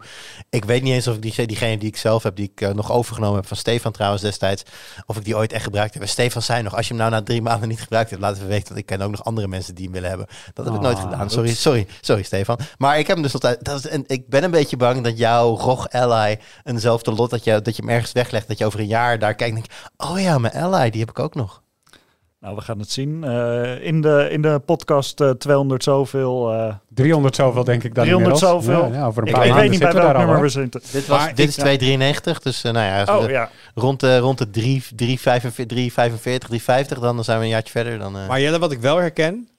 Ik 0.50 0.66
weet 0.66 0.84
niet 0.84 0.94
eens 0.94 1.08
of 1.08 1.16
ik 1.16 1.22
die, 1.22 1.48
diegene 1.48 1.78
die 1.78 1.88
ik 1.88 1.98
zelf 1.98 2.24
heb, 2.24 2.36
die 2.36 2.52
ik 2.54 2.62
eh, 2.62 2.70
nog 2.74 2.92
overgenomen 2.92 3.36
heb 3.36 3.48
van 3.48 3.58
Stefan 3.58 3.92
trouwens 3.92 4.22
destijds, 4.22 4.64
of 5.06 5.18
ik 5.18 5.26
die 5.26 5.36
ooit 5.36 5.54
echt 5.54 5.64
gebruikt 5.64 5.94
heb. 5.94 6.04
En 6.04 6.10
Stefan 6.10 6.42
zei 6.42 6.62
nog, 6.64 6.76
als 6.76 6.88
je 6.88 6.94
hem 6.94 7.02
nou 7.02 7.12
na 7.16 7.22
drie 7.24 7.42
maanden 7.42 7.70
niet 7.70 7.82
gebruikt 7.82 8.10
hebt, 8.10 8.22
laten 8.22 8.42
we 8.42 8.48
weten, 8.48 8.68
want 8.68 8.80
ik 8.80 8.86
ken 8.86 9.02
ook 9.02 9.12
nog 9.12 9.24
andere 9.24 9.48
mensen 9.48 9.76
die 9.76 9.84
hem 9.84 9.94
willen 9.94 10.10
hebben. 10.10 10.28
Dat 10.54 10.66
heb 10.66 10.74
ik 10.74 10.82
nooit 10.82 10.98
Ah, 10.98 11.04
gedaan. 11.04 11.30
Sorry, 11.30 11.54
sorry, 11.54 11.88
sorry 12.02 12.24
Stefan. 12.24 12.60
Maar 12.78 13.00
ik 13.00 13.08
heb 13.08 13.16
hem 13.16 13.24
dus 13.26 13.34
altijd, 13.34 13.66
dat 13.66 13.78
is, 13.80 13.88
en 13.88 14.04
ik 14.08 14.28
ben 14.30 14.44
een 14.44 14.52
beetje 14.52 14.78
bang 14.78 15.04
dat 15.04 15.18
jouw 15.18 15.56
ROG 15.58 15.90
Ally 15.90 16.40
eenzelfde 16.64 17.12
lot, 17.12 17.30
dat 17.30 17.44
je, 17.44 17.62
dat 17.62 17.76
je 17.76 17.82
hem 17.82 17.92
ergens 17.92 18.12
weglegt, 18.12 18.48
dat 18.48 18.58
je 18.58 18.66
over 18.66 18.80
een 18.80 18.88
jaar 18.88 19.20
daar 19.20 19.36
kijkt 19.36 19.56
denk 19.62 19.66
oh 20.12 20.20
ja, 20.20 20.38
mijn 20.38 20.54
Ally, 20.54 20.90
die 20.90 21.00
heb 21.00 21.10
ik 21.10 21.20
ook 21.20 21.36
nog. 21.36 21.62
Nou, 22.40 22.56
we 22.56 22.62
gaan 22.62 22.80
het 22.80 22.92
zien. 22.92 23.24
Eh, 23.24 23.84
in, 23.84 24.02
de, 24.02 24.28
in 24.32 24.42
de 24.42 24.62
podcast 24.66 25.22
eh 25.22 25.30
200 25.30 25.84
zoveel. 25.84 26.54
eh 26.54 26.74
300 26.90 27.36
zoveel 27.36 27.64
denk 27.64 27.84
ik 27.84 27.96
dan 27.96 28.04
300 28.06 28.42
inmiddels. 28.42 28.64
zoveel. 28.66 28.92
Ja, 28.94 29.00
ja, 29.00 29.06
over 29.06 29.28
een 29.28 29.34
paar 29.34 29.46
ik 29.46 29.54
weet 29.54 29.70
niet 29.70 29.80
bij 29.80 29.94
welk 29.94 30.14
al, 30.14 30.18
nummer 30.20 30.42
we 30.42 30.50
zitten. 30.50 30.82
Dit, 30.92 31.08
was, 31.08 31.18
Maar 31.20 31.28
dit 31.30 31.40
ik- 31.40 31.48
is 31.48 31.54
293, 31.56 32.40
dus 32.40 32.64
eh, 32.64 32.72
nou 32.72 32.86
ja, 32.86 33.18
Oh 33.24 33.30
ja. 33.30 33.50
rond 33.76 34.00
de, 34.00 34.18
rond 34.18 34.38
de 34.38 34.50
3, 34.50 34.84
345, 34.96 35.66
345, 35.66 36.48
350, 36.48 37.00
dan 37.00 37.24
zijn 37.24 37.38
we 37.40 37.44
een 37.44 37.50
jaartje 37.50 37.72
verder. 37.72 38.00
Dan, 38.00 38.18
eh, 38.18 38.28
Maar 38.28 38.42
Jelle, 38.42 38.60
wat 38.60 38.72
ik 38.72 38.80
wel 38.80 38.98
herken, 38.98 39.50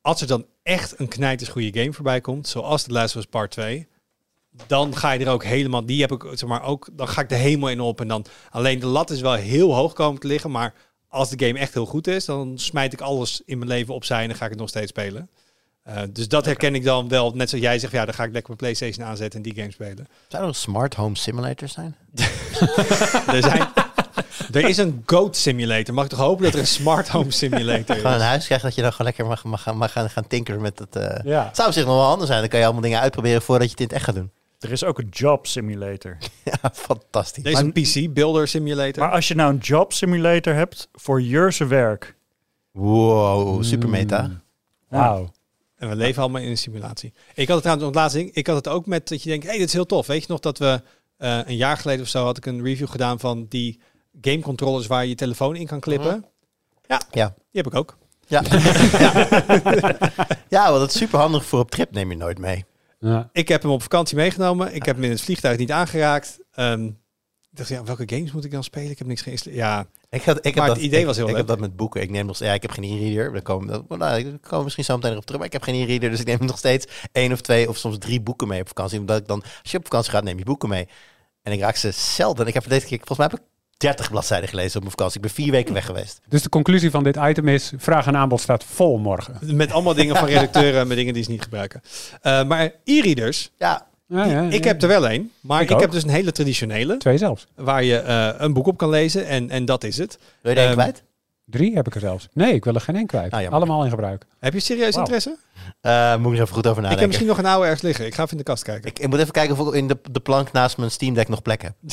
als 0.00 0.20
er 0.20 0.26
dan 0.26 0.44
echt 0.62 0.98
een 1.00 1.08
knijters 1.08 1.50
goede 1.50 1.80
game 1.80 1.92
voorbij 1.92 2.20
komt, 2.20 2.48
zoals 2.48 2.82
The 2.82 2.92
Last 2.92 3.14
of 3.16 3.20
Us 3.22 3.28
Part 3.28 3.50
2, 3.50 3.88
dan 4.66 4.96
ga 4.96 5.10
je 5.12 5.24
er 5.24 5.30
ook 5.32 5.44
helemaal, 5.44 5.86
die 5.86 6.00
heb 6.00 6.12
ik 6.12 6.22
zeg 6.32 6.48
maar 6.48 6.62
ook, 6.62 6.88
dan 6.92 7.08
ga 7.08 7.20
ik 7.20 7.30
er 7.30 7.36
helemaal 7.36 7.68
in 7.70 7.80
op 7.80 8.00
en 8.00 8.08
dan 8.08 8.24
alleen 8.50 8.78
de 8.78 8.86
lat 8.86 9.10
is 9.10 9.20
wel 9.20 9.32
heel 9.34 9.74
hoog 9.74 9.92
komen 9.92 10.20
te 10.20 10.26
liggen, 10.26 10.50
maar 10.50 10.74
als 11.08 11.30
de 11.30 11.46
game 11.46 11.58
echt 11.58 11.74
heel 11.74 11.86
goed 11.86 12.06
is, 12.06 12.24
dan 12.24 12.52
smijt 12.58 12.92
ik 12.92 13.00
alles 13.00 13.42
in 13.44 13.58
mijn 13.58 13.70
leven 13.70 13.94
opzij 13.94 14.22
en 14.22 14.28
dan 14.28 14.36
ga 14.36 14.44
ik 14.44 14.50
het 14.50 14.60
nog 14.60 14.68
steeds 14.68 14.90
spelen. 14.90 15.30
Eh, 15.82 16.02
dus 16.10 16.28
dat 16.28 16.44
herken 16.44 16.74
ik 16.74 16.84
dan 16.84 17.08
wel, 17.08 17.30
net 17.34 17.48
zoals 17.48 17.64
jij 17.64 17.78
zegt, 17.78 17.92
ja, 17.92 18.04
dan 18.04 18.14
ga 18.14 18.22
ik 18.24 18.32
lekker 18.32 18.54
mijn 18.56 18.58
PlayStation 18.72 19.06
aanzetten 19.06 19.42
en 19.42 19.50
die 19.50 19.54
game 19.60 19.70
spelen. 19.72 20.06
Zou 20.28 20.42
er 20.42 20.48
een 20.48 20.54
smart 20.54 20.94
home 20.94 21.16
simulator 21.16 21.68
zijn? 21.68 21.96
Er, 23.26 23.42
zijn, 23.42 23.68
er 24.52 24.68
is 24.68 24.76
een 24.76 25.02
goat 25.06 25.36
simulator. 25.36 25.94
Mag 25.94 26.04
ik 26.04 26.10
toch 26.10 26.18
hopen 26.18 26.44
dat 26.44 26.54
er 26.54 26.60
een 26.60 26.66
smart 26.66 27.08
home 27.08 27.30
simulator 27.30 27.96
Gewoon 27.96 28.12
een 28.12 28.18
is? 28.18 28.24
huis 28.24 28.44
krijgen 28.46 28.66
dat 28.66 28.76
je 28.76 28.82
dan 28.82 28.90
gewoon 28.92 29.06
lekker 29.06 29.26
mag, 29.26 29.44
mag, 29.44 29.62
gaan- 29.62 29.76
mag 29.76 29.92
gaan, 29.92 30.10
gaan 30.10 30.26
tinkeren 30.26 30.60
met 30.60 30.78
het... 30.78 30.96
eh 30.96 31.24
Ja. 31.24 31.44
Het 31.46 31.56
zou 31.56 31.68
op 31.68 31.74
zich 31.74 31.84
nog 31.86 31.94
wel 31.94 32.04
handig 32.04 32.26
zijn. 32.26 32.40
Dan 32.40 32.48
kan 32.48 32.58
je 32.58 32.64
allemaal 32.64 32.82
dingen 32.82 33.00
uitproberen 33.00 33.42
voordat 33.42 33.64
je 33.66 33.70
het 33.70 33.80
in 33.80 33.86
het 33.86 33.94
echt 33.94 34.04
gaat 34.04 34.14
doen. 34.14 34.30
Er 34.62 34.72
is 34.72 34.84
ook 34.84 34.98
een 34.98 35.08
job 35.08 35.46
simulator. 35.46 36.16
Ja, 36.44 36.70
fantastisch. 36.72 37.44
Er 37.44 37.50
is 37.50 37.58
een 37.58 37.72
PC 37.72 38.14
builder 38.14 38.48
simulator. 38.48 39.02
Maar 39.02 39.12
als 39.12 39.28
je 39.28 39.34
nou 39.34 39.52
een 39.52 39.58
job 39.58 39.92
simulator 39.92 40.54
hebt 40.54 40.88
voor 40.92 41.22
Jeurse 41.22 41.66
werk. 41.66 42.16
Wow, 42.70 43.62
super 43.64 43.88
meta. 43.88 44.22
Mm. 44.22 44.40
Wauw. 44.88 45.30
En 45.76 45.88
we 45.88 45.96
leven 45.96 46.22
allemaal 46.22 46.42
in 46.42 46.48
een 46.50 46.58
simulatie. 46.58 47.12
Ik 47.34 47.46
had 47.48 47.54
het 47.56 47.62
trouwens 47.62 47.86
nog 47.86 47.94
laatst 47.94 48.16
ding. 48.16 48.30
Ik 48.34 48.46
had 48.46 48.56
het 48.56 48.68
ook 48.68 48.86
met 48.86 49.08
dat 49.08 49.22
je 49.22 49.28
denkt, 49.28 49.44
hé, 49.44 49.50
hey, 49.50 49.58
dit 49.58 49.68
is 49.68 49.72
heel 49.74 49.86
tof. 49.86 50.06
Weet 50.06 50.20
je 50.22 50.26
nog 50.28 50.40
dat 50.40 50.58
we 50.58 50.82
eh, 51.16 51.38
een 51.44 51.56
jaar 51.56 51.76
geleden 51.76 52.02
of 52.02 52.08
zo 52.08 52.24
had 52.24 52.36
ik 52.36 52.46
een 52.46 52.62
review 52.62 52.88
gedaan 52.88 53.20
van 53.20 53.46
die 53.48 53.80
game 54.20 54.40
controllers 54.40 54.86
waar 54.86 55.02
je 55.02 55.08
je 55.08 55.14
telefoon 55.14 55.56
in 55.56 55.66
kan 55.66 55.80
klippen. 55.80 56.24
Ja, 56.86 57.00
Ja. 57.10 57.26
die 57.50 57.62
heb 57.62 57.66
ik 57.66 57.74
ook. 57.74 57.96
Ja. 58.26 58.42
ja. 58.98 59.28
ja, 60.48 60.64
want 60.68 60.78
dat 60.78 60.88
is 60.88 60.96
super 60.98 61.18
handig 61.18 61.44
voor 61.44 61.58
op 61.60 61.70
trip 61.70 61.90
neem 61.92 62.10
je 62.10 62.16
nooit 62.16 62.38
mee. 62.38 62.64
Ja. 63.02 63.28
Ik 63.32 63.48
heb 63.48 63.62
hem 63.62 63.70
op 63.70 63.82
vakantie 63.82 64.16
meegenomen. 64.16 64.74
Ik 64.74 64.84
heb 64.84 64.94
hem 64.94 65.04
in 65.04 65.10
het 65.10 65.20
vliegtuig 65.20 65.58
niet 65.58 65.70
aangeraakt. 65.70 66.38
Ik 66.54 67.58
dacht, 67.58 67.68
ja, 67.68 67.84
welke 67.84 68.02
games 68.06 68.32
moet 68.32 68.44
ik 68.44 68.50
dan 68.50 68.64
spelen? 68.64 68.90
Ik 68.90 68.98
heb 68.98 69.06
niks 69.06 69.22
geïnstalleerd. 69.22 69.62
Ja, 69.62 69.86
Ik 70.10 70.22
had, 70.22 70.36
ik 70.36 70.44
heb 70.44 70.54
Maar 70.54 70.66
dat, 70.66 70.76
het 70.76 70.84
idee 70.84 71.00
ik, 71.00 71.06
was 71.06 71.16
heel 71.16 71.24
Ik 71.24 71.30
leuk. 71.30 71.38
heb 71.40 71.48
dat 71.48 71.60
met 71.60 71.76
boeken. 71.76 72.00
Ik 72.02 72.10
neem 72.10 72.26
nog, 72.26 72.38
ja, 72.38 72.52
ik 72.52 72.62
heb 72.62 72.70
geen 72.70 72.84
e-reader. 72.84 73.32
We 73.32 73.40
komen, 73.42 73.84
nou, 73.88 74.18
ik 74.18 74.40
kom 74.48 74.62
misschien 74.62 74.84
zo 74.84 74.96
meteen 74.96 75.16
op 75.16 75.24
terug. 75.24 75.36
Maar 75.38 75.46
ik 75.46 75.52
heb 75.52 75.62
geen 75.62 75.74
e-reader, 75.74 76.10
dus 76.10 76.20
ik 76.20 76.26
neem 76.26 76.38
nog 76.46 76.58
steeds 76.58 76.86
één 77.12 77.32
of 77.32 77.40
twee 77.40 77.68
of 77.68 77.76
soms 77.76 77.98
drie 77.98 78.20
boeken 78.20 78.48
mee 78.48 78.60
op 78.60 78.68
vakantie. 78.68 78.98
Omdat 78.98 79.18
ik 79.20 79.26
dan, 79.26 79.42
als 79.62 79.70
je 79.70 79.76
op 79.78 79.84
vakantie 79.84 80.10
gaat, 80.10 80.24
neem 80.24 80.38
je 80.38 80.44
boeken 80.44 80.68
mee. 80.68 80.88
En 81.42 81.52
ik 81.52 81.60
raak 81.60 81.76
ze 81.76 81.90
zelden. 81.90 82.46
Ik 82.46 82.54
heb 82.54 82.68
deze 82.68 82.86
keer, 82.86 82.96
volgens 82.96 83.18
mij 83.18 83.28
heb 83.30 83.38
ik 83.40 83.44
30 83.82 84.10
bladzijden 84.10 84.48
gelezen 84.48 84.74
op 84.76 84.80
mijn 84.80 84.90
vakantie. 84.90 85.16
Ik 85.16 85.22
ben 85.22 85.34
vier 85.34 85.50
weken 85.52 85.74
weg 85.74 85.86
geweest. 85.86 86.20
Dus 86.28 86.42
de 86.42 86.48
conclusie 86.48 86.90
van 86.90 87.04
dit 87.04 87.16
item 87.16 87.48
is, 87.48 87.72
vraag 87.76 88.06
en 88.06 88.16
aanbod 88.16 88.40
staat 88.40 88.64
vol 88.64 88.98
morgen. 88.98 89.38
met 89.56 89.72
allemaal 89.72 89.94
dingen 89.94 90.16
van 90.16 90.28
redacteuren 90.28 90.86
met 90.88 90.96
dingen 90.96 91.14
die 91.14 91.22
ze 91.22 91.30
niet 91.30 91.42
gebruiken. 91.42 91.82
Eh, 92.22 92.44
maar 92.44 92.70
e-readers, 92.84 93.50
Ja, 93.58 93.86
Ja, 94.06 94.24
ja, 94.24 94.42
ik 94.42 94.62
ja. 94.64 94.70
heb 94.70 94.82
er 94.82 94.88
wel 94.88 95.10
een, 95.10 95.30
maar 95.40 95.62
Ik 95.62 95.70
ik, 95.70 95.80
heb 95.80 95.90
dus 95.90 96.02
een 96.02 96.08
hele 96.08 96.32
traditionele, 96.32 96.96
Twee 96.96 97.18
zelfs. 97.18 97.46
waar 97.54 97.84
je 97.84 97.96
eh, 97.98 98.28
een 98.36 98.52
boek 98.52 98.66
op 98.66 98.76
kan 98.76 98.88
lezen 98.88 99.26
en, 99.26 99.50
en 99.50 99.64
dat 99.64 99.84
is 99.84 99.96
het. 99.96 100.18
Wil 100.42 100.52
je 100.52 100.58
er 100.58 100.66
één 100.66 100.72
Ehm, 100.76 100.80
kwijt? 100.82 101.02
Drie 101.44 101.74
heb 101.74 101.86
ik 101.86 101.94
er 101.94 102.00
zelfs. 102.00 102.28
Nee, 102.32 102.54
ik 102.54 102.64
wil 102.64 102.74
er 102.74 102.80
geen 102.80 102.96
één 102.96 103.06
kwijt. 103.06 103.32
Ah. 103.32 103.48
Allemaal 103.48 103.84
in 103.84 103.90
gebruik. 103.90 104.24
Heb 104.40 104.52
je 104.52 104.60
serieus 104.60 104.96
interesse? 104.96 105.36
Eh, 105.80 106.16
moet 106.16 106.32
ik 106.32 106.36
er 106.38 106.42
even 106.42 106.54
goed 106.54 106.66
over 106.66 106.68
ik 106.68 106.74
heb 106.74 106.82
nadenken. 106.82 107.06
misschien 107.06 107.26
nog 107.26 107.38
een 107.38 107.46
oude 107.46 107.64
ergens 107.64 107.82
liggen. 107.82 108.06
Ik 108.06 108.14
ga 108.14 108.20
even 108.22 108.32
in 108.32 108.38
de 108.44 108.50
kast 108.50 108.62
kijken. 108.62 108.88
Ik, 108.90 108.98
ik 108.98 109.08
moet 109.08 109.18
even 109.18 109.32
kijken 109.32 109.58
of 109.58 109.68
ik 109.68 109.74
in 109.74 109.88
de, 109.88 109.98
de 110.10 110.20
plank 110.20 110.52
naast 110.52 110.76
mijn 110.76 110.90
Steam 110.90 111.14
Deck 111.14 111.28
nog 111.28 111.42
plek 111.42 111.62
heb. 111.62 111.72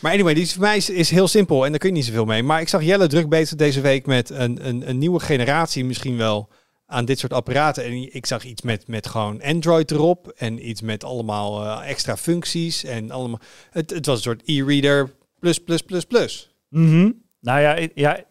Maar 0.00 0.12
anyway, 0.12 0.34
die 0.34 0.42
is 0.42 0.52
voor 0.52 0.62
mij 0.62 0.76
is, 0.76 1.10
heel 1.10 1.28
simpel 1.28 1.64
en 1.64 1.70
daar 1.70 1.80
kun 1.80 1.88
je 1.88 1.94
niet 1.94 2.04
zoveel 2.04 2.24
mee. 2.24 2.42
Maar 2.42 2.60
ik 2.60 2.68
zag 2.68 2.82
Jelle 2.82 3.06
druk 3.06 3.28
bezig 3.28 3.56
deze 3.56 3.80
week 3.80 4.06
met 4.06 4.30
een, 4.30 4.68
een, 4.68 4.88
een 4.88 4.98
nieuwe 4.98 5.20
generatie 5.20 5.84
misschien 5.84 6.16
wel 6.16 6.48
aan 6.86 7.04
dit 7.04 7.18
soort 7.18 7.32
apparaten. 7.32 7.84
En 7.84 8.14
ik 8.14 8.26
zag 8.26 8.44
iets 8.44 8.62
met, 8.62 8.88
met 8.88 9.06
gewoon 9.06 9.42
Android 9.42 9.90
erop 9.90 10.32
en 10.36 10.68
iets 10.68 10.80
met 10.80 11.04
allemaal 11.04 11.64
eh, 11.64 11.90
extra 11.90 12.16
functies. 12.16 12.84
En 12.84 13.10
allemaal, 13.10 13.40
het, 13.70 13.90
het 13.90 14.06
was 14.06 14.16
een 14.16 14.22
soort 14.22 14.42
e-reader 14.44 15.10
plus, 15.38 15.58
plus, 15.58 15.82
plus, 15.82 16.04
plus. 16.04 16.54
Mhm. 16.68 17.10
Nou 17.40 17.60
ja, 17.60 17.88
ja, 17.94 18.24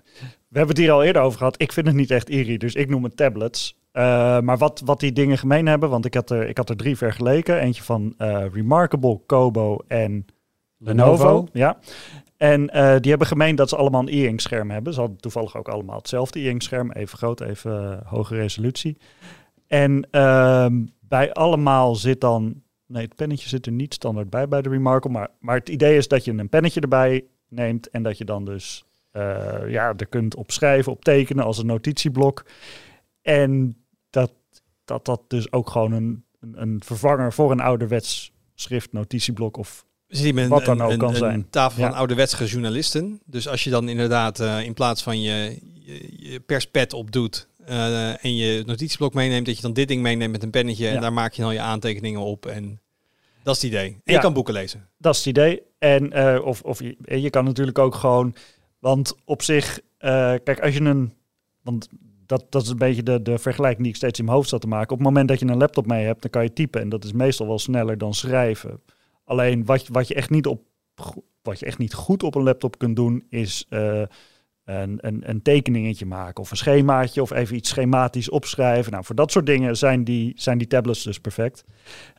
we 0.49 0.57
hebben 0.57 0.75
het 0.75 0.77
hier 0.77 0.91
al 0.91 1.03
eerder 1.03 1.21
over 1.21 1.37
gehad. 1.37 1.61
Ik 1.61 1.71
vind 1.71 1.87
het 1.87 1.95
niet 1.95 2.11
echt 2.11 2.29
e-readers. 2.29 2.73
Ik 2.73 2.89
noem 2.89 3.03
het 3.03 3.17
tablets. 3.17 3.77
Eh, 3.91 4.39
maar 4.39 4.57
wat, 4.57 4.81
wat 4.85 4.99
die 4.99 5.11
dingen 5.11 5.37
gemeen 5.37 5.65
hebben, 5.65 5.89
want 5.89 6.05
ik 6.05 6.13
had 6.13 6.29
er, 6.29 6.47
ik 6.47 6.57
had 6.57 6.69
er 6.69 6.75
drie 6.75 6.97
vergeleken. 6.97 7.59
Eentje 7.59 7.83
van 7.83 8.13
eh, 8.17 8.45
Remarkable, 8.53 9.21
Kobo 9.25 9.77
en 9.87 10.25
Lenovo. 10.79 11.47
Ja. 11.53 11.77
En 12.37 12.69
eh, 12.69 12.95
die 12.99 13.09
hebben 13.09 13.27
gemeen 13.27 13.55
dat 13.55 13.69
ze 13.69 13.75
allemaal 13.75 14.01
een 14.01 14.07
e-ink 14.07 14.39
scherm 14.39 14.71
hebben. 14.71 14.93
Ze 14.93 14.99
hadden 14.99 15.17
toevallig 15.17 15.57
ook 15.57 15.67
allemaal 15.67 15.97
hetzelfde 15.97 16.39
e-ink 16.39 16.61
scherm. 16.61 16.91
Even 16.91 17.17
groot, 17.17 17.41
even 17.41 17.91
eh, 17.91 18.11
hoge 18.11 18.35
resolutie. 18.35 18.97
En 19.67 20.07
ehm, 20.11 20.85
bij 20.99 21.33
allemaal 21.33 21.95
zit 21.95 22.21
dan... 22.21 22.61
Nee, 22.85 23.03
het 23.03 23.15
pennetje 23.15 23.49
zit 23.49 23.65
er 23.65 23.71
niet 23.71 23.93
standaard 23.93 24.29
bij 24.29 24.47
bij 24.47 24.61
de 24.61 24.69
Remarkable. 24.69 25.17
Maar, 25.17 25.29
maar 25.39 25.55
het 25.55 25.69
idee 25.69 25.97
is 25.97 26.07
dat 26.07 26.25
je 26.25 26.31
een 26.31 26.49
pennetje 26.49 26.81
erbij 26.81 27.25
neemt. 27.47 27.89
En 27.89 28.03
dat 28.03 28.17
je 28.17 28.25
dan 28.25 28.45
dus 28.45 28.85
eh, 29.11 29.59
ja, 29.67 29.93
er 29.97 30.07
kunt 30.07 30.35
op 30.35 30.51
schrijven, 30.51 30.91
op 30.91 31.03
tekenen 31.03 31.45
als 31.45 31.57
een 31.57 31.65
notitieblok. 31.65 32.45
En 33.21 33.77
dat 34.09 34.31
dat, 34.89 35.05
dat 35.05 35.21
dus 35.27 35.51
ook 35.51 35.69
gewoon 35.69 35.91
een, 35.91 36.23
een, 36.39 36.61
een 36.61 36.81
vervanger 36.83 37.33
voor 37.33 37.51
een 37.51 37.59
ouderwets 37.59 38.33
schriftnotitieblok 38.53 39.57
of 39.57 39.85
Zit 40.09 40.33
met 40.33 40.47
Wat 40.47 40.65
dan 40.65 40.81
ook 40.81 41.01
een, 41.01 41.49
tafel 41.49 41.81
van 41.81 41.91
Ja. 41.91 41.97
ouderwetse 41.97 42.45
journalisten. 42.45 43.21
Dus 43.25 43.47
als 43.47 43.63
je 43.63 43.69
dan 43.69 43.89
inderdaad 43.89 44.39
eh, 44.39 44.63
in 44.63 44.73
plaats 44.73 45.03
van 45.03 45.21
je, 45.21 45.59
je, 45.73 46.29
je 46.31 46.39
perspet 46.39 46.93
opdoet 46.93 47.47
eh, 47.65 48.25
en 48.25 48.35
je 48.35 48.63
notitieblok 48.65 49.13
meeneemt, 49.13 49.45
dat 49.45 49.55
je 49.55 49.61
dan 49.61 49.73
dit 49.73 49.87
ding 49.87 50.01
meeneemt 50.01 50.31
met 50.31 50.43
een 50.43 50.49
pennetje 50.49 50.87
en 50.87 51.01
daar 51.01 51.13
maak 51.13 51.33
je 51.33 51.41
dan 51.41 51.53
je 51.53 51.59
aantekeningen 51.59 52.19
op. 52.19 52.45
En 52.45 52.79
dat 53.43 53.55
is 53.55 53.61
het 53.61 53.71
idee. 53.71 53.87
En 53.87 54.01
Ja. 54.03 54.13
je 54.13 54.19
kan 54.19 54.33
boeken 54.33 54.53
lezen. 54.53 54.87
Dat 54.97 55.13
is 55.13 55.19
het 55.19 55.27
idee. 55.27 55.61
En 55.79 56.11
eh, 56.11 56.45
of, 56.45 56.61
of 56.61 56.79
je, 56.79 56.95
je 57.21 57.29
kan 57.29 57.45
natuurlijk 57.45 57.79
ook 57.79 57.95
gewoon, 57.95 58.35
want 58.79 59.15
op 59.25 59.41
zich, 59.41 59.79
kijk, 60.43 60.59
als 60.59 60.73
je 60.73 60.81
een, 60.81 61.13
want 61.61 61.87
dat, 62.25 62.45
dat 62.49 62.61
is 62.63 62.69
een 62.69 62.77
beetje 62.77 63.03
de, 63.03 63.21
de 63.21 63.37
vergelijking 63.37 63.81
die 63.81 63.91
ik 63.91 63.95
steeds 63.97 64.19
in 64.19 64.25
mijn 64.25 64.37
hoofd 64.37 64.49
zat 64.49 64.61
te 64.61 64.67
maken. 64.67 64.91
Op 64.91 64.97
het 64.97 65.07
moment 65.07 65.27
dat 65.27 65.39
je 65.39 65.45
een 65.45 65.57
laptop 65.57 65.85
mee 65.85 66.05
hebt, 66.05 66.21
dan 66.21 66.31
kan 66.31 66.43
je 66.43 66.53
typen 66.53 66.81
en 66.81 66.89
dat 66.89 67.03
is 67.03 67.11
meestal 67.11 67.47
wel 67.47 67.59
sneller 67.59 67.97
dan 67.97 68.13
schrijven. 68.13 68.81
Alleen 69.29 69.65
wat, 69.65 69.85
je- 69.87 69.93
wat 69.93 70.07
je 70.07 70.13
echt 70.13 70.29
niet 70.29 70.45
op, 70.47 70.61
wat 71.41 71.59
je 71.59 71.65
echt 71.65 71.77
niet 71.77 71.93
goed 71.93 72.23
op 72.23 72.35
een 72.35 72.43
laptop 72.43 72.77
kunt 72.77 72.95
doen, 72.95 73.23
is 73.29 73.65
eh, 73.69 74.01
een, 74.65 74.97
een, 75.01 75.29
een 75.29 75.41
tekeningetje 75.41 76.05
maken 76.05 76.41
of 76.43 76.51
een 76.51 76.57
schemaatje 76.57 77.21
of 77.21 77.31
even 77.31 77.55
iets 77.55 77.69
schematisch 77.69 78.29
opschrijven. 78.29 78.91
Nou, 78.91 79.03
voor 79.03 79.15
dat 79.15 79.31
soort 79.31 79.45
dingen 79.45 79.77
zijn 79.77 80.03
die, 80.03 80.31
zijn 80.35 80.57
die 80.57 80.67
tablets 80.67 81.03
dus 81.03 81.19
perfect. 81.19 81.63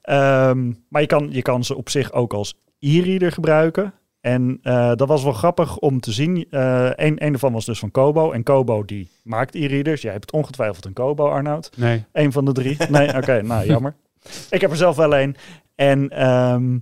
Ehm, 0.02 0.72
maar 0.88 1.00
je 1.00 1.06
kan, 1.06 1.28
je 1.32 1.42
kan 1.42 1.64
ze 1.64 1.76
op 1.76 1.88
zich 1.88 2.12
ook 2.12 2.32
als 2.32 2.54
e-reader 2.78 3.32
gebruiken. 3.32 3.92
En 4.20 4.58
eh, 4.62 4.94
dat 4.94 5.08
was 5.08 5.22
wel 5.22 5.32
grappig 5.32 5.78
om 5.78 6.00
te 6.00 6.12
zien. 6.12 6.46
Eh 6.50 6.90
een, 6.94 7.24
een 7.24 7.30
daarvan 7.30 7.52
was 7.52 7.64
dus 7.64 7.78
van 7.78 7.90
Kobo. 7.90 8.30
En 8.32 8.42
Kobo 8.42 8.84
die 8.84 9.08
maakt 9.22 9.54
e-readers. 9.54 10.02
Jij 10.02 10.12
hebt 10.12 10.32
ongetwijfeld 10.32 10.84
een 10.84 10.92
Kobo, 10.92 11.28
Arnoud. 11.28 11.70
Nee. 11.76 12.04
Een 12.12 12.32
van 12.32 12.44
de 12.44 12.52
drie. 12.52 12.76
Nee, 12.90 13.16
oké, 13.16 13.42
nou 13.42 13.66
jammer. 13.66 13.94
Ik 14.50 14.60
heb 14.60 14.70
er 14.70 14.76
zelf 14.76 14.96
wel 14.96 15.16
een. 15.16 15.36
En 15.74 16.08
ehm, 16.10 16.78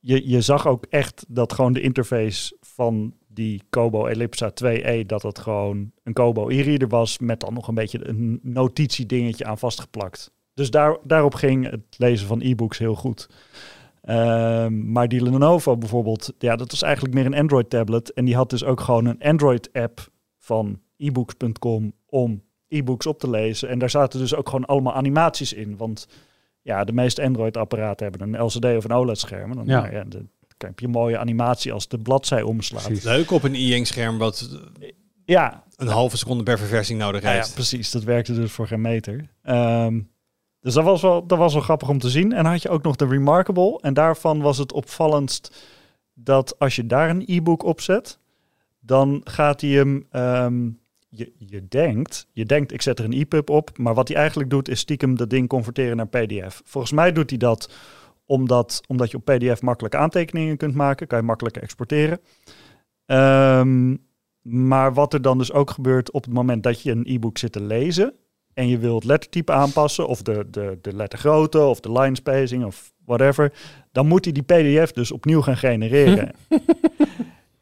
je, 0.00 0.28
je 0.28 0.40
zag 0.40 0.66
ook 0.66 0.86
echt 0.90 1.24
dat 1.28 1.52
gewoon 1.52 1.72
de 1.72 1.80
interface 1.80 2.56
van 2.60 3.14
die 3.26 3.62
Kobo 3.70 4.06
Ellipsa 4.06 4.52
2e, 4.64 5.06
dat 5.06 5.22
het 5.22 5.38
gewoon 5.38 5.90
een 6.02 6.12
Kobo 6.12 6.48
e-reader 6.48 6.88
was 6.88 7.18
met 7.18 7.40
dan 7.40 7.54
nog 7.54 7.68
een 7.68 7.74
beetje 7.74 8.08
een 8.08 8.40
notitiedingetje 8.42 9.44
aan 9.44 9.58
vastgeplakt. 9.58 10.32
Dus 10.54 10.70
daar, 10.70 10.96
daarop 11.02 11.34
ging 11.34 11.70
het 11.70 11.80
lezen 11.96 12.26
van 12.26 12.40
e-books 12.40 12.78
heel 12.78 12.94
goed. 12.94 13.28
Ehm, 14.02 14.92
maar 14.92 15.08
die 15.08 15.22
Lenovo 15.22 15.76
bijvoorbeeld, 15.76 16.32
ja, 16.38 16.56
dat 16.56 16.70
was 16.70 16.82
eigenlijk 16.82 17.14
meer 17.14 17.26
een 17.26 17.34
Android 17.34 17.70
tablet. 17.70 18.12
En 18.12 18.24
die 18.24 18.36
had 18.36 18.50
dus 18.50 18.64
ook 18.64 18.80
gewoon 18.80 19.04
een 19.04 19.22
Android 19.22 19.72
app 19.72 20.10
van 20.38 20.80
ebooks.com 20.96 21.92
om 22.06 22.42
e-books 22.68 23.06
op 23.06 23.18
te 23.18 23.30
lezen. 23.30 23.68
En 23.68 23.78
daar 23.78 23.90
zaten 23.90 24.20
dus 24.20 24.34
ook 24.34 24.48
gewoon 24.48 24.64
allemaal 24.64 24.94
animaties 24.94 25.52
in. 25.52 25.76
Want 25.76 26.08
ja, 26.68 26.84
de 26.84 26.92
meeste 26.92 27.22
Android-apparaten 27.22 28.10
hebben 28.10 28.34
een 28.34 28.44
LCD 28.44 28.64
of 28.64 28.84
een 28.84 28.92
OLED-scherm. 28.92 29.50
En 29.50 29.56
Dan, 29.56 29.66
Ja. 29.66 29.90
ja, 29.90 30.04
dan 30.04 30.28
heb 30.58 30.78
je 30.78 30.86
een 30.86 30.92
mooie 30.92 31.18
animatie 31.18 31.72
als 31.72 31.88
de 31.88 31.98
bladzij 31.98 32.42
omslaat. 32.42 32.82
Precies. 32.84 33.04
Leuk 33.04 33.30
op 33.30 33.42
een 33.42 33.54
e-ink 33.54 33.86
scherm 33.86 34.18
wat 34.18 34.48
Ja, 35.24 35.64
een 35.76 35.86
halve 35.88 36.16
seconde 36.16 36.42
per 36.42 36.58
verversing 36.58 36.98
nodig 36.98 37.22
ja, 37.22 37.30
ja, 37.30 37.34
heeft. 37.36 37.54
precies. 37.54 37.90
Dat 37.90 38.02
werkte 38.02 38.34
dus 38.34 38.52
voor 38.52 38.66
geen 38.66 38.80
meter. 38.80 39.28
Ehm, 39.42 40.00
dus 40.60 40.74
dat 40.74 40.84
was, 40.84 41.02
wel, 41.02 41.26
dat 41.26 41.38
was 41.38 41.52
wel 41.52 41.62
grappig 41.62 41.88
om 41.88 41.98
te 41.98 42.10
zien. 42.10 42.32
En 42.32 42.42
dan 42.42 42.52
had 42.52 42.62
je 42.62 42.68
ook 42.68 42.82
nog 42.82 42.96
de 42.96 43.06
Remarkable. 43.06 43.78
En 43.80 43.94
daarvan 43.94 44.40
was 44.40 44.58
het 44.58 44.72
opvallendst 44.72 45.66
dat 46.14 46.58
als 46.58 46.76
je 46.76 46.86
daar 46.86 47.10
een 47.10 47.22
e-book 47.26 47.62
op 47.62 47.80
zet, 47.80 48.18
dan 48.80 49.20
gaat 49.24 49.60
hij 49.60 49.70
hem. 49.70 50.06
ehm, 50.10 50.68
je, 51.08 51.32
je 51.38 51.68
denkt, 51.68 52.26
je 52.32 52.44
denkt, 52.44 52.72
ik 52.72 52.82
zet 52.82 52.98
er 52.98 53.04
een 53.04 53.12
EPUB 53.12 53.50
op, 53.50 53.78
maar 53.78 53.94
wat 53.94 54.08
hij 54.08 54.16
eigenlijk 54.16 54.50
doet 54.50 54.68
is 54.68 54.80
stiekem 54.80 55.16
dat 55.16 55.30
ding 55.30 55.48
converteren 55.48 55.96
naar 55.96 56.08
PDF. 56.08 56.62
Volgens 56.64 56.92
mij 56.92 57.12
doet 57.12 57.30
hij 57.30 57.38
dat 57.38 57.70
omdat, 58.26 58.80
omdat 58.86 59.10
je 59.10 59.16
op 59.16 59.24
PDF 59.24 59.62
makkelijk 59.62 59.94
aantekeningen 59.94 60.56
kunt 60.56 60.74
maken, 60.74 61.06
kan 61.06 61.18
je 61.18 61.24
makkelijker 61.24 61.62
exporteren. 61.62 62.20
Ehm, 63.06 63.96
maar 64.42 64.94
wat 64.94 65.12
er 65.12 65.22
dan 65.22 65.38
dus 65.38 65.52
ook 65.52 65.70
gebeurt 65.70 66.10
op 66.10 66.24
het 66.24 66.32
moment 66.32 66.62
dat 66.62 66.82
je 66.82 66.90
een 66.90 67.06
e-book 67.06 67.38
zit 67.38 67.52
te 67.52 67.62
lezen 67.62 68.14
en 68.54 68.68
je 68.68 68.78
wilt 68.78 69.04
lettertype 69.04 69.52
aanpassen 69.52 70.08
of 70.08 70.22
de, 70.22 70.46
de, 70.50 70.78
de 70.82 70.96
lettergrootte 70.96 71.60
of 71.60 71.80
de 71.80 71.92
line 71.92 72.16
spacing 72.16 72.64
of 72.64 72.92
whatever, 73.04 73.52
dan 73.92 74.06
moet 74.06 74.24
hij 74.24 74.32
die 74.32 74.42
PDF 74.42 74.92
dus 74.92 75.12
opnieuw 75.12 75.42
gaan 75.42 75.56
genereren. 75.56 76.30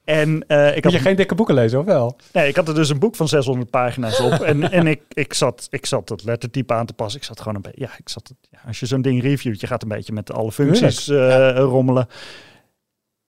en 0.07 0.45
eh, 0.47 0.77
ik 0.77 0.85
had 0.85 0.93
je 0.93 0.99
geen 0.99 1.17
dikke 1.17 1.35
boeken 1.35 1.55
lezen, 1.55 1.79
of 1.79 1.85
wel? 1.85 2.17
Nee, 2.33 2.49
ik 2.49 2.57
had 2.57 2.69
er 2.69 2.75
dus 2.75 2.89
een 2.89 2.99
boek 2.99 3.17
van 3.17 3.29
600 3.29 3.71
pagina's 3.71 4.21
op. 4.21 4.33
en 4.33 4.71
en 4.71 4.87
ik, 4.87 5.01
ik, 5.09 5.35
zat, 5.35 5.67
ik 5.71 5.87
zat 5.87 6.09
het 6.09 6.25
lettertype 6.25 6.75
aan 6.75 6.87
te 6.87 6.93
passen. 6.93 7.21
Ik 7.21 7.27
zat 7.27 7.39
gewoon 7.39 7.55
een 7.55 7.63
beetje... 7.63 7.81
Ja, 7.81 7.91
ik 7.99 8.09
zat, 8.09 8.35
ja, 8.51 8.59
als 8.67 8.81
je 8.81 8.87
zo'n 8.87 9.03
ding 9.03 9.23
reviewt, 9.23 9.61
je 9.61 9.67
gaat 9.67 9.83
een 9.83 9.89
beetje 9.89 10.13
met 10.13 10.33
alle 10.33 10.53
functies 10.53 11.09
eh, 11.09 11.57
rommelen. 11.57 12.09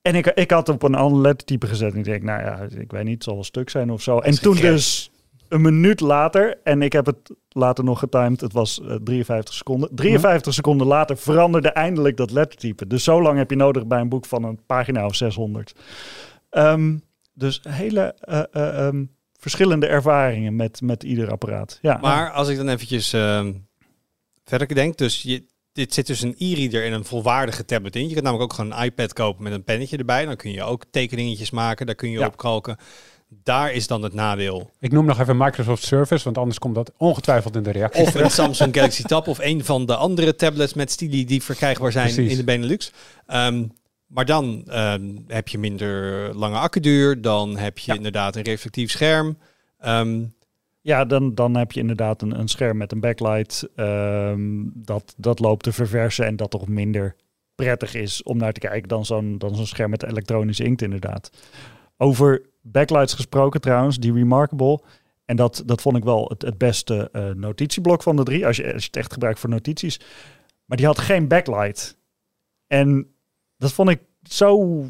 En 0.03 0.15
ik, 0.15 0.27
ik 0.27 0.51
had 0.51 0.69
op 0.69 0.83
een 0.83 0.95
ander 0.95 1.21
lettertype 1.21 1.67
gezet. 1.67 1.93
En 1.93 1.99
ik 1.99 2.05
denk, 2.05 2.23
nou 2.23 2.41
ja, 2.41 2.67
ik 2.79 2.91
weet 2.91 3.05
niet, 3.05 3.15
het 3.15 3.25
zal 3.25 3.35
wel 3.35 3.45
stuk 3.45 3.71
zijn 3.71 3.91
of 3.91 4.03
zo. 4.03 4.19
En 4.19 4.41
toen 4.41 4.57
dus 4.57 5.11
een 5.49 5.61
minuut 5.61 6.01
later, 6.01 6.59
en 6.65 6.83
ik 6.83 6.93
heb 6.93 7.07
het 7.07 7.31
later 7.49 7.85
nog 7.85 7.99
getimed, 7.99 8.41
het 8.41 8.53
was 8.53 8.81
eh, 8.81 8.95
53 9.05 9.55
seconden. 9.55 9.89
53 9.95 10.55
seconden 10.55 10.87
later 10.87 11.17
veranderde 11.17 11.69
eindelijk 11.69 12.17
dat 12.17 12.31
lettertype. 12.31 12.87
Dus 12.87 13.05
zo 13.05 13.23
lang 13.23 13.39
heb 13.39 13.51
je 13.51 13.57
nodig 13.57 13.87
bij 13.87 14.01
een 14.01 14.09
boek 14.09 14.27
van 14.27 14.45
een 14.45 14.59
pagina 14.67 15.07
of 15.07 15.15
600. 15.15 15.75
Ehm, 16.51 16.97
dus 17.35 17.61
hele 17.69 18.15
eh, 18.21 18.43
eh, 18.53 18.87
ehm, 18.87 19.05
verschillende 19.39 19.87
ervaringen 19.87 20.57
met, 20.57 20.81
met 20.81 21.03
ieder 21.03 21.31
apparaat. 21.31 21.79
Ja, 21.83 21.99
Maar 22.01 22.31
als 22.33 22.49
ik 22.49 22.57
dan 22.57 22.69
eventjes 22.69 23.13
ehm, 23.13 23.53
verder 24.45 24.75
denk, 24.75 24.97
dus 24.97 25.23
je, 25.23 25.45
dit 25.73 25.95
zit 25.95 26.07
dus 26.07 26.23
een 26.23 26.35
e-reader 26.39 26.85
en 26.85 26.93
een 26.93 27.05
volwaardige 27.05 27.65
tablet 27.65 27.97
in. 27.97 28.07
Je 28.09 28.13
kunt 28.13 28.25
namelijk 28.25 28.51
ook 28.51 28.59
gewoon 28.59 28.73
een 28.73 28.85
iPad 28.85 29.13
kopen 29.13 29.43
met 29.43 29.53
een 29.53 29.65
pennetje 29.65 29.97
erbij. 29.97 30.25
Dan 30.25 30.37
kun 30.37 30.51
je 30.53 30.63
ook 30.63 30.85
tekeningetjes 30.91 31.51
maken, 31.51 31.87
daar 31.87 31.95
kun 31.95 32.11
je 32.11 32.19
Ja. 32.19 32.27
op 32.27 32.37
kalken. 32.37 32.77
Daar 33.43 33.73
is 33.73 33.87
dan 33.87 34.03
het 34.03 34.13
nadeel. 34.15 34.71
Ik 34.81 34.93
noem 34.93 35.05
nog 35.07 35.21
even 35.21 35.37
Microsoft 35.37 35.85
Surface, 35.85 36.25
want 36.25 36.39
anders 36.39 36.59
komt 36.59 36.75
dat 36.75 36.93
ongetwijfeld 36.97 37.57
in 37.57 37.63
de 37.63 37.71
reactie. 37.71 38.03
Of 38.03 38.15
een 38.15 38.31
Samsung 38.31 38.75
Galaxy 38.77 39.03
Tab 39.03 39.27
of 39.27 39.39
een 39.39 39.65
van 39.65 39.87
de 39.87 39.97
andere 39.97 40.35
tablets 40.35 40.75
met 40.75 40.91
stili 40.91 41.25
die 41.25 41.43
verkrijgbaar 41.43 41.93
zijn 41.93 42.15
Precies. 42.15 42.31
in 42.31 42.37
de 42.39 42.45
Benelux. 42.45 42.93
Ehm, 43.27 43.65
maar 44.09 44.25
dan 44.25 44.63
ehm, 44.67 45.17
heb 45.27 45.49
je 45.49 45.59
minder 45.59 46.35
lange 46.35 46.57
accuduur. 46.59 47.21
Dan 47.21 47.57
heb 47.57 47.79
je 47.79 47.91
Ja. 47.91 47.97
inderdaad 47.97 48.37
een 48.37 48.43
reflectief 48.43 48.91
scherm. 48.91 49.39
Ehm, 49.79 50.25
ja 50.81 51.05
dan, 51.05 51.35
dan 51.35 51.57
heb 51.57 51.73
je 51.73 51.81
inderdaad 51.81 52.23
een, 52.23 52.39
een 52.39 52.49
scherm 52.49 52.77
met 52.77 52.93
een 52.93 53.01
backlight. 53.01 53.69
ehm, 53.75 54.63
dat, 54.75 55.15
dat 55.17 55.39
loopt 55.39 55.63
te 55.63 55.73
verversen 55.73 56.27
en 56.27 56.37
dat 56.37 56.51
toch 56.51 56.69
minder 56.69 57.17
prettig 57.55 57.95
is 57.95 58.23
om 58.23 58.37
naar 58.37 58.53
te 58.53 58.61
kijken 58.61 58.89
dan 58.89 59.05
zo'n 59.05 59.39
dan 59.39 59.55
zo'n 59.57 59.67
scherm 59.67 59.91
met 59.91 60.03
elektronische 60.03 60.65
inkt 60.65 60.83
inderdaad. 60.83 61.31
Over 61.97 62.43
backlights 62.63 63.15
gesproken 63.15 63.61
trouwens, 63.61 63.99
die 63.99 64.13
Remarkable. 64.13 64.81
En 65.25 65.37
dat, 65.37 65.63
dat 65.67 65.81
vond 65.81 65.97
ik 65.97 66.05
wel 66.05 66.25
het, 66.29 66.43
het 66.43 66.59
beste 66.59 67.09
eh, 67.13 67.31
notitieblok 67.31 68.03
van 68.03 68.17
de 68.17 68.23
drie, 68.23 68.47
als 68.47 68.57
je, 68.57 68.73
als 68.73 68.83
je 68.83 68.87
het 68.87 68.97
echt 68.97 69.13
gebruikt 69.13 69.39
voor 69.39 69.51
notities. 69.51 70.01
Maar 70.65 70.77
die 70.77 70.87
had 70.87 70.99
geen 70.99 71.29
backlight. 71.29 71.97
En 72.67 73.13
dat 73.59 73.73
vond 73.73 73.89
ik 73.91 74.01
zo 74.23 74.83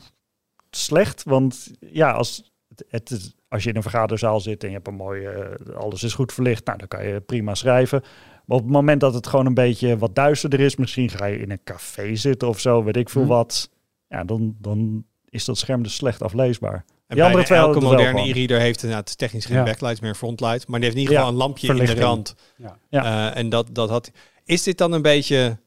slecht. 0.70 1.22
Want 1.24 1.70
ja, 1.80 2.10
als, 2.12 2.52
het, 2.68 2.84
het 2.88 3.10
is- 3.10 3.32
als 3.48 3.62
je 3.62 3.68
in 3.70 3.76
een 3.76 3.82
vergaderzaal 3.82 4.40
zit 4.40 4.62
en 4.62 4.68
je 4.68 4.74
hebt 4.74 4.86
een 4.88 4.94
mooie, 4.94 5.28
eh, 5.28 5.76
alles 5.76 6.02
is 6.02 6.14
goed 6.14 6.32
verlicht, 6.32 6.64
nou, 6.66 6.78
dan 6.78 6.88
kan 6.88 7.06
je 7.06 7.20
prima 7.20 7.54
schrijven. 7.54 8.00
Maar 8.44 8.56
op 8.56 8.62
het 8.62 8.72
moment 8.72 9.00
dat 9.00 9.14
het 9.14 9.26
gewoon 9.26 9.46
een 9.46 9.54
beetje 9.54 9.98
wat 9.98 10.14
duisterder 10.14 10.60
is, 10.60 10.76
misschien 10.76 11.08
ga 11.10 11.24
je 11.24 11.38
in 11.38 11.50
een 11.50 11.62
café 11.64 12.14
zitten 12.16 12.48
of 12.48 12.60
zo, 12.60 12.84
weet 12.84 12.96
ik 12.96 13.08
veel 13.08 13.22
Hm. 13.22 13.28
wat. 13.28 13.70
Ja, 14.08 14.24
dan, 14.24 14.56
dan 14.58 15.04
is 15.28 15.44
dat 15.44 15.58
scherm 15.58 15.82
dus 15.82 15.94
slecht 15.94 16.22
afleesbaar. 16.22 16.84
En 17.06 17.16
Die 17.16 17.24
bijna 17.24 17.42
twee 17.42 17.58
elke 17.58 17.80
moderne 17.80 18.20
e-reader 18.28 18.60
heeft 18.60 18.82
inderdaad 18.82 19.18
technisch 19.18 19.46
geen 19.46 19.56
Ja. 19.56 19.62
backlight 19.62 20.00
meer, 20.00 20.14
frontlight. 20.14 20.68
Maar 20.68 20.80
die 20.80 20.88
heeft 20.88 21.00
in 21.00 21.00
ieder 21.02 21.14
geval 21.16 21.30
Ja, 21.30 21.32
een 21.32 21.38
lampje 21.46 21.68
in 21.68 21.94
de 21.94 22.00
rand. 22.00 22.34
Ja. 22.56 22.78
Ja. 22.88 23.30
Eh, 23.32 23.38
en 23.38 23.48
dat, 23.48 23.68
dat 23.72 23.88
had... 23.88 24.10
Is 24.44 24.62
dit 24.62 24.78
dan 24.78 24.92
een 24.92 25.02
beetje 25.02 25.58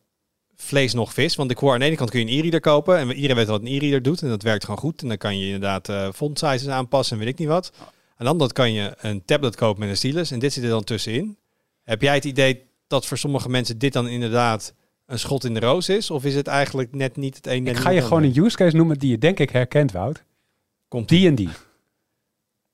vlees 0.61 0.93
nog 0.93 1.13
vis? 1.13 1.35
Want 1.35 1.51
ik 1.51 1.57
hoor 1.57 1.73
aan 1.73 1.79
de 1.79 1.85
ene 1.85 1.95
kant 1.95 2.09
kun 2.09 2.19
je 2.19 2.25
een 2.25 2.37
e-reader 2.37 2.59
kopen. 2.59 2.97
En 2.97 3.11
iedereen 3.11 3.35
weet 3.35 3.47
wat 3.47 3.61
een 3.61 3.67
e-reader 3.67 4.01
doet. 4.01 4.21
En 4.21 4.29
dat 4.29 4.43
werkt 4.43 4.63
gewoon 4.63 4.79
goed. 4.79 5.01
En 5.01 5.07
dan 5.07 5.17
kan 5.17 5.39
je 5.39 5.45
inderdaad 5.45 5.89
eh 5.89 6.07
font 6.13 6.39
sizes 6.39 6.67
aanpassen 6.67 7.17
en 7.17 7.23
weet 7.23 7.33
ik 7.33 7.39
niet 7.39 7.47
wat. 7.47 7.71
De 8.17 8.27
andere 8.27 8.37
kant 8.37 8.53
kan 8.53 8.73
je 8.73 8.93
een 8.97 9.25
tablet 9.25 9.55
kopen 9.55 9.79
met 9.79 9.89
een 9.89 9.97
stylus. 9.97 10.31
En 10.31 10.39
dit 10.39 10.53
zit 10.53 10.63
er 10.63 10.69
dan 10.69 10.83
tussenin. 10.83 11.37
Heb 11.83 12.01
jij 12.01 12.15
het 12.15 12.25
idee 12.25 12.63
dat 12.87 13.05
voor 13.05 13.17
sommige 13.17 13.49
mensen 13.49 13.77
dit 13.77 13.93
dan 13.93 14.07
inderdaad 14.07 14.73
een 15.05 15.19
schot 15.19 15.43
in 15.43 15.53
de 15.53 15.59
roos 15.59 15.89
is? 15.89 16.11
Of 16.11 16.25
is 16.25 16.35
het 16.35 16.47
eigenlijk 16.47 16.95
net 16.95 17.17
niet 17.17 17.35
het 17.35 17.47
een 17.47 17.67
Ik 17.67 17.77
ga 17.77 17.89
je 17.89 18.01
gewoon 18.01 18.23
een 18.23 18.37
use 18.37 18.57
case 18.57 18.75
noemen 18.75 18.97
die 18.97 19.09
je 19.09 19.17
denk 19.17 19.39
ik 19.39 19.49
herkent, 19.49 19.91
Wout. 19.91 20.23
Komt 20.87 21.09
Die 21.09 21.27
en 21.27 21.35
die. 21.35 21.49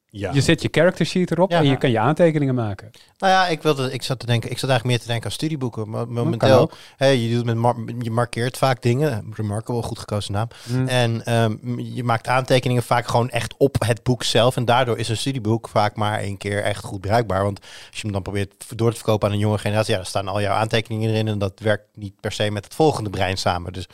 Ja. 0.09 0.31
Je 0.33 0.41
zet 0.41 0.61
je 0.61 0.67
character 0.71 1.05
sheet 1.05 1.31
erop 1.31 1.51
Ja. 1.51 1.57
en 1.57 1.65
je 1.65 1.77
kan 1.77 1.91
je 1.91 1.99
aantekeningen 1.99 2.55
maken. 2.55 2.91
Nou 3.17 3.33
ja, 3.33 3.47
ik, 3.47 3.61
wilde, 3.61 3.93
ik 3.93 4.03
zat 4.03 4.19
te 4.19 4.25
denken, 4.25 4.51
ik 4.51 4.57
zat 4.57 4.69
eigenlijk 4.69 4.97
meer 4.97 5.05
te 5.07 5.11
denken 5.11 5.25
aan 5.29 5.35
studieboeken. 5.35 5.89
Maar 5.89 6.07
momenteel, 6.07 6.71
je, 6.97 7.29
doet 7.33 7.45
met 7.45 7.55
mar- 7.55 7.75
je 7.99 8.11
markeert 8.11 8.57
vaak 8.57 8.81
dingen. 8.81 9.33
Remarkable, 9.35 9.81
goed 9.81 9.99
gekozen 9.99 10.33
naam. 10.33 10.47
Hm. 10.67 10.87
En 10.87 11.25
ehm, 11.25 11.79
je 11.79 12.03
maakt 12.03 12.27
aantekeningen 12.27 12.83
vaak 12.83 13.07
gewoon 13.07 13.29
echt 13.29 13.55
op 13.57 13.75
het 13.85 14.03
boek 14.03 14.23
zelf. 14.23 14.55
En 14.55 14.65
daardoor 14.65 14.97
is 14.97 15.09
een 15.09 15.17
studieboek 15.17 15.67
vaak 15.67 15.95
maar 15.95 16.19
één 16.19 16.37
keer 16.37 16.63
echt 16.63 16.83
goed 16.83 17.01
bruikbaar. 17.01 17.43
Want 17.43 17.59
als 17.61 17.95
je 17.95 18.01
hem 18.01 18.11
dan 18.11 18.21
probeert 18.21 18.53
door 18.75 18.89
te 18.89 18.95
verkopen 18.95 19.27
aan 19.27 19.33
een 19.33 19.39
jonge 19.39 19.57
generatie, 19.57 19.91
ja, 19.91 19.97
dan 19.97 20.05
staan 20.07 20.27
al 20.27 20.41
jouw 20.41 20.55
aantekeningen 20.55 21.09
erin. 21.09 21.27
En 21.27 21.37
dat 21.39 21.59
werkt 21.59 21.85
niet 21.93 22.19
per 22.19 22.31
se 22.31 22.51
met 22.51 22.63
het 22.63 22.73
volgende 22.75 23.09
brein 23.09 23.37
samen. 23.37 23.73
Dus 23.73 23.87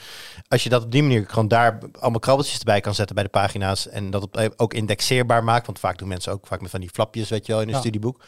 als 0.48 0.64
je 0.64 0.70
dat 0.70 0.84
op 0.84 0.92
die 0.92 1.02
manier 1.02 1.26
gewoon 1.28 1.48
daar 1.48 1.78
allemaal 2.00 2.20
krabbeltjes 2.20 2.60
erbij 2.60 2.82
kan 2.82 2.96
zetten 2.96 3.16
bij 3.16 3.24
de 3.24 3.30
pagina's. 3.30 3.90
En 3.90 4.10
dat 4.10 4.28
ook 4.60 4.74
indexeerbaar 4.74 5.44
maakt. 5.44 5.66
Want 5.66 5.80
vaak 5.80 5.98
doen 6.04 6.12
mensen 6.12 6.32
ook 6.32 6.48
vaak 6.48 6.62
met 6.62 6.70
van 6.72 6.80
die 6.80 6.90
flapjes, 6.90 7.30
weet 7.30 7.46
je 7.46 7.52
wel, 7.52 7.62
in 7.62 7.68
een 7.68 7.74
Ja. 7.74 7.80
studieboek. 7.80 8.24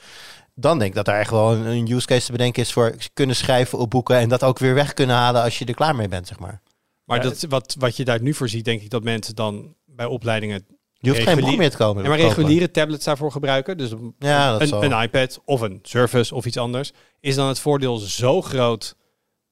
Dan 0.55 0.77
denk 0.77 0.89
ik 0.89 0.95
dat 0.95 1.05
daar 1.05 1.19
echt 1.19 1.29
wel 1.31 1.51
een, 1.53 1.65
een 1.65 1.91
use 1.91 2.07
case 2.07 2.25
te 2.25 2.31
bedenken 2.31 2.61
is 2.61 2.73
voor 2.73 2.95
kunnen 3.13 3.35
schrijven 3.35 3.77
op 3.77 3.89
boeken. 3.89 4.17
En 4.17 4.29
dat 4.29 4.43
ook 4.43 4.59
weer 4.59 4.73
weg 4.73 4.93
kunnen 4.93 5.15
halen 5.15 5.41
als 5.41 5.59
je 5.59 5.65
er 5.65 5.73
klaar 5.73 5.95
mee 5.95 6.07
bent, 6.07 6.27
zeg 6.27 6.39
maar. 6.39 6.61
Maar 7.03 7.17
Ja, 7.17 7.23
dat, 7.23 7.45
wat, 7.49 7.75
wat 7.79 7.95
je 7.97 8.05
daar 8.05 8.21
nu 8.21 8.33
voor 8.33 8.49
ziet, 8.49 8.65
denk 8.65 8.81
ik 8.81 8.89
dat 8.89 9.03
mensen 9.03 9.35
dan 9.35 9.75
bij 9.85 10.05
opleidingen 10.05 10.65
Je 10.93 11.09
hoeft 11.09 11.21
geen 11.23 11.39
boek 11.39 11.57
meer 11.57 11.69
te 11.69 11.77
komen. 11.77 12.03
ja, 12.03 12.09
maar 12.09 12.17
reguliere 12.19 12.71
tablets 12.71 13.05
daarvoor 13.05 13.31
gebruiken. 13.31 13.77
Dus 13.77 13.91
een, 13.91 14.15
Ja, 14.19 14.51
dat 14.51 14.61
een, 14.61 14.67
zal. 14.67 14.83
een 14.83 15.01
iPad 15.01 15.41
of 15.45 15.61
een 15.61 15.79
Surface 15.83 16.35
of 16.35 16.45
iets 16.45 16.57
anders. 16.57 16.91
Is 17.19 17.35
dan 17.35 17.47
het 17.47 17.59
voordeel 17.59 17.97
zo 17.97 18.41
groot 18.41 18.95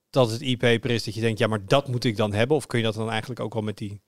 dat 0.09 0.31
het 0.31 0.41
e-paper 0.41 0.89
is 0.91 1.03
dat 1.03 1.13
je 1.13 1.21
denkt, 1.21 1.39
ja, 1.39 1.47
maar 1.47 1.65
dat 1.65 1.87
moet 1.87 2.03
ik 2.03 2.17
dan 2.17 2.33
hebben? 2.33 2.57
Of 2.57 2.67
kun 2.67 2.79
je 2.79 2.85
dat 2.85 2.93
dan 2.93 3.09
eigenlijk 3.09 3.39
ook 3.39 3.53
wel 3.53 3.63
met 3.63 3.77
die 3.77 4.01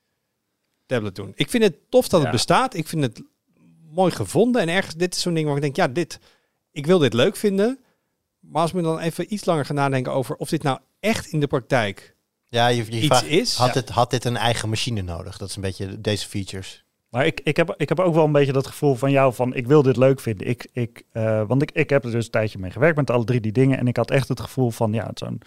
tablet 0.86 1.16
doen? 1.16 1.32
Ik 1.36 1.49
vind 1.49 1.63
het 1.63 1.76
tof 1.89 2.07
dat 2.07 2.22
het 2.22 2.32
bestaat. 2.32 2.74
Ik 2.74 2.88
vind 2.88 3.01
het 3.03 3.22
mooi 3.96 4.12
gevonden. 4.12 4.62
En 4.62 4.70
ergens, 4.70 4.96
dit 4.96 5.16
is 5.16 5.22
zo'n 5.22 5.34
ding 5.34 5.48
waar 5.48 5.56
ik 5.56 5.62
denk, 5.62 5.76
ja, 5.76 5.88
dit, 5.88 6.20
ik 6.72 6.86
wil 6.86 7.00
dit 7.00 7.14
leuk 7.14 7.36
vinden. 7.36 7.80
Maar 8.39 8.62
als 8.62 8.72
we 8.72 8.82
dan 8.82 9.00
even 9.00 9.34
iets 9.34 9.46
langer 9.46 9.66
gaan 9.66 9.76
nadenken 9.76 10.12
over 10.12 10.36
of 10.36 10.50
dit 10.50 10.64
nou 10.64 10.80
echt 11.00 11.26
in 11.26 11.39
de 11.39 11.48
praktijk 11.48 12.16
Ja, 12.43 12.68
je, 12.68 12.86
je 12.86 12.91
iets 12.91 13.06
vraagt, 13.06 13.26
is. 13.26 13.56
had, 13.56 13.74
dit, 13.74 13.89
had 13.89 14.10
dit 14.10 14.26
een 14.26 14.38
eigen 14.38 14.70
machine 14.70 15.02
nodig? 15.02 15.38
Dat 15.38 15.50
is 15.50 15.56
een 15.56 15.62
beetje 15.62 16.02
deze 16.02 16.28
features. 16.28 16.84
Maar 17.10 17.26
ik, 17.26 17.41
ik, 17.43 17.58
heb, 17.58 17.74
ik 17.78 17.89
heb 17.89 18.00
ook 18.00 18.14
wel 18.14 18.26
een 18.26 18.32
beetje 18.32 18.52
dat 18.52 18.68
gevoel 18.68 18.96
van 18.96 19.12
jou 19.12 19.34
van 19.34 19.54
ik 19.54 19.68
wil 19.68 19.82
dit 19.82 19.98
leuk 19.98 20.20
vinden. 20.20 20.48
Ik, 20.48 20.68
ik, 20.74 21.04
eh, 21.12 21.48
want 21.48 21.62
ik, 21.62 21.72
ik 21.72 21.89
heb 21.89 22.06
er 22.06 22.12
dus 22.12 22.26
een 22.26 22.32
tijdje 22.32 22.60
mee 22.60 22.72
gewerkt 22.72 22.98
met 22.98 23.10
alle 23.10 23.24
drie 23.24 23.41
die 23.41 23.52
dingen. 23.52 23.78
En 23.78 23.88
ik 23.88 23.98
had 23.98 24.12
echt 24.12 24.28
het 24.28 24.39
gevoel 24.39 24.72
van 24.72 24.93
ja, 24.93 25.12
zo'n 25.14 25.41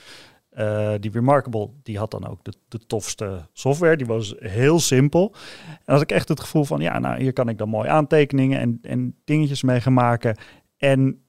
eh, 0.59 0.95
die 1.01 1.11
Remarkable, 1.11 1.71
die 1.83 1.99
had 1.99 2.11
dan 2.11 2.27
ook 2.27 2.45
de, 2.45 2.53
de 2.69 2.79
tofste 2.87 3.49
software. 3.53 3.97
Die 3.97 4.07
was 4.07 4.35
heel 4.39 4.81
simpel. 4.81 5.35
En 5.85 5.93
had 5.93 6.03
ik 6.03 6.13
echt 6.13 6.29
het 6.29 6.41
gevoel 6.41 6.65
van 6.65 6.81
ja, 6.81 6.99
nou 6.99 7.21
hier 7.21 7.33
kan 7.33 7.49
ik 7.49 7.59
dan 7.59 7.69
mooi 7.69 7.89
aantekeningen 7.89 8.61
en, 8.61 8.79
en 8.83 9.15
dingetjes 9.25 9.63
mee 9.63 9.81
gaan 9.81 9.93
maken. 9.93 10.37
En 10.77 11.23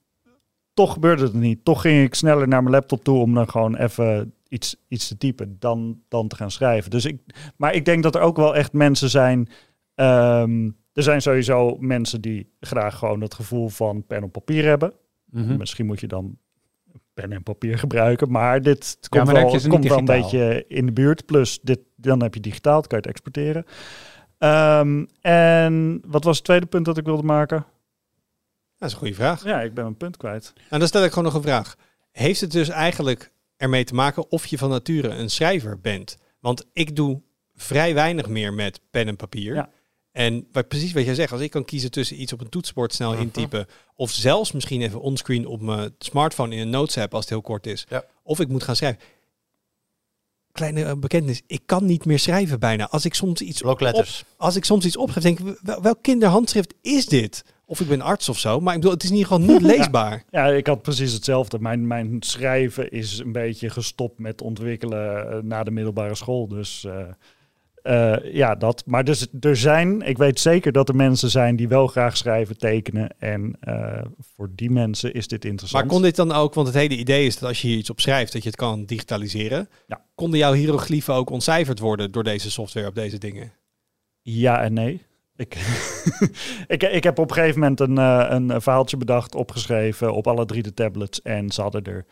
toch 0.74 0.92
gebeurde 0.92 1.22
het 1.22 1.34
niet. 1.34 1.64
Toch 1.64 1.80
ging 1.80 2.04
ik 2.04 2.14
sneller 2.14 2.48
naar 2.48 2.62
mijn 2.62 2.74
laptop 2.74 3.04
toe 3.04 3.18
om 3.18 3.34
dan 3.34 3.48
gewoon 3.48 3.76
even 3.76 4.34
iets, 4.48 4.76
iets 4.88 5.08
te 5.08 5.16
typen 5.16 5.56
dan, 5.58 6.02
dan 6.08 6.28
te 6.28 6.36
gaan 6.36 6.50
schrijven. 6.50 6.90
Dus 6.90 7.04
ik, 7.04 7.20
maar 7.56 7.74
ik 7.74 7.84
denk 7.84 8.02
dat 8.02 8.14
er 8.14 8.20
ook 8.20 8.36
wel 8.36 8.56
echt 8.56 8.72
mensen 8.72 9.10
zijn 9.10 9.48
Ehm, 10.00 10.70
er 10.92 11.02
zijn 11.02 11.22
sowieso 11.22 11.76
mensen 11.78 12.20
die 12.20 12.52
graag 12.60 12.98
gewoon 12.98 13.20
het 13.20 13.34
gevoel 13.34 13.68
van 13.68 14.06
pen 14.06 14.22
op 14.22 14.32
papier 14.32 14.64
hebben. 14.64 14.92
Mhm. 15.24 15.56
Misschien 15.56 15.86
moet 15.86 16.00
je 16.00 16.06
dan 16.06 16.38
pen 17.14 17.32
en 17.32 17.42
papier 17.42 17.78
gebruiken, 17.78 18.30
maar 18.30 18.62
dit 18.62 18.98
Ja, 19.00 19.08
komt 19.08 19.24
maar 19.24 19.34
wel, 19.34 19.68
komt 19.68 19.88
wel 19.88 19.98
een 19.98 20.04
beetje 20.04 20.64
in 20.68 20.86
de 20.86 20.92
buurt. 20.92 21.26
Plus, 21.26 21.58
dit, 21.62 21.78
dan 21.96 22.22
heb 22.22 22.34
je 22.34 22.40
digitaal, 22.40 22.80
dan 22.80 22.88
kan 22.88 22.98
je 22.98 23.08
het 23.08 23.16
exporteren. 23.16 23.64
Ehm, 24.38 25.04
en 25.20 26.02
wat 26.06 26.24
was 26.24 26.36
het 26.36 26.44
tweede 26.44 26.66
punt 26.66 26.84
dat 26.84 26.98
ik 26.98 27.04
wilde 27.04 27.22
maken? 27.22 27.66
Dat 28.78 28.88
is 28.88 28.94
een 28.94 29.00
goede 29.00 29.14
vraag. 29.14 29.44
Ja, 29.44 29.60
ik 29.60 29.74
ben 29.74 29.86
een 29.86 29.96
punt 29.96 30.16
kwijt. 30.16 30.52
Nou, 30.54 30.78
dan 30.78 30.88
stel 30.88 31.04
ik 31.04 31.08
gewoon 31.08 31.24
nog 31.24 31.34
een 31.34 31.42
vraag. 31.42 31.76
Heeft 32.12 32.40
het 32.40 32.52
dus 32.52 32.68
eigenlijk 32.68 33.32
ermee 33.56 33.84
te 33.84 33.94
maken 33.94 34.30
of 34.30 34.46
je 34.46 34.58
van 34.58 34.70
nature 34.70 35.08
een 35.08 35.30
schrijver 35.30 35.80
bent? 35.80 36.18
Want 36.40 36.66
ik 36.72 36.96
doe 36.96 37.22
vrij 37.54 37.94
weinig 37.94 38.28
meer 38.28 38.52
met 38.52 38.80
pen 38.90 39.08
en 39.08 39.16
papier. 39.16 39.54
Ja. 39.54 39.68
En 40.12 40.46
wat, 40.52 40.68
precies 40.68 40.92
wat 40.92 41.04
jij 41.04 41.14
zegt, 41.14 41.32
als 41.32 41.40
ik 41.40 41.50
kan 41.50 41.64
kiezen 41.64 41.90
tussen 41.90 42.20
iets 42.20 42.32
op 42.32 42.40
een 42.40 42.48
toetsenbord 42.48 42.94
snel 42.94 43.12
Mhm. 43.12 43.20
intypen, 43.20 43.66
of 43.96 44.10
zelfs 44.10 44.52
misschien 44.52 44.82
even 44.82 45.00
onscreen 45.00 45.46
op 45.46 45.60
mijn 45.60 45.94
smartphone 45.98 46.54
in 46.54 46.60
een 46.60 46.70
notes 46.70 46.98
app 46.98 47.12
als 47.14 47.20
het 47.24 47.30
heel 47.32 47.40
kort 47.42 47.66
is, 47.66 47.86
Ja. 47.88 48.04
of 48.22 48.40
ik 48.40 48.48
moet 48.48 48.62
gaan 48.62 48.76
schrijven. 48.76 49.00
Kleine 50.52 50.84
eh, 50.84 50.92
bekentenis, 50.96 51.42
ik 51.46 51.60
kan 51.66 51.84
niet 51.86 52.04
meer 52.04 52.18
schrijven 52.18 52.60
bijna. 52.60 52.88
Als 52.88 53.04
ik 53.04 53.14
soms 53.14 53.40
iets, 53.40 53.62
op, 53.62 53.82
als 54.36 54.56
ik 54.56 54.64
soms 54.64 54.84
iets 54.84 54.96
opgeef, 54.96 55.22
denk 55.22 55.38
ik, 55.40 55.58
wel, 55.62 55.82
welk 55.82 55.98
kinderhandschrift 56.02 56.74
is 56.82 57.06
dit? 57.06 57.44
Of 57.66 57.80
ik 57.80 57.88
ben 57.88 58.00
arts 58.00 58.28
of 58.28 58.38
zo, 58.38 58.60
maar 58.60 58.74
ik 58.74 58.80
bedoel, 58.80 58.94
het 58.94 59.02
is 59.04 59.10
in 59.10 59.16
ieder 59.16 59.32
geval 59.32 59.46
niet 59.54 59.62
leesbaar. 59.76 60.24
Ja, 60.30 60.46
ik 60.46 60.66
had 60.66 60.82
precies 60.82 61.12
hetzelfde. 61.12 61.58
Mijn, 61.58 61.86
mijn 61.86 62.16
schrijven 62.20 62.90
is 62.90 63.18
een 63.18 63.32
beetje 63.32 63.70
gestopt 63.70 64.18
met 64.18 64.42
ontwikkelen 64.42 65.30
eh, 65.30 65.38
na 65.42 65.62
de 65.64 65.70
middelbare 65.70 66.14
school. 66.14 66.48
Dus 66.48 66.84
eh, 66.84 67.06
eh, 67.82 68.34
ja, 68.34 68.54
dat. 68.54 68.82
Maar 68.86 69.04
dus, 69.04 69.26
er 69.40 69.56
zijn, 69.56 70.02
ik 70.02 70.18
weet 70.18 70.40
zeker 70.40 70.72
dat 70.72 70.88
er 70.88 70.96
mensen 70.96 71.30
zijn 71.30 71.56
die 71.56 71.68
wel 71.68 71.86
graag 71.86 72.16
schrijven, 72.16 72.58
tekenen. 72.58 73.14
En 73.18 73.56
eh, 73.60 74.04
voor 74.34 74.50
die 74.54 74.70
mensen 74.70 75.14
is 75.14 75.28
dit 75.28 75.44
interessant. 75.44 75.82
Maar 75.84 75.92
kon 75.92 76.02
dit 76.02 76.16
dan 76.16 76.32
ook, 76.32 76.54
want 76.54 76.66
het 76.66 76.76
hele 76.76 76.96
idee 76.96 77.26
is 77.26 77.38
dat 77.38 77.48
als 77.48 77.62
je 77.62 77.68
hier 77.68 77.76
iets 77.76 77.90
op 77.90 78.00
schrijft, 78.00 78.32
dat 78.32 78.42
je 78.42 78.48
het 78.48 78.58
kan 78.58 78.84
digitaliseren. 78.84 79.68
Ja. 79.86 80.04
Konden 80.14 80.38
jouw 80.38 80.52
hieroglyphen 80.52 81.14
ook 81.14 81.30
ontcijferd 81.30 81.78
worden 81.78 82.12
door 82.12 82.24
deze 82.24 82.50
software 82.50 82.86
op 82.86 82.94
deze 82.94 83.18
dingen? 83.18 83.52
Ja 84.22 84.62
en 84.62 84.72
nee. 84.72 85.02
Ik, 85.36 85.54
ik, 86.66 86.82
ik 86.82 87.04
heb 87.04 87.18
op 87.18 87.28
een 87.28 87.36
gegeven 87.36 87.60
moment 87.60 87.80
een, 87.80 87.98
eh, 87.98 88.26
een 88.28 88.62
verhaaltje 88.62 88.96
bedacht, 88.96 89.34
opgeschreven 89.34 90.14
op 90.14 90.26
alle 90.26 90.46
drie 90.46 90.62
de 90.62 90.74
tablets. 90.74 91.22
En 91.22 91.50
ze 91.50 91.62
hadden 91.62 91.84
er 91.84 92.06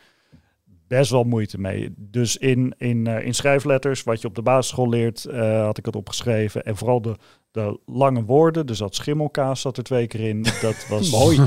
best 0.89 1.11
wel 1.11 1.23
moeite 1.23 1.59
mee. 1.59 1.93
Dus 1.97 2.37
in, 2.37 2.73
in, 2.77 3.07
eh, 3.07 3.25
in 3.25 3.33
schrijfletters, 3.33 4.03
wat 4.03 4.21
je 4.21 4.27
op 4.27 4.35
de 4.35 4.41
basisschool 4.41 4.89
leert, 4.89 5.25
eh, 5.25 5.61
had 5.63 5.77
ik 5.77 5.85
het 5.85 5.95
opgeschreven. 5.95 6.63
En 6.65 6.77
vooral 6.77 7.01
de, 7.01 7.15
de 7.51 7.79
lange 7.85 8.23
woorden, 8.23 8.65
dus 8.65 8.77
dat 8.77 8.95
schimmelkaas 8.95 9.61
zat 9.61 9.77
er 9.77 9.83
twee 9.83 10.07
keer 10.07 10.19
in. 10.27 10.43
Dat 10.61 10.87
was 10.89 11.11
Mooi. 11.11 11.39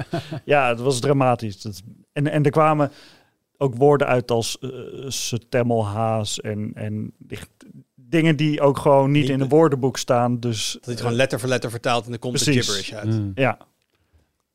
ja, 0.44 0.68
het 0.68 0.80
was 0.80 1.00
dramatisch. 1.00 1.62
Dat, 1.62 1.82
en, 2.12 2.26
en 2.26 2.44
er 2.44 2.50
kwamen 2.50 2.90
ook 3.56 3.74
woorden 3.74 4.06
uit 4.06 4.30
als 4.30 4.56
uh, 4.60 4.70
setemmelhaas 5.08 6.40
en, 6.40 6.70
en 6.74 7.12
dingen 7.94 8.36
die 8.36 8.60
ook 8.60 8.78
gewoon 8.78 9.10
niet 9.10 9.28
in 9.28 9.38
de- 9.38 9.44
een 9.44 9.50
woordenboek 9.50 9.96
staan. 9.96 10.40
Dus 10.40 10.72
Dat 10.72 10.84
je 10.84 10.90
het 10.90 11.00
gewoon 11.00 11.16
letter 11.16 11.40
voor 11.40 11.48
letter 11.48 11.70
vertaalt 11.70 12.04
en 12.04 12.10
dan 12.10 12.18
komt 12.18 12.34
Precies. 12.34 12.66
gibberish 12.66 12.92
uit. 12.92 13.20
Mm. 13.20 13.32
ja, 13.34 13.58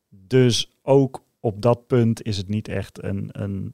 dus 0.09 0.71
ook 0.81 1.23
op 1.39 1.61
dat 1.61 1.87
punt 1.87 2.23
is 2.23 2.37
het 2.37 2.47
niet 2.47 2.67
echt 2.67 3.03
een, 3.03 3.29
een 3.31 3.73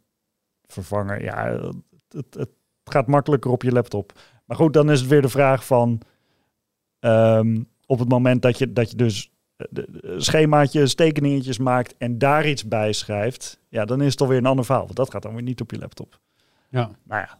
vervanger. 0.68 1.24
Ja, 1.24 1.72
het, 2.10 2.34
het, 2.34 2.50
gaat 2.84 3.08
makkelijker 3.08 3.52
op 3.52 3.64
je 3.64 3.72
laptop. 3.72 4.12
Maar 4.46 4.58
goed, 4.58 4.74
dan 4.74 4.92
is 4.92 5.00
het 5.00 5.10
weer 5.10 5.22
de 5.22 5.30
vraag 5.30 5.66
van 5.66 6.02
ehm, 7.00 7.64
op 7.86 8.00
het 8.00 8.10
moment 8.10 8.42
dat 8.42 8.58
je, 8.58 8.74
dat 8.74 8.92
je 8.92 8.98
dus 8.98 9.32
eh, 9.56 9.84
schemaatjes, 10.18 10.96
tekeningetjes 10.96 11.58
maakt 11.58 11.98
en 11.98 12.18
daar 12.18 12.48
iets 12.48 12.68
bij 12.68 12.94
schrijft, 12.94 13.60
ja, 13.70 13.86
dan 13.86 14.02
is 14.02 14.12
het 14.12 14.22
alweer 14.22 14.38
een 14.38 14.46
ander 14.46 14.66
verhaal. 14.66 14.84
Want 14.84 14.96
dat 14.96 15.12
gaat 15.12 15.22
dan 15.22 15.34
weer 15.34 15.44
niet 15.44 15.62
op 15.62 15.72
je 15.72 15.78
laptop. 15.78 16.20
Ja. 16.70 16.92
Nou 17.04 17.22
ja, 17.22 17.40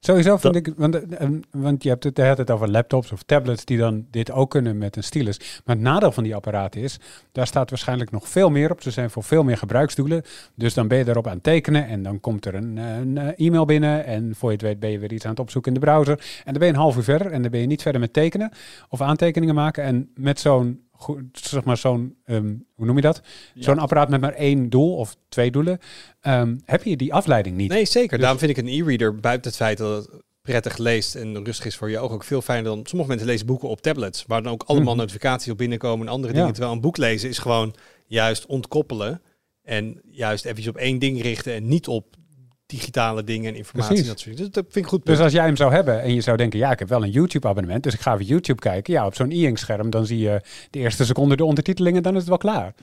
Sowieso 0.00 0.36
vind 0.36 0.56
ik, 0.56 0.72
want, 0.76 1.08
eh, 1.08 1.28
want 1.50 1.82
je 1.82 1.88
hebt 1.88 2.04
het, 2.04 2.16
hebt 2.16 2.38
het 2.38 2.50
over 2.50 2.70
laptops 2.70 3.12
of 3.12 3.22
tablets 3.22 3.64
die 3.64 3.78
dan 3.78 4.06
dit 4.10 4.30
ook 4.30 4.50
kunnen 4.50 4.78
met 4.78 4.96
een 4.96 5.02
stylus. 5.02 5.38
Maar 5.64 5.76
het 5.76 5.84
nadeel 5.84 6.12
van 6.12 6.22
die 6.22 6.34
apparaten 6.34 6.80
is, 6.80 6.98
daar 7.32 7.46
staat 7.46 7.70
waarschijnlijk 7.70 8.10
nog 8.10 8.28
veel 8.28 8.50
meer 8.50 8.70
op. 8.70 8.82
Ze 8.82 8.90
zijn 8.90 9.10
voor 9.10 9.22
veel 9.22 9.42
meer 9.42 9.56
gebruiksdoelen. 9.56 10.22
Dus 10.54 10.74
dan 10.74 10.88
ben 10.88 10.98
je 10.98 11.08
erop 11.08 11.26
aan 11.26 11.34
het 11.34 11.42
tekenen 11.42 11.86
en 11.86 12.02
dan 12.02 12.20
komt 12.20 12.46
er 12.46 12.54
een, 12.54 12.78
eh, 12.78 12.96
een 12.96 13.18
eh, 13.18 13.46
e-mail 13.46 13.64
binnen. 13.64 14.04
En 14.04 14.34
voor 14.34 14.48
je 14.50 14.56
het 14.56 14.64
weet 14.64 14.80
ben 14.80 14.90
je 14.90 14.98
weer 14.98 15.12
iets 15.12 15.24
aan 15.24 15.30
het 15.30 15.40
opzoeken 15.40 15.74
in 15.74 15.80
de 15.80 15.86
browser. 15.86 16.18
En 16.18 16.52
dan 16.52 16.58
ben 16.58 16.66
je 16.66 16.72
een 16.72 16.80
half 16.80 16.96
uur 16.96 17.02
verder 17.02 17.32
en 17.32 17.42
dan 17.42 17.50
ben 17.50 17.60
je 17.60 17.66
niet 17.66 17.82
verder 17.82 18.00
met 18.00 18.12
tekenen 18.12 18.52
of 18.88 19.00
aantekeningen 19.00 19.54
maken. 19.54 19.84
En 19.84 20.10
met 20.14 20.40
zo'n, 20.40 20.87
goe- 20.98 21.28
zeg 21.32 21.64
maar 21.64 21.76
zo'n, 21.76 22.16
ehm, 22.24 22.54
hoe 22.74 22.86
noem 22.86 22.96
je 22.96 23.02
dat? 23.02 23.20
Zo'n 23.54 23.78
apparaat 23.78 24.08
met 24.08 24.20
maar 24.20 24.32
één 24.32 24.70
doel 24.70 24.94
of 24.96 25.16
twee 25.28 25.50
doelen, 25.50 25.78
ehm, 26.20 26.56
heb 26.64 26.82
je 26.82 26.96
die 26.96 27.14
afleiding 27.14 27.56
niet. 27.56 27.70
Nee, 27.70 27.84
zeker. 27.84 28.10
Dus- 28.10 28.20
Daarom 28.20 28.38
vind 28.38 28.50
ik 28.50 28.56
een 28.56 28.68
e-reader, 28.68 29.14
buiten 29.14 29.50
het 29.50 29.56
feit 29.60 29.78
dat 29.78 30.04
het 30.06 30.22
prettig 30.42 30.78
leest 30.78 31.14
en 31.14 31.44
rustig 31.44 31.66
is 31.66 31.76
voor 31.76 31.90
je 31.90 31.98
ogen, 31.98 32.14
ook 32.14 32.24
veel 32.24 32.42
fijner 32.42 32.64
dan... 32.64 32.80
Sommige 32.86 33.08
mensen 33.10 33.26
lezen 33.28 33.46
boeken 33.46 33.68
op 33.68 33.80
tablets, 33.80 34.24
waar 34.26 34.42
dan 34.42 34.52
ook 34.52 34.62
allemaal 34.66 34.92
Mhm. 34.94 35.00
notificaties 35.02 35.52
op 35.52 35.58
binnenkomen 35.58 36.06
en 36.06 36.12
andere 36.12 36.32
Ja. 36.32 36.38
dingen. 36.38 36.54
Terwijl 36.54 36.74
een 36.74 36.80
boek 36.80 36.96
lezen 36.96 37.28
is 37.28 37.38
gewoon 37.38 37.74
juist 38.06 38.46
ontkoppelen 38.46 39.22
en 39.62 40.00
juist 40.10 40.44
eventjes 40.44 40.68
op 40.68 40.76
één 40.76 40.98
ding 40.98 41.22
richten 41.22 41.54
en 41.54 41.68
niet 41.68 41.88
op 41.88 42.16
digitale 42.68 43.24
dingen 43.24 43.50
en 43.50 43.56
informatie. 43.56 43.88
Precies. 43.94 44.08
Dat 44.08 44.20
soort 44.20 44.36
dingen. 44.36 44.50
Dus 44.52 44.62
dat 44.62 44.72
vind 44.72 44.84
ik 44.84 44.90
goed. 44.90 45.06
Dus 45.06 45.18
als 45.18 45.32
jij 45.32 45.44
hem 45.44 45.56
zou 45.56 45.72
hebben 45.72 46.02
en 46.02 46.14
je 46.14 46.20
zou 46.20 46.36
denken, 46.36 46.58
ja, 46.58 46.70
ik 46.72 46.78
heb 46.78 46.88
wel 46.88 47.02
een 47.02 47.10
YouTube-abonnement, 47.10 47.82
dus 47.82 47.94
ik 47.94 48.00
ga 48.00 48.14
even 48.14 48.24
YouTube 48.26 48.60
kijken. 48.60 48.92
Ja, 48.92 49.06
op 49.06 49.14
zo'n 49.14 49.30
e-ink 49.30 49.58
scherm, 49.58 49.90
dan 49.90 50.06
zie 50.06 50.18
je 50.18 50.40
de 50.70 50.78
eerste 50.78 51.04
seconde 51.04 51.36
de 51.36 51.44
ondertitelingen, 51.44 52.02
dan 52.02 52.12
is 52.12 52.18
het 52.20 52.28
wel 52.28 52.38
klaar. 52.38 52.74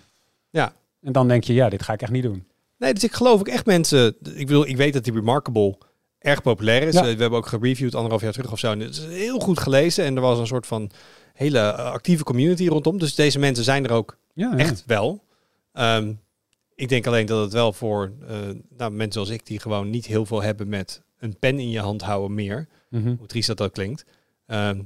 Ja. 0.49 0.73
En 1.01 1.11
dan 1.11 1.27
denk 1.27 1.43
je, 1.43 1.53
ja, 1.53 1.69
dit 1.69 1.83
ga 1.83 1.93
ik 1.93 2.01
echt 2.01 2.11
niet 2.11 2.23
doen. 2.23 2.47
Nee, 2.77 2.93
dus 2.93 3.03
ik 3.03 3.13
geloof 3.13 3.39
ook 3.39 3.47
echt 3.47 3.65
mensen. 3.65 4.15
Ik 4.36 4.47
bedoel, 4.47 4.67
ik 4.67 4.77
weet 4.77 4.93
dat 4.93 5.03
die 5.03 5.13
Remarkable 5.13 5.77
erg 6.19 6.41
populair 6.41 6.81
is. 6.83 6.93
Ja. 6.93 6.99
Eh, 6.99 7.05
We 7.15 7.21
hebben 7.21 7.39
ook 7.39 7.47
gereviewd 7.47 7.95
anderhalf 7.95 8.21
jaar 8.21 8.31
terug 8.33 8.51
of 8.51 8.59
zo. 8.59 8.71
En 8.71 8.79
het 8.79 8.89
is 8.97 9.05
heel 9.05 9.39
goed 9.39 9.59
gelezen. 9.59 10.05
En 10.05 10.15
er 10.15 10.21
was 10.21 10.39
een 10.39 10.47
soort 10.47 10.67
van 10.67 10.91
hele 11.33 11.59
eh, 11.59 11.91
actieve 11.91 12.23
community 12.23 12.67
rondom. 12.67 12.99
Dus 12.99 13.15
deze 13.15 13.39
mensen 13.39 13.63
zijn 13.63 13.86
er 13.86 13.91
ook 13.91 14.17
Ja, 14.33 14.51
ja. 14.51 14.57
echt 14.57 14.83
wel. 14.86 15.23
Ehm, 15.73 16.13
ik 16.76 16.89
denk 16.89 17.07
alleen 17.07 17.26
dat 17.26 17.41
het 17.43 17.53
wel 17.53 17.73
voor 17.73 18.11
eh, 18.28 18.38
nou, 18.78 18.91
mensen 18.91 19.11
zoals 19.13 19.30
ik, 19.30 19.45
die 19.45 19.59
gewoon 19.59 19.89
niet 19.89 20.05
heel 20.05 20.26
veel 20.26 20.41
hebben 20.41 20.67
met 20.67 21.01
een 21.19 21.39
pen 21.39 21.59
in 21.59 21.69
je 21.69 21.80
hand 21.80 22.01
houden 22.01 22.34
meer. 22.36 22.67
Mhm. 22.89 23.15
Hoe 23.17 23.28
triest 23.28 23.47
dat 23.47 23.61
ook 23.61 23.73
klinkt. 23.73 24.05
Ehm, 24.45 24.82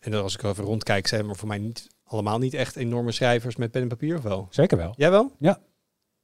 en 0.00 0.14
als 0.14 0.34
ik 0.34 0.42
even 0.42 0.64
rondkijk, 0.64 1.06
zijn 1.06 1.28
er 1.28 1.36
voor 1.36 1.48
mij 1.48 1.58
niet 1.58 1.86
allemaal 2.04 2.38
niet 2.38 2.54
echt 2.54 2.76
enorme 2.76 3.12
schrijvers 3.12 3.56
met 3.56 3.70
pen 3.70 3.82
en 3.82 3.88
papier 3.88 4.16
of 4.16 4.22
wel? 4.22 4.46
Zeker 4.50 4.76
wel. 4.76 4.92
Jij 4.96 5.10
wel? 5.10 5.32
Ja. 5.38 5.58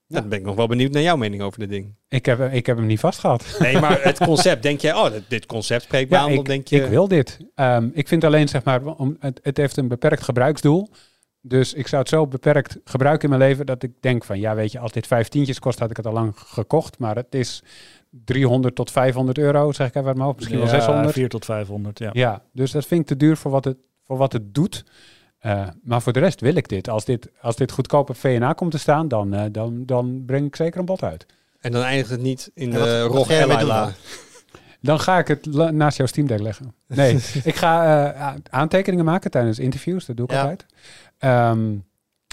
Nou, 0.07 0.23
dan 0.23 0.31
ben 0.31 0.39
ik 0.39 0.45
nog 0.45 0.55
wel 0.57 0.67
benieuwd 0.67 0.93
naar 0.93 1.03
jouw 1.03 1.17
mening 1.17 1.43
over 1.43 1.59
dit 1.59 1.69
ding. 1.69 1.95
Ik 2.09 2.27
heb, 2.27 2.53
ik 2.53 2.67
heb 2.67 2.77
hem 2.77 2.87
niet 2.87 3.01
vastgehad. 3.01 3.57
Nee, 3.59 3.79
maar 3.81 4.03
het 4.11 4.19
concept, 4.19 4.63
denk 4.63 4.81
jij, 4.81 4.95
oh, 4.95 5.11
dit- 5.29 5.47
concept 5.47 5.83
spreekt 5.83 6.11
me 6.11 6.17
Ja, 6.17 6.23
aan, 6.23 6.31
ik, 6.31 6.45
denk 6.45 6.69
je... 6.69 6.83
ik 6.83 6.89
wil 6.91 7.09
dit. 7.09 7.39
Ehm, 7.55 7.89
ik 7.93 8.09
vind 8.09 8.25
alleen, 8.25 8.49
zeg 8.49 8.65
maar, 8.65 8.85
om, 8.85 9.17
het, 9.21 9.41
het 9.43 9.57
heeft 9.57 9.77
een 9.77 9.89
beperkt 9.89 10.23
gebruiksdoel. 10.23 10.89
Dus 11.43 11.75
ik 11.75 11.87
zou 11.87 12.01
het 12.03 12.11
zo 12.11 12.27
beperkt 12.27 12.79
gebruiken 12.85 13.31
in 13.31 13.37
mijn 13.39 13.51
leven 13.51 13.67
dat 13.67 13.83
ik 13.83 13.91
denk 14.01 14.25
van, 14.25 14.39
ja, 14.41 14.55
weet 14.55 14.73
je, 14.73 14.79
als 14.79 14.93
dit 14.93 15.07
vijf 15.07 15.29
tientjes 15.29 15.59
kost, 15.59 15.79
had 15.79 15.91
ik 15.91 15.97
het 15.97 16.07
al 16.07 16.13
lang 16.13 16.33
gekocht. 16.37 16.99
Maar 16.99 17.17
het 17.17 17.35
is 17.35 17.63
300 18.25 18.75
tot 18.75 18.91
500 18.91 19.39
euro, 19.39 19.73
zeg 19.73 19.87
ik 19.89 19.95
even 19.95 20.07
uit 20.07 20.17
mijn 20.17 20.27
hoofd. 20.27 20.39
Misschien 20.39 20.59
wel 20.59 20.69
600. 20.69 21.13
4 21.13 21.29
tot 21.29 21.45
500, 21.45 21.99
ja. 21.99 22.11
Ja, 22.13 22.43
dus 22.53 22.71
dat 22.71 22.87
vind 22.87 23.01
ik 23.01 23.07
te 23.07 23.17
duur 23.17 23.37
voor 23.37 23.51
wat 23.51 23.65
het, 23.65 23.77
voor 24.05 24.17
wat 24.17 24.33
het 24.33 24.55
doet. 24.55 24.85
Eh, 25.39 25.69
maar 25.83 26.03
voor 26.03 26.13
de 26.13 26.21
rest 26.21 26.41
wil 26.41 26.55
ik 26.55 26.69
dit. 26.69 26.89
Als 26.89 27.05
dit, 27.05 27.29
als 27.41 27.57
dit 27.57 27.73
goedkoop 27.73 28.11
op 28.11 28.17
VNA 28.17 28.53
komt 28.53 28.71
te 28.71 28.79
staan, 28.79 29.09
dan, 29.09 29.35
eh, 29.35 29.45
dan, 29.53 29.83
dan 29.87 30.23
breng 30.27 30.47
ik 30.47 30.57
zeker 30.57 30.81
een 30.81 30.85
bod 30.87 31.03
uit. 31.03 31.27
En 31.61 31.73
dan 31.73 31.83
eindigt 31.83 32.11
het 32.11 32.21
niet 32.21 32.51
in 32.55 32.73
wat- 32.73 32.83
de 32.85 33.01
ROG 33.03 33.29
dan? 34.81 35.01
Ga 35.01 35.19
ik 35.19 35.29
het 35.29 35.47
naast 35.73 35.97
jouw 35.97 36.07
Steam 36.07 36.27
Deck 36.27 36.41
leggen. 36.41 36.75
Nee, 36.87 37.15
ik 37.45 37.55
ga 37.55 38.05
eh, 38.13 38.35
aantekeningen 38.51 39.05
maken 39.05 39.31
tijdens 39.31 39.59
interviews. 39.59 40.07
Dat 40.07 40.17
doe 40.17 40.27
ik 40.27 40.33
Ja. 40.33 40.41
altijd. 40.41 40.67
Ehm, 41.21 41.77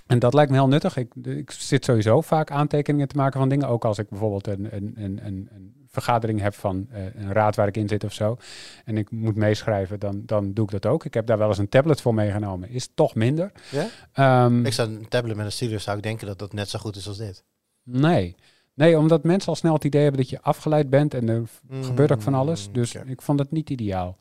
en 0.08 0.20
dat 0.20 0.34
lijkt 0.34 0.52
me 0.52 0.58
heel 0.58 0.68
nuttig. 0.68 0.98
Ik, 0.98 1.14
ik 1.24 1.52
zit 1.52 1.86
sowieso 1.86 2.22
vaak 2.22 2.52
aantekeningen 2.52 3.08
te 3.08 3.16
maken 3.16 3.40
van 3.40 3.50
dingen. 3.50 3.68
Ook 3.68 3.86
als 3.86 3.98
ik 3.98 4.10
bijvoorbeeld 4.10 4.48
een, 4.48 4.76
een, 4.76 4.94
een, 4.96 5.20
een, 5.26 5.76
vergadering 5.90 6.42
heb 6.42 6.54
van 6.54 6.88
eh, 6.92 7.04
een 7.16 7.32
raad 7.34 7.56
waar 7.56 7.68
ik 7.68 7.78
in 7.78 7.88
zit 7.88 8.04
of 8.04 8.14
zo. 8.14 8.38
En 8.86 8.98
ik 8.98 9.12
moet 9.12 9.36
meeschrijven, 9.36 10.00
dan, 10.00 10.22
dan 10.26 10.54
doe 10.54 10.66
ik 10.66 10.72
dat 10.72 10.86
ook. 10.86 11.06
Ik 11.06 11.14
heb 11.14 11.28
daar 11.28 11.38
wel 11.38 11.48
eens 11.48 11.58
een 11.58 11.70
tablet 11.70 12.02
voor 12.02 12.14
meegenomen. 12.14 12.70
Is 12.70 12.90
toch 12.94 13.16
minder. 13.16 13.52
Ja? 13.72 13.88
Ehm, 14.14 14.66
Ik 14.66 14.74
zou 14.74 14.90
een 14.90 15.08
tablet 15.08 15.36
met 15.36 15.46
een 15.46 15.52
stylus 15.52 15.84
zou 15.84 15.98
ik 15.98 16.04
denken 16.04 16.28
dat 16.28 16.40
dat 16.40 16.54
net 16.54 16.70
zo 16.70 16.80
goed 16.80 16.96
is 16.96 17.08
als 17.08 17.18
dit. 17.18 17.44
nee. 17.84 18.36
Nee, 18.78 18.97
omdat 18.97 19.23
mensen 19.23 19.49
al 19.49 19.55
snel 19.55 19.73
het 19.73 19.84
idee 19.84 20.01
hebben 20.01 20.21
dat 20.21 20.30
je 20.30 20.41
afgeleid 20.41 20.89
bent 20.89 21.13
en 21.13 21.30
er 21.30 21.43
gebeurt 21.82 22.11
ook 22.11 22.21
van 22.21 22.34
alles. 22.34 22.67
Mm, 22.67 22.73
Dus 22.73 22.95
ik 22.95 23.21
vond 23.21 23.39
het 23.39 23.51
niet 23.51 23.69
ideaal. 23.69 24.17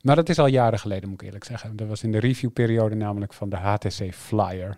Maar 0.00 0.16
dat 0.16 0.28
is 0.28 0.38
al 0.38 0.46
jaren 0.46 0.78
geleden, 0.78 1.08
moet 1.08 1.20
ik 1.20 1.26
eerlijk 1.26 1.44
zeggen. 1.44 1.76
Dat 1.76 1.88
was 1.88 2.02
in 2.02 2.12
de 2.12 2.18
reviewperiode 2.18 2.94
namelijk 2.94 3.32
van 3.32 3.48
de 3.48 3.56
HTC 3.56 4.14
Flyer. 4.14 4.76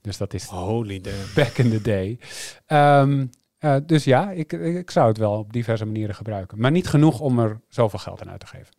Dus 0.00 0.16
dat 0.16 0.34
is 0.34 0.44
Holy 0.44 1.00
back 1.34 1.58
in 1.58 1.70
the 1.70 1.80
day. 1.82 2.18
Ehm, 2.66 3.26
eh, 3.58 3.76
dus 3.86 4.04
ja, 4.04 4.30
ik, 4.30 4.52
ik 4.52 4.90
zou 4.90 5.08
het 5.08 5.18
wel 5.18 5.32
op 5.38 5.52
diverse 5.52 5.84
manieren 5.84 6.14
gebruiken. 6.14 6.60
Maar 6.60 6.70
niet 6.70 6.88
genoeg 6.88 7.20
om 7.20 7.38
er 7.38 7.60
zoveel 7.68 7.98
geld 7.98 8.22
aan 8.22 8.30
uit 8.30 8.40
te 8.40 8.46
geven. 8.46 8.74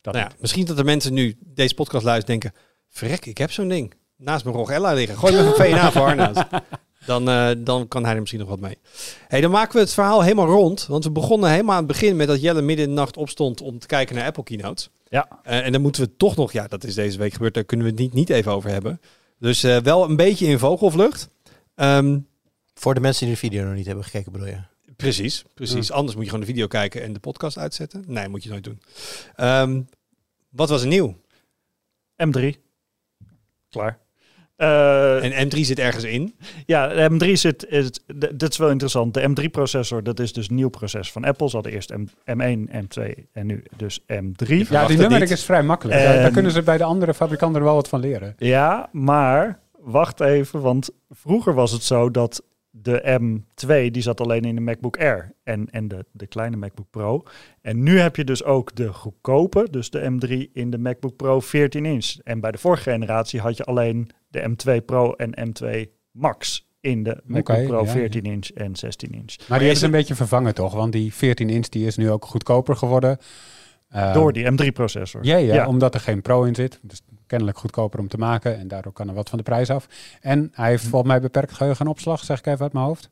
Dat 0.00 0.14
Nou 0.14 0.26
ja, 0.26 0.32
misschien 0.40 0.64
dat 0.64 0.78
er 0.78 0.84
mensen 0.84 1.12
nu 1.12 1.36
deze 1.40 1.74
podcast 1.74 2.04
luisteren 2.04 2.40
denken... 2.40 2.60
Verrek, 2.88 3.26
ik 3.26 3.38
heb 3.38 3.50
zo'n 3.50 3.68
ding. 3.68 3.94
Naast 4.16 4.44
mijn 4.44 4.56
ROG 4.56 4.70
Ella 4.70 4.92
liggen. 4.92 5.18
Gooi 5.18 5.32
me 5.32 5.38
een 5.38 5.54
VNA 5.54 5.92
voor 5.92 6.02
Arnoud. 6.02 6.36
Dan, 7.06 7.28
eh, 7.28 7.50
dan 7.58 7.88
kan 7.88 8.04
hij 8.04 8.12
er 8.12 8.18
misschien 8.18 8.40
nog 8.40 8.48
wat 8.48 8.60
mee. 8.60 8.78
Hey, 9.28 9.40
dan 9.40 9.50
maken 9.50 9.74
we 9.74 9.80
het 9.80 9.92
verhaal 9.94 10.22
helemaal 10.22 10.46
rond. 10.46 10.86
Want 10.86 11.04
we 11.04 11.10
begonnen 11.10 11.50
helemaal 11.50 11.72
aan 11.76 11.82
het 11.84 11.92
begin 11.92 12.16
met 12.16 12.26
dat 12.26 12.40
Jelle 12.40 12.62
midden 12.62 12.84
in 12.84 12.90
de 12.90 13.00
nacht 13.00 13.16
opstond 13.16 13.60
om 13.60 13.78
te 13.78 13.86
kijken 13.86 14.14
naar 14.16 14.26
Apple 14.26 14.42
Keynotes. 14.42 14.90
Ja. 15.08 15.28
Eh, 15.42 15.66
en 15.66 15.72
dan 15.72 15.80
moeten 15.80 16.02
we 16.02 16.16
toch 16.16 16.36
nog, 16.36 16.52
ja, 16.52 16.66
dat 16.66 16.84
is 16.84 16.94
deze 16.94 17.18
week 17.18 17.32
gebeurd, 17.32 17.54
daar 17.54 17.64
kunnen 17.64 17.86
we 17.86 17.92
het 17.92 18.00
niet, 18.00 18.12
niet 18.12 18.30
even 18.30 18.52
over 18.52 18.70
hebben. 18.70 19.00
Dus 19.38 19.62
eh, 19.62 19.76
wel 19.76 20.04
een 20.04 20.16
beetje 20.16 20.46
in 20.46 20.58
vogelvlucht. 20.58 21.28
Ehm, 21.74 22.18
Voor 22.74 22.94
de 22.94 23.00
mensen 23.00 23.24
die 23.26 23.34
de 23.34 23.40
video 23.40 23.64
nog 23.64 23.74
niet 23.74 23.86
hebben 23.86 24.04
gekeken, 24.04 24.32
bedoel 24.32 24.46
je? 24.48 24.60
Precies, 24.96 25.44
precies. 25.54 25.90
Anders 25.92 26.14
moet 26.14 26.24
je 26.24 26.30
gewoon 26.30 26.44
de 26.46 26.50
video 26.52 26.66
kijken 26.66 27.02
en 27.02 27.12
de 27.12 27.18
podcast 27.18 27.58
uitzetten. 27.58 28.04
Nee, 28.06 28.28
moet 28.28 28.42
je 28.42 28.48
nooit 28.50 28.64
doen. 28.64 28.80
Ehm, 29.34 29.82
wat 30.48 30.68
was 30.68 30.82
er 30.82 30.88
nieuw? 30.88 31.16
M3. 32.16 32.56
Klaar. 33.70 33.98
Eh, 34.58 35.36
En 35.38 35.46
M3 35.46 35.58
zit 35.60 35.78
ergens 35.78 36.04
in. 36.04 36.34
Ja, 36.66 36.88
de 36.88 37.10
M3 37.10 37.32
zit, 37.32 37.66
is, 37.68 37.90
dit 38.34 38.50
is 38.50 38.56
wel 38.56 38.70
interessant. 38.70 39.14
De 39.14 39.28
M3-processor, 39.28 40.02
dat 40.02 40.20
is 40.20 40.32
dus 40.32 40.48
een 40.48 40.54
nieuw 40.54 40.68
proces 40.68 41.12
van 41.12 41.24
Apple. 41.24 41.48
Ze 41.48 41.54
hadden 41.54 41.72
eerst 41.72 41.94
M, 41.96 42.04
M1, 42.24 42.70
M2 42.70 43.02
en 43.32 43.46
nu 43.46 43.62
dus 43.76 44.00
M3. 44.00 44.46
Ja, 44.68 44.86
die 44.86 45.08
niet. 45.08 45.30
is 45.30 45.44
vrij 45.44 45.62
makkelijk. 45.62 45.98
Daar, 46.02 46.14
daar 46.14 46.24
En- 46.24 46.32
kunnen 46.32 46.52
ze 46.52 46.62
bij 46.62 46.76
de 46.78 46.84
andere 46.84 47.14
fabrikanten 47.14 47.62
wel 47.62 47.74
wat 47.74 47.88
van 47.88 48.00
leren. 48.00 48.34
Ja, 48.38 48.88
maar 48.92 49.58
wacht 49.80 50.20
even, 50.20 50.60
want 50.60 50.90
vroeger 51.10 51.54
was 51.54 51.72
het 51.72 51.82
zo 51.82 52.10
dat 52.10 52.42
de 52.82 53.18
M2, 53.20 53.90
die 53.90 54.02
zat 54.02 54.20
alleen 54.20 54.44
in 54.44 54.54
de 54.54 54.60
MacBook 54.60 54.98
Air 54.98 55.34
en, 55.44 55.70
en 55.70 55.88
de, 55.88 56.04
de 56.12 56.26
kleine 56.26 56.56
MacBook 56.56 56.90
Pro. 56.90 57.22
En 57.62 57.82
nu 57.82 57.98
heb 57.98 58.16
je 58.16 58.24
dus 58.24 58.44
ook 58.44 58.74
de 58.74 58.92
goedkope, 58.92 59.66
dus 59.70 59.90
de 59.90 60.10
M3 60.10 60.52
in 60.52 60.70
de 60.70 60.78
MacBook 60.78 61.16
Pro 61.16 61.40
14 61.40 61.84
inch. 61.86 62.16
En 62.24 62.40
bij 62.40 62.50
de 62.50 62.58
vorige 62.58 62.82
generatie 62.90 63.40
had 63.40 63.56
je 63.56 63.64
alleen 63.64 64.10
de 64.28 64.50
M2 64.50 64.84
Pro 64.84 65.12
en 65.12 65.48
M2 65.48 65.68
Max 66.10 66.66
in 66.80 67.02
de 67.02 67.20
MacBook 67.24 67.66
Pro 67.66 67.84
ja, 67.84 67.90
14 67.90 68.22
inch 68.22 68.48
en 68.48 68.76
16 68.76 69.10
inch. 69.10 69.48
Maar 69.48 69.58
die 69.58 69.74
ze 69.74 69.84
een 69.84 69.90
beetje 69.90 70.14
vervangen 70.14 70.54
toch? 70.54 70.74
Want 70.74 70.92
die 70.92 71.14
14 71.14 71.50
inch 71.50 71.68
die 71.68 71.86
is 71.86 71.96
nu 71.96 72.10
ook 72.10 72.24
goedkoper 72.24 72.76
geworden. 72.76 73.18
Door 74.12 74.32
die 74.32 74.44
M3-processor. 74.52 75.24
Ja, 75.24 75.36
ja, 75.36 75.54
Ja. 75.54 75.66
omdat 75.66 75.94
er 75.94 76.00
geen 76.00 76.22
Pro 76.22 76.44
in 76.44 76.54
zit. 76.54 76.78
Dus 76.82 77.02
kennelijk 77.28 77.58
goedkoper 77.58 78.00
om 78.00 78.08
te 78.08 78.18
maken. 78.18 78.58
En 78.58 78.68
daardoor 78.68 78.92
kan 78.92 79.08
er 79.08 79.14
wat 79.14 79.28
van 79.28 79.38
de 79.38 79.44
prijs 79.44 79.70
af. 79.70 79.86
En 80.20 80.48
hij 80.52 80.68
heeft 80.68 80.84
volgens 80.86 81.10
mij 81.10 81.20
beperkt 81.20 81.52
geheugen 81.52 81.84
en 81.84 81.90
opslag, 81.90 82.24
zeg 82.24 82.38
ik 82.38 82.46
even 82.46 82.60
uit 82.62 82.72
mijn 82.72 82.84
hoofd. 82.84 83.10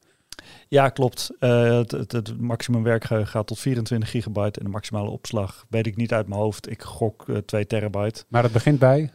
Ja, 0.69 0.89
klopt. 0.89 1.31
Eh, 1.39 1.77
het, 1.79 1.91
het, 1.91 2.13
het 2.13 2.41
maximum 2.41 2.83
werkgeheugen 2.83 3.31
gaat 3.31 3.47
tot 3.47 3.59
24 3.59 4.11
gigabyte 4.11 4.59
en 4.59 4.65
de 4.65 4.71
maximale 4.71 5.11
opslag 5.11 5.65
weet 5.69 5.87
ik 5.87 5.97
niet 5.97 6.13
uit 6.13 6.29
mijn 6.29 6.41
hoofd. 6.41 6.71
Ik 6.71 6.83
gok 6.83 7.29
eh 7.29 7.37
2 7.37 7.67
terabyte. 7.67 8.25
Maar 8.29 8.43
het 8.43 8.53
begint 8.53 8.79
bij... 8.79 9.11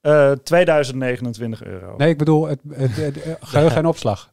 Eh 0.00 0.30
2029 0.32 1.64
euro. 1.64 1.96
Nee, 1.96 2.08
ik 2.08 2.18
bedoel 2.18 2.46
het, 2.46 2.60
het, 2.68 2.96
het- 2.96 3.24
het 3.24 3.38
geheugen 3.40 3.76
en 3.76 3.86
opslag. 3.86 4.32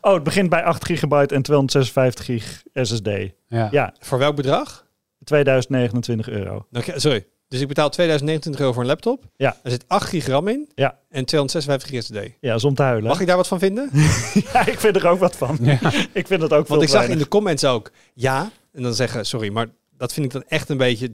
Oh, 0.00 0.14
het 0.14 0.22
begint 0.22 0.48
bij 0.50 0.62
8 0.64 0.84
gigabyte 0.84 1.34
en 1.34 1.42
256 1.42 2.24
gig 2.24 2.62
SSD. 2.74 3.08
Ja. 3.46 3.68
Ja, 3.70 3.94
Voor 3.98 4.18
welk 4.18 4.36
bedrag? 4.36 4.86
2029 5.24 6.28
euro. 6.28 6.66
Sorry. 6.96 7.26
Dus 7.52 7.60
ik 7.60 7.68
betaal 7.68 7.88
2029 7.90 8.60
euro 8.60 8.72
voor 8.72 8.82
een 8.82 8.88
laptop. 8.88 9.24
Ja. 9.36 9.56
Er 9.62 9.70
zit 9.70 9.84
8 9.86 10.08
gigram 10.08 10.48
in. 10.48 10.68
Ja. 10.74 10.98
En 11.08 11.24
256 11.24 11.98
GSD. 11.98 12.36
Ja, 12.40 12.54
is 12.54 12.64
om 12.64 12.74
te 12.74 12.82
huilen. 12.82 13.08
Mag 13.08 13.20
ik 13.20 13.26
daar 13.26 13.36
wat 13.36 13.48
van 13.48 13.58
vinden? 13.58 13.90
Ja, 14.52 14.66
ik 14.66 14.80
vind 14.80 14.96
er 14.96 15.06
ook 15.08 15.18
wat 15.18 15.36
van. 15.36 15.58
Ja. 15.60 15.78
Ik 16.12 16.26
vind 16.26 16.42
het 16.42 16.52
ook 16.52 16.66
veel 16.66 16.76
Want 16.76 16.82
ik 16.82 16.88
zag 16.96 17.08
in 17.08 17.18
de 17.18 17.28
comments 17.28 17.64
ook. 17.64 17.90
Ja. 18.14 18.50
En 18.72 18.82
dan 18.82 18.94
zeggen, 18.94 19.26
sorry, 19.26 19.48
maar 19.52 19.66
dat 19.96 20.12
vind 20.12 20.26
ik 20.26 20.32
dan 20.32 20.44
echt 20.48 20.68
een 20.68 20.76
beetje... 20.76 21.06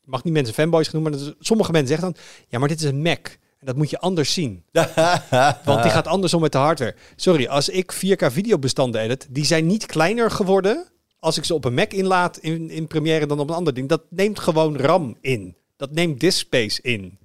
Je 0.00 0.10
mag 0.10 0.24
niet 0.24 0.32
mensen 0.32 0.54
fanboys 0.54 0.88
genoemen, 0.88 1.12
maar 1.12 1.20
is- 1.20 1.34
sommige 1.38 1.72
mensen 1.72 1.88
zeggen 1.88 2.12
dan... 2.12 2.22
Ja, 2.48 2.58
maar 2.58 2.68
dit 2.68 2.80
is 2.80 2.84
een 2.86 3.02
Mac. 3.02 3.26
En 3.58 3.66
dat 3.66 3.76
moet 3.76 3.90
je 3.90 3.98
anders 3.98 4.32
zien. 4.32 4.64
Want 5.64 5.82
die 5.82 5.90
gaat 5.92 6.06
andersom 6.06 6.40
met 6.40 6.52
de 6.52 6.58
hardware. 6.58 6.94
Sorry, 7.16 7.46
als 7.46 7.68
ik 7.68 7.94
4K 7.94 8.26
videobestanden 8.32 9.00
edit, 9.00 9.26
die 9.30 9.44
zijn 9.44 9.66
niet 9.66 9.86
kleiner 9.86 10.30
geworden 10.30 10.86
als 11.18 11.36
ik 11.36 11.44
ze 11.44 11.54
op 11.54 11.64
een 11.64 11.74
Mac 11.74 11.92
inlaat 11.92 12.38
in, 12.38 12.70
in 12.70 12.86
Premiere 12.86 13.26
dan 13.26 13.40
op 13.40 13.48
een 13.48 13.54
ander 13.56 13.74
ding, 13.74 13.88
dat 13.88 14.02
neemt 14.10 14.38
gewoon 14.38 14.76
RAM 14.76 15.16
in. 15.20 15.56
Dat 15.76 15.90
neemt 15.90 16.20
disk 16.20 16.38
space 16.38 16.82
in. 16.82 17.18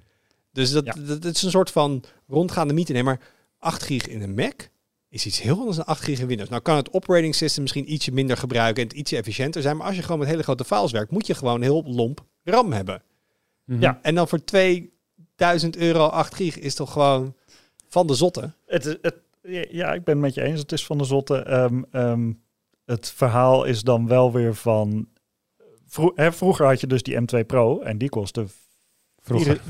Dus 0.52 0.72
dat, 0.72 0.86
Ja. 0.86 0.94
dat, 0.94 1.22
dat 1.22 1.36
is 1.36 1.42
een 1.42 1.52
soort 1.52 1.72
van 1.72 2.04
rondgaande 2.28 2.74
mythe. 2.74 2.94
Nee, 2.94 3.04
maar 3.04 3.20
8 3.60 3.84
gig 3.84 4.08
in 4.08 4.22
een 4.22 4.34
Mac 4.34 4.70
is 5.10 5.26
iets 5.26 5.42
heel 5.42 5.58
anders 5.58 5.78
dan 5.78 5.86
8 5.86 6.04
gig 6.04 6.20
in 6.20 6.28
Windows. 6.28 6.50
Nou 6.50 6.62
kan 6.62 6.76
het 6.76 6.94
operating 6.94 7.36
system 7.36 7.62
misschien 7.62 7.94
ietsje 7.94 8.12
minder 8.12 8.38
gebruiken 8.38 8.82
en 8.84 8.90
het 8.90 8.98
ietsje 8.98 9.18
efficiënter 9.18 9.62
zijn. 9.62 9.78
Maar 9.78 9.88
als 9.88 9.96
je 9.96 10.02
gewoon 10.02 10.20
met 10.20 10.28
hele 10.28 10.44
grote 10.44 10.66
files 10.66 10.92
werkt, 10.92 11.12
moet 11.12 11.28
je 11.28 11.34
gewoon 11.36 11.62
heel 11.62 11.84
lomp 11.86 12.26
RAM 12.44 12.72
hebben. 12.72 13.04
Mhm. 13.66 13.82
Ja. 13.82 14.00
En 14.02 14.16
dan 14.16 14.28
voor 14.28 14.44
2000 14.44 15.76
euro 15.78 16.06
8 16.06 16.36
gig 16.36 16.60
is 16.60 16.76
toch 16.76 16.92
gewoon 16.92 17.36
van 17.88 18.08
de 18.08 18.14
zotte. 18.14 18.52
Het, 18.66 18.84
het, 19.02 19.16
ja, 19.72 19.94
ik 19.94 20.04
ben 20.04 20.14
het 20.14 20.24
met 20.24 20.34
je 20.34 20.42
eens. 20.44 20.60
Het 20.60 20.72
is 20.72 20.86
van 20.86 20.98
de 20.98 21.04
zotte. 21.04 21.38
Ehm, 21.38 21.84
ehm, 21.92 22.32
het 22.92 23.12
verhaal 23.12 23.64
is 23.64 23.82
dan 23.82 24.08
wel 24.08 24.32
weer 24.32 24.56
van... 24.56 25.08
vro- 25.88 26.12
hè, 26.16 26.32
vroeger 26.32 26.66
had 26.66 26.80
je 26.80 26.88
dus 26.88 27.04
die 27.04 27.20
M2 27.22 27.46
Pro 27.46 27.80
en 27.80 27.98
die 27.98 28.10
kostte... 28.10 28.46
Vroeger. 29.22 29.62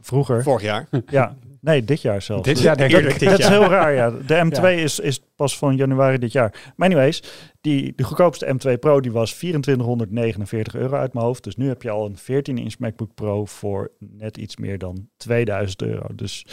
vroeger. 0.00 0.42
Vorig 0.42 0.62
jaar. 0.62 0.88
Ja, 1.06 1.36
nee, 1.62 1.84
dit 1.84 2.00
jaar 2.02 2.22
zelfs. 2.22 2.42
Dit 2.42 2.58
jaar 2.60 2.76
denk 2.76 2.90
dat, 2.92 3.02
ik. 3.02 3.18
dat 3.28 3.38
is 3.38 3.46
heel 3.48 3.64
raar, 3.64 3.92
ja. 3.94 4.10
De 4.10 4.50
M2 4.50 4.60
Ja. 4.62 4.68
is, 4.68 4.98
is 4.98 5.20
pas 5.36 5.58
van 5.58 5.76
januari 5.76 6.18
dit 6.18 6.32
jaar. 6.32 6.72
Maar 6.76 6.88
anyways, 6.88 7.22
die, 7.60 7.92
de 7.96 8.02
goedkoopste 8.02 8.54
M2 8.56 8.78
Pro 8.78 9.00
die 9.00 9.12
was 9.12 9.32
2449 9.32 10.74
euro 10.74 10.96
uit 10.96 11.12
mijn 11.12 11.24
hoofd. 11.26 11.44
Dus 11.44 11.56
nu 11.56 11.68
heb 11.68 11.82
je 11.82 11.90
al 11.90 12.06
een 12.06 12.18
14-inch 12.18 12.78
MacBook 12.78 13.14
Pro 13.14 13.44
voor 13.44 13.90
net 13.98 14.36
iets 14.36 14.56
meer 14.56 14.78
dan 14.78 15.08
2000 15.16 15.82
euro. 15.82 16.06
Dus 16.14 16.46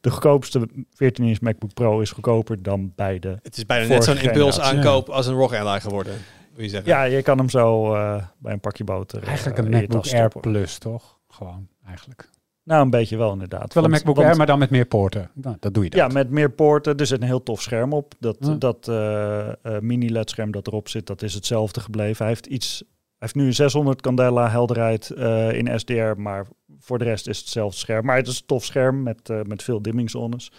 de 0.00 0.10
goedkoopste 0.10 0.68
14-inch 1.04 1.40
MacBook 1.40 1.74
Pro 1.74 2.00
is 2.00 2.10
goedkoper 2.10 2.62
dan 2.62 2.92
beide. 2.96 3.38
Het 3.42 3.56
is 3.56 3.66
bijna 3.66 3.86
net 3.86 4.04
zo'n 4.04 4.18
impuls 4.18 4.60
aankoop 4.60 5.08
als 5.08 5.26
een 5.26 5.34
ROG 5.34 5.54
Ally 5.54 5.80
geworden. 5.80 6.14
Wil 6.54 6.64
je 6.64 6.70
zeggen. 6.70 6.90
Ja, 6.90 7.02
je 7.02 7.22
kan 7.22 7.38
hem 7.38 7.48
zo 7.48 7.94
eh, 7.94 8.22
bij 8.38 8.52
een 8.52 8.60
pakje 8.60 8.84
boter. 8.84 9.22
eh, 9.22 9.28
Eigenlijk 9.28 9.58
een 9.58 9.64
in 9.64 9.70
je 9.70 9.76
MacBook 9.78 10.12
Air. 10.12 10.28
Plus, 10.40 10.78
toch? 10.78 11.18
Gewoon, 11.28 11.68
eigenlijk. 11.86 12.28
Nou, 12.66 12.82
een 12.82 12.90
beetje 12.90 13.16
wel 13.16 13.32
inderdaad. 13.32 13.74
Wel 13.74 13.84
een 13.84 13.90
Want- 13.90 13.92
MacBook 13.92 14.14
want- 14.16 14.28
Air, 14.28 14.36
maar 14.36 14.46
dan 14.46 14.58
met 14.58 14.70
meer 14.70 14.86
poorten. 14.86 15.30
Nou, 15.34 15.56
dat 15.60 15.74
doe 15.74 15.84
je 15.84 15.90
dat. 15.90 16.00
Ja, 16.00 16.08
met 16.08 16.30
meer 16.30 16.50
poorten. 16.50 16.96
Er 16.96 17.06
zit 17.06 17.20
een 17.20 17.26
heel 17.26 17.42
tof 17.42 17.62
scherm 17.62 17.92
op. 17.92 18.14
Dat, 18.18 18.36
Ja. 18.40 18.54
dat 18.54 18.88
eh, 18.88 19.48
eh, 19.48 19.54
mini-LED-scherm 19.80 20.50
dat 20.50 20.66
erop 20.66 20.88
zit, 20.88 21.06
dat 21.06 21.22
is 21.22 21.34
hetzelfde 21.34 21.80
gebleven. 21.80 22.16
Hij 22.24 22.28
heeft, 22.28 22.46
iets, 22.46 22.78
hij 22.78 22.88
heeft 23.18 23.34
nu 23.34 23.46
een 23.46 23.54
600 23.54 24.00
candela 24.02 24.50
helderheid 24.50 25.10
eh, 25.10 25.52
in 25.52 25.80
SDR, 25.80 26.12
maar 26.20 26.46
voor 26.80 26.98
de 26.98 27.04
rest 27.04 27.28
is 27.28 27.36
het 27.36 27.44
hetzelfde 27.44 27.78
scherm. 27.78 28.06
Maar 28.06 28.16
het 28.16 28.26
is 28.26 28.38
een 28.40 28.46
tof 28.46 28.64
scherm 28.64 29.02
met, 29.02 29.30
eh, 29.30 29.40
met 29.42 29.62
veel 29.62 29.82
dimmingzones. 29.82 30.52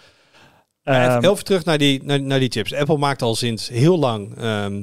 Maar 0.82 1.18
even, 1.24 1.44
terug 1.44 1.64
naar 1.64 1.78
die, 1.78 2.02
naar, 2.04 2.22
naar 2.22 2.38
die 2.38 2.50
chips. 2.50 2.74
Apple 2.74 2.98
maakt 2.98 3.22
al 3.22 3.34
sinds 3.34 3.68
heel 3.68 3.98
lang 3.98 4.36
ehm, 4.36 4.82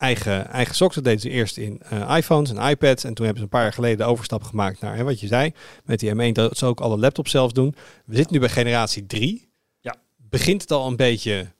eigen, 0.00 0.48
eigen 0.48 0.74
socks. 0.74 0.94
Dat 0.94 1.04
deden 1.04 1.20
ze 1.20 1.30
eerst 1.30 1.56
in 1.56 1.80
eh, 1.82 2.16
iPhones 2.16 2.50
en 2.50 2.68
iPads. 2.68 3.04
En 3.04 3.14
toen 3.14 3.24
hebben 3.24 3.36
ze 3.36 3.42
een 3.42 3.48
paar 3.56 3.62
jaar 3.62 3.72
geleden 3.72 3.98
de 3.98 4.04
overstap 4.04 4.42
gemaakt 4.42 4.80
naar 4.80 4.96
hè, 4.96 5.04
wat 5.04 5.20
je 5.20 5.26
zei. 5.26 5.52
Met 5.84 6.00
die 6.00 6.14
M1 6.14 6.32
dat 6.32 6.56
ze 6.56 6.66
ook 6.66 6.80
alle 6.80 6.98
laptops 6.98 7.30
zelf 7.30 7.52
doen. 7.52 7.74
We 8.04 8.14
zitten 8.14 8.32
nu 8.32 8.40
bij 8.40 8.48
generatie 8.48 9.06
3. 9.06 9.52
Ja. 9.80 9.96
Begint 10.16 10.60
het 10.62 10.70
al 10.70 10.86
een 10.86 10.96
beetje 10.96 11.52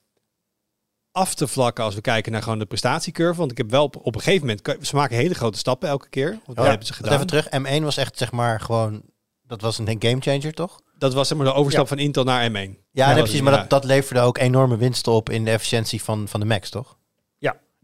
af 1.12 1.34
te 1.34 1.46
vlakken 1.48 1.84
als 1.84 1.94
we 1.94 2.00
kijken 2.00 2.32
naar 2.32 2.42
gewoon 2.42 2.58
de 2.58 2.66
prestatiecurve. 2.66 3.38
Want 3.38 3.50
ik 3.50 3.56
heb 3.56 3.70
wel 3.70 3.84
op, 3.84 3.96
op 3.96 4.14
een 4.14 4.20
gegeven 4.20 4.46
moment... 4.46 4.86
Ze 4.86 4.96
maken 4.96 5.16
hele 5.16 5.34
grote 5.34 5.58
stappen 5.58 5.88
elke 5.88 6.08
keer. 6.08 6.38
Want 6.46 6.58
Ja, 6.58 6.64
hebben 6.64 6.86
ze 6.86 6.92
gedaan. 6.92 7.14
Even 7.14 7.26
terug, 7.26 7.48
M1 7.48 7.82
was 7.82 7.96
echt 7.96 8.18
zeg 8.18 8.32
maar 8.32 8.60
gewoon, 8.60 9.02
dat 9.42 9.60
was 9.60 9.78
een 9.78 9.96
gamechanger 9.98 10.52
toch? 10.52 10.80
Dat 10.98 11.14
was 11.14 11.28
zeg 11.28 11.36
maar 11.36 11.46
de 11.46 11.52
overstap 11.52 11.82
Ja. 11.82 11.88
van 11.88 11.98
Intel 11.98 12.24
naar 12.24 12.50
M1. 12.50 12.70
Ja, 12.92 13.12
precies, 13.14 13.40
maar 13.40 13.52
ja. 13.52 13.58
dat, 13.58 13.70
dat 13.70 13.84
leverde 13.84 14.20
ook 14.20 14.38
enorme 14.38 14.76
winsten 14.76 15.12
op 15.12 15.30
in 15.30 15.44
de 15.44 15.50
efficiëntie 15.50 16.02
van, 16.02 16.28
van 16.28 16.40
de 16.40 16.46
Macs, 16.46 16.70
toch? 16.70 16.98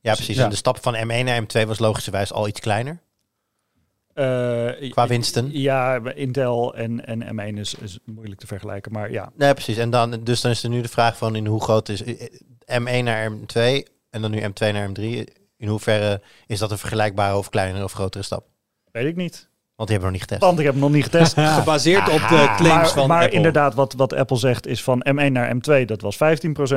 Ja. 0.07 0.15
Precies. 0.15 0.37
Ja. 0.37 0.45
En 0.45 0.51
de 0.51 0.57
stap 0.57 0.83
van 0.83 0.95
M1 0.95 1.25
naar 1.25 1.43
M2 1.43 1.67
was 1.67 1.79
logischerwijs 1.79 2.33
al 2.33 2.49
iets 2.49 2.61
kleiner. 2.61 2.99
eh, 4.15 4.91
Qua 4.91 5.07
winsten? 5.07 5.49
Ja, 5.53 6.01
Intel 6.15 6.75
en, 6.75 7.07
en 7.07 7.55
M1 7.55 7.59
is, 7.59 7.75
is 7.75 7.99
moeilijk 8.05 8.41
te 8.41 8.47
vergelijken. 8.47 8.93
Maar 8.93 9.11
ja, 9.11 9.33
Nee, 9.37 9.53
precies. 9.55 9.77
En 9.77 9.91
dan, 9.91 10.11
dus 10.25 10.41
dan 10.41 10.51
is 10.51 10.63
er 10.63 10.69
nu 10.71 10.81
de 10.81 10.89
vraag 10.89 11.17
van 11.17 11.37
in 11.37 11.47
hoe 11.47 11.63
groot 11.63 11.89
is 11.89 12.03
eh, 12.03 12.81
M1 12.81 13.03
naar 13.05 13.31
M2 13.33 13.83
en 14.11 14.21
dan 14.23 14.31
nu 14.31 14.41
M2 14.43 14.73
naar 14.73 14.89
M3. 14.89 15.03
In 15.59 15.69
hoeverre 15.69 16.21
is 16.47 16.59
dat 16.59 16.71
een 16.71 16.79
vergelijkbare 16.79 17.37
of 17.37 17.49
kleinere 17.49 17.85
of 17.85 17.93
grotere 17.93 18.25
stap? 18.25 18.47
weet 18.93 19.07
ik 19.07 19.17
niet. 19.17 19.49
Want 19.77 19.89
die 19.89 19.99
hebben 19.99 19.99
we 19.99 20.03
nog 20.03 20.13
niet 20.13 20.23
getest. 20.23 20.41
Want 20.41 20.59
ik 20.59 20.65
heb 20.65 20.73
hem 20.75 20.83
nog 20.83 20.93
niet 20.93 21.05
getest. 21.05 21.35
Gebaseerd 21.61 22.09
op 22.09 22.19
de 22.19 22.53
claims 22.57 22.63
maar, 22.65 22.89
van 22.89 23.09
maar 23.09 23.23
Apple. 23.23 23.37
inderdaad, 23.37 23.75
wat, 23.75 23.93
wat 23.93 24.13
Apple 24.15 24.37
zegt 24.37 24.67
is 24.67 24.83
van 24.83 25.07
M1 25.09 25.33
naar 25.33 25.55
M2, 25.57 25.85
dat 25.85 26.01
was 26.01 26.17
15% 26.17 26.19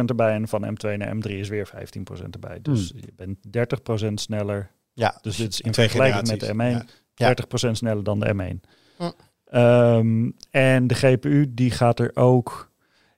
erbij. 0.06 0.34
En 0.34 0.48
van 0.48 0.66
M2 0.66 0.98
naar 0.98 1.16
M3 1.16 1.32
is 1.32 1.50
weer 1.50 1.70
15% 1.76 1.80
erbij. 2.32 2.60
Dus 2.62 2.92
je 2.96 3.12
bent 3.16 3.38
30% 4.08 4.14
sneller. 4.14 4.72
Ja, 4.94 5.18
Dus 5.22 5.36
dit 5.38 5.52
is 5.54 5.62
in 5.62 5.72
twee 5.72 5.88
vergelijking 5.90 6.28
met 6.28 6.40
de 6.40 6.46
generaties. 6.46 6.90
M1 6.92 6.94
Ja. 7.16 7.34
30% 7.68 7.72
sneller 7.72 8.04
dan 8.04 8.20
de 8.20 8.34
M1. 8.34 8.70
Hm. 8.98 9.10
Ehm, 9.46 10.30
en 10.52 10.88
de 10.88 10.96
GPU, 10.96 11.46
die 11.54 11.72
gaat 11.72 12.00
er 12.00 12.12
ook... 12.14 12.72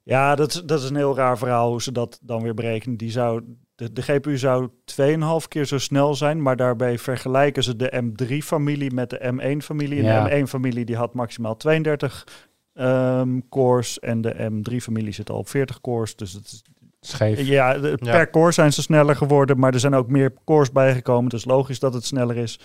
Ja, 0.03 0.35
dat, 0.35 0.53
is- 0.53 0.61
dat 0.65 0.81
is 0.83 0.89
een 0.89 0.95
heel 0.95 1.15
raar 1.15 1.37
verhaal 1.37 1.69
hoe 1.69 1.81
ze 1.81 1.91
dat 1.91 2.19
dan 2.21 2.41
weer 2.41 2.53
berekenen. 2.53 2.97
Die 2.97 3.11
zou, 3.11 3.41
de, 3.81 3.93
de 3.93 4.01
GPU 4.01 4.37
zou 4.37 4.69
2,5 4.85 5.47
keer 5.47 5.65
zo 5.65 5.77
snel 5.77 6.15
zijn, 6.15 6.41
maar 6.41 6.55
daarbij 6.55 6.97
vergelijken 6.97 7.63
ze 7.63 7.75
de 7.75 8.03
M3-familie 8.03 8.91
met 8.93 9.09
de 9.09 9.33
M1-familie. 9.33 9.97
En 9.99 10.03
Ja. 10.05 10.23
de 10.27 10.39
M1-familie 10.41 10.85
die 10.85 10.95
had 10.95 11.13
maximaal 11.13 11.57
32 11.57 12.27
ehm, 12.73 13.39
cores 13.49 13.99
en 13.99 14.21
de 14.21 14.49
M3-familie 14.51 15.13
zit 15.13 15.29
al 15.29 15.37
op 15.37 15.49
40 15.49 15.81
cores. 15.81 16.15
Dus 16.15 16.33
het 16.33 16.45
is 16.45 16.61
Scheef. 17.01 17.39
ja, 17.47 17.77
de- 17.79 17.97
Ja. 18.01 18.11
per 18.11 18.29
core 18.29 18.51
zijn 18.51 18.73
ze 18.73 18.81
sneller 18.81 19.15
geworden, 19.15 19.59
maar 19.59 19.73
er 19.73 19.79
zijn 19.79 19.93
ook 19.95 20.07
meer 20.09 20.33
cores 20.45 20.71
bijgekomen. 20.71 21.29
Dus 21.29 21.45
logisch 21.45 21.79
dat 21.79 21.93
het 21.93 22.05
sneller 22.05 22.37
is. 22.37 22.59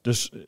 Dus 0.00 0.30
eh, 0.30 0.40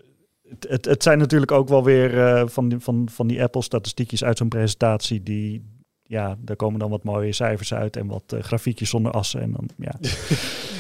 het, 0.48 0.66
het, 0.68 0.84
het 0.84 1.02
zijn 1.02 1.18
natuurlijk 1.18 1.52
ook 1.52 1.68
wel 1.68 1.84
weer 1.84 2.18
eh, 2.26 2.42
van, 2.46 2.68
die, 2.68 2.78
van, 2.78 3.08
van 3.10 3.26
die 3.26 3.42
Apple-statistiekjes 3.42 4.24
uit 4.24 4.38
zo'n 4.38 4.48
presentatie. 4.48 5.22
Die, 5.22 5.64
ja, 6.06 6.36
daar 6.38 6.56
komen 6.56 6.78
dan 6.78 6.90
wat 6.90 7.04
mooie 7.04 7.32
cijfers 7.32 7.74
uit 7.74 7.96
en 7.96 8.06
wat 8.06 8.22
eh, 8.32 8.42
grafiekjes 8.42 8.90
zonder 8.90 9.12
assen. 9.12 9.40
En 9.40 9.52
dan, 9.52 9.68
ja. 9.76 9.94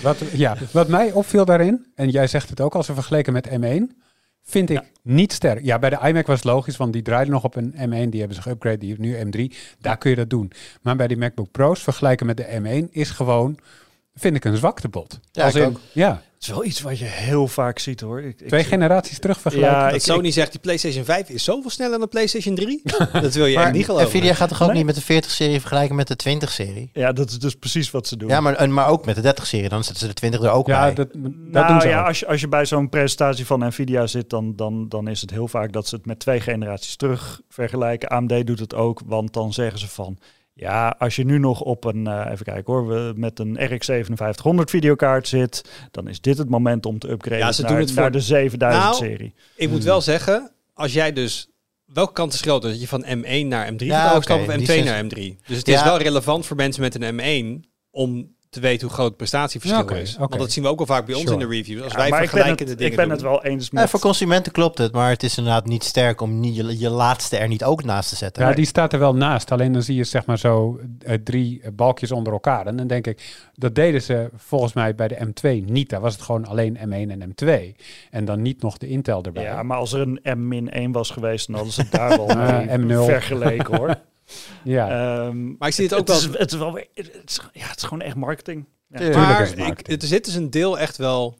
Wat, 0.02 0.18
ja, 0.32 0.56
wat 0.72 0.88
mij 0.88 1.12
opviel 1.12 1.44
daarin, 1.44 1.86
en 1.94 2.08
jij 2.08 2.26
zegt 2.26 2.48
het 2.50 2.60
ook 2.60 2.74
als 2.74 2.86
we 2.86 2.94
vergeleken 2.94 3.32
met 3.32 3.48
M1, 3.48 3.96
vind 4.42 4.70
ik 4.70 4.76
Ja. 4.76 4.84
niet 5.02 5.32
sterk. 5.32 5.64
Ja, 5.64 5.78
bij 5.78 5.90
de 5.90 5.98
iMac 6.02 6.26
was 6.26 6.36
het 6.36 6.44
logisch, 6.44 6.76
want 6.76 6.92
die 6.92 7.02
draaide 7.02 7.30
nog 7.30 7.44
op 7.44 7.56
een 7.56 7.72
M1, 7.74 8.08
die 8.08 8.20
hebben 8.20 8.36
ze 8.42 8.42
geüpgrade, 8.50 8.78
die 8.78 8.88
heeft 8.88 9.00
nu 9.00 9.16
M3. 9.50 9.56
Daar 9.80 9.98
kun 9.98 10.10
je 10.10 10.16
dat 10.16 10.30
doen. 10.30 10.52
Maar 10.82 10.96
bij 10.96 11.08
die 11.08 11.16
MacBook 11.16 11.50
Pro's 11.50 11.82
vergelijken 11.82 12.26
met 12.26 12.36
de 12.36 12.60
M1 12.86 12.90
is 12.90 13.10
gewoon, 13.10 13.58
vind 14.14 14.36
ik 14.36 14.44
een 14.44 14.56
zwaktebod. 14.56 15.20
Ja, 15.32 15.44
Als 15.44 15.54
ik 15.54 15.62
in, 15.62 15.68
ook. 15.68 15.80
ja, 15.92 16.22
is 16.44 16.50
wel 16.50 16.64
iets 16.64 16.80
wat 16.80 16.98
je 16.98 17.04
heel 17.04 17.48
vaak 17.48 17.78
ziet 17.78 18.00
hoor. 18.00 18.22
Ik, 18.22 18.40
ik- 18.40 18.48
twee 18.48 18.64
generaties 18.64 19.18
terug 19.18 19.40
vergelijken. 19.40 19.78
Ja, 19.78 19.84
Dat 19.86 19.94
ik- 19.94 20.00
Sony 20.02 20.30
zegt, 20.30 20.50
die 20.50 20.60
PlayStation 20.60 21.04
5 21.04 21.28
is 21.28 21.44
zoveel 21.44 21.70
sneller 21.70 21.92
dan 21.92 22.00
de 22.00 22.06
PlayStation 22.06 22.54
3. 22.54 22.82
dat 23.12 23.34
wil 23.34 23.46
je 23.46 23.58
echt 23.58 23.72
niet 23.72 23.84
geloven. 23.84 24.06
Nvidia 24.08 24.34
gaat 24.34 24.48
toch 24.48 24.62
ook 24.62 24.68
Nee. 24.68 24.76
niet 24.84 24.86
met 24.86 25.06
de 25.06 25.22
40-serie 25.22 25.60
vergelijken 25.60 25.96
met 25.96 26.08
de 26.08 26.38
20-serie? 26.38 26.90
Ja, 26.92 27.12
dat 27.12 27.30
is 27.30 27.38
dus 27.38 27.54
precies 27.54 27.90
wat 27.90 28.06
ze 28.06 28.16
doen. 28.16 28.28
Ja, 28.28 28.40
maar, 28.40 28.54
en, 28.54 28.72
maar 28.72 28.88
ook 28.88 29.04
met 29.04 29.22
de 29.22 29.34
30-serie. 29.34 29.68
Dan 29.68 29.84
zetten 29.84 30.00
ze 30.02 30.06
de 30.06 30.14
20 30.14 30.42
er 30.42 30.50
ook 30.50 30.66
ja, 30.66 30.80
bij. 30.80 30.94
dat, 30.94 31.12
dat 31.12 31.32
nou 31.50 31.66
doen 31.68 31.80
ze 31.80 31.88
ja, 31.88 32.00
ook. 32.00 32.06
als 32.06 32.18
je, 32.18 32.26
als 32.26 32.40
je 32.40 32.48
bij 32.48 32.66
zo'n 32.66 32.88
presentatie 32.88 33.46
van 33.46 33.66
Nvidia 33.66 34.06
zit, 34.06 34.30
dan, 34.30 34.56
dan, 34.56 34.88
dan 34.88 35.08
is 35.08 35.20
het 35.20 35.30
heel 35.30 35.48
vaak 35.48 35.72
dat 35.72 35.88
ze 35.88 35.94
het 35.96 36.06
met 36.06 36.18
twee 36.18 36.40
generaties 36.40 36.96
terug 36.96 37.40
vergelijken. 37.48 38.08
AMD 38.08 38.46
doet 38.46 38.58
het 38.60 38.74
ook, 38.74 39.00
want 39.06 39.32
dan 39.32 39.52
zeggen 39.52 39.78
ze 39.78 39.88
van... 39.88 40.18
Ja, 40.56 40.94
als 40.98 41.16
je 41.16 41.24
nu 41.24 41.38
nog 41.38 41.60
op 41.60 41.84
een, 41.84 42.06
eh, 42.06 42.30
even 42.30 42.44
kijken 42.44 42.72
hoor, 42.72 42.86
we, 42.88 43.12
met 43.16 43.38
een 43.38 43.64
RX 43.74 43.86
5700 43.86 44.70
videokaart 44.70 45.28
zit, 45.28 45.64
dan 45.90 46.08
is 46.08 46.20
dit 46.20 46.38
het 46.38 46.48
moment 46.48 46.86
om 46.86 46.98
te 46.98 47.10
upgraden 47.10 47.38
Ja, 47.38 47.52
ze 47.52 47.62
naar, 47.62 47.70
doen 47.70 47.80
het 47.80 47.94
naar 47.94 48.10
de 48.10 48.20
7000 48.20 48.84
Nou, 48.84 48.96
serie. 48.96 49.34
Ik 49.56 49.70
moet 49.70 49.84
wel 49.84 50.00
zeggen, 50.00 50.52
als 50.74 50.92
jij 50.92 51.12
dus... 51.12 51.48
Welke 51.84 52.12
kant 52.12 52.32
is 52.32 52.40
groter? 52.40 52.70
Dat 52.70 52.80
je 52.80 52.88
van 52.88 53.04
M1 53.04 53.46
naar 53.46 53.72
M3 53.72 53.76
Ja, 53.76 54.08
gaat 54.08 54.16
oké, 54.16 54.32
of 54.34 54.46
die 54.46 54.58
M2 54.58 54.64
zin- 54.64 54.84
naar 54.84 55.04
M3? 55.04 55.38
Dus 55.46 55.56
het 55.58 55.68
is 55.68 55.82
wel 55.82 55.98
relevant 55.98 56.46
voor 56.46 56.56
mensen 56.56 56.82
met 56.82 56.94
een 57.02 57.20
M1 57.62 57.68
om 57.90 58.33
te 58.54 58.60
weten 58.60 58.86
hoe 58.86 58.94
groot 58.94 59.08
het 59.08 59.16
prestatieverschil 59.16 59.88
Ja, 59.90 59.96
is. 59.96 60.10
oké. 60.14 60.26
Want 60.28 60.40
dat 60.40 60.50
zien 60.52 60.64
we 60.64 60.70
ook 60.70 60.80
al 60.80 60.86
vaak 60.86 61.06
bij 61.06 61.14
ons 61.14 61.24
Sure. 61.24 61.42
in 61.42 61.48
de 61.48 61.54
reviews. 61.54 61.82
Als 61.82 61.92
Ja, 61.92 61.98
wij 61.98 62.08
ik 62.08 62.30
het, 62.30 62.58
dingen 62.58 62.78
ik 62.78 62.96
ben 62.96 63.04
doen. 63.04 63.10
het 63.10 63.22
wel 63.22 63.44
eens 63.44 63.68
Ja, 63.72 63.80
met... 63.80 63.90
voor 63.90 64.00
consumenten 64.00 64.52
klopt 64.52 64.78
het, 64.78 64.92
maar 64.92 65.10
het 65.10 65.22
is 65.22 65.36
inderdaad 65.38 65.66
niet 65.66 65.84
sterk 65.84 66.20
om 66.20 66.40
niet 66.40 66.56
je, 66.56 66.78
je 66.78 66.90
laatste 66.90 67.36
er 67.36 67.48
niet 67.48 67.64
ook 67.64 67.84
naast 67.84 68.08
te 68.08 68.16
zetten. 68.16 68.46
Ja, 68.46 68.52
die 68.52 68.66
staat 68.66 68.92
er 68.92 68.98
wel 68.98 69.14
naast. 69.14 69.52
Alleen 69.52 69.72
dan 69.72 69.82
zie 69.82 69.96
je 69.96 70.04
zeg 70.04 70.26
maar 70.26 70.38
zo 70.38 70.80
eh, 70.98 71.14
drie 71.24 71.60
eh, 71.62 71.70
balkjes 71.72 72.12
onder 72.12 72.32
elkaar. 72.32 72.66
En 72.66 72.76
dan 72.76 72.86
denk 72.86 73.06
ik, 73.06 73.48
dat 73.54 73.74
deden 73.74 74.02
ze 74.02 74.30
volgens 74.36 74.72
mij 74.72 74.94
bij 74.94 75.08
de 75.08 75.16
M2 75.26 75.64
niet. 75.64 75.88
Daar 75.90 76.00
was 76.00 76.12
het 76.12 76.22
gewoon 76.22 76.46
alleen 76.46 76.76
M1 76.76 77.10
en 77.10 77.34
M2. 77.34 77.76
En 78.10 78.24
dan 78.24 78.42
niet 78.42 78.62
nog 78.62 78.78
de 78.78 78.88
Intel 78.88 79.22
erbij. 79.22 79.42
Ja, 79.42 79.62
maar 79.62 79.76
als 79.78 79.92
er 79.92 80.00
een 80.00 80.20
M-1 80.88 80.90
was 80.92 81.10
geweest, 81.10 81.46
dan 81.46 81.54
hadden 81.56 81.72
ze 81.74 81.80
het 81.80 81.92
daar 81.92 82.08
wel 82.08 82.26
mee 82.36 82.78
M0. 82.78 83.04
vergeleken 83.04 83.76
hoor. 83.76 83.94
ja. 84.64 84.88
Ehm, 85.26 85.56
Maar 85.58 85.68
ik 85.68 85.74
zie 85.74 85.84
het 85.84 85.92
ook 85.94 85.98
het, 85.98 86.08
wel... 86.08 86.16
is, 86.32 86.38
het 86.38 86.52
is 86.52 86.58
wel 86.58 86.72
weer- 86.72 86.88
het 86.94 87.22
is, 87.26 87.40
ja, 87.52 87.66
het 87.66 87.76
is 87.76 87.82
gewoon 87.82 88.02
echt 88.02 88.16
marketing. 88.16 88.64
Ja. 88.88 88.98
Tuurlijk. 88.98 89.12
Tuurlijk 89.18 89.32
Maar 89.34 89.42
is 89.42 89.48
het 89.50 89.58
ik, 89.58 89.64
marketing. 89.66 90.02
er 90.02 90.08
zit 90.08 90.24
dus 90.24 90.34
een 90.34 90.50
deel 90.50 90.78
echt 90.78 90.96
wel... 90.96 91.38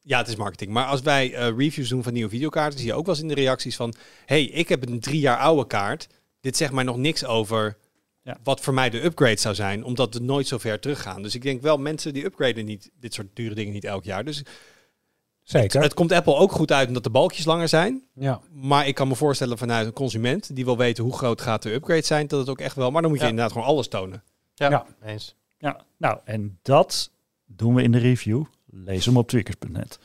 Ja, 0.00 0.18
het 0.18 0.28
is 0.28 0.36
marketing. 0.36 0.70
Maar 0.70 0.86
als 0.86 1.00
wij 1.00 1.34
eh, 1.34 1.48
reviews 1.56 1.88
doen 1.88 2.02
van 2.02 2.12
nieuwe 2.12 2.30
videokaarten... 2.30 2.78
zie 2.78 2.88
je 2.88 2.94
ook 2.94 3.06
wel 3.06 3.14
eens 3.14 3.22
in 3.22 3.28
de 3.28 3.34
reacties 3.34 3.76
van... 3.76 3.94
hey, 4.26 4.42
ik 4.44 4.68
heb 4.68 4.88
een 4.88 5.00
drie 5.00 5.20
jaar 5.20 5.38
oude 5.38 5.66
kaart. 5.66 6.06
Dit 6.40 6.56
zegt 6.56 6.72
mij 6.72 6.84
nog 6.84 6.96
niks 6.96 7.24
over 7.24 7.76
Ja. 8.22 8.38
Wat 8.42 8.60
voor 8.60 8.74
mij 8.74 8.90
de 8.90 9.04
upgrade 9.04 9.38
zou 9.40 9.54
zijn, 9.54 9.84
omdat 9.84 10.14
we 10.14 10.20
nooit 10.20 10.46
zo 10.46 10.58
ver 10.58 10.80
teruggaan. 10.80 11.22
Dus 11.22 11.34
ik 11.34 11.42
denk 11.42 11.62
wel, 11.62 11.76
mensen 11.78 12.12
die 12.12 12.24
upgraden 12.24 12.64
niet 12.64 12.90
dit 13.00 13.14
soort 13.14 13.26
dure 13.34 13.54
dingen 13.54 13.72
niet 13.72 13.84
elk 13.84 14.04
jaar. 14.04 14.24
Dus 14.24 14.42
Zeker. 15.46 15.82
het 15.82 15.94
komt 15.94 16.12
Apple 16.12 16.34
ook 16.34 16.52
goed 16.52 16.72
uit 16.72 16.88
omdat 16.88 17.04
de 17.04 17.10
balkjes 17.10 17.44
langer 17.44 17.68
zijn. 17.68 18.02
ja. 18.14 18.40
Maar 18.52 18.86
ik 18.86 18.94
kan 18.94 19.08
me 19.08 19.14
voorstellen 19.14 19.58
vanuit 19.58 19.86
een 19.86 19.92
consument 19.92 20.56
die 20.56 20.64
wil 20.64 20.76
weten 20.76 21.04
hoe 21.04 21.12
groot 21.16 21.40
gaat 21.40 21.62
de 21.62 21.72
upgrade 21.72 22.04
zijn, 22.04 22.26
dat 22.26 22.38
het 22.40 22.48
ook 22.48 22.60
echt 22.60 22.76
wel. 22.76 22.90
Maar 22.90 23.00
dan 23.02 23.10
moet 23.10 23.18
je 23.20 23.24
Ja. 23.24 23.30
inderdaad 23.30 23.52
gewoon 23.52 23.68
alles 23.68 23.88
tonen. 23.88 24.22
Ja, 24.54 24.70
Ja. 24.70 24.86
eens. 25.04 25.34
Ja, 25.58 25.80
nou, 25.98 26.18
en 26.24 26.58
dat 26.62 27.10
doen 27.46 27.74
we 27.74 27.82
in 27.82 27.92
de 27.92 27.98
review. 27.98 28.42
Lees 28.70 29.04
hem 29.06 29.16
op 29.16 29.28
tweakers.net. 29.28 29.98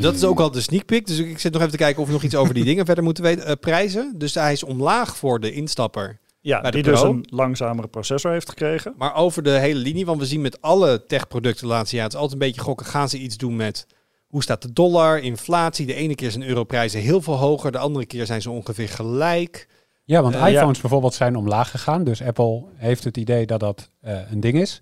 Dat- 0.00 0.14
is 0.14 0.24
ook 0.24 0.40
al 0.40 0.50
de 0.50 0.60
sneak 0.60 0.84
peek. 0.84 1.06
Dus 1.06 1.18
ik 1.18 1.38
zit 1.38 1.52
nog 1.52 1.60
even 1.60 1.72
te 1.72 1.78
kijken 1.78 2.00
of 2.00 2.06
we 2.06 2.12
nog 2.12 2.22
iets 2.22 2.34
over 2.34 2.54
die 2.54 2.64
dingen 2.70 2.86
verder 2.86 3.04
moeten 3.04 3.22
weten. 3.24 3.46
Eh, 3.46 3.52
prijzen. 3.60 4.14
Dus 4.16 4.34
hij 4.34 4.52
is 4.52 4.62
omlaag 4.62 5.16
voor 5.16 5.40
de 5.40 5.52
instapper. 5.52 6.18
Ja, 6.40 6.60
Bij 6.60 6.70
de 6.70 6.82
die 6.82 6.92
dus 6.92 7.02
een 7.02 7.26
langzamere 7.30 7.88
processor 7.88 8.32
heeft 8.32 8.48
gekregen. 8.48 8.94
Maar 8.96 9.14
over 9.14 9.42
de 9.42 9.50
hele 9.50 9.78
linie, 9.80 10.06
want 10.06 10.20
we 10.20 10.26
zien 10.26 10.40
met 10.40 10.62
alle 10.62 11.06
techproducten 11.06 11.66
de 11.66 11.72
laatste 11.72 11.94
jaar, 11.96 12.04
het 12.04 12.14
is 12.14 12.20
altijd 12.20 12.40
een 12.40 12.46
beetje 12.46 12.60
gokken, 12.60 12.86
gaan 12.86 13.08
ze 13.08 13.18
iets 13.18 13.36
doen 13.36 13.56
met 13.56 13.86
hoe 14.28 14.42
staat 14.42 14.62
de 14.62 14.72
dollar, 14.72 15.18
inflatie. 15.18 15.86
De 15.86 15.94
ene 15.94 16.14
keer 16.14 16.30
zijn 16.30 16.44
europrijzen 16.44 17.00
heel 17.00 17.22
veel 17.22 17.36
hoger, 17.36 17.72
de 17.72 17.78
andere 17.78 18.06
keer 18.06 18.26
zijn 18.26 18.42
ze 18.42 18.50
ongeveer 18.50 18.88
gelijk. 18.88 19.68
Ja, 20.04 20.22
want 20.22 20.34
Eh, 20.34 20.52
iPhones 20.52 20.80
bijvoorbeeld 20.80 21.14
zijn 21.14 21.36
omlaag 21.36 21.70
gegaan. 21.70 22.04
Dus 22.04 22.22
Apple 22.22 22.64
heeft 22.74 23.04
het 23.04 23.16
idee 23.16 23.46
dat 23.46 23.60
dat 23.60 23.90
eh, 24.00 24.30
een 24.30 24.40
ding 24.40 24.60
is. 24.60 24.80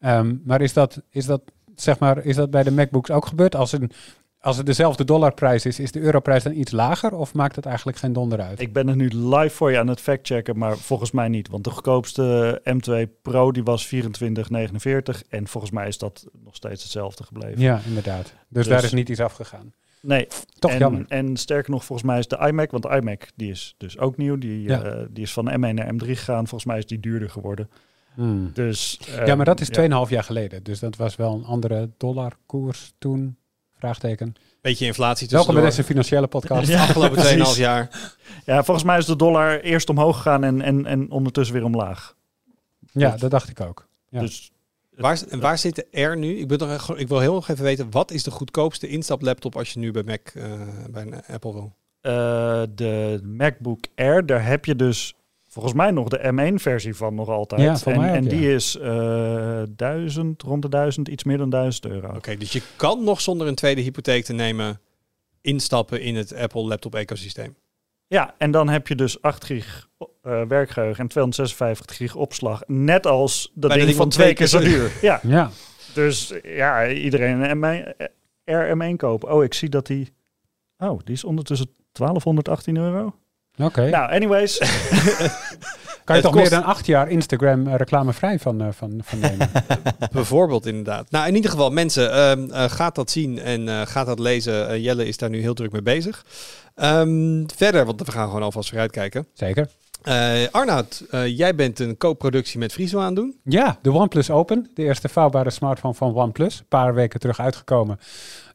Ehm, 0.00 0.34
maar 0.44 0.60
is 0.60 0.72
dat, 0.72 1.02
is, 1.10 1.26
dat, 1.26 1.42
zeg 1.74 1.98
maar 1.98 2.24
is 2.24 2.36
dat 2.36 2.50
bij 2.50 2.62
de 2.62 2.70
MacBooks 2.70 3.10
ook 3.10 3.26
gebeurd? 3.26 3.54
Als, 3.54 3.72
een, 3.72 3.90
als 4.46 4.56
het 4.56 4.66
dezelfde 4.66 5.04
dollarprijs 5.04 5.66
is, 5.66 5.78
is 5.80 5.92
de 5.92 6.00
europrijs 6.00 6.42
dan 6.42 6.52
iets 6.52 6.72
lager? 6.72 7.14
Of 7.14 7.34
maakt 7.34 7.56
het 7.56 7.66
eigenlijk 7.66 7.98
geen 7.98 8.12
donder 8.12 8.40
uit? 8.40 8.60
Ik 8.60 8.72
ben 8.72 8.88
er 8.88 8.96
nu 8.96 9.08
live 9.08 9.54
voor 9.54 9.70
je 9.70 9.78
aan 9.78 9.88
het 9.88 10.00
factchecken, 10.00 10.58
maar 10.58 10.76
volgens 10.76 11.10
mij 11.10 11.28
niet. 11.28 11.48
Want 11.48 11.64
de 11.64 11.70
goedkoopste 11.70 12.60
M2 12.64 13.20
Pro 13.22 13.52
die 13.52 13.62
was 13.62 13.86
24,49 13.86 13.92
en 15.28 15.46
volgens 15.46 15.72
mij 15.72 15.88
is 15.88 15.98
dat 15.98 16.26
nog 16.44 16.54
steeds 16.54 16.82
hetzelfde 16.82 17.24
gebleven. 17.24 17.60
Ja, 17.60 17.80
inderdaad. 17.86 18.24
Dus, 18.24 18.34
Dus- 18.48 18.66
daar 18.66 18.84
is 18.84 18.92
niet 18.92 19.08
iets 19.08 19.20
afgegaan. 19.20 19.72
Nee, 20.00 20.26
Toch 20.58 20.70
en, 20.70 20.78
jammer. 20.78 21.04
En 21.08 21.36
sterker 21.36 21.70
nog, 21.70 21.84
volgens 21.84 22.08
mij 22.08 22.18
is 22.18 22.28
de 22.28 22.38
iMac, 22.46 22.70
want 22.70 22.82
de 22.82 22.96
iMac 22.96 23.28
die 23.36 23.50
is 23.50 23.74
dus 23.78 23.98
ook 23.98 24.16
nieuw. 24.16 24.38
Die, 24.38 24.62
Ja. 24.62 24.82
eh, 24.82 25.04
die 25.10 25.22
is 25.22 25.32
van 25.32 25.50
M1 25.50 25.74
naar 25.74 25.94
M3 25.94 26.06
gegaan. 26.06 26.46
Volgens 26.46 26.64
mij 26.64 26.78
is 26.78 26.86
die 26.86 27.00
duurder 27.00 27.30
geworden. 27.30 27.70
Hmm. 28.14 28.50
Dus, 28.54 29.00
ja, 29.24 29.34
maar 29.34 29.44
dat 29.44 29.60
is 29.60 29.66
ja. 29.68 29.72
2,5 30.04 30.10
jaar 30.10 30.24
geleden. 30.24 30.62
Dus 30.62 30.78
dat 30.78 30.96
was 30.96 31.16
wel 31.16 31.34
een 31.34 31.44
andere 31.44 31.90
dollarkoers 31.96 32.92
toen. 32.98 33.36
Vraagteken. 33.86 34.34
Beetje 34.60 34.86
inflatie 34.86 35.28
Welkom 35.30 35.54
bij 35.54 35.64
deze 35.64 35.84
financiële 35.84 36.26
podcast. 36.26 36.68
Ja, 36.72 36.82
Afgelopen 36.82 37.16
precies. 37.16 37.54
2,5 37.54 37.60
jaar. 37.60 38.12
Ja, 38.44 38.64
volgens 38.64 38.86
mij 38.86 38.98
is 38.98 39.04
de 39.06 39.16
dollar 39.16 39.60
eerst 39.60 39.88
omhoog 39.88 40.16
gegaan 40.16 40.44
en, 40.44 40.62
en, 40.62 40.86
en 40.86 41.10
ondertussen 41.10 41.54
weer 41.54 41.64
omlaag. 41.64 42.14
Ja, 42.92 43.16
dat 43.16 43.30
dacht 43.30 43.48
ik 43.48 43.60
ook. 43.60 43.86
Ja. 44.08 44.20
Dus 44.20 44.50
Waar, 44.90 45.22
en 45.28 45.40
waar 45.40 45.58
zit 45.58 45.74
de 45.74 46.02
R 46.02 46.16
nu? 46.16 46.38
Ik, 46.38 46.48
ben 46.48 46.78
ik 46.96 47.08
wil 47.08 47.20
heel 47.20 47.34
nog 47.34 47.48
even 47.48 47.64
weten, 47.64 47.90
wat 47.90 48.10
is 48.10 48.22
de 48.22 48.30
goedkoopste 48.30 48.88
instaplaptop 48.88 49.56
als 49.56 49.72
je 49.72 49.78
nu 49.78 49.90
bij 49.90 50.02
Mac, 50.02 50.28
eh, 50.34 50.52
bij 50.90 51.02
een 51.02 51.24
Apple 51.26 51.52
wil? 51.52 51.72
eh, 52.00 52.62
de 52.74 53.20
MacBook 53.22 53.84
Air, 53.94 54.26
daar 54.26 54.46
heb 54.46 54.64
je 54.64 54.76
dus 54.76 55.14
volgens 55.56 55.74
mij 55.74 55.90
nog 55.90 56.08
de 56.08 56.52
M1-versie 56.52 56.94
van 56.94 57.14
nog 57.14 57.28
altijd. 57.28 57.60
Ja, 57.60 57.92
en 57.92 57.98
mij 57.98 58.08
ook, 58.08 58.16
en 58.16 58.24
ja. 58.24 58.30
die 58.30 58.54
is 58.54 58.76
eh 58.76 59.62
1000, 59.68 60.42
rond 60.42 60.62
de 60.62 60.68
1000, 60.68 61.08
iets 61.08 61.24
meer 61.24 61.38
dan 61.38 61.50
1000 61.50 61.86
euro. 61.86 62.14
Oké, 62.16 62.36
dus 62.36 62.52
je 62.52 62.62
kan 62.76 63.04
nog 63.04 63.20
zonder 63.20 63.46
een 63.46 63.54
tweede 63.54 63.80
hypotheek 63.80 64.24
te 64.24 64.32
nemen 64.32 64.80
instappen 65.40 66.00
in 66.00 66.16
het 66.16 66.34
Apple 66.34 66.62
laptop 66.62 66.94
ecosysteem. 66.94 67.56
Ja, 68.06 68.34
en 68.38 68.50
dan 68.50 68.68
heb 68.68 68.88
je 68.88 68.94
dus 68.94 69.22
8 69.22 69.44
gig 69.44 69.88
eh, 69.98 70.42
werkgeheugen 70.42 71.00
en 71.02 71.08
256 71.08 71.96
gig 71.96 72.14
opslag. 72.14 72.62
Net 72.66 73.06
als 73.06 73.52
dat 73.54 73.72
ding 73.72 73.94
van 73.94 74.08
twee 74.08 74.34
keer 74.34 74.46
zo 74.46 74.58
duur. 74.58 74.92
Ja, 75.02 75.20
Ja, 75.22 75.50
dus 75.94 76.32
ja, 76.42 76.88
iedereen 76.88 77.64
een 77.64 77.94
M1, 77.94 78.92
RM1 78.92 78.96
kopen. 78.96 79.32
Oh, 79.32 79.44
ik 79.44 79.54
zie 79.54 79.68
dat 79.68 79.86
die... 79.86 80.12
Oh, 80.78 80.98
die 81.04 81.14
is 81.14 81.24
ondertussen 81.24 81.66
1218 81.92 82.76
euro. 82.76 83.14
Oké. 83.58 83.88
Nou, 83.90 84.10
anyways. 84.10 84.58
kan 86.04 86.16
je 86.16 86.22
toch 86.22 86.32
kost- 86.32 86.50
meer 86.50 86.60
dan 86.60 86.64
acht 86.64 86.86
jaar 86.86 87.08
Instagram 87.08 87.66
eh, 87.66 87.74
reclamevrij 87.74 88.38
van, 88.38 88.60
eh, 88.60 88.68
van, 88.70 89.00
van 89.04 89.18
nemen? 89.18 89.50
Bijvoorbeeld, 90.12 90.66
inderdaad. 90.66 91.10
Nou, 91.10 91.28
in 91.28 91.34
ieder 91.34 91.50
geval, 91.50 91.70
mensen, 91.70 92.12
ehm 92.12 92.50
eh, 92.50 92.64
gaat 92.70 92.94
dat 92.94 93.10
zien 93.10 93.38
en 93.38 93.86
gaat 93.86 94.06
dat 94.06 94.18
lezen. 94.18 94.80
Jelle 94.80 95.06
is 95.06 95.16
daar 95.16 95.30
nu 95.30 95.40
heel 95.40 95.54
druk 95.54 95.72
mee 95.72 95.82
bezig. 95.82 96.24
Ehm, 96.74 97.44
verder, 97.56 97.84
want 97.86 98.02
we 98.06 98.12
gaan 98.12 98.26
gewoon 98.26 98.42
alvast 98.42 98.68
vooruitkijken. 98.68 99.26
Zeker. 99.32 99.68
Eh 100.02 100.32
Arnoud, 100.50 101.04
jij 101.26 101.54
bent 101.54 101.78
een 101.78 101.96
co-productie 101.96 102.58
met 102.58 102.72
Friso 102.72 102.98
aan 103.00 103.14
doen. 103.14 103.40
Ja, 103.44 103.78
de 103.82 103.92
OnePlus 103.92 104.30
Open. 104.30 104.70
De 104.74 104.82
eerste 104.82 105.08
vouwbare 105.08 105.50
smartphone 105.50 105.94
van 105.94 106.14
OnePlus. 106.14 106.58
Een 106.58 106.66
paar 106.68 106.94
weken 106.94 107.20
terug 107.20 107.40
uitgekomen. 107.40 107.98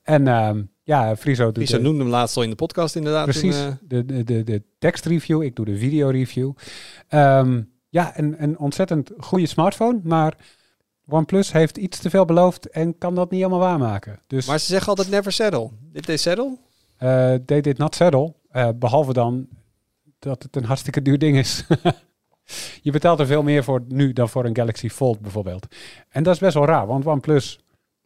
En 0.04 0.28
ehm, 0.28 0.64
ja, 0.84 1.16
Friso 1.16 1.46
doet... 1.46 1.56
Friso 1.56 1.78
de- 1.78 1.84
noemde 1.84 2.00
hem 2.04 2.12
laatst 2.12 2.38
al 2.38 2.44
in 2.44 2.50
de 2.50 2.56
podcast, 2.56 2.96
inderdaad. 2.96 3.24
Precies, 3.24 3.58
toen, 3.58 3.66
eh, 3.68 3.74
de, 3.82 4.06
de, 4.06 4.24
de, 4.24 4.44
de 4.44 4.64
tekstreview, 4.80 5.44
ik 5.44 5.56
doe 5.56 5.66
de 5.66 5.78
videoreview. 5.78 6.52
Ehm 7.08 7.62
ja, 7.90 8.18
een, 8.20 8.44
een 8.44 8.60
ontzettend 8.60 9.12
goede 9.18 9.46
smartphone, 9.46 10.00
maar 10.04 10.38
OnePlus 11.08 11.52
heeft 11.52 11.78
iets 11.78 12.00
te 12.00 12.10
veel 12.10 12.26
beloofd 12.26 12.70
en 12.70 12.98
kan 12.98 13.16
dat 13.16 13.32
niet 13.32 13.40
helemaal 13.40 13.62
waarmaken. 13.68 14.20
Dus 14.28 14.46
maar 14.48 14.60
ze 14.60 14.66
zeggen 14.66 14.88
altijd 14.90 15.10
never 15.10 15.32
settle. 15.32 15.70
Dit 15.92 16.10
is 16.10 16.22
settle? 16.22 16.58
eh 16.98 17.34
they 17.46 17.62
did 17.62 17.78
not 17.78 17.96
settle, 17.96 18.34
eh, 18.50 18.70
behalve 18.76 19.14
dan 19.14 19.48
dat 20.20 20.44
het 20.44 20.56
een 20.56 20.66
hartstikke 20.66 21.02
duur 21.02 21.18
ding 21.20 21.38
is. 21.38 21.64
Je 22.82 22.92
betaalt 22.92 23.20
er 23.20 23.26
veel 23.26 23.44
meer 23.44 23.64
voor 23.64 23.84
nu 23.88 24.14
dan 24.14 24.30
voor 24.30 24.46
een 24.46 24.56
Galaxy 24.56 24.90
Fold 24.90 25.20
bijvoorbeeld. 25.20 25.68
En 26.10 26.24
dat 26.24 26.34
is 26.34 26.40
best 26.40 26.54
wel 26.54 26.66
raar, 26.66 26.88
want 26.88 27.06
OnePlus, 27.06 27.60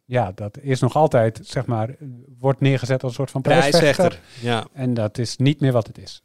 ja, 0.06 0.32
dat 0.34 0.58
is 0.60 0.80
nog 0.80 0.94
altijd, 0.96 1.40
zeg 1.42 1.66
maar, 1.66 1.96
wordt 2.38 2.60
neergezet 2.60 3.02
als 3.02 3.10
een 3.10 3.16
soort 3.16 3.30
van 3.30 3.42
prijsvechter. 3.42 4.20
Ja, 4.40 4.66
En 4.72 4.94
dat 4.94 5.18
is 5.18 5.36
niet 5.36 5.60
meer 5.60 5.72
wat 5.72 5.86
het 5.86 5.98
is. 5.98 6.22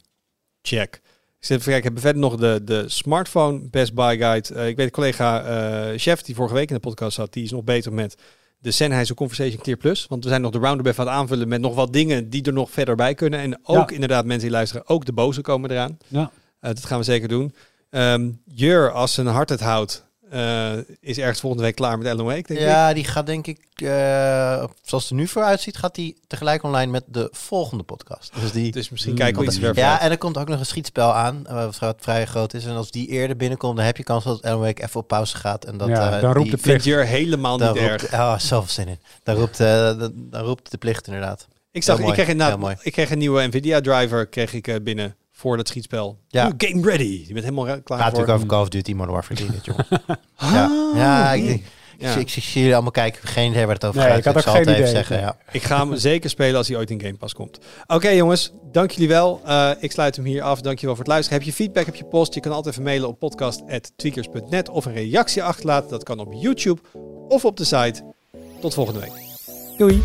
check. 0.62 1.00
Ik 1.38 1.48
zit 1.48 1.58
even 1.60 1.72
kijken, 1.72 1.92
hebben 1.92 2.02
we 2.02 2.08
verder 2.08 2.22
nog 2.22 2.36
de, 2.40 2.64
de 2.64 2.88
smartphone 2.88 3.68
Best 3.70 3.94
Buy 3.94 4.18
Guide. 4.18 4.54
Eh, 4.54 4.68
ik 4.68 4.76
weet, 4.76 4.90
collega 4.90 5.42
eh 5.44 5.98
Chef, 5.98 6.22
die 6.22 6.34
vorige 6.34 6.54
week 6.54 6.68
in 6.68 6.74
de 6.74 6.80
podcast 6.80 7.14
zat, 7.14 7.32
die 7.32 7.44
is 7.44 7.50
nog 7.50 7.64
beter 7.64 7.92
met 7.92 8.16
de 8.58 8.70
Sennheiser 8.70 9.14
Conversation 9.14 9.62
Clear 9.62 9.78
Plus. 9.78 10.06
Want 10.06 10.22
we 10.24 10.28
zijn 10.30 10.42
nog 10.42 10.50
de 10.52 10.58
roundabout 10.58 10.98
aan 10.98 11.06
het 11.06 11.14
aanvullen 11.14 11.48
met 11.48 11.60
nog 11.60 11.74
wat 11.74 11.92
dingen 11.92 12.30
die 12.30 12.42
er 12.42 12.52
nog 12.52 12.70
verder 12.70 12.94
bij 12.96 13.14
kunnen. 13.14 13.40
En 13.40 13.58
ook 13.62 13.88
Ja. 13.88 13.94
inderdaad, 13.94 14.24
mensen 14.24 14.42
die 14.48 14.56
luisteren, 14.56 14.88
ook 14.88 15.04
de 15.04 15.12
boze 15.12 15.40
komen 15.40 15.70
eraan. 15.70 15.98
Ja. 16.08 16.30
Eh, 16.60 16.70
dat 16.74 16.84
gaan 16.84 16.98
we 16.98 17.04
zeker 17.04 17.28
doen. 17.28 17.54
Ehm 17.90 18.30
Jur, 18.44 18.90
als 18.92 19.14
zijn 19.14 19.26
hart 19.26 19.48
het 19.48 19.60
houdt, 19.60 20.04
eh, 20.32 20.72
is 21.00 21.18
ergens 21.18 21.40
volgende 21.40 21.64
week 21.64 21.74
klaar 21.74 21.98
met 21.98 22.06
Ellen 22.06 22.24
Wake, 22.24 22.42
denk 22.46 22.60
ik. 22.60 22.66
Ja, 22.66 22.92
die 22.92 23.04
gaat 23.04 23.26
denk 23.26 23.46
ik, 23.46 23.58
eh, 23.74 24.64
zoals 24.82 25.02
het 25.02 25.08
er 25.08 25.14
nu 25.14 25.26
voor 25.28 25.42
uitziet, 25.42 25.76
gaat 25.76 25.94
die 25.94 26.16
tegelijk 26.26 26.62
online 26.62 26.90
met 26.90 27.04
de 27.06 27.28
volgende 27.32 27.82
podcast. 27.84 28.32
Dus 28.40 28.52
die, 28.52 28.72
Dus 28.72 28.90
misschien 28.90 29.14
kijken 29.14 29.34
we 29.38 29.44
want 29.44 29.56
iets 29.56 29.64
dat- 29.66 29.74
ver 29.74 29.84
ja, 29.84 30.00
en 30.00 30.10
er 30.10 30.18
komt 30.18 30.38
ook 30.38 30.48
nog 30.48 30.58
een 30.58 30.66
schietspel 30.66 31.14
aan, 31.14 31.46
eh, 31.46 31.68
wat 31.80 31.96
vrij 32.00 32.26
groot 32.26 32.54
is. 32.54 32.64
En 32.64 32.74
als 32.76 32.90
die 32.90 33.08
eerder 33.08 33.36
binnenkomt, 33.36 33.76
dan 33.76 33.84
heb 33.86 33.96
je 33.96 34.02
kans 34.02 34.24
dat 34.24 34.42
Alan 34.42 34.60
Wake 34.60 34.82
even 34.82 35.00
op 35.00 35.08
pauze 35.08 35.36
gaat. 35.36 35.64
En 35.64 35.76
dat, 35.76 35.88
Ja, 35.88 36.14
eh, 36.16 36.20
dan 36.22 36.32
roept 36.32 36.46
die- 36.48 36.56
de 36.56 36.62
plicht. 36.62 36.84
Helemaal 36.84 37.58
niet 37.58 37.66
roept, 37.68 37.78
erg. 37.80 38.12
oh, 38.12 38.38
zoveel 38.38 38.70
zin 38.72 38.88
in. 38.88 38.98
Dan 39.22 39.36
roept, 39.36 39.60
eh, 39.60 39.98
dan, 39.98 40.12
roept 40.44 40.70
de 40.70 40.78
plicht 40.78 41.06
inderdaad. 41.06 41.46
Ik, 41.70 41.82
zag, 41.82 41.98
ik, 41.98 42.12
kreeg 42.12 42.56
mooi. 42.56 42.76
ik 42.82 42.92
kreeg 42.92 43.10
een 43.10 43.18
nieuwe 43.18 43.46
Nvidia 43.46 43.80
driver 43.80 44.26
kreeg 44.26 44.52
ik, 44.52 44.84
binnen 44.84 45.16
voor 45.42 45.56
dat 45.56 45.68
schietspel. 45.68 46.18
Ja. 46.28 46.46
Oh, 46.46 46.52
game 46.56 46.82
ready. 46.90 47.24
Je 47.26 47.32
bent 47.32 47.44
helemaal 47.44 47.64
klaar 47.64 47.76
Gaat 47.76 47.84
voor. 47.86 47.98
natuurlijk 48.04 48.30
over 48.30 48.46
Call 48.46 48.60
of 48.60 48.68
Duty 48.68 48.92
Modern 48.92 49.12
Warfare 49.12 49.34
3, 49.34 49.50
dit, 49.50 49.64
jongens. 49.64 49.88
ja, 50.36 50.90
ja, 50.94 51.32
ik, 51.32 51.44
ik, 51.44 51.62
Ja. 51.98 52.14
ik, 52.14 52.20
ik 52.20 52.28
zie 52.28 52.42
jullie 52.54 52.72
allemaal 52.72 52.90
kijken. 52.90 53.28
Geen 53.28 53.50
idee 53.50 53.64
waar 53.66 53.74
het 53.74 53.84
over 53.84 54.00
Nee, 54.00 54.08
gaat. 54.08 54.18
ik 54.18 54.24
had 54.24 54.36
ook 54.36 54.42
zal 54.42 54.52
geen 54.52 54.60
het 54.62 54.70
even 54.70 54.80
idee. 54.82 54.94
zeggen, 54.94 55.18
ja. 55.18 55.36
Ik 55.52 55.62
ga 55.62 55.78
hem 55.86 55.96
zeker 55.96 56.30
spelen 56.30 56.56
als 56.56 56.68
hij 56.68 56.76
ooit 56.76 56.90
in 56.90 57.00
Game 57.00 57.14
Pass 57.16 57.34
komt. 57.34 57.58
Oké 57.86 58.08
jongens, 58.08 58.52
dank 58.72 58.90
jullie 58.90 59.08
wel. 59.08 59.40
Eh, 59.44 59.70
ik 59.80 59.92
sluit 59.92 60.16
hem 60.16 60.24
hier 60.24 60.42
af. 60.42 60.60
Dankjewel 60.60 60.94
voor 60.94 61.04
het 61.04 61.12
luisteren. 61.12 61.38
Heb 61.38 61.48
je 61.48 61.54
feedback, 61.54 61.86
heb 61.86 61.94
je 61.94 62.04
post? 62.04 62.34
Je 62.34 62.40
kan 62.40 62.52
altijd 62.52 62.74
even 62.74 62.86
mailen 62.86 63.08
op 63.08 63.18
podcast.tweakers.net 63.18 64.68
of 64.68 64.84
een 64.84 64.92
reactie 64.94 65.42
achterlaten. 65.42 65.90
Dat 65.90 66.02
kan 66.02 66.18
op 66.18 66.32
YouTube 66.32 66.80
of 67.28 67.44
op 67.44 67.56
de 67.56 67.64
site. 67.64 68.02
Tot 68.60 68.74
volgende 68.74 69.00
week. 69.00 69.12
Doei! 69.78 70.02